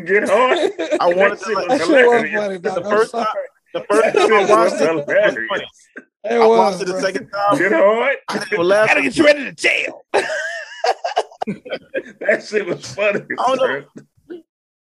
Get 0.06 0.30
hard. 0.30 0.58
I 1.02 1.08
wanted 1.14 1.40
That 1.40 1.40
to 1.40 1.46
shit 1.46 1.56
like 1.56 1.68
that 1.70 1.80
was 1.80 1.88
shit 1.88 2.34
funny. 2.36 2.58
The 2.58 2.74
I'm 2.76 2.84
first 2.84 3.12
sorry. 3.12 3.26
time, 3.26 3.34
the 3.74 3.86
first 3.90 4.16
time 4.16 4.34
I 4.34 4.46
watched 4.46 4.82
it, 4.82 4.90
it 4.90 6.40
was 6.40 6.42
I 6.44 6.48
watched 6.48 6.82
it 6.82 6.88
the 6.88 7.00
second 7.02 7.30
time. 7.30 7.58
Get 7.58 7.72
hard. 7.72 8.18
I. 8.28 8.46
Gotta 8.88 9.02
get 9.02 9.18
you 9.18 9.26
ready 9.26 9.44
to 9.46 9.52
jail. 9.54 10.06
That 12.20 12.44
shit 12.44 12.66
was 12.68 12.86
funny. 12.94 13.22
I 13.40 13.56
don't 13.56 13.58
know. 13.58 13.84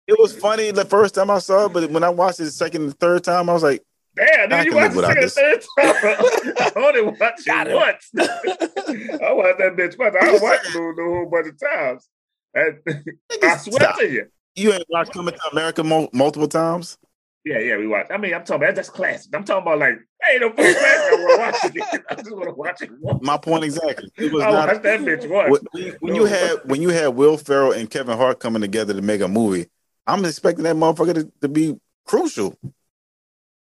It 0.08 0.20
was 0.20 0.36
funny 0.36 0.72
the 0.72 0.86
first 0.86 1.14
time 1.16 1.30
I 1.30 1.40
saw 1.40 1.66
it, 1.66 1.74
but 1.74 1.90
when 1.92 2.04
I 2.04 2.10
watched 2.10 2.40
it 2.40 2.46
the 2.46 2.52
second 2.52 2.84
and 2.84 3.00
third 3.00 3.24
time, 3.24 3.50
I 3.50 3.54
was 3.54 3.64
like, 3.64 3.84
Damn, 4.16 4.50
dude, 4.50 4.66
you 4.66 4.74
live 4.76 4.94
the 4.94 5.28
second 5.30 5.62
third 5.78 6.02
time. 6.02 6.54
I 6.60 6.88
only 6.88 7.02
watched 7.20 7.46
Got 7.46 7.68
it 7.68 7.76
once. 7.76 8.10
I 8.18 9.34
watched 9.34 9.58
that 9.60 9.76
bitch 9.76 10.00
once. 10.00 10.16
I 10.20 10.32
watched 10.42 10.68
it 10.68 10.74
the 10.74 10.94
the 10.96 11.04
whole 11.04 11.30
bunch 11.30 11.48
of 11.48 11.60
times. 11.60 12.10
And 12.54 12.78
I 12.88 13.36
"Nigga, 13.36 13.60
swear 13.60 13.80
stop. 13.80 14.00
to 14.00 14.10
you. 14.10 14.26
You 14.56 14.72
ain't 14.74 14.86
watched 14.90 15.12
Coming 15.12 15.34
to 15.34 15.42
America 15.52 15.84
mul- 15.84 16.10
multiple 16.14 16.48
times? 16.48 16.98
Yeah, 17.46 17.60
yeah, 17.60 17.78
we 17.78 17.86
watched. 17.86 18.12
I 18.12 18.18
mean, 18.18 18.34
I'm 18.34 18.44
talking 18.44 18.64
about 18.64 18.74
that's 18.76 18.90
classic. 18.90 19.34
I'm 19.36 19.44
talking 19.44 19.62
about 19.62 19.78
like, 19.78 20.00
hey, 20.24 20.40
no 20.40 20.50
fucking 20.50 20.74
classic. 20.74 21.14
I 21.14 21.16
want 21.16 21.62
to 21.62 21.78
watch 21.78 21.94
it. 21.94 22.04
I 22.10 22.16
just 22.16 22.32
want 22.32 22.44
to 22.46 22.52
watch 22.54 22.82
it 22.82 22.90
once. 23.00 23.24
My 23.24 23.38
point 23.38 23.64
exactly. 23.64 24.10
It 24.18 24.34
was 24.34 24.44
I 24.44 24.52
not. 24.52 24.68
watched 24.70 24.82
that 24.84 25.00
bitch 25.02 25.30
once. 25.30 25.60
When, 25.72 25.96
when 26.00 26.16
you 26.16 26.26
had 26.26 26.58
when 26.66 26.82
you 26.82 26.90
had 26.90 27.10
Will 27.10 27.38
Ferrell 27.38 27.72
and 27.72 27.88
Kevin 27.90 28.18
Hart 28.18 28.40
coming 28.40 28.62
together 28.64 28.96
to 28.96 29.02
make 29.04 29.22
a 29.22 29.28
movie, 29.28 29.68
I'm 30.08 30.26
expecting 30.26 30.64
that 30.64 30.76
motherfucker 30.76 31.14
to, 31.14 31.32
to 31.42 31.48
be 31.48 31.76
crucial. 32.06 32.58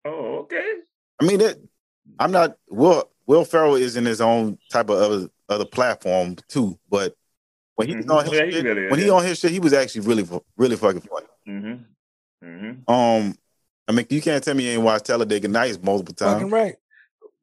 Oh, 0.06 0.38
okay. 0.44 0.64
I 1.20 1.24
mean, 1.26 1.38
that 1.40 1.58
I'm 2.18 2.32
not. 2.32 2.56
Will 2.68 3.10
Will 3.26 3.44
Ferrell 3.44 3.74
is 3.74 3.96
in 3.96 4.06
his 4.06 4.22
own 4.22 4.56
type 4.72 4.88
of 4.88 4.98
other 4.98 5.28
other 5.50 5.66
platform 5.66 6.36
too, 6.48 6.78
but 6.88 7.14
when 7.74 7.88
he's 7.88 8.06
Mhm. 8.06 8.10
on 8.10 8.24
his 8.24 8.32
Yeah, 8.32 8.44
he 8.46 8.52
shit, 8.52 8.64
really 8.64 8.84
is, 8.86 8.90
when 8.90 9.00
he 9.00 9.10
on 9.10 9.22
his 9.22 9.38
shit, 9.38 9.50
he 9.50 9.60
was 9.60 9.74
actually 9.74 10.06
really 10.06 10.26
really 10.56 10.76
fucking 10.76 11.02
funny. 11.02 11.26
Mm-hmm. 11.46 12.46
Mm-hmm. 12.48 12.90
Um, 12.92 13.36
I 13.88 13.92
mean, 13.92 14.06
you 14.10 14.20
can't 14.20 14.42
tell 14.42 14.54
me 14.54 14.64
you 14.64 14.72
ain't 14.72 14.82
watched 14.82 15.06
Talladega 15.06 15.48
Nights 15.48 15.78
multiple 15.82 16.14
Fucking 16.18 16.50
times. 16.50 16.52
right. 16.52 16.74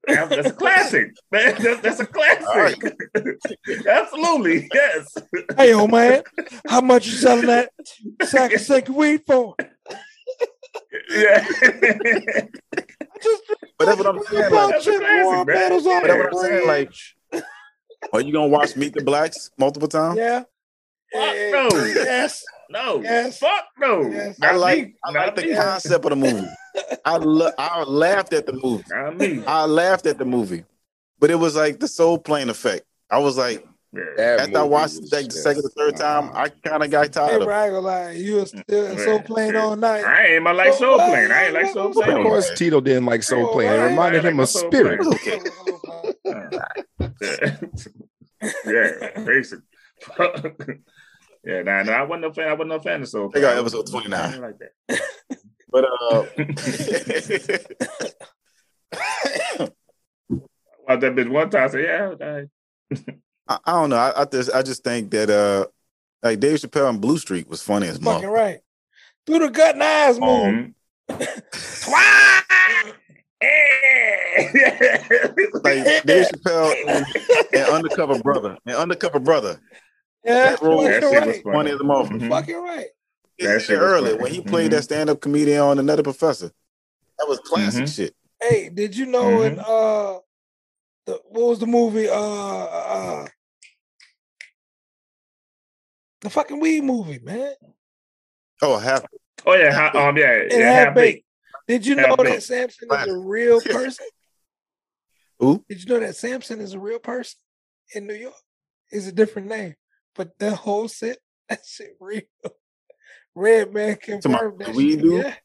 That's 0.06 0.50
a 0.50 0.54
classic. 0.54 1.16
Man, 1.32 1.56
that's, 1.62 1.80
that's 1.82 2.00
a 2.02 2.06
classic. 2.06 2.84
Absolutely, 3.88 4.70
yes. 4.74 5.14
Hey, 5.58 5.74
old 5.74 5.91
man, 5.91 6.24
how 6.68 6.82
much 6.82 7.06
you 7.06 7.14
selling 7.14 7.46
that 7.46 7.70
sack 8.24 8.54
of 8.54 8.60
sinking 8.70 8.96
weed 8.96 9.22
for? 9.26 9.56
Yeah. 11.10 11.46
Just 13.22 13.41
But 13.80 13.86
that's 13.86 13.98
what 13.98 14.08
I'm 14.08 14.24
saying. 14.24 14.52
Like, 14.52 14.72
That's 14.74 14.88
a 14.88 14.91
classic, 15.00 15.02
man. 15.02 15.46
battles 15.46 15.86
on 15.88 16.02
but 16.02 16.08
that's 16.08 16.20
what 16.20 16.28
I'm 16.28 16.52
saying. 16.52 16.68
Like, 16.68 16.91
are 18.12 18.22
you 18.22 18.34
gonna 18.34 18.48
watch 18.48 18.76
Meet 18.76 18.94
the 18.96 19.04
Blacks 19.04 19.52
multiple 19.58 19.88
times? 19.88 20.18
yeah. 20.18 20.39
Fuck 21.14 21.34
Yeah. 21.36 21.52
no. 21.52 21.70
Yes. 21.96 22.44
No. 22.74 23.01
Yes. 23.01 23.38
Fuck 23.39 23.65
no. 23.80 24.01
Yes. 24.09 24.38
I 24.41 24.55
like 24.55 24.80
me. 24.88 24.95
I 25.05 25.11
Not 25.11 25.26
like 25.28 25.36
the 25.36 25.41
me. 25.43 25.55
concept 25.55 26.05
of 26.05 26.09
the 26.09 26.15
movie. 26.15 26.47
I 27.05 27.17
lo- 27.17 27.51
I 27.57 27.84
laughed 27.84 28.34
at 28.34 28.45
the 28.47 28.53
movie. 28.53 28.84
Not 28.89 29.15
me. 29.17 29.43
I 29.45 29.65
laughed 29.65 30.05
at 30.07 30.17
the 30.17 30.26
movie, 30.26 30.65
but 31.19 31.30
it 31.30 31.36
was 31.36 31.55
like 31.55 31.80
the 31.80 31.88
soul 31.88 32.17
plane 32.17 32.49
effect. 32.49 32.84
I 33.11 33.19
was 33.19 33.38
like, 33.38 33.63
That 33.93 34.39
after 34.41 34.57
I 34.57 34.63
watched 34.63 34.99
was 35.01 35.13
it 35.13 35.15
like 35.15 35.26
the 35.26 35.32
second 35.32 35.63
or 35.65 35.69
third 35.69 35.97
time, 35.97 36.32
I 36.34 36.49
kind 36.49 36.82
of 36.84 36.89
got 36.89 37.11
tired 37.13 37.41
of 37.43 37.47
bro, 37.47 37.86
it. 37.86 37.88
I 37.88 38.09
ain't. 38.09 38.17
You 38.19 38.36
was 38.38 38.49
still 38.49 38.97
so 38.97 39.15
Yeah. 39.17 39.21
playing 39.21 39.55
all 39.55 39.76
night. 39.76 40.03
I 40.03 40.26
ain't 40.34 40.43
my 40.43 40.51
like 40.51 40.74
soul 40.74 40.97
plane. 40.97 41.32
I 41.32 41.45
ain't 41.45 41.53
like 41.53 41.71
soul 41.71 41.93
plane. 41.93 42.09
Of 42.17 42.24
course, 42.24 42.49
Tito 42.57 42.82
didn't 42.82 43.05
like 43.05 43.21
Soul 43.21 43.51
Plane. 43.53 43.71
It 43.71 43.84
reminded 43.84 44.26
I 44.26 44.30
him 44.30 44.39
of 44.39 44.49
Spirit. 44.49 44.99
It 44.99 45.05
was 45.05 45.13
okay. 45.13 45.39
yeah, 48.65 49.24
basic. 49.24 49.59
Yeah, 51.46 51.62
nah, 51.64 51.84
nah, 51.84 51.91
I 51.94 52.04
wasn't 52.04 52.26
a 52.26 52.34
fan. 52.34 52.48
I 52.48 52.54
wasn't 52.54 52.72
a 52.74 52.80
fan 52.80 53.02
of 53.02 53.10
Soul. 53.10 53.30
Check 53.32 53.44
out 53.44 53.50
Train. 53.54 53.60
episode 53.60 53.88
29. 53.88 54.20
I 54.20 54.38
like 54.38 54.56
that. 54.60 55.02
But 55.74 55.86
uh, 55.86 56.26
Watched 60.88 61.02
that 61.02 61.16
bitch 61.16 61.30
one 61.30 61.50
time. 61.50 61.64
I 61.64 61.68
said, 61.68 61.84
yeah, 61.84 62.04
okay. 62.14 62.46
I, 63.48 63.58
I 63.66 63.72
don't 63.72 63.89
know. 63.89 63.96
I, 63.96 64.22
I 64.22 64.26
just 64.26 64.54
I 64.54 64.62
just 64.62 64.84
think 64.84 65.10
that 65.12 65.32
uh, 65.32 65.66
like 66.22 66.39
Dave 66.39 66.60
Chappelle 66.60 66.89
and 66.89 67.02
Blue 67.02 67.18
Streak 67.18 67.50
was 67.50 67.64
funny 67.64 67.88
as 67.88 67.98
Fucking 67.98 68.22
fuck. 68.22 68.32
right. 68.32 68.60
Through 69.26 69.39
the 69.39 69.50
gut 69.50 69.74
and 69.74 69.84
eyes 69.84 70.20
move. 70.20 70.74
Mhm. 71.10 71.64
Like 75.64 76.04
Dave 76.06 76.28
Chappelle 76.28 76.74
and, 76.88 77.06
and 77.54 77.70
Undercover 77.74 78.20
Brother 78.20 78.58
and 78.66 78.76
Undercover 78.76 79.20
Brother. 79.20 79.60
Yeah, 80.24 80.51
That 80.51 80.61
role- 80.61 80.84
That 80.84 80.93
shit 81.01 81.03
was 81.03 81.11
right. 81.13 81.43
funny. 81.43 81.53
Funny 81.55 81.71
as 81.71 81.80
a 81.80 81.84
motherfucker. 81.84 82.19
Mhm. 82.21 82.30
Fucking 82.30 82.55
right. 82.61 82.88
That 83.39 83.61
shit 83.61 83.80
was 83.80 83.89
early 83.91 84.11
funny. 84.11 84.24
when 84.24 84.32
he 84.32 84.41
played 84.41 84.67
Mhm. 84.71 84.76
that 84.76 84.84
stand-up 84.84 85.19
comedian 85.21 85.59
on 85.61 85.80
Another 85.80 86.03
Professor. 86.03 86.51
That 87.19 87.28
was 87.28 87.39
classic 87.39 87.84
Mhm. 87.84 87.95
shit. 87.95 88.15
Hey, 88.41 88.69
did 88.69 88.95
you 88.95 89.05
know 89.05 89.41
in 89.43 89.55
Mhm. 89.57 89.63
uh 89.67 90.19
the 91.05 91.13
what 91.30 91.49
was 91.49 91.59
the 91.59 91.67
movie? 91.67 92.07
Uh 92.09 92.15
uh 92.15 93.28
the 96.21 96.30
fucking 96.30 96.59
weed 96.59 96.84
movie, 96.84 97.19
man. 97.19 97.53
Oh, 98.61 98.78
half 98.78 99.03
Oh 99.45 99.55
yeah, 99.55 99.74
ha- 99.74 100.07
um, 100.07 100.15
yeah, 100.17 100.32
And 100.43 100.51
yeah, 100.51 100.71
half 100.71 100.86
half 100.88 100.95
baked. 100.95 101.15
baked. 101.17 101.28
Did 101.67 101.86
you 101.86 101.95
know 101.95 102.07
Half 102.07 102.17
that 102.17 102.24
baked. 102.24 102.43
Samson 102.43 102.88
is 102.91 103.07
a 103.07 103.17
real 103.17 103.59
person? 103.61 104.05
Who? 105.39 105.65
Did 105.67 105.84
you 105.84 105.89
know 105.93 105.99
that 105.99 106.15
Samson 106.15 106.61
is 106.61 106.74
a 106.74 106.80
real 106.80 106.99
person 106.99 107.38
in 107.93 108.07
New 108.07 108.13
York? 108.13 108.36
It's 108.89 109.07
a 109.07 109.11
different 109.11 109.47
name, 109.49 109.76
but 110.16 110.38
that 110.39 110.55
whole 110.55 110.88
set, 110.88 111.18
that 111.49 111.61
shit 111.66 111.95
real. 111.99 112.22
Redman 113.36 113.95
confirmed 113.97 114.59
the 114.59 114.66
that 114.66 114.76
weed 114.76 114.91
shit. 114.91 115.01
dude? 115.01 115.26
Yeah. 115.26 115.36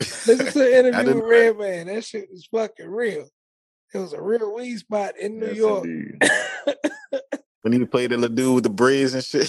Listen 0.00 0.46
to 0.46 0.52
the 0.58 0.78
interview 0.78 1.14
with 1.16 1.24
Redman. 1.24 1.86
That 1.88 2.04
shit 2.04 2.28
was 2.30 2.46
fucking 2.52 2.88
real. 2.88 3.28
It 3.94 3.98
was 3.98 4.12
a 4.12 4.20
real 4.20 4.54
weed 4.54 4.76
spot 4.78 5.14
in 5.18 5.40
New 5.40 5.46
Yes, 5.46 5.56
York. 5.56 5.84
when 7.62 7.72
he 7.72 7.84
played 7.86 8.10
the 8.10 8.16
little 8.18 8.36
dude 8.36 8.54
with 8.56 8.64
the 8.64 8.70
braids 8.70 9.14
and 9.14 9.24
shit. 9.24 9.48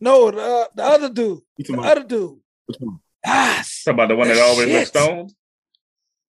no, 0.00 0.30
the, 0.30 0.40
uh, 0.40 0.64
the 0.74 0.82
other 0.84 1.08
dude. 1.10 1.40
You 1.58 1.76
The 1.76 1.82
other 1.82 2.04
dude. 2.04 2.38
which 2.66 2.76
one? 2.80 3.00
Ah, 3.26 3.62
Talking 3.84 3.94
about 3.94 4.08
the 4.08 4.16
one 4.16 4.28
that 4.28 4.38
always 4.38 4.68
looks 4.68 4.78
Shit. 4.78 4.88
stoned. 4.88 5.34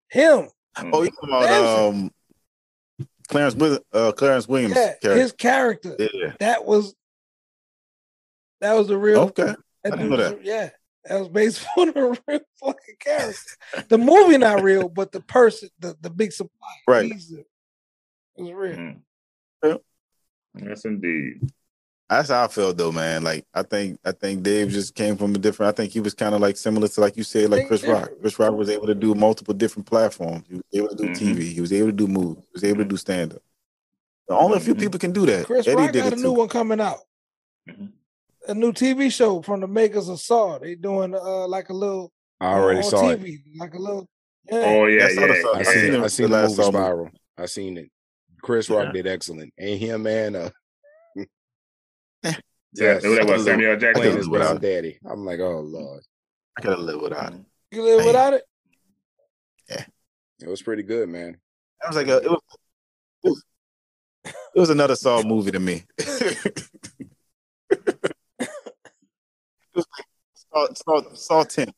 him. 0.08 0.48
Oh, 0.92 1.02
you 1.02 1.10
talking 1.10 1.28
about 1.28 1.88
um 1.88 2.10
Clarence 3.26 3.54
Wil- 3.54 3.80
uh 3.92 4.12
Clarence 4.12 4.48
Williams 4.48 4.74
Yeah, 4.76 4.94
character. 5.02 5.14
his 5.16 5.32
character. 5.32 5.96
yeah. 5.98 6.32
That 6.40 6.64
was 6.64 6.94
that 8.60 8.74
was 8.74 8.88
the 8.88 8.96
real 8.98 9.20
Okay. 9.20 9.54
That 9.84 9.92
I 9.92 9.96
didn't 9.96 10.10
know 10.10 10.16
was- 10.16 10.30
that. 10.30 10.44
yeah, 10.44 10.70
that 11.04 11.18
was 11.20 11.28
based 11.28 11.66
on 11.76 11.88
a 11.90 12.08
real 12.26 12.40
fucking 12.60 12.96
character. 12.98 13.50
The 13.88 13.98
movie 13.98 14.38
not 14.38 14.62
real, 14.62 14.88
but 14.88 15.12
the 15.12 15.20
person, 15.20 15.68
the, 15.78 15.96
the 16.00 16.10
big 16.10 16.32
supply, 16.32 16.68
Right. 16.88 17.12
he's 17.12 17.32
it 17.32 17.46
was 18.36 18.52
real. 18.52 18.76
Mm. 18.76 19.00
Yeah. 19.64 19.74
Yes, 20.62 20.84
indeed. 20.84 21.40
That's 22.08 22.28
how 22.28 22.44
I 22.44 22.48
felt 22.48 22.76
though, 22.76 22.92
man. 22.92 23.24
Like 23.24 23.44
I 23.52 23.62
think 23.62 23.98
I 24.04 24.12
think 24.12 24.42
Dave 24.44 24.68
just 24.70 24.94
came 24.94 25.16
from 25.16 25.34
a 25.34 25.38
different. 25.38 25.72
I 25.72 25.76
think 25.76 25.92
he 25.92 25.98
was 26.00 26.14
kind 26.14 26.34
of 26.36 26.40
like 26.40 26.56
similar 26.56 26.86
to 26.86 27.00
like 27.00 27.16
you 27.16 27.24
said, 27.24 27.50
like 27.50 27.66
Chris 27.66 27.82
Rock. 27.84 28.10
Chris 28.20 28.38
Rock 28.38 28.54
was 28.54 28.70
able 28.70 28.86
to 28.86 28.94
do 28.94 29.14
multiple 29.14 29.54
different 29.54 29.86
platforms. 29.86 30.44
He 30.48 30.54
was 30.54 30.64
able 30.72 30.88
to 30.90 30.94
do 30.96 31.08
Mhm. 31.10 31.16
TV. 31.18 31.52
He 31.52 31.60
was 31.60 31.72
able 31.72 31.88
to 31.88 31.92
do 31.92 32.06
movies. 32.06 32.44
He 32.44 32.52
was 32.52 32.64
able 32.64 32.78
to 32.78 32.88
do 32.88 32.96
stand 32.96 33.32
up. 33.34 33.42
Only 34.28 34.58
a 34.58 34.60
few 34.60 34.74
Mhm. 34.74 34.80
people 34.80 34.98
can 35.00 35.12
do 35.12 35.26
that. 35.26 35.46
Chris 35.46 35.66
Eddie 35.66 35.76
Rock 35.82 35.92
did 35.92 36.02
got 36.04 36.12
a 36.12 36.16
new 36.16 36.22
too. 36.22 36.32
one 36.32 36.48
coming 36.48 36.80
out, 36.80 36.98
Mhm. 37.68 37.92
a 38.48 38.54
new 38.54 38.72
TV 38.72 39.10
show 39.10 39.42
from 39.42 39.60
the 39.60 39.66
makers 39.68 40.08
of 40.08 40.20
Saw. 40.20 40.58
They 40.60 40.76
doing 40.76 41.12
uh 41.14 41.48
like 41.48 41.70
a 41.70 41.74
little 41.74 42.12
I 42.40 42.52
already 42.52 42.78
on 42.78 42.84
saw 42.84 43.10
it. 43.10 43.20
Like 43.58 43.74
a 43.74 43.78
little. 43.78 44.06
Yeah. 44.48 44.58
Oh 44.64 44.86
yeah, 44.86 45.06
I 45.06 45.08
saw 45.08 45.20
yeah. 45.26 45.32
I 45.54 45.58
I 45.58 45.62
seen, 45.64 45.72
seen 45.74 45.84
it. 45.84 45.94
it 45.94 46.02
I 46.04 46.06
seen 46.06 46.22
the 46.24 46.28
the 46.36 46.42
last 46.42 46.50
movie 46.50 46.62
summer. 46.62 46.78
Spiral. 46.78 47.10
I 47.36 47.46
seen 47.46 47.78
it. 47.78 47.90
Chris 48.42 48.70
Rock 48.70 48.86
Yeah. 48.86 48.92
did 48.92 49.06
excellent, 49.08 49.52
and 49.58 49.78
him 49.80 50.02
man, 50.04 50.36
uh, 50.36 50.50
Yeah, 52.22 52.34
yes, 52.74 53.04
who 53.04 53.14
that 53.16 53.26
was 53.26 53.44
Samuel 53.44 53.72
I 53.72 53.76
playing 53.76 53.94
could've 53.94 54.04
his 54.04 54.12
Jackson. 54.14 54.14
lived 54.16 54.30
without 54.30 54.60
daddy. 54.60 54.98
I'm 55.08 55.24
like, 55.24 55.40
oh 55.40 55.60
lord, 55.60 56.02
I 56.58 56.62
gotta 56.62 56.80
live 56.80 57.00
without 57.00 57.32
it. 57.32 57.36
Mm-hmm. 57.36 57.42
You 57.76 57.82
live 57.82 58.00
Hey. 58.00 58.06
without 58.06 58.34
it? 58.34 58.42
Yeah, 59.70 59.84
it 60.40 60.48
was 60.48 60.62
pretty 60.62 60.82
good, 60.82 61.08
man. 61.08 61.38
I 61.82 61.88
was 61.88 61.96
like, 61.96 62.08
a, 62.08 62.16
it 62.18 62.30
was. 62.30 62.40
It 63.24 63.28
was, 63.30 63.44
it 64.54 64.60
was 64.60 64.70
another 64.70 64.94
Saw 64.96 65.22
movie 65.22 65.50
to 65.52 65.58
me. 65.60 65.84
it 65.98 66.36
was 69.74 69.86
like 69.98 70.06
Saw, 70.52 70.66
Saw, 70.74 71.14
Saw 71.14 71.44
10, 71.44 71.72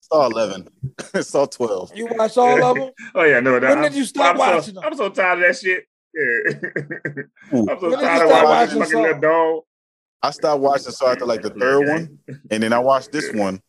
Saw 0.00 0.26
11, 0.26 0.68
Saw 1.22 1.46
12. 1.46 1.92
You 1.94 2.06
watch 2.10 2.36
all 2.36 2.62
of 2.64 2.76
them? 2.76 2.90
Oh 3.14 3.24
yeah, 3.24 3.40
no. 3.40 3.58
That, 3.60 3.74
When 3.78 3.82
did 3.82 3.94
you 3.94 4.04
stop 4.04 4.32
I'm 4.34 4.38
watching 4.38 4.62
so, 4.74 4.80
them? 4.80 4.84
I'm 4.84 4.96
so 4.96 5.08
tired 5.10 5.42
of 5.42 5.48
that 5.48 5.56
shit. 5.58 5.84
Yeah. 6.14 7.22
I'm 7.52 7.80
so 7.80 7.90
When 7.90 8.00
tired 8.00 8.22
of 8.24 8.30
watching 8.30 8.48
watching 8.48 8.78
fucking 8.78 8.92
Saw? 8.92 9.02
little 9.02 9.20
dog. 9.20 9.62
I 10.22 10.30
stopped 10.30 10.60
watching 10.60 10.92
Saw 10.92 11.12
after 11.12 11.24
like 11.26 11.42
the 11.42 11.50
third 11.50 11.88
one, 11.88 12.18
and 12.50 12.62
then 12.62 12.72
I 12.72 12.78
watched 12.78 13.12
this 13.12 13.32
one, 13.32 13.60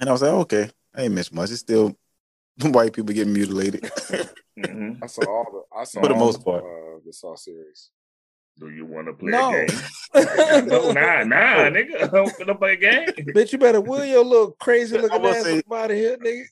and 0.00 0.08
I 0.08 0.12
was 0.12 0.22
like, 0.22 0.30
okay, 0.32 0.70
I 0.94 1.02
ain't 1.02 1.14
missed 1.14 1.32
much. 1.34 1.50
It's 1.50 1.60
still 1.60 1.96
white 2.62 2.92
people 2.92 3.14
getting 3.14 3.32
mutilated. 3.32 3.82
Mhm. 4.56 5.00
I 5.02 5.06
saw 5.08 5.24
all 5.28 5.44
the. 5.50 5.76
I 5.76 5.82
saw 5.82 6.00
For 6.00 6.06
the 6.06 6.14
all 6.14 6.20
most 6.20 6.38
of, 6.38 6.44
part. 6.44 6.62
uh, 6.62 7.00
the 7.04 7.12
Saw 7.12 7.34
series. 7.34 7.90
Do 8.56 8.70
you 8.70 8.86
want 8.86 9.08
to 9.08 9.12
play 9.14 9.32
No. 9.32 9.50
a 9.52 9.66
game? 9.66 10.68
no, 10.68 10.92
nah, 10.92 11.24
nah, 11.24 11.68
nigga. 11.70 12.04
I 12.04 12.06
don't 12.06 12.28
finna 12.28 12.56
play 12.56 12.74
a 12.74 12.76
game. 12.76 13.08
Bitch, 13.34 13.50
you 13.50 13.58
better 13.58 13.80
will 13.80 14.04
your 14.04 14.22
little 14.24 14.52
crazy 14.52 14.96
looking 14.96 15.26
ass 15.26 15.42
say- 15.42 15.62
out 15.72 15.90
of 15.90 15.96
here, 15.96 16.16
nigga. 16.18 16.44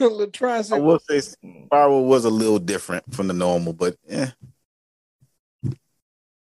little 0.00 0.74
I 0.76 0.80
will 0.80 0.98
say 0.98 1.20
Spiral 1.20 2.04
was 2.06 2.24
a 2.24 2.30
little 2.30 2.58
different 2.58 3.14
from 3.14 3.28
the 3.28 3.34
normal, 3.34 3.72
but 3.72 3.94
yeah. 4.08 4.32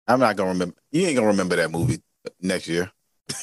I'm 0.08 0.20
not 0.20 0.36
gonna 0.36 0.50
remember. 0.50 0.74
You 0.90 1.06
ain't 1.06 1.16
gonna 1.16 1.28
remember 1.28 1.56
that 1.56 1.70
movie 1.70 2.02
next 2.40 2.68
year. 2.68 2.90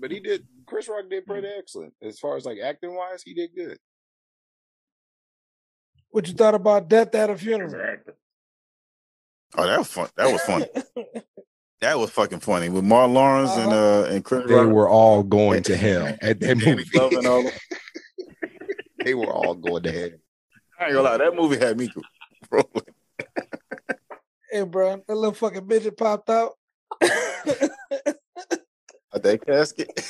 But 0.00 0.10
he 0.10 0.20
did. 0.20 0.46
Chris 0.66 0.88
Rock 0.88 1.04
did 1.10 1.26
pretty 1.26 1.48
excellent 1.58 1.94
as 2.02 2.18
far 2.18 2.36
as 2.36 2.44
like 2.44 2.58
acting 2.62 2.94
wise. 2.94 3.22
He 3.22 3.34
did 3.34 3.50
good. 3.56 3.78
What 6.10 6.26
you 6.28 6.34
thought 6.34 6.54
about 6.54 6.88
Death 6.88 7.14
at 7.14 7.30
a 7.30 7.36
Funeral? 7.36 7.96
Oh, 9.56 9.66
that 9.66 9.78
was 9.78 9.88
fun. 9.88 10.08
That 10.16 10.32
was 10.32 10.40
funny. 10.42 10.66
that 11.80 11.98
was 11.98 12.10
fucking 12.10 12.40
funny 12.40 12.68
with 12.68 12.84
Mark 12.84 13.10
Lawrence 13.10 13.52
and 13.56 13.72
Uh-huh. 13.72 14.02
uh 14.10 14.14
and 14.14 14.24
Chris 14.24 14.46
They 14.46 14.54
Rock. 14.54 14.68
were 14.68 14.88
all 14.88 15.22
going 15.22 15.62
to 15.64 15.76
hell 15.76 16.06
at 16.20 16.40
that 16.40 16.58
Danny 16.58 16.76
movie. 16.76 17.16
And 17.16 17.26
all 17.26 17.42
that. 17.42 17.60
they 19.04 19.14
were 19.14 19.32
all 19.32 19.54
going 19.54 19.82
to 19.84 19.92
hell. 19.92 20.10
I 20.78 20.84
ain't 20.86 20.92
gonna 20.94 21.02
lie, 21.08 21.16
that 21.18 21.34
movie 21.34 21.58
had 21.58 21.78
me 21.78 21.90
rolling. 22.50 22.70
Hey, 24.56 24.64
bro, 24.64 25.02
that 25.06 25.14
little 25.14 25.34
fucking 25.34 25.66
midget 25.66 25.96
popped 25.98 26.30
out. 26.30 26.52
At 27.02 27.70
that 29.22 29.44
casket. 29.46 29.90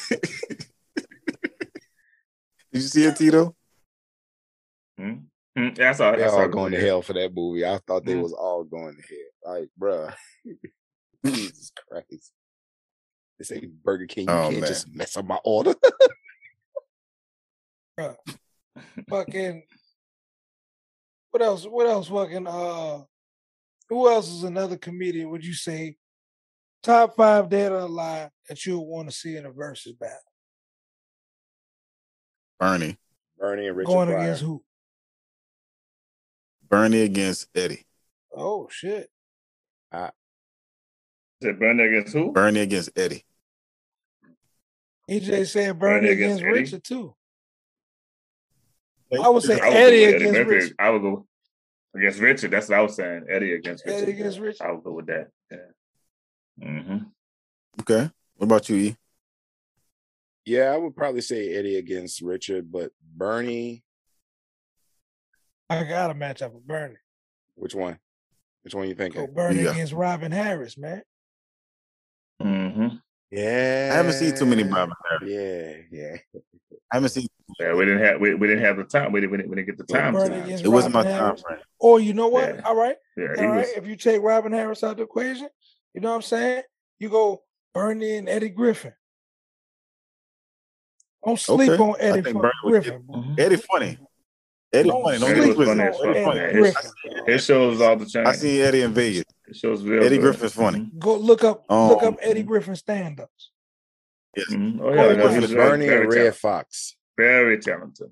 Did 2.72 2.72
you 2.72 2.80
see 2.80 3.04
it, 3.04 3.16
Tito? 3.16 3.54
Hmm? 4.98 5.12
Hmm, 5.56 5.68
Yeah, 5.76 5.90
I 5.90 5.92
saw 5.92 6.12
it. 6.12 6.16
They 6.18 6.24
I 6.24 6.28
saw 6.28 6.40
all 6.42 6.48
going 6.48 6.72
to 6.72 6.80
hell 6.80 7.02
for 7.02 7.12
that 7.14 7.34
movie. 7.34 7.64
I 7.66 7.78
thought 7.86 8.04
they 8.04 8.14
Mhm. 8.14 8.22
was 8.22 8.32
all 8.32 8.64
going 8.64 8.96
to 8.96 9.02
hell. 9.02 9.54
Like, 9.54 9.68
bruh, 9.78 10.14
Jesus 11.26 11.70
Christ. 11.88 12.32
They 13.38 13.44
say 13.44 13.66
Burger 13.66 14.06
King, 14.06 14.28
you 14.28 14.34
Oh, 14.34 14.48
can't 14.48 14.60
man. 14.60 14.68
just 14.68 14.88
mess 14.94 15.16
up 15.16 15.24
my 15.26 15.38
order. 15.44 15.74
fucking 19.08 19.62
what 21.30 21.42
else? 21.42 21.64
What 21.66 21.86
else? 21.86 22.08
Fucking 22.08 22.46
uh, 22.46 23.02
who 23.88 24.08
else 24.08 24.28
is 24.28 24.42
another 24.44 24.76
comedian? 24.76 25.30
Would 25.30 25.44
you 25.44 25.54
say 25.54 25.96
top 26.82 27.16
five 27.16 27.48
dead 27.48 27.72
or 27.72 27.78
alive 27.80 28.30
that 28.48 28.64
you 28.66 28.78
would 28.78 28.84
want 28.86 29.08
to 29.10 29.14
see 29.14 29.36
in 29.36 29.46
a 29.46 29.50
versus 29.52 29.92
battle? 29.92 30.18
Bernie. 32.58 32.96
Bernie 33.38 33.68
and 33.68 33.76
Richard 33.76 33.88
Going 33.88 34.08
Pryor. 34.08 34.18
against 34.20 34.42
who? 34.42 34.62
Bernie 36.68 37.02
against 37.02 37.48
Eddie. 37.54 37.86
Oh 38.34 38.68
shit! 38.70 39.08
Said 41.42 41.58
Bernie 41.58 41.84
against 41.84 42.12
who? 42.14 42.32
Bernie 42.32 42.60
against 42.60 42.90
Eddie. 42.96 43.24
EJ 45.08 45.46
said 45.46 45.78
Bernie 45.78 46.00
Bernie 46.08 46.12
against 46.12 46.40
against 46.42 46.58
Richard 46.60 46.84
too. 46.84 47.14
I 49.22 49.28
would 49.28 49.42
say 49.42 49.60
I 49.60 49.68
would 49.68 49.72
go 49.72 49.78
Eddie 49.78 50.04
against 50.04 50.32
Murphy. 50.32 50.50
Richard. 50.50 50.76
I 50.78 50.90
would 50.90 51.02
go 51.02 51.26
against 51.96 52.20
Richard. 52.20 52.50
That's 52.50 52.68
what 52.68 52.78
I 52.78 52.82
was 52.82 52.94
saying. 52.96 53.26
Eddie 53.30 53.54
against 53.54 53.84
Richard. 53.84 54.02
Eddie 54.02 54.12
against 54.12 54.38
Richard. 54.38 54.64
I 54.66 54.72
would 54.72 54.84
go 54.84 54.92
with 54.92 55.06
that. 55.06 55.28
Yeah. 55.50 55.58
Mm-hmm. 56.68 56.98
Okay. 57.80 58.10
What 58.36 58.44
about 58.44 58.68
you, 58.68 58.76
E? 58.76 58.96
Yeah, 60.44 60.72
I 60.72 60.76
would 60.76 60.94
probably 60.94 61.22
say 61.22 61.54
Eddie 61.54 61.76
against 61.76 62.20
Richard, 62.22 62.70
but 62.70 62.92
Bernie, 63.02 63.82
I 65.68 65.82
got 65.84 66.08
to 66.08 66.14
match 66.14 66.42
up 66.42 66.52
with 66.54 66.66
Bernie. 66.66 66.94
which 67.56 67.74
one? 67.74 67.98
Which 68.62 68.74
one 68.74 68.88
you 68.88 68.94
Go 68.94 69.04
thinking? 69.04 69.34
Bernie 69.34 69.62
Yeah. 69.64 69.72
against 69.72 69.92
Robin 69.92 70.30
Harris, 70.32 70.78
man. 70.78 71.02
Mm-hmm. 72.42 72.96
Yeah. 73.30 73.90
I 73.92 73.96
haven't 73.96 74.12
seen 74.14 74.34
too 74.36 74.46
many 74.46 74.62
Robin 74.62 74.94
Harris. 75.08 75.84
Yeah, 75.92 75.98
yeah. 75.98 76.16
I 76.92 76.96
haven't 76.96 77.08
seen. 77.10 77.26
Yeah, 77.60 77.74
we 77.74 77.84
didn't 77.84 78.02
have 78.02 78.20
we, 78.20 78.34
we 78.34 78.46
didn't 78.46 78.64
have 78.64 78.76
the 78.76 78.84
time. 78.84 79.12
We 79.12 79.20
didn't 79.20 79.32
we 79.32 79.36
didn't, 79.38 79.50
we 79.50 79.56
didn't 79.56 79.68
get 79.76 79.78
the 79.86 79.92
time. 79.92 80.14
Burn 80.14 80.30
to. 80.30 80.64
It 80.64 80.68
wasn't 80.68 80.94
my 80.94 81.00
Robin 81.00 81.12
time 81.12 81.24
Harris. 81.26 81.42
frame. 81.42 81.58
Or 81.80 82.00
you 82.00 82.12
know 82.14 82.28
what? 82.28 82.54
Yeah. 82.54 82.60
All 82.64 82.76
right, 82.76 82.96
yeah, 83.16 83.24
all 83.38 83.46
right. 83.48 83.58
was. 83.66 83.68
If 83.76 83.86
you 83.86 83.96
take 83.96 84.22
Robin 84.22 84.52
Harris 84.52 84.84
out 84.84 84.92
of 84.92 84.96
the 84.98 85.02
equation, 85.04 85.48
you 85.94 86.00
know 86.00 86.10
what 86.10 86.16
I'm 86.16 86.22
saying? 86.22 86.62
You 86.98 87.08
go 87.08 87.42
Bernie 87.74 88.16
and 88.16 88.28
Eddie 88.28 88.48
Griffin. 88.50 88.92
Don't 91.24 91.38
sleep 91.40 91.70
Okay. 91.70 91.82
on 91.82 91.96
Eddie 91.98 92.22
think 92.22 92.36
fucking 92.36 92.40
Bernie 92.40 92.52
would 92.64 92.70
Griffin. 92.82 93.02
bro. 93.06 93.34
Eddie 93.38 93.56
funny. 93.56 93.98
Eddie 94.72 94.88
Don't 94.88 95.02
funny. 95.04 95.18
Don't 95.18 95.30
Eddie 95.30 95.40
sleep 95.42 95.56
was 95.56 95.68
funny 95.68 95.82
as 95.84 95.96
fuck. 95.96 96.06
Eddie 96.06 96.18
Yeah, 96.18 96.24
funny. 96.26 96.40
Eddie 96.40 96.56
his, 96.64 96.74
Griffin. 96.74 97.24
his 97.32 97.44
shows 97.44 97.80
all 97.80 97.96
the 97.96 98.06
time. 98.06 98.26
I 98.26 98.32
seen 98.32 98.60
Eddie 98.62 98.82
in 98.82 98.92
Vegas. 98.92 99.24
His 99.46 99.56
shows 99.58 99.82
real 99.82 100.02
Eddie. 100.04 100.18
Griffin's 100.18 100.52
funny. 100.54 100.90
Go 100.98 101.16
look 101.16 101.44
up 101.44 101.64
look 101.70 102.02
Um, 102.02 102.14
up 102.14 102.18
Eddie 102.22 102.42
Griffin 102.42 102.74
stand-ups. 102.76 103.50
Yes. 104.36 104.46
Mhm. 104.50 104.80
Oh 104.82 104.92
yeah, 104.94 105.10
he 105.12 105.16
no, 105.16 105.24
was 105.24 105.34
he 105.34 105.40
Was 105.40 105.42
was 105.42 105.50
it 105.52 105.54
very, 105.54 105.70
Bernie 105.70 105.86
very 105.86 106.00
and 106.00 106.08
Red 106.08 106.14
talented. 106.16 106.40
Fox? 106.40 106.96
Very 107.16 107.58
talented. 107.58 108.10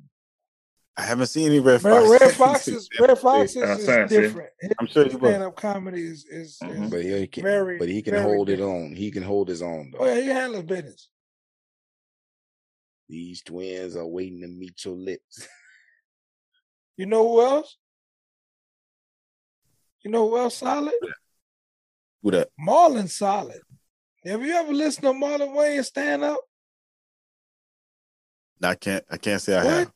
I 0.96 1.02
haven't 1.02 1.26
seen 1.26 1.48
any 1.48 1.58
Red 1.58 1.82
Redd, 1.82 2.06
Foxx. 2.06 2.10
Redd 2.20 2.32
Foxx 2.34 2.68
is 2.68 2.88
Redd 3.00 3.18
Foxx 3.18 3.56
is, 3.56 3.78
is 3.80 3.84
saying, 3.84 4.08
different. 4.08 4.50
His 4.60 4.70
I'm 4.78 4.86
sure 4.86 5.04
he 5.08 5.16
was. 5.16 5.28
stand-up 5.30 5.56
comedy 5.56 6.02
is 6.04 6.24
is, 6.26 6.58
Mhm. 6.62 6.84
is 6.84 6.90
But 6.90 7.02
he 7.02 7.26
can, 7.26 7.42
very 7.42 7.78
but 7.78 7.88
he 7.88 8.00
can 8.00 8.12
very 8.12 8.22
hold 8.22 8.48
it 8.48 8.60
on. 8.60 8.94
He 8.94 9.10
can 9.10 9.24
hold 9.24 9.48
his 9.48 9.60
own 9.60 9.90
though. 9.92 9.98
Oh 9.98 10.06
yeah, 10.06 10.20
he 10.20 10.28
handles 10.28 10.62
business. 10.64 11.08
These 13.08 13.42
twins 13.42 13.96
are 13.96 14.06
waiting 14.06 14.40
to 14.42 14.46
meet 14.48 14.82
your 14.84 14.94
lips. 14.94 15.46
You 16.96 17.06
know 17.06 17.26
who 17.28 17.42
else? 17.42 17.76
You 20.02 20.10
know 20.10 20.28
who 20.28 20.38
else 20.38 20.56
solid? 20.58 20.92
Who 22.22 22.30
that? 22.30 22.48
Marlon 22.60 23.08
solid. 23.08 23.60
Have 24.24 24.42
you 24.42 24.52
ever 24.54 24.72
listened 24.72 25.04
to 25.04 25.10
Marlon 25.12 25.54
Wayans 25.54 25.86
stand 25.86 26.22
up? 26.24 26.40
I 28.62 28.74
can't. 28.74 29.04
I 29.10 29.16
can't 29.16 29.40
say 29.42 29.56
I 29.56 29.64
What? 29.64 29.72
have. 29.74 29.92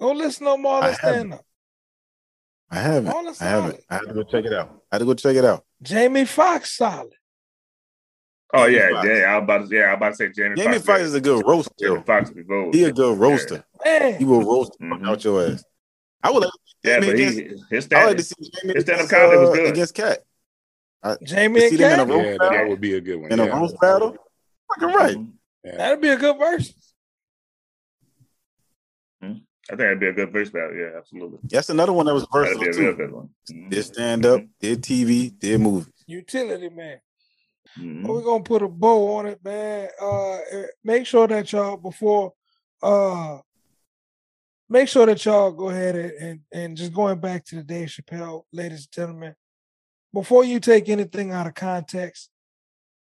Go 0.00 0.12
listen 0.12 0.46
to 0.46 0.52
I 0.52 0.56
Marlon 0.56 0.94
stand 0.94 1.34
up. 1.34 1.44
I 2.70 2.76
haven't. 2.80 3.12
Marlon 3.12 3.42
I 3.42 3.44
haven't. 3.44 3.80
I 3.90 3.94
had 3.94 4.00
to 4.08 4.14
go 4.14 4.22
check 4.24 4.44
it 4.44 4.52
out. 4.52 4.82
I 4.90 4.94
had 4.94 4.98
to 4.98 5.04
go 5.04 5.14
check 5.14 5.36
it 5.36 5.44
out. 5.44 5.64
Jamie 5.82 6.24
Foxx 6.24 6.76
solid. 6.76 7.12
Oh 8.54 8.64
Jamie 8.66 8.76
yeah, 8.76 8.90
Foxx. 8.92 9.08
yeah. 9.08 9.24
I 9.24 9.34
was 9.36 9.42
about 9.44 9.68
to, 9.70 9.76
yeah, 9.76 9.82
I 9.82 9.90
was 9.90 9.96
about 9.96 10.08
to 10.10 10.16
say 10.16 10.28
Jamie. 10.30 10.56
Jamie 10.56 10.72
Foxx. 10.74 10.86
Foxx 10.86 11.02
is 11.02 11.14
a 11.14 11.20
good 11.20 11.46
roaster. 11.46 11.74
Jamie 11.78 12.02
Foxx 12.06 12.30
is 12.30 12.46
gold. 12.48 12.74
He 12.74 12.84
a 12.84 12.92
good 12.92 13.18
roaster. 13.18 13.64
He 13.84 13.90
Man, 13.90 14.26
will 14.26 14.42
roast 14.44 14.72
the 14.78 14.88
fuck 14.88 15.00
Mhm. 15.00 15.08
out 15.08 15.24
your 15.24 15.46
ass. 15.46 15.64
I 16.22 16.30
would 16.30 16.42
like 16.42 16.50
to 16.50 16.58
see 16.66 16.88
Yeah, 16.90 17.00
Jamie 17.00 17.06
but 17.12 17.18
he 17.18 17.24
against. 17.26 17.70
his 17.70 17.88
I 17.92 18.04
like 18.06 18.06
stand 18.06 18.18
to 18.18 18.22
see 18.24 18.50
Jamie 18.60 18.74
his 18.74 18.82
stand-up 18.84 19.06
against, 19.06 19.10
comedy 19.10 19.38
was 19.40 19.48
uh, 19.50 19.52
good. 19.54 19.68
against 19.72 19.94
Katt 19.94 20.18
Jamie 21.22 21.60
and 21.64 21.70
see 21.70 21.76
in 21.76 21.82
a 21.92 21.96
Katt. 21.96 22.08
roast 22.08 22.24
Yeah, 22.24 22.30
that, 22.32 22.38
battle. 22.40 22.58
that 22.58 22.68
would 22.68 22.80
be 22.80 22.94
a 22.94 23.00
good 23.00 23.16
one. 23.20 23.32
in 23.32 23.40
a 23.40 23.44
yeah. 23.46 23.58
roast 23.58 23.80
battle. 23.80 24.16
Fucking 24.74 24.94
right. 24.96 25.16
Mm-hmm. 25.16 25.76
That'd 25.76 26.00
be 26.00 26.08
a 26.08 26.16
good 26.16 26.38
verse. 26.38 26.72
I 29.70 29.76
think 29.76 29.80
that'd 29.80 30.00
be 30.00 30.06
a 30.06 30.12
good 30.14 30.32
verse 30.32 30.48
battle. 30.48 30.74
Yeah, 30.74 30.96
absolutely. 30.96 31.40
That's 31.44 31.68
another 31.68 31.92
one 31.92 32.06
that 32.06 32.14
was 32.14 32.26
That'd 32.32 32.58
be 32.58 32.64
versatile 32.66 32.80
a 32.80 32.86
real 32.86 32.92
too. 32.92 32.96
good 32.96 33.12
one. 33.12 33.28
Mhm. 33.50 33.70
Did 33.70 33.82
stand 33.84 34.24
up, 34.26 34.40
did 34.60 34.82
TV, 34.82 35.38
did 35.38 35.60
movies. 35.60 35.92
Utility 36.06 36.70
man. 36.70 37.00
Mhm. 37.78 38.02
Well, 38.06 38.14
we're 38.16 38.22
gonna 38.22 38.44
put 38.44 38.62
a 38.62 38.68
bow 38.68 39.16
on 39.16 39.26
it, 39.26 39.44
man. 39.44 39.90
Uh 40.00 40.38
eh, 40.50 40.66
make 40.84 41.06
sure 41.06 41.26
that 41.28 41.52
y'all 41.52 41.76
before 41.76 42.32
uh 42.82 43.38
make 44.68 44.88
sure 44.88 45.06
that 45.06 45.24
y'all 45.24 45.50
go 45.50 45.70
ahead 45.70 45.96
and, 45.96 46.12
and, 46.12 46.40
and 46.52 46.76
just 46.76 46.92
going 46.92 47.18
back 47.20 47.44
to 47.46 47.56
the 47.56 47.62
Dave 47.62 47.88
Chappelle, 47.88 48.42
ladies 48.52 48.86
and 48.86 48.92
gentlemen, 48.92 49.34
before 50.12 50.44
you 50.44 50.60
take 50.60 50.88
anything 50.88 51.32
out 51.32 51.46
of 51.46 51.54
context, 51.54 52.30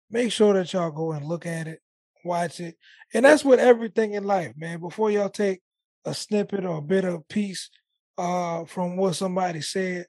make 0.09 0.31
sure 0.31 0.53
that 0.53 0.71
y'all 0.73 0.91
go 0.91 1.11
and 1.11 1.25
look 1.25 1.45
at 1.45 1.67
it, 1.67 1.79
watch 2.23 2.59
it. 2.59 2.75
And 3.13 3.25
that's 3.25 3.43
with 3.43 3.59
everything 3.59 4.13
in 4.13 4.23
life, 4.23 4.53
man. 4.57 4.79
Before 4.79 5.11
y'all 5.11 5.29
take 5.29 5.61
a 6.05 6.13
snippet 6.13 6.65
or 6.65 6.77
a 6.77 6.81
bit 6.81 7.05
of 7.05 7.27
piece 7.27 7.69
uh 8.17 8.65
from 8.65 8.97
what 8.97 9.15
somebody 9.15 9.61
said, 9.61 10.05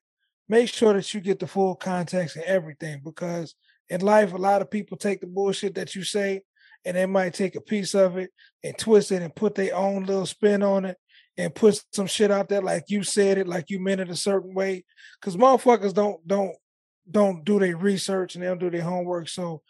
make 0.48 0.68
sure 0.68 0.92
that 0.94 1.12
you 1.14 1.20
get 1.20 1.38
the 1.38 1.46
full 1.46 1.74
context 1.74 2.36
and 2.36 2.44
everything 2.44 3.00
because 3.04 3.54
in 3.88 4.00
life, 4.00 4.32
a 4.32 4.36
lot 4.36 4.62
of 4.62 4.70
people 4.70 4.96
take 4.96 5.20
the 5.20 5.26
bullshit 5.26 5.74
that 5.74 5.94
you 5.96 6.04
say 6.04 6.42
and 6.84 6.96
they 6.96 7.06
might 7.06 7.34
take 7.34 7.56
a 7.56 7.60
piece 7.60 7.94
of 7.94 8.16
it 8.16 8.30
and 8.62 8.78
twist 8.78 9.12
it 9.12 9.22
and 9.22 9.34
put 9.34 9.54
their 9.54 9.74
own 9.74 10.04
little 10.04 10.26
spin 10.26 10.62
on 10.62 10.84
it 10.84 10.96
and 11.36 11.54
put 11.54 11.82
some 11.92 12.06
shit 12.06 12.30
out 12.30 12.48
there 12.48 12.60
like 12.60 12.84
you 12.88 13.02
said 13.02 13.38
it, 13.38 13.48
like 13.48 13.70
you 13.70 13.80
meant 13.80 14.00
it 14.00 14.10
a 14.10 14.16
certain 14.16 14.54
way. 14.54 14.84
Cause 15.22 15.36
motherfuckers 15.36 15.94
don't 15.94 16.26
don't 16.26 16.54
don't 17.10 17.44
do 17.44 17.58
their 17.58 17.76
research 17.76 18.34
and 18.34 18.42
they 18.42 18.48
don't 18.48 18.58
do 18.60 18.70
their 18.70 18.82
homework. 18.82 19.28
So 19.28 19.62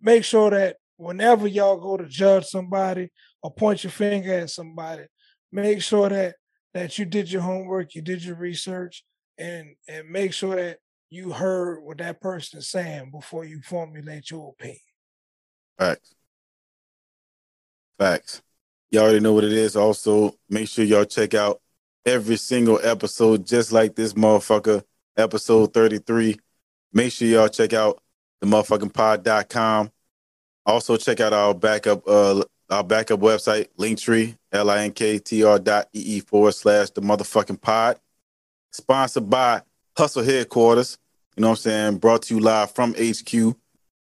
make 0.00 0.24
sure 0.24 0.50
that 0.50 0.76
whenever 0.96 1.46
y'all 1.46 1.78
go 1.78 1.96
to 1.96 2.06
judge 2.06 2.46
somebody 2.46 3.10
or 3.42 3.52
point 3.52 3.84
your 3.84 3.90
finger 3.90 4.32
at 4.32 4.50
somebody, 4.50 5.04
make 5.52 5.82
sure 5.82 6.08
that 6.08 6.36
that 6.74 6.98
you 6.98 7.04
did 7.04 7.30
your 7.30 7.42
homework, 7.42 7.94
you 7.94 8.02
did 8.02 8.22
your 8.24 8.36
research, 8.36 9.04
and 9.38 9.74
and 9.88 10.10
make 10.10 10.32
sure 10.32 10.56
that 10.56 10.78
you 11.08 11.32
heard 11.32 11.82
what 11.82 11.98
that 11.98 12.20
person 12.20 12.58
is 12.58 12.68
saying 12.68 13.10
before 13.10 13.44
you 13.44 13.60
formulate 13.62 14.30
your 14.30 14.54
opinion. 14.58 14.80
Facts. 15.78 16.14
Facts. 17.98 18.42
Y'all 18.90 19.04
already 19.04 19.20
know 19.20 19.32
what 19.32 19.44
it 19.44 19.52
is. 19.52 19.76
Also, 19.76 20.34
make 20.48 20.68
sure 20.68 20.84
y'all 20.84 21.04
check 21.04 21.34
out 21.34 21.60
every 22.04 22.36
single 22.36 22.78
episode, 22.82 23.46
just 23.46 23.72
like 23.72 23.96
this 23.96 24.12
motherfucker, 24.12 24.82
episode 25.16 25.74
33. 25.74 26.38
Make 26.92 27.12
sure 27.12 27.28
y'all 27.28 27.48
check 27.48 27.72
out 27.72 28.00
the 28.40 28.46
motherfucking 28.46 28.92
pod.com. 28.92 29.90
Also, 30.64 30.96
check 30.96 31.20
out 31.20 31.32
our 31.32 31.54
backup 31.54 32.02
uh 32.06 32.42
our 32.68 32.82
backup 32.82 33.20
website, 33.20 33.68
Linktree, 33.78 34.36
L-I-N-K-T-R 34.50 35.58
dot 35.60 35.88
E-E 35.92 36.20
forward 36.20 36.52
slash 36.52 36.90
the 36.90 37.00
motherfucking 37.00 37.60
pod. 37.60 38.00
Sponsored 38.72 39.30
by 39.30 39.62
Hustle 39.96 40.24
Headquarters. 40.24 40.98
You 41.36 41.42
know 41.42 41.50
what 41.50 41.58
I'm 41.58 41.62
saying? 41.62 41.98
Brought 41.98 42.22
to 42.22 42.34
you 42.34 42.40
live 42.40 42.72
from 42.72 42.94
HQ. 42.94 43.56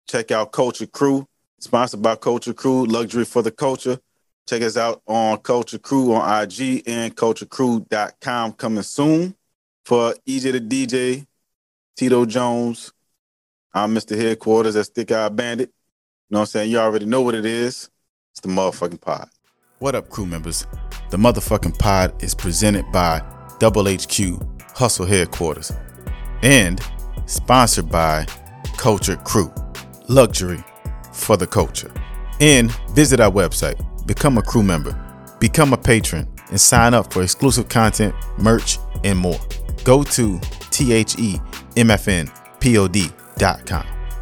Check 0.07 0.31
out 0.31 0.51
Cultured 0.51 0.91
Krewe, 0.91 1.25
sponsored 1.59 2.01
by 2.01 2.15
Cultured 2.15 2.55
Krewe, 2.55 2.89
luxury 2.89 3.25
for 3.25 3.41
the 3.41 3.51
culture. 3.51 3.99
Check 4.47 4.61
us 4.61 4.75
out 4.75 5.01
on 5.07 5.37
Cultured 5.37 5.81
Krewe 5.81 6.17
on 6.17 6.43
IG 6.43 6.83
and 6.85 7.15
culturecrew.com 7.15 8.53
coming 8.53 8.83
soon. 8.83 9.35
For 9.85 10.13
EJ 10.27 10.53
the 10.53 10.61
DJ, 10.61 11.27
Tito 11.97 12.25
Jones, 12.25 12.93
I'm 13.73 13.93
Mr. 13.93 14.17
Headquarters 14.17 14.75
at 14.75 14.85
Stick 14.85 15.11
Eye 15.11 15.29
Bandit. 15.29 15.69
You 15.69 16.35
know 16.35 16.39
what 16.39 16.41
I'm 16.41 16.45
saying? 16.47 16.71
You 16.71 16.79
already 16.79 17.05
know 17.05 17.21
what 17.21 17.35
it 17.35 17.45
is. 17.45 17.89
It's 18.31 18.39
the 18.41 18.47
motherfucking 18.47 19.01
pod. 19.01 19.29
What 19.79 19.95
up, 19.95 20.09
crew 20.09 20.25
members? 20.25 20.65
The 21.09 21.17
motherfucking 21.17 21.77
pod 21.79 22.23
is 22.23 22.33
presented 22.33 22.89
by 22.91 23.21
Double 23.59 23.85
HQ 23.85 24.41
Hustle 24.73 25.05
Headquarters 25.05 25.71
and 26.41 26.81
sponsored 27.25 27.89
by 27.89 28.25
Cultured 28.77 29.19
Krewe, 29.19 29.51
luxury 30.09 30.63
for 31.13 31.37
the 31.37 31.47
culture. 31.47 31.91
And 32.39 32.71
visit 32.91 33.19
our 33.19 33.31
website, 33.31 33.79
become 34.05 34.37
a 34.37 34.41
crew 34.41 34.63
member, 34.63 34.97
become 35.39 35.73
a 35.73 35.77
patron, 35.77 36.27
and 36.49 36.59
sign 36.59 36.93
up 36.93 37.11
for 37.11 37.21
exclusive 37.23 37.69
content, 37.69 38.13
merch, 38.37 38.77
and 39.03 39.17
more. 39.17 39.39
Go 39.83 40.03
to 40.03 40.37
themfnpod.com. 40.37 42.27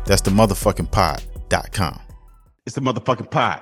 That's 0.05 0.21
the 0.21 0.31
motherfucking 0.31 0.91
pod.com. 0.91 1.99
It's 2.65 2.75
the 2.75 2.81
motherfucking 2.81 3.29
pod. 3.31 3.61